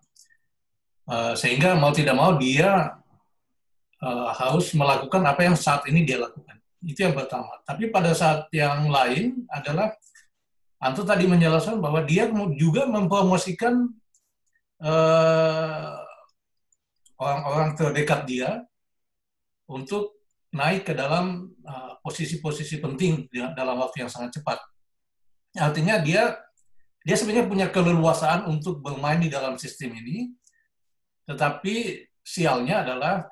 Uh, 1.05 1.37
sehingga 1.37 1.77
mau 1.77 1.93
tidak 1.93 2.17
mau 2.17 2.33
dia 2.33 2.97
uh, 4.01 4.29
harus 4.33 4.73
melakukan 4.73 5.21
apa 5.21 5.45
yang 5.45 5.53
saat 5.53 5.85
ini 5.85 6.01
dia 6.01 6.17
lakukan. 6.17 6.57
Itu 6.81 7.05
yang 7.05 7.13
pertama. 7.13 7.61
Tapi 7.65 7.93
pada 7.93 8.13
saat 8.13 8.49
yang 8.53 8.89
lain 8.89 9.45
adalah 9.49 9.93
Anto 10.85 11.01
tadi 11.01 11.25
menjelaskan 11.25 11.81
bahwa 11.81 12.05
dia 12.05 12.29
juga 12.53 12.85
mempromosikan 12.85 13.89
eh, 14.83 15.93
orang-orang 17.17 17.73
terdekat 17.73 18.21
dia 18.29 18.61
untuk 19.65 20.13
naik 20.53 20.87
ke 20.87 20.93
dalam 20.95 21.51
uh, 21.67 21.99
posisi-posisi 21.99 22.79
uh, 22.79 22.81
penting 22.87 23.27
dalam 23.57 23.75
waktu 23.81 24.07
yang 24.07 24.11
sangat 24.13 24.39
cepat. 24.39 24.55
Artinya 25.57 25.99
dia 25.99 26.37
dia 27.03 27.15
sebenarnya 27.19 27.49
punya 27.49 27.67
keleluasaan 27.67 28.47
untuk 28.47 28.79
bermain 28.79 29.19
di 29.19 29.27
dalam 29.27 29.59
sistem 29.59 29.91
ini, 29.99 30.31
tetapi 31.25 32.05
sialnya 32.25 32.81
adalah 32.81 33.29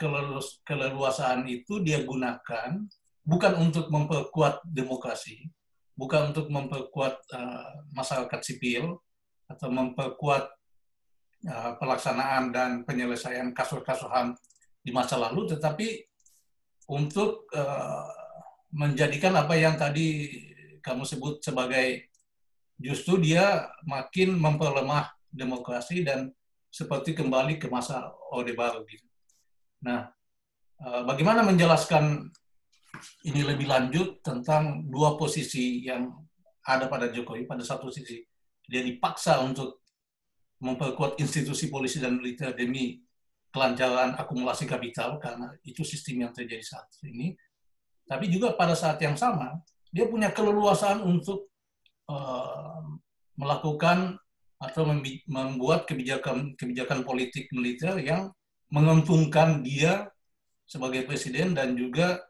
keleluasaan 0.65 1.49
itu 1.49 1.81
dia 1.81 2.01
gunakan 2.05 2.85
bukan 3.25 3.53
untuk 3.57 3.89
memperkuat 3.89 4.61
demokrasi, 4.67 5.49
bukan 5.97 6.33
untuk 6.33 6.51
memperkuat 6.53 7.15
uh, 7.33 7.69
masyarakat 7.95 8.39
sipil 8.45 9.01
atau 9.49 9.69
memperkuat 9.73 10.45
uh, 11.49 11.71
pelaksanaan 11.81 12.53
dan 12.53 12.69
penyelesaian 12.85 13.49
kasus-kasus 13.55 14.09
HAM 14.11 14.37
di 14.83 14.91
masa 14.91 15.15
lalu, 15.17 15.49
tetapi 15.49 16.05
untuk 16.91 17.47
uh, 17.55 18.09
menjadikan 18.73 19.33
apa 19.39 19.55
yang 19.55 19.79
tadi 19.79 20.29
kamu 20.83 21.07
sebut 21.07 21.39
sebagai 21.39 22.11
justru 22.75 23.21
dia 23.21 23.71
makin 23.87 24.35
memperlemah 24.35 25.13
demokrasi 25.31 26.03
dan 26.03 26.33
seperti 26.73 27.13
kembali 27.13 27.61
ke 27.61 27.69
masa 27.69 28.09
Orde 28.33 28.57
Baru 28.57 28.81
gitu. 28.89 29.05
Nah, 29.85 30.09
eh, 30.81 31.01
bagaimana 31.05 31.45
menjelaskan 31.45 32.33
ini 33.29 33.41
lebih 33.45 33.69
lanjut 33.69 34.25
tentang 34.25 34.89
dua 34.89 35.13
posisi 35.13 35.85
yang 35.85 36.09
ada 36.65 36.89
pada 36.89 37.13
Jokowi. 37.13 37.45
Pada 37.45 37.61
satu 37.61 37.93
sisi, 37.93 38.25
dia 38.65 38.81
dipaksa 38.81 39.37
untuk 39.45 39.85
memperkuat 40.63 41.19
institusi 41.19 41.67
polisi 41.69 41.99
dan 41.99 42.17
militer 42.17 42.55
demi 42.55 43.03
kelancaran 43.53 44.17
akumulasi 44.17 44.65
kapital, 44.65 45.21
karena 45.21 45.53
itu 45.61 45.85
sistem 45.85 46.25
yang 46.25 46.31
terjadi 46.33 46.63
saat 46.63 46.89
ini. 47.05 47.37
Tapi 48.07 48.31
juga 48.31 48.55
pada 48.57 48.73
saat 48.73 48.97
yang 49.03 49.13
sama, 49.13 49.61
dia 49.93 50.09
punya 50.09 50.33
keleluasaan 50.33 51.05
untuk 51.05 51.53
uh, 52.09 52.81
melakukan 53.37 54.17
atau 54.63 54.87
membuat 55.27 55.83
kebijakan 55.83 56.55
kebijakan 56.55 57.03
politik 57.03 57.51
militer 57.51 57.99
yang 57.99 58.31
menguntungkan 58.71 59.59
dia 59.59 60.07
sebagai 60.63 61.03
presiden 61.03 61.51
dan 61.51 61.75
juga 61.75 62.23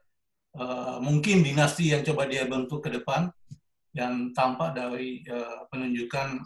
uh, 0.58 0.98
mungkin 0.98 1.46
dinasti 1.46 1.94
yang 1.94 2.02
coba 2.02 2.26
dia 2.26 2.50
bentuk 2.50 2.82
ke 2.82 2.90
depan 2.90 3.30
yang 3.94 4.34
tampak 4.34 4.74
dari 4.74 5.22
uh, 5.30 5.70
penunjukan 5.70 6.42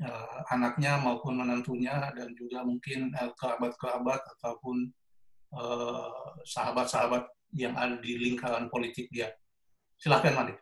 uh, 0.00 0.38
anaknya 0.48 0.96
maupun 0.96 1.36
menantunya 1.36 2.08
dan 2.16 2.32
juga 2.32 2.64
mungkin 2.64 3.12
kerabat-kerabat 3.36 4.20
uh, 4.24 4.30
ataupun 4.40 4.88
sahabat-sahabat 6.48 7.28
uh, 7.28 7.32
yang 7.52 7.76
ada 7.76 8.00
di 8.00 8.16
lingkaran 8.16 8.72
politik 8.72 9.12
dia. 9.12 9.28
Silahkan, 10.00 10.32
Malik. 10.32 10.56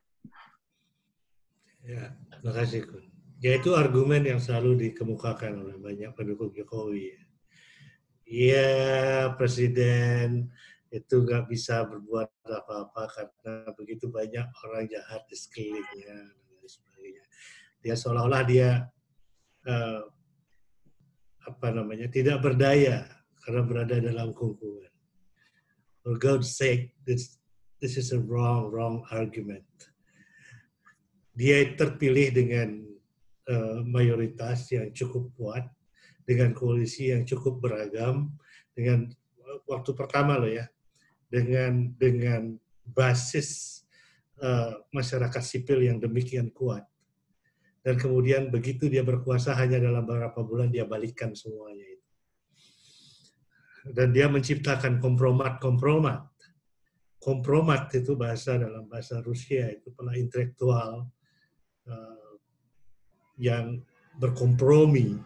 Ya, 1.87 2.11
terima 2.35 2.53
kasih, 2.59 2.91
Kun. 2.91 3.10
Ya, 3.41 3.57
itu 3.57 3.73
argumen 3.73 4.21
yang 4.21 4.37
selalu 4.37 4.93
dikemukakan 4.93 5.65
oleh 5.65 5.81
banyak 5.81 6.13
pendukung 6.13 6.53
Jokowi. 6.53 7.17
Ya, 8.29 9.33
Presiden 9.41 10.53
itu 10.93 11.25
nggak 11.25 11.49
bisa 11.49 11.89
berbuat 11.89 12.29
apa-apa 12.45 13.09
karena 13.09 13.73
begitu 13.73 14.13
banyak 14.13 14.45
orang 14.45 14.85
jahat 14.93 15.25
di 15.25 15.41
sekelilingnya 15.41 16.37
dan 16.37 16.69
sebagainya. 16.69 17.25
Dia 17.81 17.95
seolah-olah 17.97 18.43
dia 18.45 18.71
uh, 19.65 20.03
apa 21.49 21.69
namanya 21.73 22.13
tidak 22.13 22.45
berdaya 22.45 23.09
karena 23.41 23.63
berada 23.65 23.97
dalam 24.05 24.37
kumpulan. 24.37 24.93
For 26.05 26.21
God's 26.21 26.53
sake, 26.53 26.93
this 27.09 27.41
this 27.81 27.97
is 27.97 28.13
a 28.13 28.21
wrong 28.21 28.69
wrong 28.69 29.01
argument. 29.09 29.65
Dia 31.33 31.73
terpilih 31.73 32.37
dengan 32.37 32.91
uh, 33.51 33.83
mayoritas 33.83 34.71
yang 34.71 34.95
cukup 34.95 35.35
kuat, 35.35 35.67
dengan 36.23 36.55
koalisi 36.55 37.11
yang 37.11 37.27
cukup 37.27 37.59
beragam, 37.59 38.31
dengan 38.71 39.11
waktu 39.67 39.91
pertama 39.99 40.39
loh 40.39 40.47
ya, 40.47 40.71
dengan 41.27 41.91
dengan 41.99 42.55
basis 42.87 43.83
uh, 44.39 44.79
masyarakat 44.95 45.43
sipil 45.43 45.83
yang 45.83 45.99
demikian 45.99 46.55
kuat. 46.55 46.87
Dan 47.81 47.97
kemudian 47.97 48.53
begitu 48.53 48.93
dia 48.93 49.01
berkuasa 49.01 49.57
hanya 49.57 49.81
dalam 49.81 50.05
beberapa 50.05 50.45
bulan 50.45 50.69
dia 50.69 50.85
balikkan 50.85 51.33
semuanya 51.33 51.87
itu. 51.97 52.09
Dan 53.89 54.13
dia 54.13 54.29
menciptakan 54.29 55.01
kompromat-kompromat. 55.01 56.29
Kompromat 57.17 57.89
itu 57.97 58.13
bahasa 58.21 58.61
dalam 58.61 58.85
bahasa 58.85 59.25
Rusia 59.25 59.73
itu 59.73 59.89
pula 59.97 60.13
intelektual 60.13 61.09
uh, 61.89 62.20
yang 63.41 63.81
berkompromi, 64.21 65.17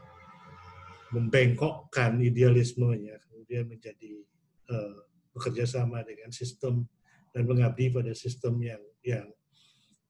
membengkokkan 1.11 2.23
idealismenya, 2.23 3.19
kemudian 3.27 3.67
menjadi 3.67 4.23
uh, 4.71 5.03
bekerja 5.35 5.67
sama 5.67 6.07
dengan 6.07 6.31
sistem 6.31 6.87
dan 7.35 7.43
mengabdi 7.51 7.91
pada 7.91 8.15
sistem 8.15 8.63
yang 8.63 8.83
yang 9.03 9.27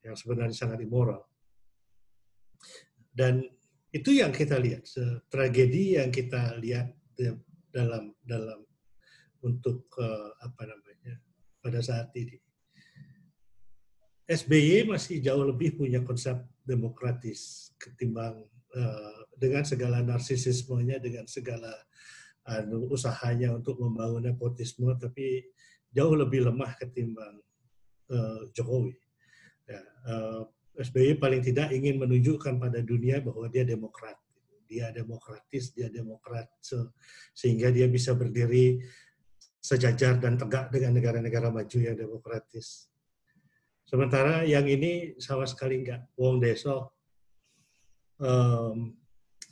yang 0.05 0.13
sebenarnya 0.13 0.53
sangat 0.53 0.85
immoral. 0.85 1.25
Dan 3.09 3.41
itu 3.89 4.21
yang 4.21 4.35
kita 4.35 4.61
lihat, 4.61 4.85
tragedi 5.33 5.97
yang 5.97 6.13
kita 6.13 6.61
lihat 6.61 6.93
dalam 7.73 8.13
dalam 8.21 8.61
untuk 9.41 9.89
uh, 9.97 10.31
apa 10.45 10.63
namanya 10.69 11.15
pada 11.65 11.81
saat 11.81 12.13
ini. 12.13 12.37
SBY 14.25 14.89
masih 14.89 15.21
jauh 15.21 15.45
lebih 15.45 15.77
punya 15.77 16.01
konsep 16.01 16.41
demokratis 16.65 17.71
ketimbang 17.77 18.41
uh, 18.75 19.21
dengan 19.37 19.63
segala 19.63 20.01
narsisismenya, 20.01 20.99
dengan 20.99 21.29
segala 21.29 21.71
anu, 22.45 22.89
usahanya 22.93 23.53
untuk 23.53 23.81
membangun 23.81 24.29
nepotisme, 24.33 24.93
tapi 24.97 25.45
jauh 25.93 26.17
lebih 26.17 26.49
lemah 26.49 26.77
ketimbang 26.77 27.41
uh, 28.13 28.43
Jokowi. 28.53 28.97
Ya, 29.65 29.81
uh, 30.09 30.45
eh, 30.77 30.85
SBY 30.85 31.17
paling 31.17 31.41
tidak 31.41 31.73
ingin 31.73 31.97
menunjukkan 31.97 32.61
pada 32.61 32.85
dunia 32.85 33.23
bahwa 33.25 33.49
dia 33.49 33.65
demokrat, 33.65 34.19
dia 34.69 34.93
demokratis, 34.93 35.73
dia 35.73 35.89
demokrat, 35.89 36.51
se 36.61 36.77
sehingga 37.33 37.73
dia 37.73 37.89
bisa 37.89 38.13
berdiri 38.13 38.83
sejajar 39.65 40.21
dan 40.21 40.37
tegak 40.37 40.69
dengan 40.69 41.01
negara-negara 41.01 41.49
maju 41.49 41.79
yang 41.81 41.97
demokratis. 41.97 42.93
Sementara 43.85 44.43
yang 44.49 44.65
ini 44.65 45.15
sama 45.21 45.45
sekali 45.45 45.81
enggak. 45.85 46.09
Wong 46.17 46.41
Deso 46.41 46.95
um, 48.19 48.97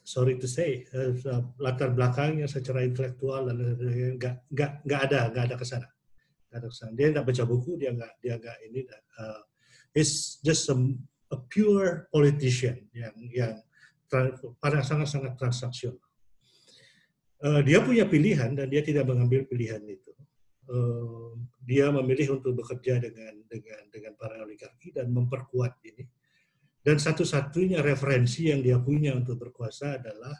sorry 0.02 0.40
to 0.40 0.48
say 0.48 0.84
uh, 0.96 1.44
latar 1.60 1.94
belakangnya 1.94 2.50
secara 2.50 2.82
intelektual 2.82 3.46
dan 3.46 3.56
nggak 4.18 4.34
nggak 4.50 4.72
nggak 4.82 5.00
ada 5.10 5.20
nggak 5.30 5.44
ada 5.50 5.56
ke 5.56 5.66
sana 5.66 5.88
nggak 6.50 6.58
ada 6.58 6.68
ke 6.68 6.76
sana 6.76 6.92
dia 6.98 7.06
nggak 7.14 7.26
baca 7.26 7.42
buku 7.46 7.70
dia 7.78 7.90
nggak 7.94 8.12
dia 8.18 8.34
nggak 8.38 8.56
ini 8.66 8.80
uh, 9.18 9.42
is 9.94 10.42
just 10.42 10.68
a, 10.72 10.76
a 11.32 11.38
pure 11.48 12.08
politician 12.10 12.82
yang 12.92 13.14
yang 13.30 13.54
pada 14.60 14.84
sangat 14.84 15.08
sangat 15.08 15.32
transaksional. 15.40 16.04
Uh, 17.42 17.64
dia 17.64 17.80
punya 17.80 18.04
pilihan 18.06 18.52
dan 18.54 18.68
dia 18.68 18.84
tidak 18.84 19.08
mengambil 19.08 19.42
pilihan 19.48 19.80
itu 19.88 20.11
dia 21.62 21.90
memilih 21.90 22.38
untuk 22.38 22.62
bekerja 22.62 23.02
dengan 23.02 23.34
dengan 23.50 23.82
dengan 23.90 24.12
para 24.14 24.40
oligarki 24.46 24.94
dan 24.94 25.10
memperkuat 25.10 25.82
ini 25.84 26.06
dan 26.82 26.98
satu-satunya 26.98 27.78
referensi 27.78 28.50
yang 28.50 28.58
dia 28.58 28.74
punya 28.82 29.14
untuk 29.14 29.38
berkuasa 29.38 30.02
adalah 30.02 30.34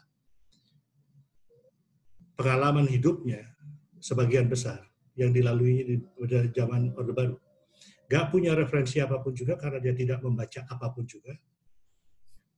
pengalaman 2.35 2.83
hidupnya 2.91 3.47
sebagian 4.03 4.51
besar 4.51 4.83
yang 5.15 5.31
dilalui 5.31 5.87
di 5.87 5.95
zaman 6.51 6.91
Orde 6.99 7.15
Baru. 7.15 7.35
Gak 8.11 8.27
punya 8.35 8.51
referensi 8.51 8.99
apa 8.99 9.23
pun 9.23 9.31
juga 9.31 9.55
karena 9.55 9.79
dia 9.79 9.95
tidak 9.95 10.19
membaca 10.19 10.67
apa 10.67 10.91
pun 10.91 11.07
juga. 11.07 11.31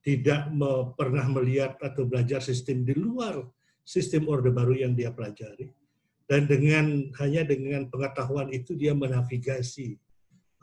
Tidak 0.02 0.54
pernah 0.98 1.26
melihat 1.30 1.78
atau 1.78 2.10
belajar 2.10 2.42
sistem 2.42 2.82
di 2.82 2.94
luar 2.94 3.38
sistem 3.86 4.26
Orde 4.26 4.50
Baru 4.50 4.74
yang 4.74 4.98
dia 4.98 5.14
pelajari. 5.14 5.70
Dan 6.26 6.50
dengan 6.50 7.14
hanya 7.22 7.46
dengan 7.46 7.86
pengetahuan 7.86 8.50
itu 8.50 8.74
dia 8.74 8.90
menavigasi 8.90 9.94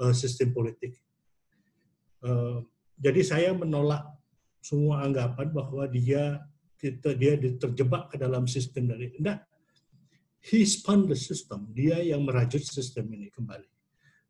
uh, 0.03 0.11
sistem 0.11 0.51
politik. 0.51 0.99
Uh, 2.19 2.67
jadi 2.99 3.23
saya 3.23 3.49
menolak 3.55 4.03
semua 4.59 5.07
anggapan 5.07 5.51
bahwa 5.55 5.87
dia 5.87 6.43
kita 6.75 7.15
dia 7.15 7.39
terjebak 7.39 8.11
ke 8.11 8.19
dalam 8.19 8.43
sistem 8.43 8.91
dari 8.91 9.15
enggak. 9.15 9.39
He 10.43 10.67
spun 10.67 11.07
the 11.07 11.15
system. 11.15 11.71
Dia 11.71 12.03
yang 12.03 12.27
merajut 12.27 12.59
sistem 12.59 13.07
ini 13.15 13.31
kembali. 13.31 13.67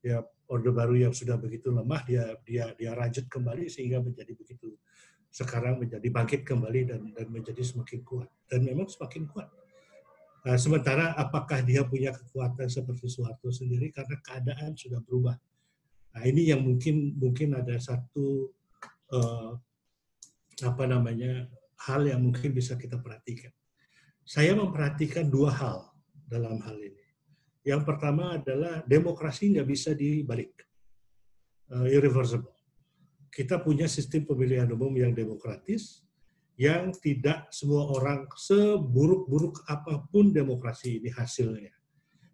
Ya 0.05 0.21
orde 0.45 0.69
baru 0.69 1.09
yang 1.09 1.13
sudah 1.17 1.33
begitu 1.41 1.73
lemah 1.73 2.05
dia 2.05 2.37
dia 2.45 2.69
dia 2.77 2.93
rajut 2.93 3.25
kembali 3.25 3.73
sehingga 3.73 4.05
menjadi 4.05 4.37
begitu. 4.37 4.77
Sekarang 5.33 5.81
menjadi 5.81 6.05
bangkit 6.13 6.45
kembali 6.45 6.81
dan 6.93 7.01
dan 7.09 7.27
menjadi 7.33 7.65
semakin 7.65 8.05
kuat. 8.05 8.29
Dan 8.45 8.69
memang 8.69 8.85
semakin 8.85 9.25
kuat 9.25 9.49
nah, 10.43 10.57
sementara 10.59 11.15
apakah 11.15 11.63
dia 11.63 11.87
punya 11.87 12.11
kekuatan 12.11 12.67
seperti 12.67 13.07
Soeharto 13.07 13.49
sendiri 13.49 13.89
karena 13.89 14.19
keadaan 14.21 14.75
sudah 14.75 14.99
berubah 15.01 15.35
nah 16.13 16.23
ini 16.29 16.53
yang 16.53 16.61
mungkin 16.61 17.17
mungkin 17.17 17.57
ada 17.57 17.79
satu 17.81 18.53
uh, 19.09 19.57
apa 20.61 20.83
namanya 20.85 21.49
hal 21.89 22.05
yang 22.07 22.21
mungkin 22.23 22.55
bisa 22.55 22.79
kita 22.79 23.01
perhatikan. 23.01 23.51
Saya 24.23 24.55
memperhatikan 24.55 25.27
dua 25.27 25.51
hal 25.51 25.91
dalam 26.23 26.61
hal 26.63 26.77
ini. 26.79 27.03
Yang 27.63 27.81
pertama 27.87 28.39
adalah 28.39 28.83
demokrasi 28.87 29.51
nggak 29.55 29.67
bisa 29.67 29.91
dibalik, 29.95 30.51
uh, 31.71 31.87
irreversible. 31.87 32.55
Kita 33.33 33.59
punya 33.59 33.89
sistem 33.89 34.23
pemilihan 34.27 34.69
umum 34.71 34.93
yang 34.95 35.11
demokratis, 35.11 36.05
yang 36.59 36.93
tidak 36.93 37.49
semua 37.49 37.89
orang 37.89 38.29
seburuk-buruk 38.37 39.65
apa 39.65 40.05
pun 40.09 40.29
demokrasi 40.29 41.01
ini 41.01 41.09
hasilnya. 41.09 41.73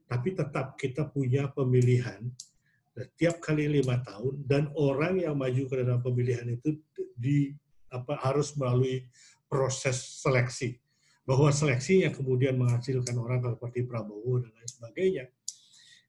Tapi 0.09 0.35
tetap 0.35 0.75
kita 0.75 1.07
punya 1.07 1.47
pemilihan 1.53 2.27
setiap 2.99 3.39
kali 3.39 3.71
lima 3.71 4.03
tahun 4.03 4.43
dan 4.43 4.67
orang 4.75 5.23
yang 5.23 5.39
maju 5.39 5.63
ke 5.71 5.75
dalam 5.79 6.03
pemilihan 6.03 6.43
itu 6.51 6.75
di 7.15 7.55
apa 7.87 8.19
harus 8.19 8.51
melalui 8.59 9.07
proses 9.47 10.19
seleksi 10.19 10.75
bahwa 11.23 11.47
seleksi 11.53 12.03
yang 12.03 12.11
kemudian 12.11 12.59
menghasilkan 12.59 13.15
orang 13.15 13.39
seperti 13.39 13.87
Prabowo 13.87 14.43
dan 14.43 14.51
lain 14.51 14.67
sebagainya 14.67 15.25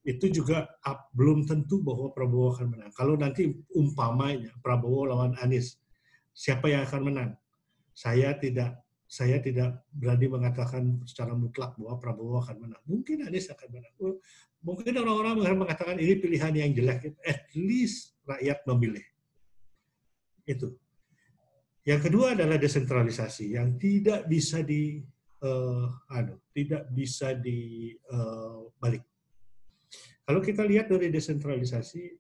itu 0.00 0.32
juga 0.32 0.64
up, 0.80 1.12
belum 1.12 1.44
tentu 1.44 1.84
bahwa 1.84 2.08
Prabowo 2.16 2.56
akan 2.56 2.72
menang. 2.72 2.92
Kalau 2.96 3.20
nanti 3.20 3.52
umpamanya 3.76 4.56
Prabowo 4.64 5.04
lawan 5.04 5.36
Anies, 5.44 5.76
siapa 6.32 6.72
yang 6.72 6.88
akan 6.88 7.00
menang? 7.04 7.30
Saya 8.00 8.32
tidak 8.40 8.80
saya 9.10 9.42
tidak 9.42 9.84
berani 9.92 10.30
mengatakan 10.30 11.02
secara 11.02 11.34
mutlak 11.34 11.74
bahwa 11.74 11.98
Prabowo 11.98 12.38
akan 12.40 12.56
menang. 12.62 12.82
Mungkin 12.86 13.26
Anies 13.26 13.50
akan 13.50 13.68
menang. 13.74 13.92
Mungkin 14.62 14.94
orang-orang 14.96 15.42
akan 15.42 15.58
mengatakan 15.66 15.98
ini 15.98 16.14
pilihan 16.16 16.54
yang 16.54 16.70
jelek. 16.70 17.18
At 17.26 17.50
least 17.52 18.14
rakyat 18.22 18.62
memilih. 18.70 19.02
Itu. 20.46 20.78
Yang 21.82 22.00
kedua 22.08 22.38
adalah 22.38 22.54
desentralisasi 22.54 23.58
yang 23.58 23.74
tidak 23.74 24.30
bisa 24.30 24.62
di 24.62 25.02
uh, 25.42 25.90
anu, 26.14 26.38
tidak 26.54 26.86
bisa 26.94 27.34
dibalik. 27.34 29.02
Uh, 29.02 29.10
Kalau 30.22 30.38
kita 30.38 30.62
lihat 30.62 30.86
dari 30.86 31.10
desentralisasi, 31.10 32.14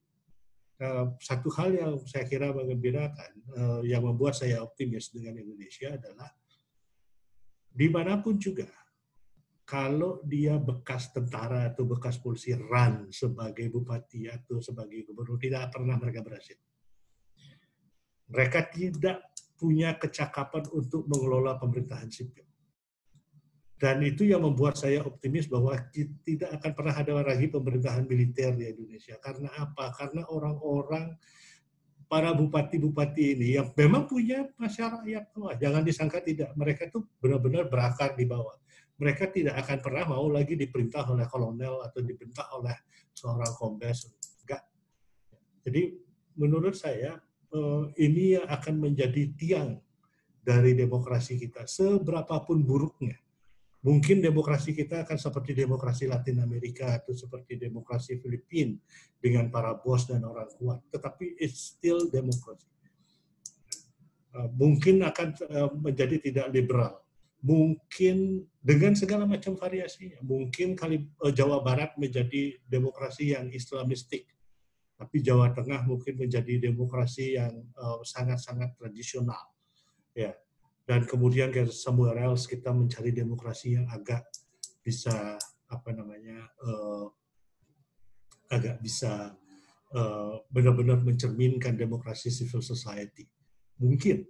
satu 1.20 1.52
hal 1.60 1.76
yang 1.76 1.92
saya 2.08 2.24
kira 2.24 2.56
mengembirakan, 2.56 3.32
uh, 3.52 3.80
yang 3.84 4.00
membuat 4.00 4.32
saya 4.32 4.64
optimis 4.64 5.12
dengan 5.12 5.36
Indonesia 5.36 5.92
adalah 5.92 6.32
di 7.70 7.86
mana 7.86 8.18
pun 8.18 8.40
juga, 8.40 8.66
kalau 9.62 10.18
dia 10.26 10.58
bekas 10.58 11.14
tentara 11.14 11.70
atau 11.70 11.86
bekas 11.86 12.18
polisi 12.18 12.50
run 12.58 13.14
sebagai 13.14 13.70
bupati 13.70 14.26
atau 14.26 14.58
sebagai 14.58 15.06
gubernur, 15.06 15.38
tidak 15.38 15.70
pernah 15.70 15.94
mereka 15.94 16.26
berhasil. 16.26 16.58
Mereka 18.34 18.74
tidak 18.74 19.30
punya 19.54 19.94
kecakapan 19.94 20.66
untuk 20.74 21.06
mengelola 21.06 21.54
pemerintahan 21.60 22.10
sipil. 22.10 22.49
Dan 23.80 24.04
itu 24.04 24.28
yang 24.28 24.44
membuat 24.44 24.76
saya 24.76 25.00
optimis 25.00 25.48
bahwa 25.48 25.72
tidak 26.20 26.52
akan 26.60 26.72
pernah 26.76 26.92
ada 27.00 27.16
lagi 27.16 27.48
pemerintahan 27.48 28.04
militer 28.04 28.52
di 28.52 28.68
Indonesia. 28.76 29.16
Karena 29.24 29.48
apa? 29.56 29.88
Karena 29.96 30.28
orang-orang 30.28 31.16
para 32.04 32.36
bupati-bupati 32.36 33.40
ini 33.40 33.56
yang 33.56 33.72
memang 33.72 34.04
punya 34.04 34.44
masyarakat 34.60 35.32
bawah. 35.32 35.56
Jangan 35.56 35.80
disangka 35.80 36.20
tidak. 36.20 36.52
Mereka 36.60 36.92
itu 36.92 37.08
benar-benar 37.24 37.72
berakar 37.72 38.12
di 38.20 38.28
bawah. 38.28 38.52
Mereka 39.00 39.32
tidak 39.32 39.56
akan 39.64 39.78
pernah 39.80 40.04
mau 40.12 40.28
lagi 40.28 40.60
diperintah 40.60 41.08
oleh 41.08 41.24
kolonel 41.24 41.80
atau 41.80 42.04
diperintah 42.04 42.52
oleh 42.60 42.76
seorang 43.16 43.56
kombes. 43.56 44.12
Enggak. 44.44 44.60
Jadi 45.64 45.96
menurut 46.36 46.76
saya 46.76 47.16
eh, 47.48 47.84
ini 47.96 48.36
yang 48.36 48.44
akan 48.44 48.76
menjadi 48.76 49.24
tiang 49.40 49.80
dari 50.44 50.76
demokrasi 50.76 51.40
kita. 51.40 51.64
Seberapapun 51.64 52.60
buruknya 52.60 53.16
Mungkin 53.80 54.20
demokrasi 54.20 54.76
kita 54.76 55.08
akan 55.08 55.16
seperti 55.16 55.56
demokrasi 55.56 56.04
Latin 56.04 56.44
Amerika 56.44 57.00
atau 57.00 57.16
seperti 57.16 57.56
demokrasi 57.56 58.20
Filipina 58.20 58.76
dengan 59.16 59.48
para 59.48 59.72
bos 59.72 60.04
dan 60.04 60.20
orang 60.20 60.52
kuat, 60.60 60.84
tetapi 60.92 61.40
it's 61.40 61.76
still 61.76 62.04
demokrasi. 62.12 62.68
Uh, 64.36 64.52
mungkin 64.52 65.00
akan 65.00 65.32
uh, 65.48 65.72
menjadi 65.80 66.20
tidak 66.20 66.46
liberal, 66.52 67.00
mungkin 67.40 68.44
dengan 68.60 68.92
segala 68.92 69.24
macam 69.24 69.56
variasinya. 69.56 70.20
Mungkin 70.28 70.76
kali 70.76 71.08
uh, 71.24 71.32
Jawa 71.32 71.64
Barat 71.64 71.96
menjadi 71.96 72.60
demokrasi 72.68 73.32
yang 73.32 73.48
Islamistik, 73.48 74.28
tapi 75.00 75.24
Jawa 75.24 75.56
Tengah 75.56 75.88
mungkin 75.88 76.20
menjadi 76.20 76.68
demokrasi 76.68 77.40
yang 77.40 77.64
sangat-sangat 78.04 78.76
tradisional. 78.76 79.40
Ya, 80.12 80.36
dan 80.90 81.06
kemudian 81.06 81.54
ke 81.54 81.70
somewhere 81.70 82.18
else 82.18 82.50
kita 82.50 82.74
mencari 82.74 83.14
demokrasi 83.14 83.78
yang 83.78 83.86
agak 83.94 84.26
bisa 84.82 85.38
apa 85.70 85.90
namanya 85.94 86.50
uh, 86.66 87.06
agak 88.50 88.82
bisa 88.82 89.38
uh, 89.94 90.34
benar-benar 90.50 90.98
mencerminkan 90.98 91.78
demokrasi 91.78 92.34
civil 92.34 92.58
society. 92.58 93.30
Mungkin 93.78 94.26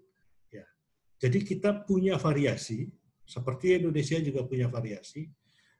ya. 0.53 0.69
Jadi 1.16 1.49
kita 1.49 1.89
punya 1.89 2.20
variasi 2.20 2.93
seperti 3.24 3.81
Indonesia 3.81 4.20
juga 4.20 4.45
punya 4.45 4.69
variasi 4.69 5.32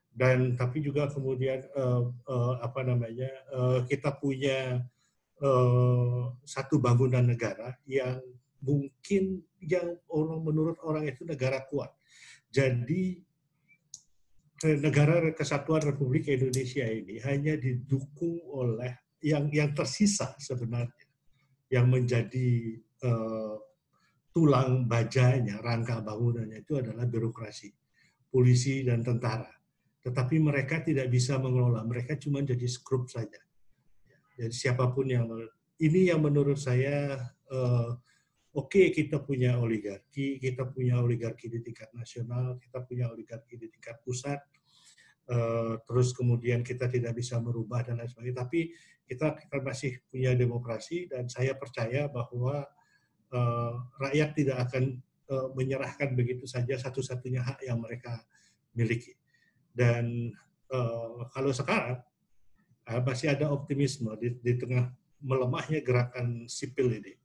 dan 0.09 0.57
tapi 0.57 0.81
juga 0.81 1.13
kemudian 1.13 1.61
uh, 1.77 2.09
uh, 2.25 2.53
apa 2.57 2.81
namanya 2.81 3.29
uh, 3.53 3.79
kita 3.85 4.17
punya 4.17 4.81
uh, 5.45 6.33
satu 6.41 6.81
bangunan 6.81 7.21
negara 7.21 7.77
yang 7.85 8.17
mungkin 8.65 9.45
yang 9.61 9.97
menurut 10.41 10.77
orang 10.81 11.05
itu 11.09 11.25
negara 11.25 11.61
kuat. 11.69 11.93
Jadi 12.51 13.21
negara 14.81 15.33
kesatuan 15.33 15.81
Republik 15.81 16.29
Indonesia 16.29 16.85
ini 16.85 17.17
hanya 17.25 17.57
didukung 17.57 18.37
oleh 18.45 18.93
yang 19.21 19.49
yang 19.49 19.73
tersisa 19.73 20.37
sebenarnya 20.37 21.05
yang 21.71 21.87
menjadi 21.87 22.77
uh, 23.07 23.55
tulang 24.35 24.87
bajanya, 24.87 25.63
rangka 25.63 26.03
bangunannya 26.03 26.63
itu 26.63 26.79
adalah 26.79 27.07
birokrasi, 27.07 27.71
polisi 28.27 28.83
dan 28.83 29.03
tentara. 29.03 29.49
Tetapi 30.01 30.35
mereka 30.41 30.83
tidak 30.83 31.07
bisa 31.07 31.39
mengelola, 31.39 31.85
mereka 31.87 32.19
cuma 32.19 32.43
jadi 32.43 32.67
skrup 32.67 33.07
saja. 33.07 33.39
Jadi 34.35 34.51
siapa 34.51 34.89
pun 34.91 35.07
yang 35.07 35.29
ini 35.79 36.11
yang 36.11 36.23
menurut 36.23 36.57
saya 36.57 37.19
uh, 37.51 37.95
oke 38.51 38.67
okay, 38.67 38.85
kita 38.91 39.23
punya 39.23 39.55
oligarki, 39.55 40.35
kita 40.35 40.67
punya 40.67 40.99
oligarki 40.99 41.47
di 41.47 41.63
tingkat 41.63 41.87
nasional, 41.95 42.59
kita 42.59 42.83
punya 42.83 43.07
oligarki 43.07 43.55
di 43.55 43.71
tingkat 43.71 44.03
pusat, 44.03 44.39
uh, 45.31 45.79
terus 45.87 46.11
kemudian 46.11 46.59
kita 46.59 46.91
tidak 46.91 47.15
bisa 47.15 47.39
merubah 47.39 47.79
dan 47.87 48.03
lain 48.03 48.11
sebagainya, 48.11 48.43
tapi 48.43 48.75
kita, 49.07 49.39
masih 49.63 50.03
punya 50.11 50.35
demokrasi 50.35 51.07
dan 51.07 51.31
saya 51.31 51.55
percaya 51.55 52.11
bahwa 52.11 52.67
uh, 53.31 53.73
rakyat 54.03 54.29
tidak 54.35 54.57
akan 54.67 54.99
uh, 55.31 55.47
menyerahkan 55.55 56.11
begitu 56.11 56.43
saja 56.43 56.75
satu-satunya 56.75 57.43
hak 57.43 57.59
yang 57.63 57.79
mereka 57.79 58.19
miliki. 58.75 59.15
Dan 59.71 60.35
kalau 61.31 61.51
sekarang 61.51 61.99
masih 63.03 63.31
ada 63.31 63.51
optimisme 63.51 64.11
di, 64.19 64.35
di 64.39 64.55
tengah 64.55 64.87
melemahnya 65.19 65.83
gerakan 65.83 66.47
sipil 66.47 66.91
ini 66.91 67.11
Eh, 67.11 67.20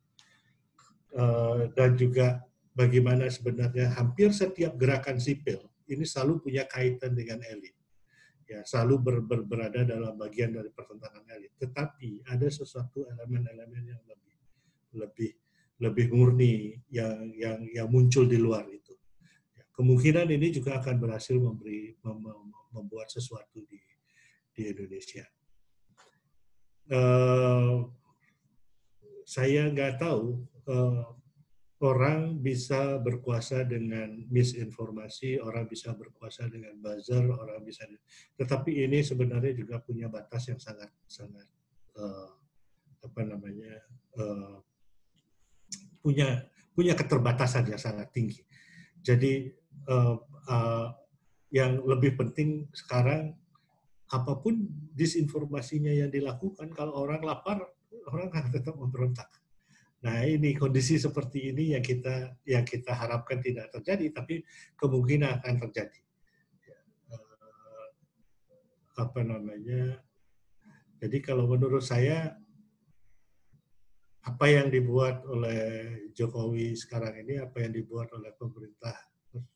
dan 1.73 1.97
juga 1.97 2.45
bagaimana 2.77 3.25
sebenarnya 3.33 3.97
hampir 3.97 4.37
setiap 4.37 4.77
gerakan 4.77 5.17
sipil 5.17 5.65
ini 5.87 6.03
selalu 6.03 6.43
punya 6.43 6.67
kaitan 6.67 7.15
dengan 7.15 7.39
elit. 7.47 7.75
Ya, 8.47 8.63
selalu 8.63 8.95
ber, 9.03 9.17
ber, 9.27 9.41
berada 9.43 9.83
dalam 9.83 10.15
bagian 10.15 10.55
dari 10.55 10.71
pertentangan 10.71 11.27
elit. 11.35 11.55
Tetapi 11.59 12.31
ada 12.31 12.47
sesuatu 12.47 13.07
elemen-elemen 13.11 13.83
yang 13.91 14.03
lebih 14.07 14.35
lebih 14.97 15.31
lebih 15.83 16.07
murni 16.15 16.79
yang 16.89 17.35
yang 17.35 17.59
yang 17.75 17.89
muncul 17.91 18.23
di 18.23 18.39
luar 18.39 18.71
itu. 18.71 18.95
Ya, 19.55 19.67
kemungkinan 19.75 20.31
ini 20.31 20.55
juga 20.55 20.79
akan 20.79 20.95
berhasil 21.03 21.35
memberi 21.35 21.99
mem, 22.07 22.23
membuat 22.71 23.11
sesuatu 23.11 23.67
di 23.67 23.83
di 24.55 24.63
Indonesia. 24.71 25.27
Uh, 26.87 27.91
saya 29.27 29.67
nggak 29.75 29.99
tahu 29.99 30.39
uh, 30.71 31.05
orang 31.85 32.41
bisa 32.41 32.97
berkuasa 32.97 33.69
dengan 33.69 34.17
misinformasi, 34.33 35.37
orang 35.45 35.69
bisa 35.69 35.93
berkuasa 35.93 36.49
dengan 36.49 36.73
buzzer, 36.81 37.21
orang 37.29 37.61
bisa. 37.61 37.85
Tetapi 38.41 38.89
ini 38.89 39.05
sebenarnya 39.05 39.53
juga 39.53 39.85
punya 39.85 40.09
batas 40.09 40.49
yang 40.49 40.61
sangat 40.61 40.89
sangat 41.05 41.45
uh, 42.01 42.33
apa 43.05 43.21
namanya 43.29 43.77
uh, 44.17 44.57
punya 46.01 46.49
punya 46.73 46.97
keterbatasan 46.97 47.69
yang 47.69 47.81
sangat 47.81 48.09
tinggi. 48.13 48.41
Jadi 49.05 49.53
uh, 49.93 50.17
uh, 50.49 50.89
yang 51.53 51.85
lebih 51.85 52.17
penting 52.17 52.73
sekarang 52.73 53.37
apa 54.07 54.33
pun 54.39 54.65
disinformasinya 54.95 55.91
yang 55.91 56.09
dilakukan, 56.09 56.71
kalau 56.73 57.05
orang 57.05 57.21
lapar 57.27 57.59
orang 58.07 58.31
akan 58.33 58.55
tetap 58.55 58.75
memberontak 58.79 59.29
Nah, 60.07 60.23
ini 60.23 60.55
kondisi 60.55 61.03
seperti 61.03 61.51
ini 61.51 61.75
yang 61.75 61.83
kita 61.83 62.39
yang 62.47 62.63
kita 62.63 62.95
harapkan 62.95 63.43
tidak 63.43 63.75
terjadi, 63.75 64.15
tapi 64.15 64.39
kemungkinan 64.79 65.43
akan 65.43 65.55
terjadi. 65.67 66.01
Ya, 66.63 66.79
eh, 67.11 67.91
apa 69.03 69.21
namanya? 69.27 69.99
Jadi 71.03 71.19
kalau 71.19 71.51
menurut 71.51 71.83
saya 71.83 72.39
apa 74.23 74.47
yang 74.47 74.71
dibuat 74.71 75.27
oleh 75.27 75.63
Jokowi 76.15 76.79
sekarang 76.79 77.27
ini, 77.27 77.43
apa 77.43 77.67
yang 77.67 77.75
dibuat 77.75 78.07
oleh 78.15 78.31
pemerintah 78.39 78.95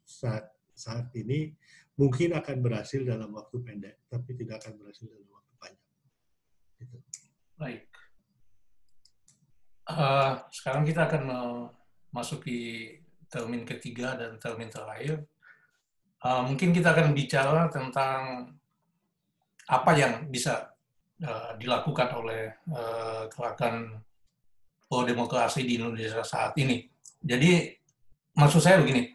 saat 0.02 0.50
saat 0.74 1.14
ini 1.14 1.54
mungkin 1.94 2.34
akan 2.34 2.58
berhasil 2.58 3.06
dalam 3.06 3.30
waktu 3.38 3.62
pendek, 3.62 4.02
tapi 4.10 4.34
tidak 4.34 4.66
akan 4.66 4.82
berhasil 4.82 5.06
dalam 5.06 5.30
waktu 5.30 5.52
panjang. 5.62 5.94
Gitu. 6.74 6.96
Baik. 7.54 7.89
Uh, 9.90 10.38
sekarang 10.54 10.86
kita 10.86 11.10
akan 11.10 11.22
memasuki 12.14 12.94
termin 13.26 13.66
ketiga 13.66 14.14
dan 14.14 14.38
termin 14.38 14.70
terakhir. 14.70 15.26
Uh, 16.20 16.46
mungkin 16.46 16.70
kita 16.70 16.94
akan 16.94 17.10
bicara 17.16 17.66
tentang 17.72 18.52
apa 19.66 19.90
yang 19.98 20.30
bisa 20.30 20.70
uh, 21.26 21.54
dilakukan 21.58 22.10
oleh 22.14 22.54
uh, 22.70 23.26
gerakan 23.30 24.02
pro 24.86 25.06
demokrasi 25.06 25.66
di 25.66 25.78
Indonesia 25.78 26.22
saat 26.22 26.54
ini. 26.58 26.86
Jadi 27.22 27.70
maksud 28.34 28.62
saya 28.62 28.82
begini, 28.82 29.10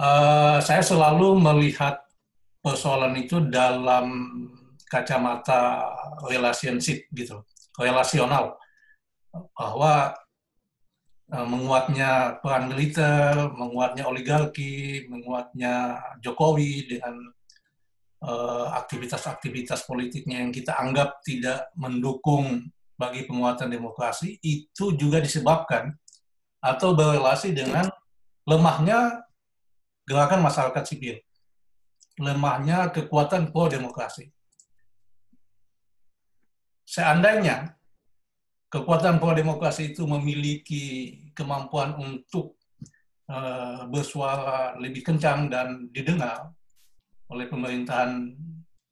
uh, 0.00 0.60
saya 0.60 0.80
selalu 0.80 1.40
melihat 1.40 2.04
persoalan 2.60 3.16
itu 3.20 3.40
dalam 3.48 4.06
kacamata 4.88 5.92
relationship 6.28 7.08
gitu, 7.12 7.44
relasional 7.80 8.56
bahwa 9.34 10.14
uh, 11.34 11.46
menguatnya 11.46 12.38
peran 12.38 12.70
militer, 12.70 13.50
menguatnya 13.54 14.06
oligarki, 14.06 15.06
menguatnya 15.10 15.98
Jokowi 16.22 16.96
dengan 16.96 17.16
eh, 18.24 18.66
aktivitas-aktivitas 18.80 19.84
politiknya 19.84 20.40
yang 20.40 20.52
kita 20.54 20.72
anggap 20.78 21.20
tidak 21.26 21.68
mendukung 21.76 22.72
bagi 22.94 23.26
penguatan 23.26 23.68
demokrasi 23.68 24.38
itu 24.40 24.94
juga 24.94 25.18
disebabkan 25.18 25.92
atau 26.62 26.96
berrelasi 26.96 27.52
dengan 27.52 27.90
lemahnya 28.48 29.26
gerakan 30.08 30.40
masyarakat 30.40 30.84
sipil, 30.84 31.16
lemahnya 32.20 32.88
kekuatan 32.92 33.50
pro 33.52 33.68
demokrasi. 33.68 34.30
Seandainya 36.84 37.74
kekuatan 38.74 39.22
pro 39.22 39.30
demokrasi 39.30 39.94
itu 39.94 40.02
memiliki 40.02 41.14
kemampuan 41.30 41.94
untuk 41.94 42.58
uh, 43.30 43.86
bersuara 43.86 44.74
lebih 44.82 45.06
kencang 45.06 45.46
dan 45.46 45.86
didengar 45.94 46.50
oleh 47.30 47.46
pemerintahan 47.46 48.34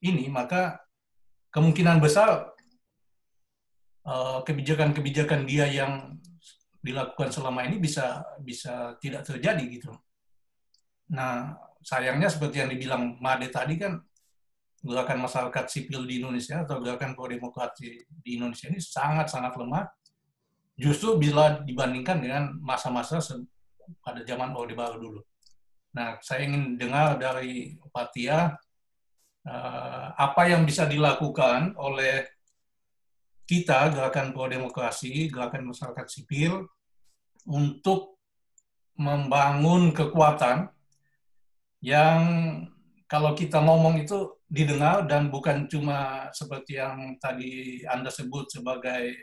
ini, 0.07 0.31
maka 0.31 0.83
kemungkinan 1.53 2.01
besar 2.03 2.49
eh, 4.03 4.39
kebijakan-kebijakan 4.43 5.45
uh, 5.45 5.47
dia 5.47 5.69
yang 5.69 6.17
dilakukan 6.83 7.31
selama 7.31 7.63
ini 7.69 7.79
bisa 7.79 8.25
bisa 8.43 8.99
tidak 8.99 9.23
terjadi 9.23 9.63
gitu. 9.69 9.93
Nah, 11.13 11.55
sayangnya 11.85 12.27
seperti 12.33 12.65
yang 12.65 12.71
dibilang 12.73 13.21
Made 13.23 13.47
tadi 13.53 13.79
kan 13.79 14.03
gerakan 14.83 15.23
masyarakat 15.23 15.65
sipil 15.71 16.03
di 16.05 16.19
Indonesia 16.19 16.67
atau 16.67 16.83
gerakan 16.83 17.15
pro 17.15 17.31
demokrasi 17.31 18.03
di 18.03 18.31
Indonesia 18.35 18.67
ini 18.67 18.83
sangat-sangat 18.83 19.55
lemah. 19.55 19.87
Justru 20.75 21.15
bila 21.17 21.63
dibandingkan 21.63 22.19
dengan 22.19 22.59
masa-masa 22.59 23.23
pada 24.03 24.21
zaman 24.27 24.51
Orde 24.59 24.75
Baru 24.75 24.99
dulu. 24.99 25.21
Nah, 25.95 26.19
saya 26.25 26.49
ingin 26.49 26.81
dengar 26.81 27.21
dari 27.21 27.77
Pak 27.79 28.07
Tia 28.17 28.57
uh, 29.47 30.07
apa 30.17 30.43
yang 30.49 30.65
bisa 30.65 30.89
dilakukan 30.89 31.77
oleh 31.77 32.27
kita 33.45 33.93
gerakan 33.93 34.33
pro 34.33 34.49
demokrasi, 34.49 35.29
gerakan 35.29 35.71
masyarakat 35.71 36.07
sipil 36.09 36.67
untuk 37.45 38.17
membangun 38.97 39.93
kekuatan 39.93 40.73
yang 41.85 42.23
kalau 43.11 43.37
kita 43.37 43.61
ngomong 43.61 44.01
itu 44.01 44.41
didengar 44.53 45.09
dan 45.09 45.33
bukan 45.33 45.65
cuma 45.65 46.29
seperti 46.37 46.77
yang 46.77 47.17
tadi 47.17 47.81
Anda 47.89 48.13
sebut 48.13 48.53
sebagai 48.53 49.17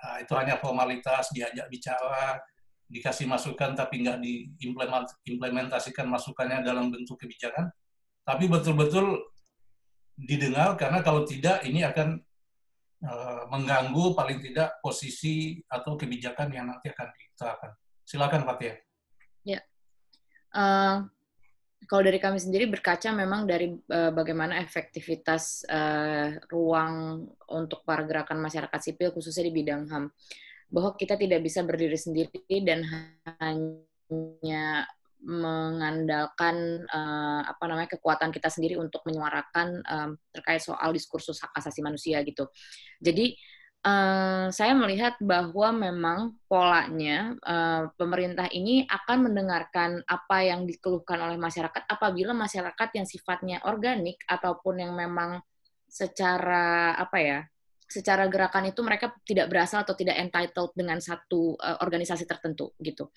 uh, 0.00 0.16
itu 0.24 0.32
hanya 0.32 0.56
formalitas, 0.56 1.28
diajak 1.36 1.68
bicara, 1.68 2.40
dikasih 2.88 3.28
masukan 3.28 3.76
tapi 3.76 4.00
nggak 4.00 4.24
diimplementasikan 5.28 6.08
masukannya 6.08 6.64
dalam 6.64 6.88
bentuk 6.88 7.20
kebijakan, 7.20 7.68
tapi 8.24 8.48
betul-betul 8.48 9.20
didengar 10.16 10.72
karena 10.80 11.04
kalau 11.04 11.28
tidak 11.28 11.60
ini 11.68 11.84
akan 11.84 12.16
uh, 13.04 13.44
mengganggu 13.52 14.16
paling 14.16 14.40
tidak 14.40 14.80
posisi 14.80 15.60
atau 15.68 16.00
kebijakan 16.00 16.48
yang 16.48 16.72
nanti 16.72 16.88
akan 16.88 17.12
diterapkan. 17.12 17.72
Silakan 18.08 18.48
Pak 18.48 18.56
Tia. 18.56 18.74
Ya. 19.44 19.60
Uh, 20.52 21.12
kalau 21.90 22.02
dari 22.06 22.18
kami 22.22 22.38
sendiri 22.38 22.70
berkaca 22.70 23.10
memang 23.10 23.46
dari 23.46 23.74
uh, 23.74 24.10
bagaimana 24.14 24.62
efektivitas 24.62 25.66
uh, 25.66 26.38
ruang 26.50 27.26
untuk 27.50 27.82
para 27.82 28.06
gerakan 28.06 28.38
masyarakat 28.38 28.80
sipil 28.80 29.10
khususnya 29.10 29.50
di 29.50 29.54
bidang 29.54 29.90
HAM 29.90 30.10
bahwa 30.72 30.96
kita 30.96 31.20
tidak 31.20 31.44
bisa 31.44 31.60
berdiri 31.66 31.98
sendiri 31.98 32.56
dan 32.64 32.80
hanya 33.40 34.88
mengandalkan 35.22 36.82
uh, 36.90 37.46
apa 37.46 37.64
namanya 37.70 37.94
kekuatan 37.94 38.34
kita 38.34 38.50
sendiri 38.50 38.74
untuk 38.74 39.06
menyuarakan 39.06 39.68
um, 39.86 40.10
terkait 40.34 40.58
soal 40.58 40.90
diskursus 40.90 41.38
hak 41.38 41.54
asasi 41.54 41.78
manusia 41.78 42.18
gitu. 42.26 42.50
Jadi 42.98 43.38
uh, 43.82 44.46
saya 44.48 44.72
melihat 44.78 45.18
bahwa 45.18 45.74
memang 45.74 46.18
polanya 46.46 47.34
uh, 47.42 47.90
pemerintah 47.98 48.46
ini 48.50 48.86
akan 48.86 49.30
mendengarkan 49.30 50.00
apa 50.06 50.36
yang 50.46 50.64
dikeluhkan 50.64 51.18
oleh 51.18 51.38
masyarakat 51.38 51.82
apabila 51.90 52.32
masyarakat 52.32 52.88
yang 52.94 53.06
sifatnya 53.06 53.58
organik 53.66 54.22
ataupun 54.26 54.82
yang 54.82 54.92
memang 54.94 55.42
secara 55.90 56.96
apa 56.96 57.18
ya 57.20 57.38
secara 57.84 58.24
gerakan 58.32 58.72
itu 58.72 58.80
mereka 58.80 59.12
tidak 59.28 59.52
berasal 59.52 59.84
atau 59.84 59.92
tidak 59.92 60.16
entitled 60.16 60.72
dengan 60.72 60.96
satu 60.96 61.60
uh, 61.60 61.84
organisasi 61.84 62.24
tertentu 62.24 62.72
gitu. 62.80 63.12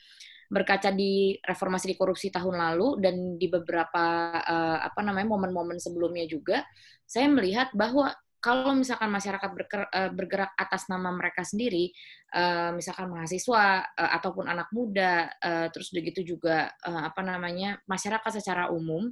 Berkaca 0.46 0.94
di 0.94 1.34
reformasi 1.42 1.90
di 1.90 1.98
korupsi 1.98 2.30
tahun 2.30 2.60
lalu 2.60 3.02
dan 3.02 3.16
di 3.40 3.48
beberapa 3.50 4.36
uh, 4.44 4.78
apa 4.84 5.02
namanya 5.02 5.32
momen-momen 5.34 5.82
sebelumnya 5.82 6.28
juga, 6.30 6.62
saya 7.08 7.32
melihat 7.32 7.72
bahwa 7.74 8.14
kalau 8.46 8.78
misalkan 8.78 9.10
masyarakat 9.10 9.50
bergerak, 9.50 9.90
uh, 9.90 10.12
bergerak 10.14 10.54
atas 10.54 10.86
nama 10.86 11.10
mereka 11.10 11.42
sendiri, 11.42 11.90
uh, 12.38 12.70
misalkan 12.78 13.10
mahasiswa 13.10 13.82
uh, 13.82 14.12
ataupun 14.22 14.46
anak 14.46 14.70
muda, 14.70 15.34
terus 15.74 15.90
begitu 15.90 16.22
juga 16.22 16.70
apa 16.86 17.26
namanya 17.26 17.82
masyarakat 17.90 18.32
secara 18.38 18.70
umum, 18.70 19.10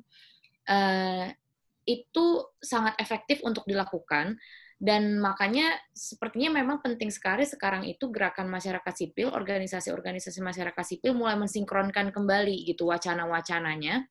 itu 1.83 2.25
sangat 2.61 2.93
efektif 3.01 3.41
untuk 3.41 3.65
dilakukan. 3.65 4.37
Dan 4.83 5.15
makanya 5.23 5.79
sepertinya 5.95 6.59
memang 6.59 6.83
penting 6.83 7.07
sekali 7.07 7.47
sekarang 7.47 7.87
itu 7.87 8.11
gerakan 8.11 8.51
masyarakat 8.51 8.91
sipil, 8.91 9.31
organisasi-organisasi 9.31 10.43
masyarakat 10.43 10.83
sipil 10.83 11.15
mulai 11.15 11.39
mensinkronkan 11.39 12.11
kembali 12.11 12.67
gitu 12.67 12.91
wacana-wacananya 12.91 14.03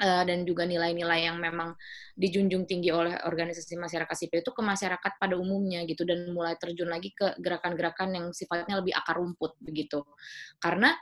uh, 0.00 0.24
dan 0.24 0.48
juga 0.48 0.64
nilai-nilai 0.64 1.28
yang 1.28 1.36
memang 1.36 1.76
dijunjung 2.16 2.64
tinggi 2.64 2.88
oleh 2.92 3.18
organisasi 3.24 3.76
masyarakat 3.76 4.16
sipil 4.16 4.40
itu 4.40 4.52
ke 4.52 4.62
masyarakat 4.62 5.12
pada 5.16 5.34
umumnya 5.36 5.84
gitu 5.84 6.06
dan 6.08 6.30
mulai 6.32 6.56
terjun 6.56 6.88
lagi 6.88 7.12
ke 7.12 7.36
gerakan-gerakan 7.40 8.08
yang 8.16 8.26
sifatnya 8.32 8.80
lebih 8.80 8.96
akar 8.96 9.20
rumput 9.20 9.56
begitu. 9.60 10.04
Karena 10.62 10.92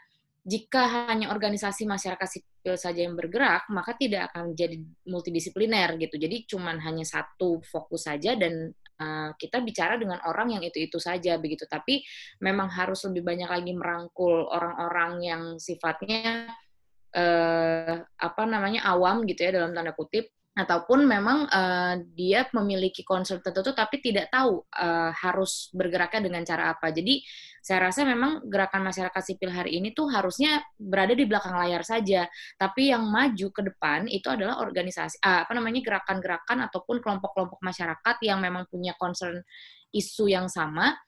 jika 0.40 1.08
hanya 1.10 1.28
organisasi 1.28 1.84
masyarakat 1.84 2.24
sipil 2.24 2.74
saja 2.80 3.04
yang 3.04 3.12
bergerak, 3.12 3.68
maka 3.68 3.92
tidak 3.92 4.32
akan 4.32 4.56
jadi 4.56 4.80
multidisipliner 5.04 6.00
gitu. 6.00 6.16
Jadi 6.16 6.48
cuman 6.48 6.80
hanya 6.80 7.04
satu 7.04 7.60
fokus 7.60 8.08
saja 8.08 8.32
dan 8.40 8.72
uh, 8.96 9.36
kita 9.36 9.60
bicara 9.60 10.00
dengan 10.00 10.16
orang 10.24 10.56
yang 10.56 10.62
itu-itu 10.64 10.96
saja 10.96 11.36
begitu. 11.36 11.68
Tapi 11.68 12.00
memang 12.40 12.72
harus 12.72 13.04
lebih 13.04 13.20
banyak 13.20 13.50
lagi 13.52 13.72
merangkul 13.76 14.48
orang-orang 14.48 15.12
yang 15.20 15.42
sifatnya 15.60 16.48
uh, 17.14 17.94
apa 18.02 18.42
namanya 18.46 18.86
awam 18.90 19.26
gitu 19.26 19.46
ya 19.46 19.54
dalam 19.54 19.74
tanda 19.74 19.94
kutip. 19.94 20.30
Ataupun 20.50 21.06
memang 21.06 21.46
uh, 21.46 21.94
dia 22.10 22.42
memiliki 22.52 23.06
concern 23.06 23.38
tertentu 23.38 23.70
tapi 23.70 24.02
tidak 24.02 24.34
tahu 24.34 24.66
uh, 24.76 25.14
harus 25.14 25.70
bergeraknya 25.70 26.26
dengan 26.26 26.42
cara 26.42 26.74
apa. 26.74 26.90
Jadi 26.90 27.22
saya 27.62 27.88
rasa 27.88 28.02
memang 28.02 28.44
gerakan 28.50 28.82
masyarakat 28.82 29.22
sipil 29.22 29.48
hari 29.54 29.78
ini 29.78 29.94
tuh 29.94 30.10
harusnya 30.10 30.58
berada 30.74 31.14
di 31.14 31.22
belakang 31.22 31.54
layar 31.54 31.86
saja, 31.86 32.26
tapi 32.58 32.90
yang 32.90 33.06
maju 33.06 33.46
ke 33.54 33.62
depan 33.62 34.10
itu 34.10 34.26
adalah 34.26 34.58
organisasi 34.58 35.22
uh, 35.22 35.46
apa 35.46 35.52
namanya 35.54 35.80
gerakan-gerakan 35.86 36.66
ataupun 36.66 36.98
kelompok-kelompok 36.98 37.62
masyarakat 37.62 38.16
yang 38.26 38.42
memang 38.42 38.66
punya 38.66 38.92
concern 38.98 39.38
isu 39.94 40.30
yang 40.30 40.50
sama 40.50 40.98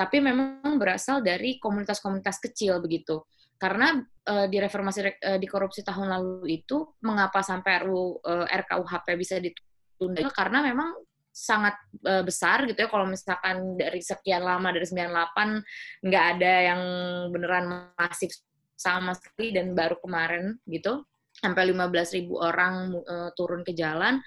tapi 0.00 0.16
memang 0.16 0.80
berasal 0.80 1.20
dari 1.20 1.60
komunitas-komunitas 1.60 2.40
kecil 2.40 2.80
begitu 2.80 3.20
karena 3.60 4.00
uh, 4.24 4.46
di 4.48 4.56
reformasi 4.56 5.04
uh, 5.04 5.36
di 5.36 5.44
korupsi 5.44 5.84
tahun 5.84 6.08
lalu 6.08 6.64
itu 6.64 6.96
mengapa 7.04 7.44
sampai 7.44 7.84
RU 7.84 8.16
uh, 8.24 8.48
eh, 8.48 8.56
RKUHP 8.64 9.06
bisa 9.20 9.36
ditunda? 9.36 10.24
Karena 10.32 10.64
memang 10.64 10.96
sangat 11.28 11.76
uh, 12.08 12.24
besar 12.24 12.64
gitu 12.64 12.80
ya 12.80 12.88
kalau 12.88 13.04
misalkan 13.04 13.76
dari 13.76 14.00
sekian 14.00 14.42
lama 14.42 14.72
dari 14.72 14.88
98 14.88 16.08
nggak 16.08 16.24
ada 16.36 16.54
yang 16.72 16.82
beneran 17.30 17.94
masif 17.94 18.32
sama 18.74 19.12
sekali 19.12 19.52
dan 19.52 19.76
baru 19.76 20.00
kemarin 20.00 20.56
gitu 20.64 21.04
sampai 21.36 21.70
15 21.70 22.16
ribu 22.16 22.40
orang 22.40 22.96
uh, 22.96 23.28
turun 23.36 23.60
ke 23.60 23.76
jalan. 23.76 24.24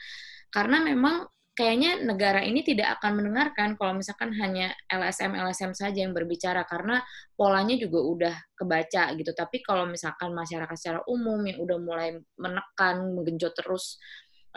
Karena 0.53 0.77
memang 0.85 1.25
kayaknya 1.53 2.01
negara 2.01 2.41
ini 2.41 2.65
tidak 2.65 2.97
akan 2.99 3.21
mendengarkan 3.21 3.77
kalau 3.77 3.93
misalkan 3.93 4.33
hanya 4.41 4.73
LSM 4.89 5.37
LSM 5.37 5.71
saja 5.77 6.01
yang 6.01 6.09
berbicara 6.11 6.65
karena 6.65 7.01
polanya 7.37 7.77
juga 7.77 7.99
udah 8.01 8.35
kebaca 8.57 9.13
gitu. 9.13 9.31
Tapi 9.37 9.61
kalau 9.61 9.85
misalkan 9.85 10.33
masyarakat 10.33 10.73
secara 10.73 10.99
umum 11.05 11.37
yang 11.45 11.61
udah 11.61 11.77
mulai 11.77 12.17
menekan, 12.41 13.13
menggenjot 13.13 13.53
terus 13.53 14.01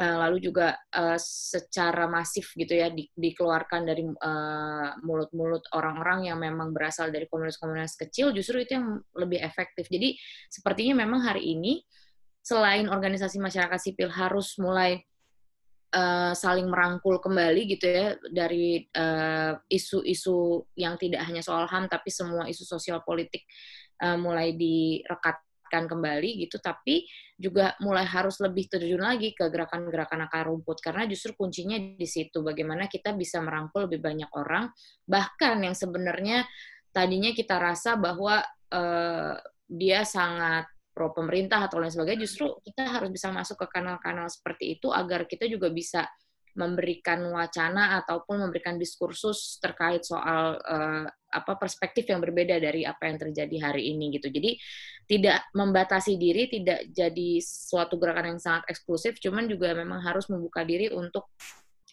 uh, 0.00 0.16
lalu 0.24 0.40
juga 0.40 0.76
uh, 0.96 1.20
secara 1.20 2.08
masif 2.08 2.56
gitu 2.56 2.72
ya 2.72 2.88
di, 2.88 3.08
dikeluarkan 3.12 3.80
dari 3.84 4.04
mulut-mulut 5.04 5.68
uh, 5.68 5.72
orang-orang 5.76 6.32
yang 6.32 6.40
memang 6.40 6.72
berasal 6.72 7.12
dari 7.12 7.28
komunitas-komunitas 7.28 7.96
kecil 8.00 8.32
justru 8.32 8.64
itu 8.64 8.80
yang 8.80 9.04
lebih 9.12 9.40
efektif. 9.44 9.84
Jadi 9.92 10.16
sepertinya 10.48 11.04
memang 11.04 11.28
hari 11.28 11.44
ini 11.56 11.84
selain 12.40 12.86
organisasi 12.86 13.42
masyarakat 13.42 13.80
sipil 13.82 14.08
harus 14.08 14.54
mulai 14.62 15.02
uh, 15.94 16.32
saling 16.34 16.66
merangkul 16.66 17.22
kembali 17.22 17.62
gitu 17.76 17.86
ya 17.86 18.06
dari 18.28 18.82
eh, 18.82 19.52
isu-isu 19.70 20.32
uh, 20.32 20.58
yang 20.74 20.98
tidak 20.98 21.22
hanya 21.28 21.44
soal 21.44 21.68
HAM 21.70 21.86
tapi 21.86 22.10
semua 22.10 22.50
isu 22.50 22.66
sosial 22.66 23.04
politik 23.06 23.46
uh, 24.02 24.18
mulai 24.18 24.56
direkatkan 24.56 25.86
kembali 25.86 26.46
gitu. 26.46 26.58
Tapi 26.58 27.06
juga 27.36 27.76
mulai 27.84 28.08
harus 28.08 28.40
lebih 28.40 28.66
terjun 28.66 29.02
lagi 29.04 29.36
ke 29.36 29.46
gerakan-gerakan 29.46 30.26
akar 30.26 30.48
rumput 30.48 30.80
karena 30.80 31.04
justru 31.06 31.36
kuncinya 31.36 31.76
di 31.76 32.08
situ 32.08 32.40
bagaimana 32.40 32.88
kita 32.88 33.12
bisa 33.14 33.38
merangkul 33.44 33.86
lebih 33.86 34.00
banyak 34.02 34.30
orang. 34.34 34.72
Bahkan 35.06 35.56
yang 35.62 35.76
sebenarnya 35.76 36.48
tadinya 36.90 37.30
kita 37.36 37.60
rasa 37.60 38.00
bahwa 38.00 38.40
uh, 38.72 39.34
dia 39.66 40.06
sangat 40.06 40.75
pro 40.96 41.12
pemerintah 41.12 41.68
atau 41.68 41.76
lain 41.76 41.92
sebagainya, 41.92 42.24
justru 42.24 42.56
kita 42.64 42.88
harus 42.88 43.12
bisa 43.12 43.28
masuk 43.28 43.60
ke 43.60 43.66
kanal-kanal 43.68 44.32
seperti 44.32 44.80
itu 44.80 44.88
agar 44.88 45.28
kita 45.28 45.44
juga 45.44 45.68
bisa 45.68 46.08
memberikan 46.56 47.20
wacana 47.36 48.00
ataupun 48.00 48.48
memberikan 48.48 48.80
diskursus 48.80 49.60
terkait 49.60 50.08
soal 50.08 50.56
uh, 50.56 51.04
apa 51.28 51.52
perspektif 51.60 52.08
yang 52.08 52.24
berbeda 52.24 52.56
dari 52.56 52.88
apa 52.88 53.12
yang 53.12 53.20
terjadi 53.20 53.56
hari 53.60 53.92
ini 53.92 54.16
gitu. 54.16 54.32
Jadi 54.32 54.56
tidak 55.04 55.52
membatasi 55.52 56.16
diri, 56.16 56.48
tidak 56.48 56.88
jadi 56.96 57.30
suatu 57.44 58.00
gerakan 58.00 58.34
yang 58.34 58.40
sangat 58.40 58.72
eksklusif, 58.72 59.20
cuman 59.20 59.44
juga 59.52 59.76
memang 59.76 60.00
harus 60.00 60.32
membuka 60.32 60.64
diri 60.64 60.88
untuk 60.88 61.28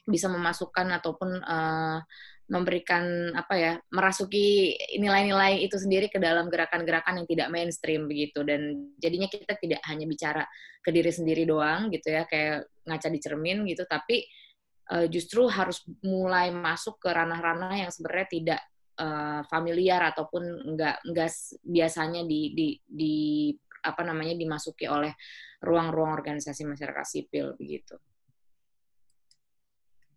bisa 0.07 0.31
memasukkan 0.31 0.87
ataupun 1.03 1.29
uh, 1.43 1.99
memberikan 2.53 3.33
apa 3.33 3.53
ya 3.57 3.73
merasuki 3.89 4.77
nilai-nilai 5.01 5.65
itu 5.65 5.73
sendiri 5.73 6.05
ke 6.05 6.21
dalam 6.21 6.53
gerakan-gerakan 6.53 7.25
yang 7.25 7.27
tidak 7.27 7.49
mainstream 7.49 8.05
begitu 8.05 8.45
dan 8.45 8.93
jadinya 9.01 9.25
kita 9.25 9.57
tidak 9.57 9.81
hanya 9.89 10.05
bicara 10.05 10.45
ke 10.85 10.93
diri 10.93 11.09
sendiri 11.09 11.49
doang 11.49 11.89
gitu 11.89 12.13
ya 12.13 12.29
kayak 12.29 12.69
ngaca 12.85 13.09
di 13.09 13.17
cermin 13.17 13.65
gitu 13.65 13.89
tapi 13.89 14.29
uh, 14.93 15.09
justru 15.09 15.49
harus 15.49 15.81
mulai 16.05 16.53
masuk 16.53 17.01
ke 17.01 17.09
ranah-ranah 17.09 17.73
yang 17.73 17.89
sebenarnya 17.89 18.27
tidak 18.29 18.61
uh, 19.01 19.41
familiar 19.49 20.13
ataupun 20.13 20.77
enggak 20.77 21.01
enggak 21.09 21.33
biasanya 21.65 22.21
di 22.21 22.53
di 22.53 22.67
di 22.85 23.15
apa 23.83 24.05
namanya 24.05 24.37
dimasuki 24.37 24.85
oleh 24.85 25.11
ruang-ruang 25.65 26.13
organisasi 26.13 26.63
masyarakat 26.69 27.03
sipil 27.03 27.57
begitu. 27.57 27.97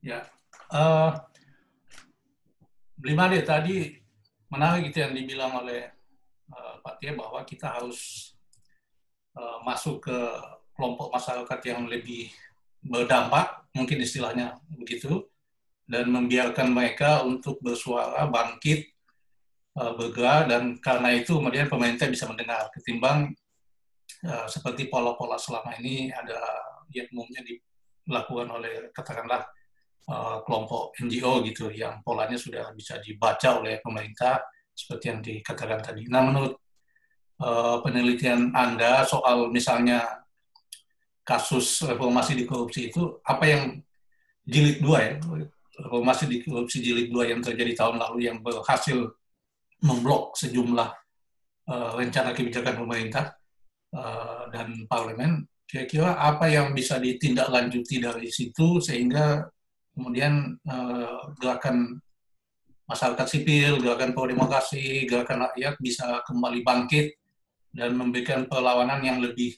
Ya, 0.04 0.22
uh, 0.70 1.18
lima 3.04 3.28
deh 3.28 3.44
tadi 3.44 3.92
menarik 4.48 4.88
gitu 4.88 5.04
yang 5.04 5.12
dibilang 5.12 5.52
oleh 5.60 5.90
uh, 6.54 6.80
Pak 6.80 7.02
Tia 7.02 7.12
bahwa 7.12 7.42
kita 7.42 7.76
harus 7.76 8.32
uh, 9.36 9.60
masuk 9.66 10.06
ke 10.06 10.18
kelompok 10.76 11.08
masyarakat 11.12 11.60
yang 11.66 11.88
lebih 11.88 12.30
berdampak, 12.84 13.66
mungkin 13.74 13.98
istilahnya 14.04 14.60
begitu, 14.76 15.26
dan 15.88 16.06
membiarkan 16.10 16.70
mereka 16.70 17.24
untuk 17.26 17.58
bersuara, 17.58 18.28
bangkit, 18.28 18.86
uh, 19.80 19.96
bergerak, 19.98 20.46
dan 20.52 20.78
karena 20.78 21.16
itu 21.16 21.36
kemudian 21.36 21.66
pemerintah 21.66 22.06
bisa 22.06 22.28
mendengar, 22.30 22.70
ketimbang 22.70 23.34
uh, 24.24 24.46
seperti 24.46 24.86
pola-pola 24.86 25.40
selama 25.40 25.74
ini 25.82 26.12
ada 26.14 26.38
yang 26.94 27.10
umumnya 27.10 27.42
dilakukan 27.42 28.48
oleh 28.52 28.94
katakanlah 28.94 29.42
uh, 30.10 30.42
kelompok 30.46 30.94
NGO 31.02 31.42
gitu 31.46 31.70
yang 31.74 32.00
polanya 32.02 32.38
sudah 32.38 32.70
bisa 32.72 32.98
dibaca 33.02 33.58
oleh 33.58 33.82
pemerintah 33.82 34.42
seperti 34.70 35.04
yang 35.08 35.20
dikatakan 35.24 35.80
tadi. 35.82 36.06
Nah, 36.06 36.22
menurut 36.22 36.54
uh, 37.42 37.82
penelitian 37.82 38.52
Anda 38.54 39.02
soal 39.08 39.50
misalnya 39.50 40.04
kasus 41.26 41.82
reformasi 41.82 42.38
di 42.38 42.44
korupsi 42.46 42.92
itu 42.94 43.18
apa 43.26 43.44
yang 43.50 43.62
jilid 44.46 44.78
dua 44.78 44.98
ya 45.02 45.12
reformasi 45.82 46.30
di 46.30 46.38
korupsi 46.46 46.78
jilid 46.78 47.10
dua 47.10 47.26
yang 47.26 47.42
terjadi 47.42 47.74
tahun 47.74 47.98
lalu 47.98 48.30
yang 48.30 48.38
berhasil 48.46 49.10
memblok 49.82 50.38
sejumlah 50.38 50.86
uh, 51.66 51.90
rencana 51.98 52.30
kebijakan 52.30 52.78
pemerintah 52.78 53.34
dan 54.52 54.84
parlemen 54.92 55.48
kira-kira 55.64 56.20
apa 56.20 56.52
yang 56.52 56.76
bisa 56.76 57.00
ditindaklanjuti 57.00 57.96
dari 57.96 58.28
situ 58.28 58.76
sehingga 58.76 59.40
kemudian 59.96 60.60
uh, 60.68 61.32
gerakan 61.40 61.96
masyarakat 62.84 63.26
sipil, 63.26 63.80
gerakan 63.80 64.12
pro 64.12 64.28
demokrasi, 64.28 65.08
gerakan 65.08 65.48
rakyat 65.48 65.80
bisa 65.80 66.20
kembali 66.28 66.60
bangkit 66.60 67.16
dan 67.72 67.96
memberikan 67.96 68.44
perlawanan 68.44 69.00
yang 69.02 69.18
lebih 69.24 69.56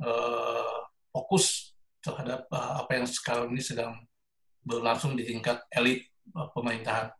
uh, 0.00 0.88
fokus 1.12 1.76
terhadap 2.00 2.48
uh, 2.50 2.82
apa 2.82 2.98
yang 2.98 3.06
sekarang 3.06 3.52
ini 3.52 3.62
sedang 3.62 3.94
berlangsung 4.64 5.14
di 5.14 5.22
tingkat 5.28 5.62
elit 5.70 6.08
uh, 6.34 6.48
pemerintahan. 6.50 7.12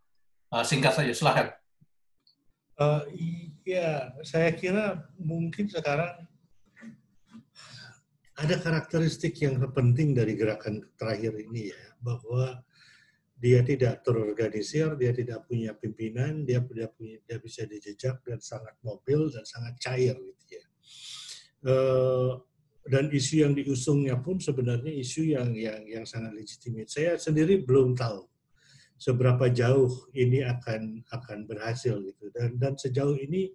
Uh, 0.49 0.65
singkat 0.65 0.91
saja, 0.91 1.13
silahkan. 1.13 1.53
Uh, 2.73 3.05
iya, 3.63 4.11
saya 4.25 4.49
kira 4.51 5.05
mungkin 5.21 5.69
sekarang 5.69 6.25
ada 8.33 8.55
karakteristik 8.57 9.37
yang 9.45 9.61
penting 9.73 10.17
dari 10.17 10.33
gerakan 10.33 10.81
terakhir 10.97 11.37
ini 11.37 11.69
ya 11.69 11.83
bahwa 12.01 12.65
dia 13.37 13.59
tidak 13.59 14.07
terorganisir, 14.07 14.95
dia 14.95 15.11
tidak 15.11 15.43
punya 15.45 15.75
pimpinan, 15.75 16.47
dia 16.47 16.63
tidak 16.63 16.95
punya, 16.95 17.19
dia 17.27 17.37
bisa 17.43 17.67
dijejak 17.67 18.23
dan 18.23 18.39
sangat 18.39 18.71
mobil 18.79 19.27
dan 19.27 19.43
sangat 19.43 19.75
cair 19.83 20.15
gitu 20.15 20.43
ya. 20.55 20.65
Uh, 21.63 22.31
dan 22.87 23.11
isu 23.11 23.43
yang 23.43 23.53
diusungnya 23.55 24.19
pun 24.19 24.39
sebenarnya 24.39 24.91
isu 24.91 25.35
yang 25.35 25.51
yang 25.55 25.83
yang 25.87 26.05
sangat 26.07 26.35
legitimate. 26.35 26.87
Saya 26.91 27.19
sendiri 27.19 27.63
belum 27.63 27.95
tahu 27.95 28.27
seberapa 28.99 29.51
jauh 29.51 29.91
ini 30.15 30.43
akan 30.43 31.03
akan 31.11 31.43
berhasil 31.43 31.99
gitu. 31.99 32.31
Dan 32.31 32.59
dan 32.59 32.79
sejauh 32.79 33.15
ini 33.19 33.51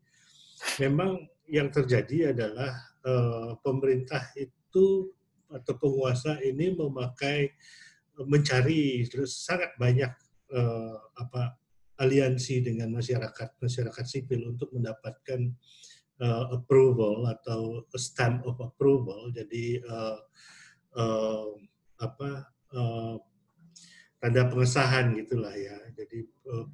memang 0.81 1.25
yang 1.49 1.73
terjadi 1.73 2.37
adalah 2.37 2.73
uh, 3.09 3.57
pemerintah 3.65 4.21
itu 4.37 4.58
atau 5.49 5.75
penguasa 5.81 6.37
ini 6.45 6.77
memakai 6.77 7.57
mencari 8.27 9.07
terus 9.07 9.39
sangat 9.47 9.73
banyak 9.79 10.11
uh, 10.53 10.97
apa 11.17 11.57
aliansi 11.99 12.63
dengan 12.63 12.95
masyarakat 12.95 13.59
masyarakat 13.59 14.05
sipil 14.07 14.55
untuk 14.55 14.71
mendapatkan 14.75 15.51
uh, 16.23 16.45
approval 16.55 17.27
atau 17.27 17.87
stamp 17.99 18.47
of 18.47 18.59
approval. 18.63 19.31
Jadi 19.35 19.83
uh, 19.83 20.19
uh, 20.99 21.51
apa 21.99 22.31
uh, 22.75 23.15
tanda 24.23 24.47
pengesahan 24.47 25.15
gitulah 25.19 25.55
ya. 25.55 25.79
Jadi 25.95 26.27
uh, 26.51 26.67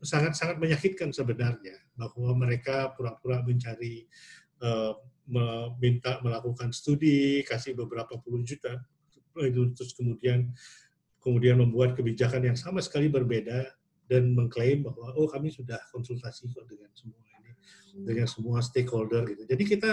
sangat 0.00 0.32
sangat 0.36 0.56
menyakitkan 0.56 1.12
sebenarnya 1.12 1.76
bahwa 1.92 2.32
mereka 2.32 2.96
pura-pura 2.96 3.44
mencari 3.44 4.08
uh, 4.64 4.96
meminta 5.30 6.18
melakukan 6.20 6.74
studi 6.74 7.46
kasih 7.46 7.78
beberapa 7.78 8.18
puluh 8.18 8.42
juta 8.42 8.82
itu 9.38 9.70
terus 9.78 9.94
kemudian 9.94 10.50
kemudian 11.22 11.62
membuat 11.62 11.94
kebijakan 11.94 12.50
yang 12.50 12.58
sama 12.58 12.82
sekali 12.82 13.06
berbeda 13.06 13.70
dan 14.10 14.34
mengklaim 14.34 14.82
bahwa 14.82 15.14
oh 15.14 15.30
kami 15.30 15.54
sudah 15.54 15.78
konsultasi 15.94 16.50
kok 16.50 16.66
dengan 16.66 16.90
semua 16.98 17.22
ini 17.38 17.54
dengan 17.94 18.26
semua 18.26 18.58
stakeholder 18.58 19.22
gitu. 19.30 19.46
Jadi 19.46 19.62
kita 19.66 19.90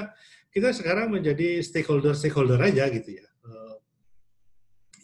kita 0.49 0.73
sekarang 0.73 1.14
menjadi 1.14 1.61
stakeholder 1.61 2.18
stakeholder 2.18 2.57
aja 2.57 2.89
gitu 2.89 3.22
ya. 3.22 3.27
Uh, 3.45 3.77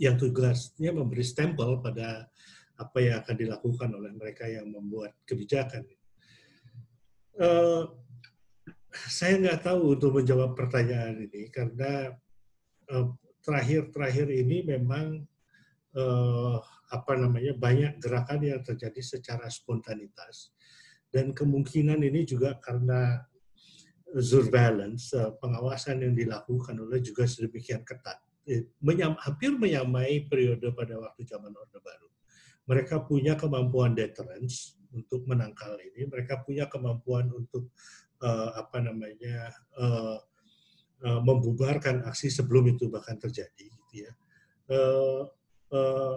yang 0.01 0.18
tugasnya 0.18 0.89
memberi 0.89 1.22
stempel 1.22 1.77
pada 1.77 2.26
apa 2.73 2.97
yang 2.97 3.22
akan 3.22 3.35
dilakukan 3.38 3.89
oleh 3.93 4.11
mereka 4.18 4.49
yang 4.49 4.65
membuat 4.65 5.14
kebijakan. 5.30 5.85
Uh, 7.38 7.93
saya 8.94 9.41
nggak 9.41 9.65
tahu 9.65 9.98
untuk 9.98 10.22
menjawab 10.22 10.53
pertanyaan 10.53 11.26
ini 11.26 11.49
karena 11.49 12.14
terakhir-terakhir 13.41 14.28
uh, 14.30 14.38
ini 14.45 14.57
memang 14.64 15.26
uh, 15.98 16.57
apa 16.94 17.14
namanya 17.18 17.57
banyak 17.57 17.98
gerakan 17.98 18.45
yang 18.45 18.61
terjadi 18.61 19.02
secara 19.02 19.49
spontanitas 19.49 20.53
dan 21.10 21.34
kemungkinan 21.34 21.99
ini 22.06 22.26
juga 22.26 22.57
karena 22.61 23.22
surveillance 24.14 25.10
uh, 25.18 25.34
pengawasan 25.41 26.06
yang 26.06 26.14
dilakukan 26.14 26.78
oleh 26.78 27.02
juga 27.02 27.26
sedemikian 27.26 27.82
ketat 27.82 28.22
menyam, 28.84 29.15
hampir 29.24 29.56
menyamai 29.56 30.28
periode 30.28 30.68
pada 30.76 30.99
waktu 30.99 31.24
zaman 31.24 31.56
Orde 31.56 31.80
Baru. 31.80 32.10
Mereka 32.64 33.03
punya 33.07 33.36
kemampuan 33.36 33.95
deterrence 33.95 34.80
untuk 34.91 35.28
menangkal 35.28 35.76
ini. 35.80 36.07
Mereka 36.07 36.48
punya 36.48 36.68
kemampuan 36.68 37.28
untuk 37.32 37.72
uh, 38.24 38.50
apa 38.58 38.80
namanya 38.80 39.52
uh, 39.76 40.18
uh, 41.04 41.20
membubarkan 41.22 42.08
aksi 42.08 42.32
sebelum 42.32 42.72
itu 42.72 42.88
bahkan 42.88 43.20
terjadi. 43.20 43.68
Gitu 43.68 44.08
ya. 44.08 44.12
Uh, 44.72 45.28
uh, 45.76 46.16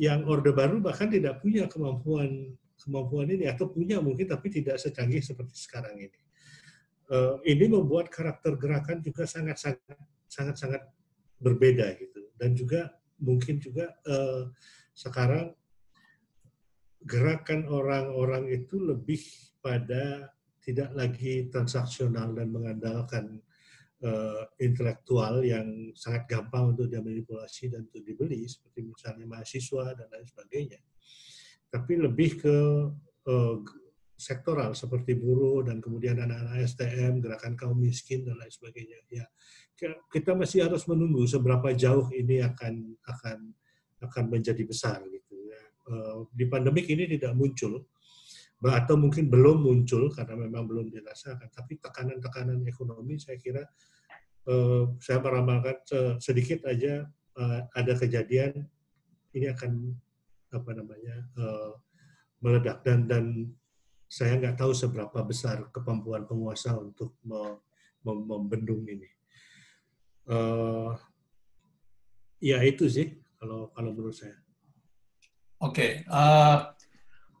yang 0.00 0.26
Orde 0.26 0.50
Baru 0.50 0.82
bahkan 0.82 1.06
tidak 1.12 1.38
punya 1.44 1.70
kemampuan 1.70 2.56
kemampuan 2.82 3.30
ini 3.30 3.46
atau 3.46 3.70
punya 3.70 4.02
mungkin 4.02 4.26
tapi 4.26 4.50
tidak 4.50 4.80
secanggih 4.82 5.22
seperti 5.22 5.54
sekarang 5.54 5.94
ini. 6.00 6.20
Uh, 7.12 7.36
ini 7.44 7.68
membuat 7.68 8.08
karakter 8.08 8.56
gerakan 8.56 9.04
juga 9.04 9.28
sangat 9.28 9.60
sangat 9.60 10.00
sangat 10.24 10.56
sangat 10.56 10.82
berbeda 11.36 11.92
gitu 12.00 12.32
dan 12.40 12.56
juga 12.56 12.96
mungkin 13.20 13.60
juga 13.60 13.92
uh, 14.08 14.48
sekarang 14.96 15.52
gerakan 17.04 17.68
orang-orang 17.68 18.48
itu 18.48 18.80
lebih 18.80 19.20
pada 19.60 20.32
tidak 20.64 20.90
lagi 20.96 21.52
transaksional 21.52 22.32
dan 22.32 22.48
mengandalkan 22.48 23.38
uh, 24.00 24.48
intelektual 24.56 25.44
yang 25.44 25.92
sangat 25.92 26.24
gampang 26.24 26.72
untuk 26.72 26.88
dimanipulasi 26.88 27.68
dan 27.68 27.84
untuk 27.84 28.00
dibeli 28.00 28.48
seperti 28.48 28.88
misalnya 28.88 29.28
mahasiswa 29.28 29.92
dan 29.92 30.08
lain 30.08 30.26
sebagainya. 30.26 30.80
Tapi 31.68 31.92
lebih 32.00 32.30
ke 32.40 32.56
uh, 33.28 33.56
sektoral 34.16 34.72
seperti 34.72 35.18
buruh 35.18 35.66
dan 35.66 35.84
kemudian 35.84 36.16
anak-anak 36.16 36.64
STM 36.64 37.20
gerakan 37.20 37.54
kaum 37.58 37.76
miskin 37.76 38.24
dan 38.24 38.40
lain 38.40 38.52
sebagainya. 38.52 39.04
Ya 39.12 39.26
kita 40.10 40.32
masih 40.38 40.64
harus 40.64 40.86
menunggu 40.86 41.26
seberapa 41.26 41.74
jauh 41.74 42.06
ini 42.14 42.40
akan 42.40 42.94
akan 43.04 43.38
akan 44.06 44.24
menjadi 44.30 44.62
besar 44.62 45.02
gitu 45.10 45.34
ya. 45.34 45.62
Eh, 45.90 46.16
di 46.30 46.44
pandemik 46.46 46.86
ini 46.86 47.10
tidak 47.10 47.34
muncul 47.34 47.82
atau 48.72 48.96
mungkin 48.96 49.28
belum 49.28 49.60
muncul 49.60 50.08
karena 50.08 50.34
memang 50.48 50.64
belum 50.64 50.88
dirasakan 50.88 51.52
tapi 51.52 51.76
tekanan-tekanan 51.82 52.64
ekonomi 52.64 53.20
saya 53.20 53.36
kira 53.36 53.62
eh, 54.48 54.84
saya 55.02 55.18
meramalkan 55.20 55.76
sedikit 56.22 56.64
aja 56.64 57.04
eh, 57.10 57.60
ada 57.76 57.92
kejadian 57.98 58.64
ini 59.34 59.50
akan 59.50 59.92
apa 60.54 60.70
namanya 60.70 61.26
meledak 62.38 62.86
dan 62.86 63.10
dan 63.10 63.50
saya 64.06 64.38
nggak 64.38 64.54
tahu 64.54 64.70
seberapa 64.70 65.18
besar 65.26 65.66
kemampuan 65.74 66.22
penguasa 66.22 66.78
untuk 66.78 67.18
membendung 68.06 68.86
ini 68.86 69.10
uh, 70.28 70.92
ya 72.40 72.60
itu 72.64 72.88
sih 72.88 73.08
kalau 73.36 73.68
kalau 73.72 73.90
menurut 73.92 74.16
saya. 74.16 74.36
Oke, 75.64 75.80
okay. 75.80 75.90
uh, 76.12 76.20
eh, 76.20 76.58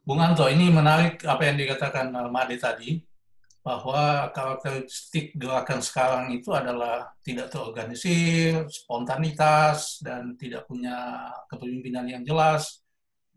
Bung 0.04 0.20
Anto, 0.20 0.44
ini 0.52 0.68
menarik 0.68 1.24
apa 1.24 1.48
yang 1.48 1.56
dikatakan 1.56 2.12
Made 2.12 2.60
tadi, 2.60 3.00
bahwa 3.64 4.28
karakteristik 4.36 5.32
gerakan 5.40 5.80
sekarang 5.80 6.28
itu 6.36 6.52
adalah 6.52 7.08
tidak 7.24 7.48
terorganisir, 7.48 8.68
spontanitas, 8.68 10.04
dan 10.04 10.36
tidak 10.36 10.68
punya 10.68 11.32
kepemimpinan 11.48 12.04
yang 12.04 12.20
jelas, 12.20 12.84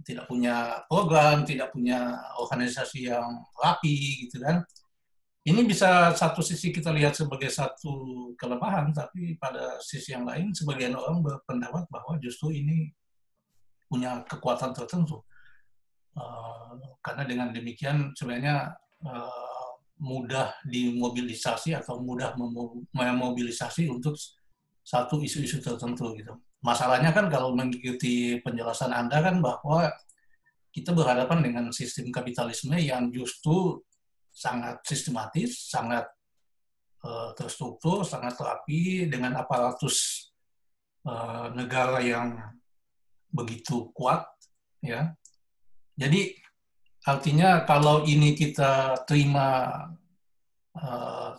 tidak 0.03 0.27
punya 0.27 0.83
program, 0.91 1.47
tidak 1.47 1.71
punya 1.71 2.19
organisasi 2.35 3.07
yang 3.07 3.47
rapi, 3.55 4.27
gitu 4.27 4.43
kan 4.43 4.67
ini 5.47 5.63
bisa 5.63 6.11
satu 6.11 6.43
sisi 6.43 6.75
kita 6.75 6.91
lihat 6.91 7.15
sebagai 7.15 7.47
satu 7.47 8.35
kelemahan, 8.35 8.91
tapi 8.91 9.39
pada 9.39 9.79
sisi 9.79 10.11
yang 10.11 10.27
lain 10.27 10.51
sebagian 10.51 10.91
orang 10.91 11.23
berpendapat 11.23 11.87
bahwa 11.87 12.19
justru 12.19 12.51
ini 12.51 12.91
punya 13.87 14.27
kekuatan 14.27 14.75
tertentu. 14.75 15.23
Uh, 16.17 16.73
karena 17.05 17.23
dengan 17.29 17.47
demikian 17.53 18.09
sebenarnya 18.17 18.73
uh, 19.05 19.69
mudah 20.01 20.53
dimobilisasi 20.65 21.77
atau 21.77 22.01
mudah 22.01 22.33
memobilisasi 22.93 23.85
untuk 23.89 24.17
satu 24.81 25.21
isu-isu 25.21 25.61
tertentu 25.61 26.17
gitu. 26.17 26.33
Masalahnya 26.65 27.13
kan 27.13 27.29
kalau 27.29 27.53
mengikuti 27.53 28.41
penjelasan 28.41 28.89
Anda 28.93 29.21
kan 29.21 29.41
bahwa 29.45 29.93
kita 30.73 30.93
berhadapan 30.93 31.39
dengan 31.41 31.65
sistem 31.73 32.09
kapitalisme 32.13 32.77
yang 32.77 33.09
justru 33.13 33.81
sangat 34.29 34.81
sistematis, 34.85 35.69
sangat 35.69 36.05
uh, 37.01 37.33
terstruktur, 37.33 38.05
sangat 38.05 38.37
rapi 38.37 39.09
dengan 39.09 39.37
aparatus 39.41 40.29
uh, 41.05 41.49
negara 41.57 41.97
yang 42.05 42.37
begitu 43.33 43.89
kuat, 43.97 44.25
ya. 44.81 45.13
Jadi 45.97 46.37
artinya 47.09 47.65
kalau 47.65 48.05
ini 48.05 48.37
kita 48.37 49.01
terima 49.09 49.73
uh, 50.77 51.33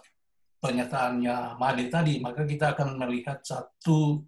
pernyataannya 0.58 1.54
Made 1.54 1.86
tadi, 1.86 2.18
maka 2.18 2.42
kita 2.42 2.74
akan 2.74 2.98
melihat 2.98 3.38
satu 3.46 4.18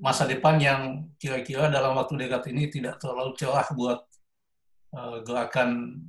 masa 0.00 0.28
depan 0.28 0.60
yang 0.60 1.10
kira-kira 1.16 1.72
dalam 1.72 1.96
waktu 1.96 2.16
dekat 2.20 2.52
ini 2.52 2.68
tidak 2.68 3.00
terlalu 3.00 3.32
cerah 3.36 3.66
buat 3.72 4.00
uh, 4.92 5.24
gerakan 5.24 6.00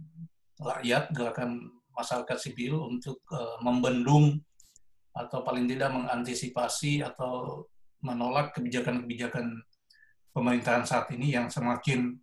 rakyat, 0.60 1.12
gerakan 1.16 1.72
masyarakat 1.95 2.38
sipil 2.38 2.84
untuk 2.91 3.24
uh, 3.32 3.60
membendung 3.64 4.40
atau 5.12 5.44
paling 5.44 5.68
tidak 5.68 5.91
mengantisipasi 5.91 7.03
atau 7.03 7.68
menolak 7.99 8.56
kebijakan-kebijakan 8.56 9.60
pemerintahan 10.32 10.88
saat 10.88 11.12
ini 11.12 11.36
yang 11.36 11.52
semakin 11.52 12.16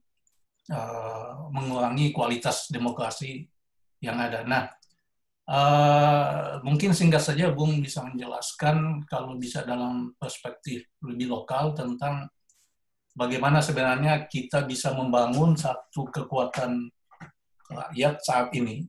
uh, 0.73 1.49
mengurangi 1.53 2.13
kualitas 2.13 2.69
demokrasi 2.69 3.45
yang 4.05 4.21
ada. 4.21 4.45
Nah, 4.45 4.65
uh, 5.49 6.63
mungkin 6.63 6.95
singkat 6.95 7.25
saja 7.25 7.51
Bung 7.51 7.81
bisa 7.83 8.05
menjelaskan 8.05 9.05
kalau 9.09 9.37
bisa 9.37 9.65
dalam 9.65 10.15
perspektif 10.17 10.87
lebih 11.03 11.33
lokal 11.33 11.75
tentang 11.75 12.29
bagaimana 13.17 13.59
sebenarnya 13.59 14.31
kita 14.31 14.63
bisa 14.69 14.95
membangun 14.95 15.59
satu 15.59 16.07
kekuatan 16.09 16.89
rakyat 17.69 18.15
saat 18.23 18.49
ini 18.55 18.87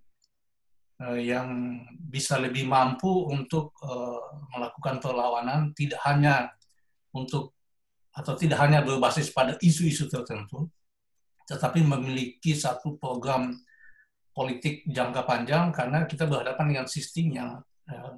uh, 1.01 1.17
yang 1.19 1.79
bisa 2.09 2.37
lebih 2.41 2.65
mampu 2.65 3.29
untuk 3.29 3.77
melakukan 4.49 4.97
perlawanan 4.97 5.77
tidak 5.77 6.01
hanya 6.01 6.49
untuk 7.13 7.53
atau 8.09 8.33
tidak 8.35 8.59
hanya 8.59 8.81
berbasis 8.81 9.31
pada 9.31 9.55
isu-isu 9.61 10.09
tertentu, 10.09 10.67
tetapi 11.49 11.81
memiliki 11.81 12.53
satu 12.53 13.01
program 13.01 13.57
politik 14.29 14.85
jangka 14.85 15.25
panjang 15.25 15.73
karena 15.73 16.05
kita 16.05 16.29
berhadapan 16.29 16.65
dengan 16.69 16.85
sistem 16.85 17.25
yang 17.33 17.49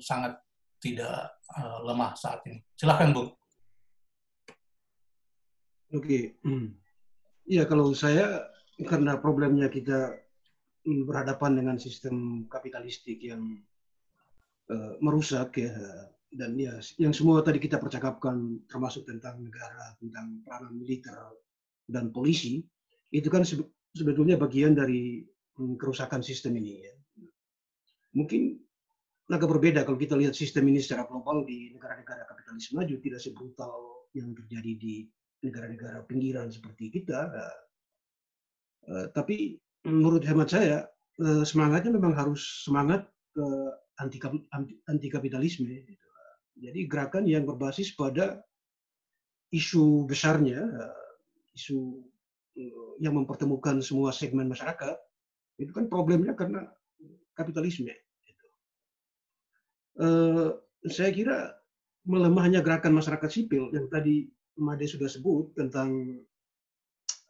sangat 0.04 0.36
tidak 0.82 1.38
uh, 1.56 1.80
lemah 1.86 2.12
saat 2.18 2.42
ini. 2.50 2.60
Silahkan, 2.74 3.14
Bu. 3.14 3.24
Oke. 5.96 6.42
Hmm. 6.44 6.76
Ya, 7.52 7.68
kalau 7.68 7.92
saya 7.92 8.48
karena 8.88 9.20
problemnya 9.20 9.68
kita 9.68 10.16
berhadapan 10.86 11.60
dengan 11.60 11.76
sistem 11.76 12.48
kapitalistik 12.48 13.20
yang 13.20 13.60
uh, 14.72 14.96
merusak 15.04 15.60
ya 15.60 15.74
dan 16.32 16.56
ya 16.56 16.80
yang 16.96 17.12
semua 17.12 17.44
tadi 17.44 17.60
kita 17.60 17.76
percakapkan 17.76 18.64
termasuk 18.72 19.04
tentang 19.04 19.44
negara 19.44 20.00
tentang 20.00 20.40
peranan 20.48 20.80
militer 20.80 21.18
dan 21.92 22.08
polisi 22.16 22.64
itu 23.12 23.28
kan 23.28 23.44
sebetulnya 23.96 24.40
bagian 24.40 24.76
dari 24.76 25.24
um, 25.60 25.76
kerusakan 25.76 26.24
sistem 26.24 26.58
ini 26.60 26.82
ya 26.82 26.94
mungkin 28.16 28.60
agak 29.32 29.48
berbeda 29.48 29.88
kalau 29.88 29.96
kita 29.96 30.20
lihat 30.20 30.36
sistem 30.36 30.68
ini 30.68 30.84
secara 30.84 31.08
global 31.08 31.48
di 31.48 31.72
negara-negara 31.72 32.28
kapitalis 32.28 32.72
maju 32.76 32.96
tidak 33.00 33.24
sebrutal 33.24 34.08
yang 34.12 34.36
terjadi 34.36 34.72
di 34.76 34.96
negara-negara 35.44 36.04
pinggiran 36.08 36.52
seperti 36.52 36.92
kita 36.92 37.32
uh, 37.32 37.58
uh, 38.92 39.08
tapi 39.16 39.56
menurut 39.88 40.22
hemat 40.26 40.50
saya 40.54 40.86
eh, 41.18 41.44
semangatnya 41.46 41.98
memang 41.98 42.14
harus 42.14 42.66
semangat 42.66 43.10
anti, 44.02 44.18
anti, 44.54 44.74
anti 44.90 45.08
kapitalisme. 45.10 45.70
Gitu. 45.70 46.08
Jadi 46.62 46.80
gerakan 46.86 47.26
yang 47.26 47.48
berbasis 47.48 47.94
pada 47.98 48.42
isu 49.50 50.06
besarnya, 50.06 50.62
eh, 50.62 51.58
isu 51.58 52.06
yang 53.00 53.16
mempertemukan 53.16 53.80
semua 53.80 54.12
segmen 54.12 54.48
masyarakat, 54.52 54.98
itu 55.60 55.72
kan 55.72 55.88
problemnya 55.88 56.36
karena 56.36 56.68
kapitalisme. 57.38 57.92
Gitu. 58.28 58.48
saya 60.90 61.12
kira 61.14 61.56
melemahnya 62.06 62.66
gerakan 62.66 62.98
masyarakat 62.98 63.30
sipil 63.30 63.70
yang 63.72 63.86
tadi 63.88 64.26
Made 64.60 64.84
sudah 64.84 65.08
sebut 65.08 65.56
tentang 65.56 66.20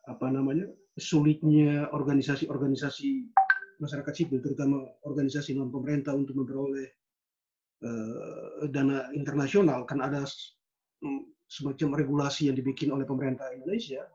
apa 0.09 0.27
namanya 0.33 0.65
sulitnya 0.97 1.87
organisasi-organisasi 1.93 3.29
masyarakat 3.81 4.13
sipil, 4.13 4.41
terutama 4.41 4.85
organisasi 5.05 5.57
non 5.57 5.73
pemerintah 5.73 6.13
untuk 6.13 6.37
memperoleh 6.37 6.89
uh, 7.85 8.65
dana 8.69 9.09
internasional, 9.13 9.85
kan 9.89 10.01
ada 10.01 10.25
semacam 11.49 11.97
regulasi 11.97 12.49
yang 12.49 12.57
dibikin 12.57 12.93
oleh 12.93 13.05
pemerintah 13.05 13.49
Indonesia. 13.53 14.05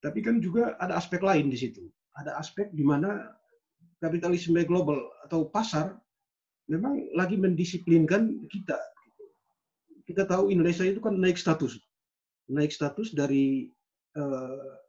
Tapi 0.00 0.24
kan 0.24 0.40
juga 0.40 0.76
ada 0.80 0.96
aspek 0.96 1.20
lain 1.20 1.52
di 1.52 1.58
situ. 1.60 1.84
Ada 2.16 2.40
aspek 2.40 2.72
di 2.72 2.84
mana 2.84 3.36
kapitalisme 4.00 4.64
global 4.64 4.96
atau 5.28 5.48
pasar 5.52 5.92
memang 6.72 7.12
lagi 7.12 7.36
mendisiplinkan 7.36 8.48
kita. 8.48 8.80
Kita 10.08 10.26
tahu 10.26 10.50
Indonesia 10.50 10.82
itu 10.82 10.98
kan 10.98 11.14
naik 11.14 11.36
status, 11.36 11.78
naik 12.50 12.72
status 12.72 13.12
dari 13.14 13.70
uh, 14.16 14.80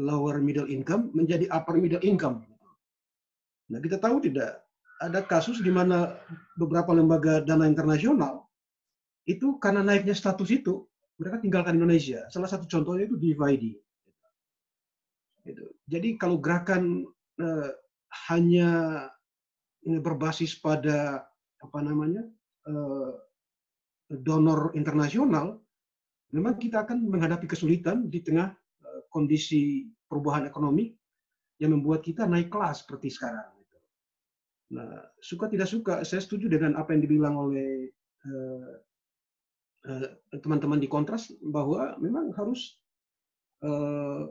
lower 0.00 0.40
middle 0.40 0.66
income 0.66 1.12
menjadi 1.12 1.46
upper 1.52 1.78
middle 1.78 2.02
income. 2.02 2.42
Nah 3.68 3.78
kita 3.84 4.00
tahu 4.00 4.24
tidak 4.24 4.64
ada 4.98 5.22
kasus 5.22 5.62
di 5.62 5.70
mana 5.70 6.18
beberapa 6.58 6.90
lembaga 6.90 7.44
dana 7.44 7.68
internasional 7.70 8.48
itu 9.28 9.60
karena 9.62 9.84
naiknya 9.84 10.16
status 10.16 10.48
itu 10.50 10.88
mereka 11.20 11.42
tinggalkan 11.42 11.76
Indonesia. 11.76 12.24
Salah 12.32 12.48
satu 12.48 12.64
contohnya 12.64 13.06
itu 13.06 13.18
DFID. 13.18 13.76
Gitu. 15.48 15.64
Jadi 15.88 16.20
kalau 16.20 16.36
gerakan 16.36 17.08
uh, 17.40 17.70
hanya 18.28 18.68
berbasis 19.80 20.60
pada 20.60 21.24
apa 21.64 21.78
namanya 21.80 22.28
uh, 22.68 23.16
donor 24.12 24.76
internasional, 24.76 25.56
memang 26.36 26.60
kita 26.60 26.84
akan 26.84 27.08
menghadapi 27.08 27.48
kesulitan 27.48 28.12
di 28.12 28.20
tengah 28.20 28.52
uh, 28.84 29.00
kondisi 29.08 29.88
perubahan 30.04 30.44
ekonomi 30.44 30.92
yang 31.56 31.72
membuat 31.72 32.04
kita 32.04 32.28
naik 32.28 32.52
kelas 32.52 32.84
seperti 32.84 33.08
sekarang. 33.08 33.48
Gitu. 33.56 33.76
Nah, 34.76 35.00
suka 35.24 35.48
tidak 35.48 35.72
suka, 35.72 36.04
saya 36.04 36.20
setuju 36.20 36.52
dengan 36.52 36.76
apa 36.76 36.92
yang 36.92 37.02
dibilang 37.08 37.34
oleh 37.40 37.88
teman-teman 40.44 40.76
di 40.76 40.90
kontras 40.90 41.32
bahwa 41.40 41.96
memang 41.96 42.28
harus 42.36 42.76
uh, 43.64 44.28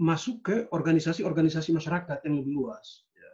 masuk 0.00 0.36
ke 0.44 0.56
organisasi-organisasi 0.72 1.72
masyarakat 1.74 2.24
yang 2.24 2.40
lebih 2.40 2.52
luas, 2.56 3.04
ya. 3.12 3.32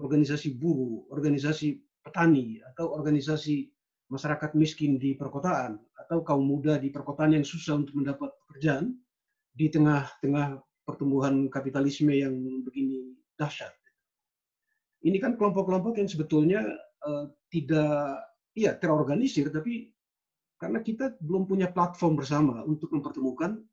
organisasi 0.00 0.58
buruh, 0.58 1.06
organisasi 1.12 1.80
petani, 2.02 2.58
atau 2.74 2.94
organisasi 2.96 3.70
masyarakat 4.10 4.58
miskin 4.58 4.98
di 4.98 5.14
perkotaan, 5.14 5.78
atau 5.94 6.26
kaum 6.26 6.42
muda 6.42 6.80
di 6.80 6.90
perkotaan 6.90 7.38
yang 7.38 7.46
susah 7.46 7.78
untuk 7.78 8.02
mendapat 8.02 8.34
pekerjaan 8.46 8.98
di 9.54 9.70
tengah-tengah 9.70 10.58
pertumbuhan 10.82 11.46
kapitalisme 11.46 12.10
yang 12.10 12.34
begini 12.66 13.14
dahsyat. 13.38 13.70
Ini 15.00 15.16
kan 15.16 15.38
kelompok-kelompok 15.38 15.96
yang 15.96 16.10
sebetulnya 16.10 16.60
uh, 17.06 17.30
tidak, 17.48 18.20
ya 18.52 18.76
terorganisir, 18.76 19.48
tapi 19.48 19.94
karena 20.60 20.84
kita 20.84 21.16
belum 21.24 21.48
punya 21.48 21.72
platform 21.72 22.20
bersama 22.20 22.60
untuk 22.68 22.92
mempertemukan, 22.92 23.64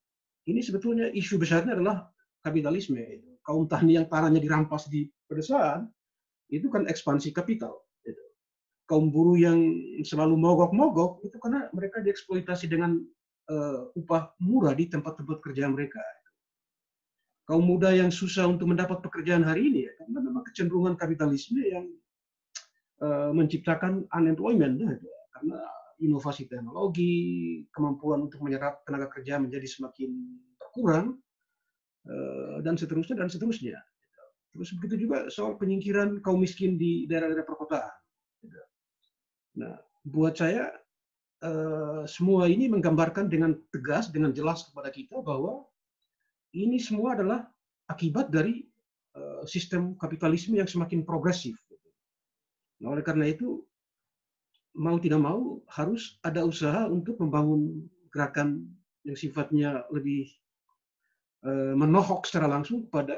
ini 0.47 0.63
sebetulnya 0.63 1.11
isu 1.11 1.35
besarnya 1.35 1.75
adalah 1.75 2.07
kapitalisme. 2.47 3.03
Kaum 3.43 3.67
tani 3.67 3.99
yang 3.99 4.07
tanahnya 4.07 4.39
dirampas 4.39 4.87
di 4.87 5.11
pedesaan, 5.27 5.91
itu 6.47 6.71
kan 6.71 6.87
ekspansi 6.87 7.35
kapital. 7.35 7.75
Kaum 8.87 9.11
buruh 9.11 9.35
yang 9.35 9.59
selalu 9.99 10.39
mogok-mogok, 10.39 11.27
itu 11.27 11.35
karena 11.43 11.67
mereka 11.75 11.99
dieksploitasi 11.99 12.71
dengan 12.71 12.95
uh, 13.51 13.91
upah 13.99 14.31
murah 14.39 14.71
di 14.71 14.87
tempat-tempat 14.87 15.43
kerja 15.43 15.67
mereka. 15.67 15.99
Kaum 17.47 17.67
muda 17.67 17.91
yang 17.91 18.11
susah 18.11 18.47
untuk 18.47 18.71
mendapat 18.71 19.03
pekerjaan 19.03 19.43
hari 19.43 19.67
ini, 19.71 19.87
ya, 19.87 19.93
karena 19.99 20.19
memang 20.23 20.43
kecenderungan 20.47 20.95
kapitalisme 20.95 21.59
yang 21.63 21.87
uh, 23.03 23.31
menciptakan 23.35 24.07
unemployment. 24.15 24.79
Ya, 24.79 24.95
karena 25.35 25.59
inovasi 25.99 26.47
teknologi, 26.47 27.63
kemampuan 27.75 28.27
untuk 28.27 28.39
menyerap 28.43 28.87
tenaga 28.87 29.11
kerja 29.11 29.35
menjadi 29.35 29.67
semakin 29.67 30.11
berkurang, 30.59 31.19
dan 32.63 32.75
seterusnya 32.79 33.15
dan 33.19 33.27
seterusnya. 33.27 33.77
Terus 34.55 34.73
begitu 34.79 35.07
juga 35.07 35.29
soal 35.29 35.59
penyingkiran 35.59 36.23
kaum 36.25 36.41
miskin 36.41 36.79
di 36.79 37.05
daerah-daerah 37.05 37.45
perkotaan. 37.45 37.93
Nah, 39.57 39.77
buat 40.01 40.33
saya 40.37 40.71
eh, 41.45 42.03
semua 42.09 42.49
ini 42.49 42.65
menggambarkan 42.65 43.29
dengan 43.29 43.57
tegas, 43.69 44.09
dengan 44.09 44.33
jelas 44.33 44.65
kepada 44.65 44.89
kita 44.89 45.21
bahwa 45.21 45.65
ini 46.57 46.81
semua 46.81 47.13
adalah 47.13 47.45
akibat 47.91 48.33
dari 48.33 48.65
eh, 49.13 49.43
sistem 49.45 49.93
kapitalisme 49.99 50.57
yang 50.57 50.69
semakin 50.69 51.05
progresif. 51.05 51.53
Nah, 52.81 52.97
oleh 52.97 53.05
karena 53.05 53.29
itu 53.29 53.61
mau 54.77 54.97
tidak 54.97 55.21
mau 55.21 55.61
harus 55.69 56.17
ada 56.25 56.45
usaha 56.45 56.89
untuk 56.89 57.17
membangun 57.21 57.85
gerakan 58.09 58.65
yang 59.05 59.17
sifatnya 59.17 59.85
lebih 59.93 60.29
Eh, 60.29 60.46
menohok 61.45 62.25
secara 62.25 62.49
langsung 62.49 62.89
pada 62.89 63.15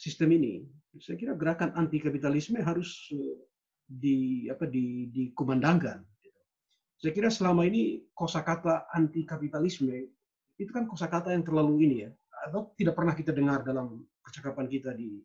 sistem 0.00 0.32
ini. 0.32 0.64
Saya 0.96 1.20
kira 1.20 1.36
gerakan 1.36 1.76
anti 1.76 2.00
kapitalisme 2.00 2.58
harus 2.64 3.12
eh, 3.12 3.36
di 3.84 4.48
apa 4.48 4.64
di 4.64 5.12
dikumandangkan. 5.12 6.00
Saya 7.00 7.12
kira 7.12 7.28
selama 7.28 7.68
ini 7.68 8.08
kosakata 8.12 8.88
anti 8.92 9.24
kapitalisme 9.28 9.92
itu 10.60 10.70
kan 10.72 10.84
kosakata 10.84 11.32
yang 11.32 11.44
terlalu 11.44 11.88
ini 11.88 11.96
ya, 12.04 12.10
atau 12.48 12.72
tidak 12.76 12.96
pernah 12.96 13.16
kita 13.16 13.32
dengar 13.32 13.64
dalam 13.64 14.04
percakapan 14.20 14.66
kita 14.68 14.92
di 14.92 15.20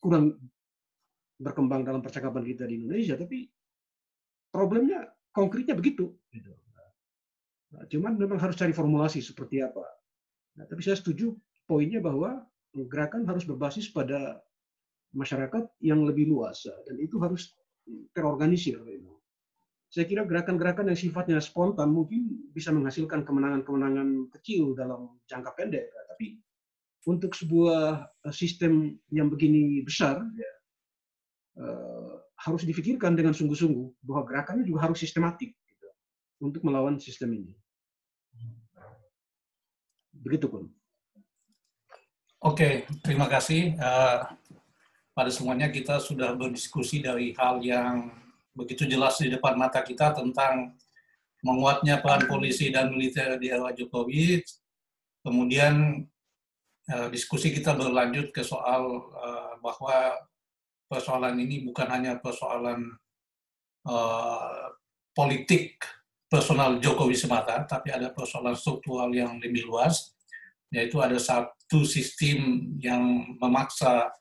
kurang 0.00 0.32
berkembang 1.36 1.84
dalam 1.84 2.00
percakapan 2.00 2.44
kita 2.44 2.64
di 2.64 2.80
Indonesia, 2.80 3.20
tapi 3.20 3.44
problemnya 4.48 5.04
konkretnya 5.32 5.76
begitu. 5.76 6.08
Gitu. 6.32 6.52
Nah, 7.76 7.84
cuman 7.84 8.16
memang 8.16 8.40
harus 8.40 8.56
cari 8.56 8.72
formulasi 8.72 9.20
seperti 9.20 9.60
apa 9.60 9.99
Nah, 10.60 10.68
tapi 10.68 10.84
saya 10.84 11.00
setuju 11.00 11.32
poinnya 11.64 12.04
bahwa 12.04 12.44
gerakan 12.76 13.24
harus 13.24 13.48
berbasis 13.48 13.88
pada 13.88 14.44
masyarakat 15.16 15.72
yang 15.80 16.04
lebih 16.04 16.28
luas 16.28 16.68
dan 16.84 17.00
itu 17.00 17.16
harus 17.16 17.56
terorganisir. 18.12 18.76
Saya 19.88 20.04
kira 20.04 20.28
gerakan-gerakan 20.28 20.92
yang 20.92 21.00
sifatnya 21.00 21.40
spontan 21.40 21.96
mungkin 21.96 22.44
bisa 22.52 22.70
menghasilkan 22.76 23.24
kemenangan-kemenangan 23.24 24.28
kecil 24.36 24.76
dalam 24.76 25.16
jangka 25.26 25.56
pendek, 25.56 25.88
tapi 26.12 26.44
untuk 27.08 27.32
sebuah 27.32 28.12
eh, 28.28 28.34
sistem 28.36 29.00
yang 29.08 29.32
begini 29.32 29.80
besar 29.80 30.20
ya, 30.36 30.52
uh, 31.64 32.20
harus 32.44 32.62
difikirkan 32.68 33.16
dengan 33.16 33.32
sungguh-sungguh 33.32 34.04
bahwa 34.04 34.28
gerakannya 34.28 34.68
juga 34.68 34.86
harus 34.86 35.00
sistematik 35.00 35.56
gitu, 35.64 35.88
untuk 36.44 36.60
melawan 36.62 37.00
sistem 37.00 37.32
ini. 37.40 37.56
Begitu, 40.20 40.46
pun. 40.52 40.68
Oke, 42.40 42.88
terima 43.04 43.28
kasih. 43.28 43.76
Uh, 43.76 44.24
pada 45.12 45.28
semuanya 45.28 45.68
kita 45.68 46.00
sudah 46.00 46.32
berdiskusi 46.32 47.04
dari 47.04 47.36
hal 47.36 47.60
yang 47.60 48.08
begitu 48.56 48.88
jelas 48.88 49.20
di 49.20 49.28
depan 49.28 49.56
mata 49.56 49.84
kita 49.84 50.16
tentang 50.16 50.72
menguatnya 51.44 52.00
peran 52.00 52.24
polisi 52.28 52.72
dan 52.72 52.92
militer 52.92 53.36
di 53.36 53.52
era 53.52 53.72
Jokowi. 53.72 54.40
Kemudian 55.20 56.04
uh, 56.88 57.08
diskusi 57.12 57.52
kita 57.52 57.76
berlanjut 57.76 58.32
ke 58.32 58.40
soal 58.40 59.12
uh, 59.12 59.56
bahwa 59.60 60.16
persoalan 60.88 61.36
ini 61.40 61.64
bukan 61.68 61.88
hanya 61.92 62.16
persoalan 62.20 62.88
uh, 63.84 64.72
politik 65.12 65.80
personal 66.30 66.78
Jokowi 66.78 67.18
semata, 67.18 67.66
tapi 67.66 67.90
ada 67.90 68.14
persoalan 68.14 68.54
struktural 68.54 69.10
yang 69.10 69.42
lebih 69.42 69.66
luas, 69.66 70.14
yaitu 70.70 71.02
ada 71.02 71.18
satu 71.18 71.82
sistem 71.82 72.70
yang 72.78 73.34
memaksa 73.42 74.14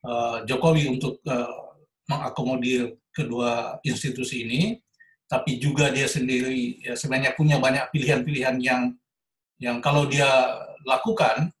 uh, 0.00 0.40
Jokowi 0.48 0.88
untuk 0.88 1.20
uh, 1.28 1.76
mengakomodir 2.08 2.96
kedua 3.12 3.76
institusi 3.84 4.48
ini, 4.48 4.80
tapi 5.28 5.60
juga 5.60 5.92
dia 5.92 6.08
sendiri 6.08 6.80
ya, 6.80 6.96
sebenarnya 6.96 7.36
punya 7.36 7.60
banyak 7.60 7.92
pilihan-pilihan 7.92 8.56
yang 8.64 8.96
yang 9.60 9.78
kalau 9.78 10.08
dia 10.08 10.26
lakukan 10.88 11.52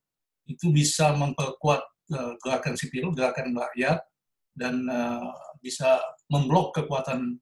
itu 0.48 0.72
bisa 0.72 1.12
memperkuat 1.12 1.84
uh, 2.16 2.32
gerakan 2.40 2.74
sipil, 2.80 3.12
gerakan 3.12 3.52
rakyat, 3.52 4.00
dan 4.56 4.88
uh, 4.88 5.36
bisa 5.60 6.00
memblok 6.32 6.72
kekuatan 6.80 7.36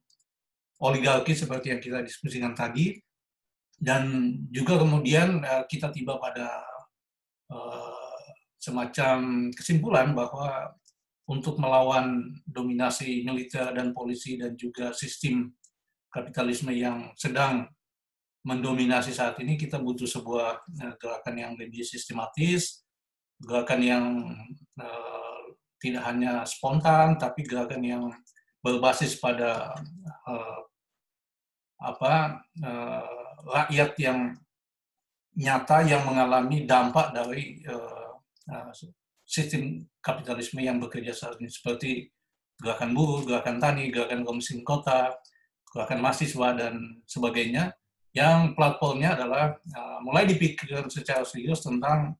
oligarki 0.81 1.37
seperti 1.37 1.69
yang 1.69 1.81
kita 1.81 2.01
diskusikan 2.01 2.57
tadi, 2.57 2.97
dan 3.81 4.33
juga 4.53 4.77
kemudian 4.81 5.41
uh, 5.41 5.65
kita 5.69 5.93
tiba 5.93 6.17
pada 6.17 6.61
uh, 7.49 8.21
semacam 8.57 9.49
kesimpulan 9.53 10.13
bahwa 10.13 10.73
untuk 11.29 11.57
melawan 11.57 12.33
dominasi 12.45 13.25
militer 13.25 13.73
dan 13.73 13.93
polisi 13.93 14.37
dan 14.37 14.53
juga 14.53 14.93
sistem 14.93 15.49
kapitalisme 16.13 16.69
yang 16.73 17.09
sedang 17.17 17.69
mendominasi 18.41 19.13
saat 19.13 19.37
ini 19.41 19.57
kita 19.57 19.77
butuh 19.81 20.09
sebuah 20.09 20.61
uh, 20.61 20.93
gerakan 20.97 21.35
yang 21.37 21.53
lebih 21.57 21.85
sistematis, 21.85 22.85
gerakan 23.41 23.81
yang 23.81 24.05
tidak 25.81 26.05
hanya 26.05 26.45
spontan 26.45 27.17
tapi 27.17 27.41
gerakan 27.41 27.81
yang 27.81 28.03
berbasis 28.61 29.17
pada 29.17 29.73
apa 31.81 32.45
uh, 32.61 33.33
rakyat 33.41 33.97
yang 33.97 34.37
nyata 35.33 35.81
yang 35.87 36.05
mengalami 36.05 36.69
dampak 36.69 37.15
dari 37.15 37.65
uh, 37.65 38.13
uh, 38.51 38.71
sistem 39.25 39.87
kapitalisme 40.03 40.61
yang 40.61 40.77
bekerja 40.77 41.15
saat 41.15 41.41
ini. 41.41 41.49
Seperti 41.49 42.05
gerakan 42.61 42.93
buruh, 42.93 43.25
gerakan 43.25 43.57
tani, 43.57 43.89
gerakan 43.89 44.21
komisi 44.21 44.59
kota, 44.61 45.15
gerakan 45.71 45.99
mahasiswa 46.03 46.47
dan 46.53 47.01
sebagainya 47.07 47.73
yang 48.11 48.51
platformnya 48.59 49.15
adalah 49.15 49.55
uh, 49.55 49.99
mulai 50.03 50.27
dipikirkan 50.27 50.91
secara 50.91 51.23
serius 51.23 51.63
tentang 51.63 52.11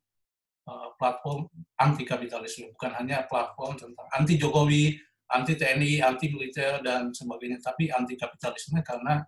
uh, 0.71 0.89
platform 0.95 1.51
anti 1.75 2.07
kapitalisme 2.07 2.71
bukan 2.79 2.95
hanya 2.95 3.27
platform 3.27 3.75
tentang 3.75 4.07
anti 4.15 4.39
Jokowi, 4.39 4.95
anti 5.35 5.59
TNI, 5.59 5.99
anti 5.99 6.31
militer 6.31 6.79
dan 6.79 7.11
sebagainya 7.11 7.59
tapi 7.59 7.91
anti 7.91 8.15
kapitalisme 8.15 8.79
karena 8.79 9.19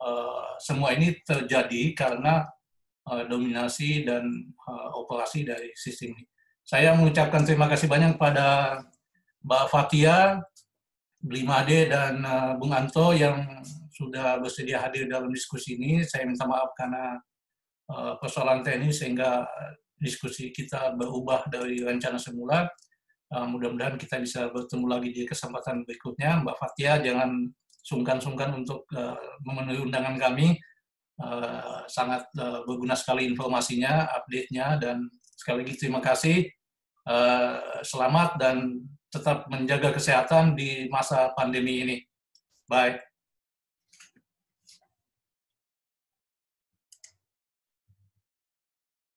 uh, 0.00 0.56
semua 0.58 0.96
ini 0.96 1.20
terjadi 1.22 1.94
karena 1.94 2.48
uh, 3.06 3.24
dominasi 3.28 4.04
dan 4.08 4.26
uh, 4.66 4.88
operasi 4.96 5.44
dari 5.44 5.70
sistem 5.76 6.16
ini. 6.16 6.24
Saya 6.64 6.94
mengucapkan 6.94 7.42
terima 7.42 7.66
kasih 7.66 7.90
banyak 7.90 8.16
kepada 8.16 8.78
Mbak 9.42 9.64
Fatia, 9.72 10.38
Blimade, 11.20 11.88
dan 11.88 12.22
uh, 12.24 12.52
Bung 12.56 12.72
Anto 12.72 13.12
yang 13.12 13.42
sudah 13.90 14.40
bersedia 14.40 14.80
hadir 14.80 15.08
dalam 15.08 15.28
diskusi 15.32 15.76
ini. 15.76 16.04
Saya 16.04 16.24
minta 16.24 16.48
maaf 16.48 16.72
karena 16.76 17.18
uh, 17.90 18.14
persoalan 18.20 18.64
teknis 18.64 19.02
sehingga 19.02 19.44
diskusi 20.00 20.48
kita 20.54 20.96
berubah 20.96 21.48
dari 21.52 21.84
rencana 21.84 22.16
semula. 22.16 22.68
Uh, 23.28 23.46
Mudah-mudahan 23.50 24.00
kita 24.00 24.16
bisa 24.22 24.48
bertemu 24.48 24.86
lagi 24.88 25.10
di 25.12 25.22
kesempatan 25.28 25.84
berikutnya. 25.84 26.40
Mbak 26.44 26.56
Fatia, 26.56 27.02
jangan 27.02 27.50
sungkan-sungkan 27.84 28.54
untuk 28.54 28.84
uh, 28.96 29.16
memenuhi 29.44 29.84
undangan 29.84 30.16
kami. 30.16 30.56
Uh, 31.20 31.84
sangat 31.84 32.24
uh, 32.40 32.64
berguna 32.64 32.96
sekali 32.96 33.28
informasinya, 33.28 34.08
update-nya, 34.16 34.80
dan 34.80 35.04
sekali 35.36 35.64
lagi 35.64 35.76
terima 35.76 36.00
kasih. 36.00 36.48
Eh, 37.08 37.58
selamat 37.80 38.36
dan 38.36 38.86
tetap 39.08 39.48
menjaga 39.48 39.96
kesehatan 39.96 40.54
di 40.54 40.86
masa 40.92 41.34
pandemi 41.34 41.82
ini. 41.82 41.96
Bye. 42.70 43.09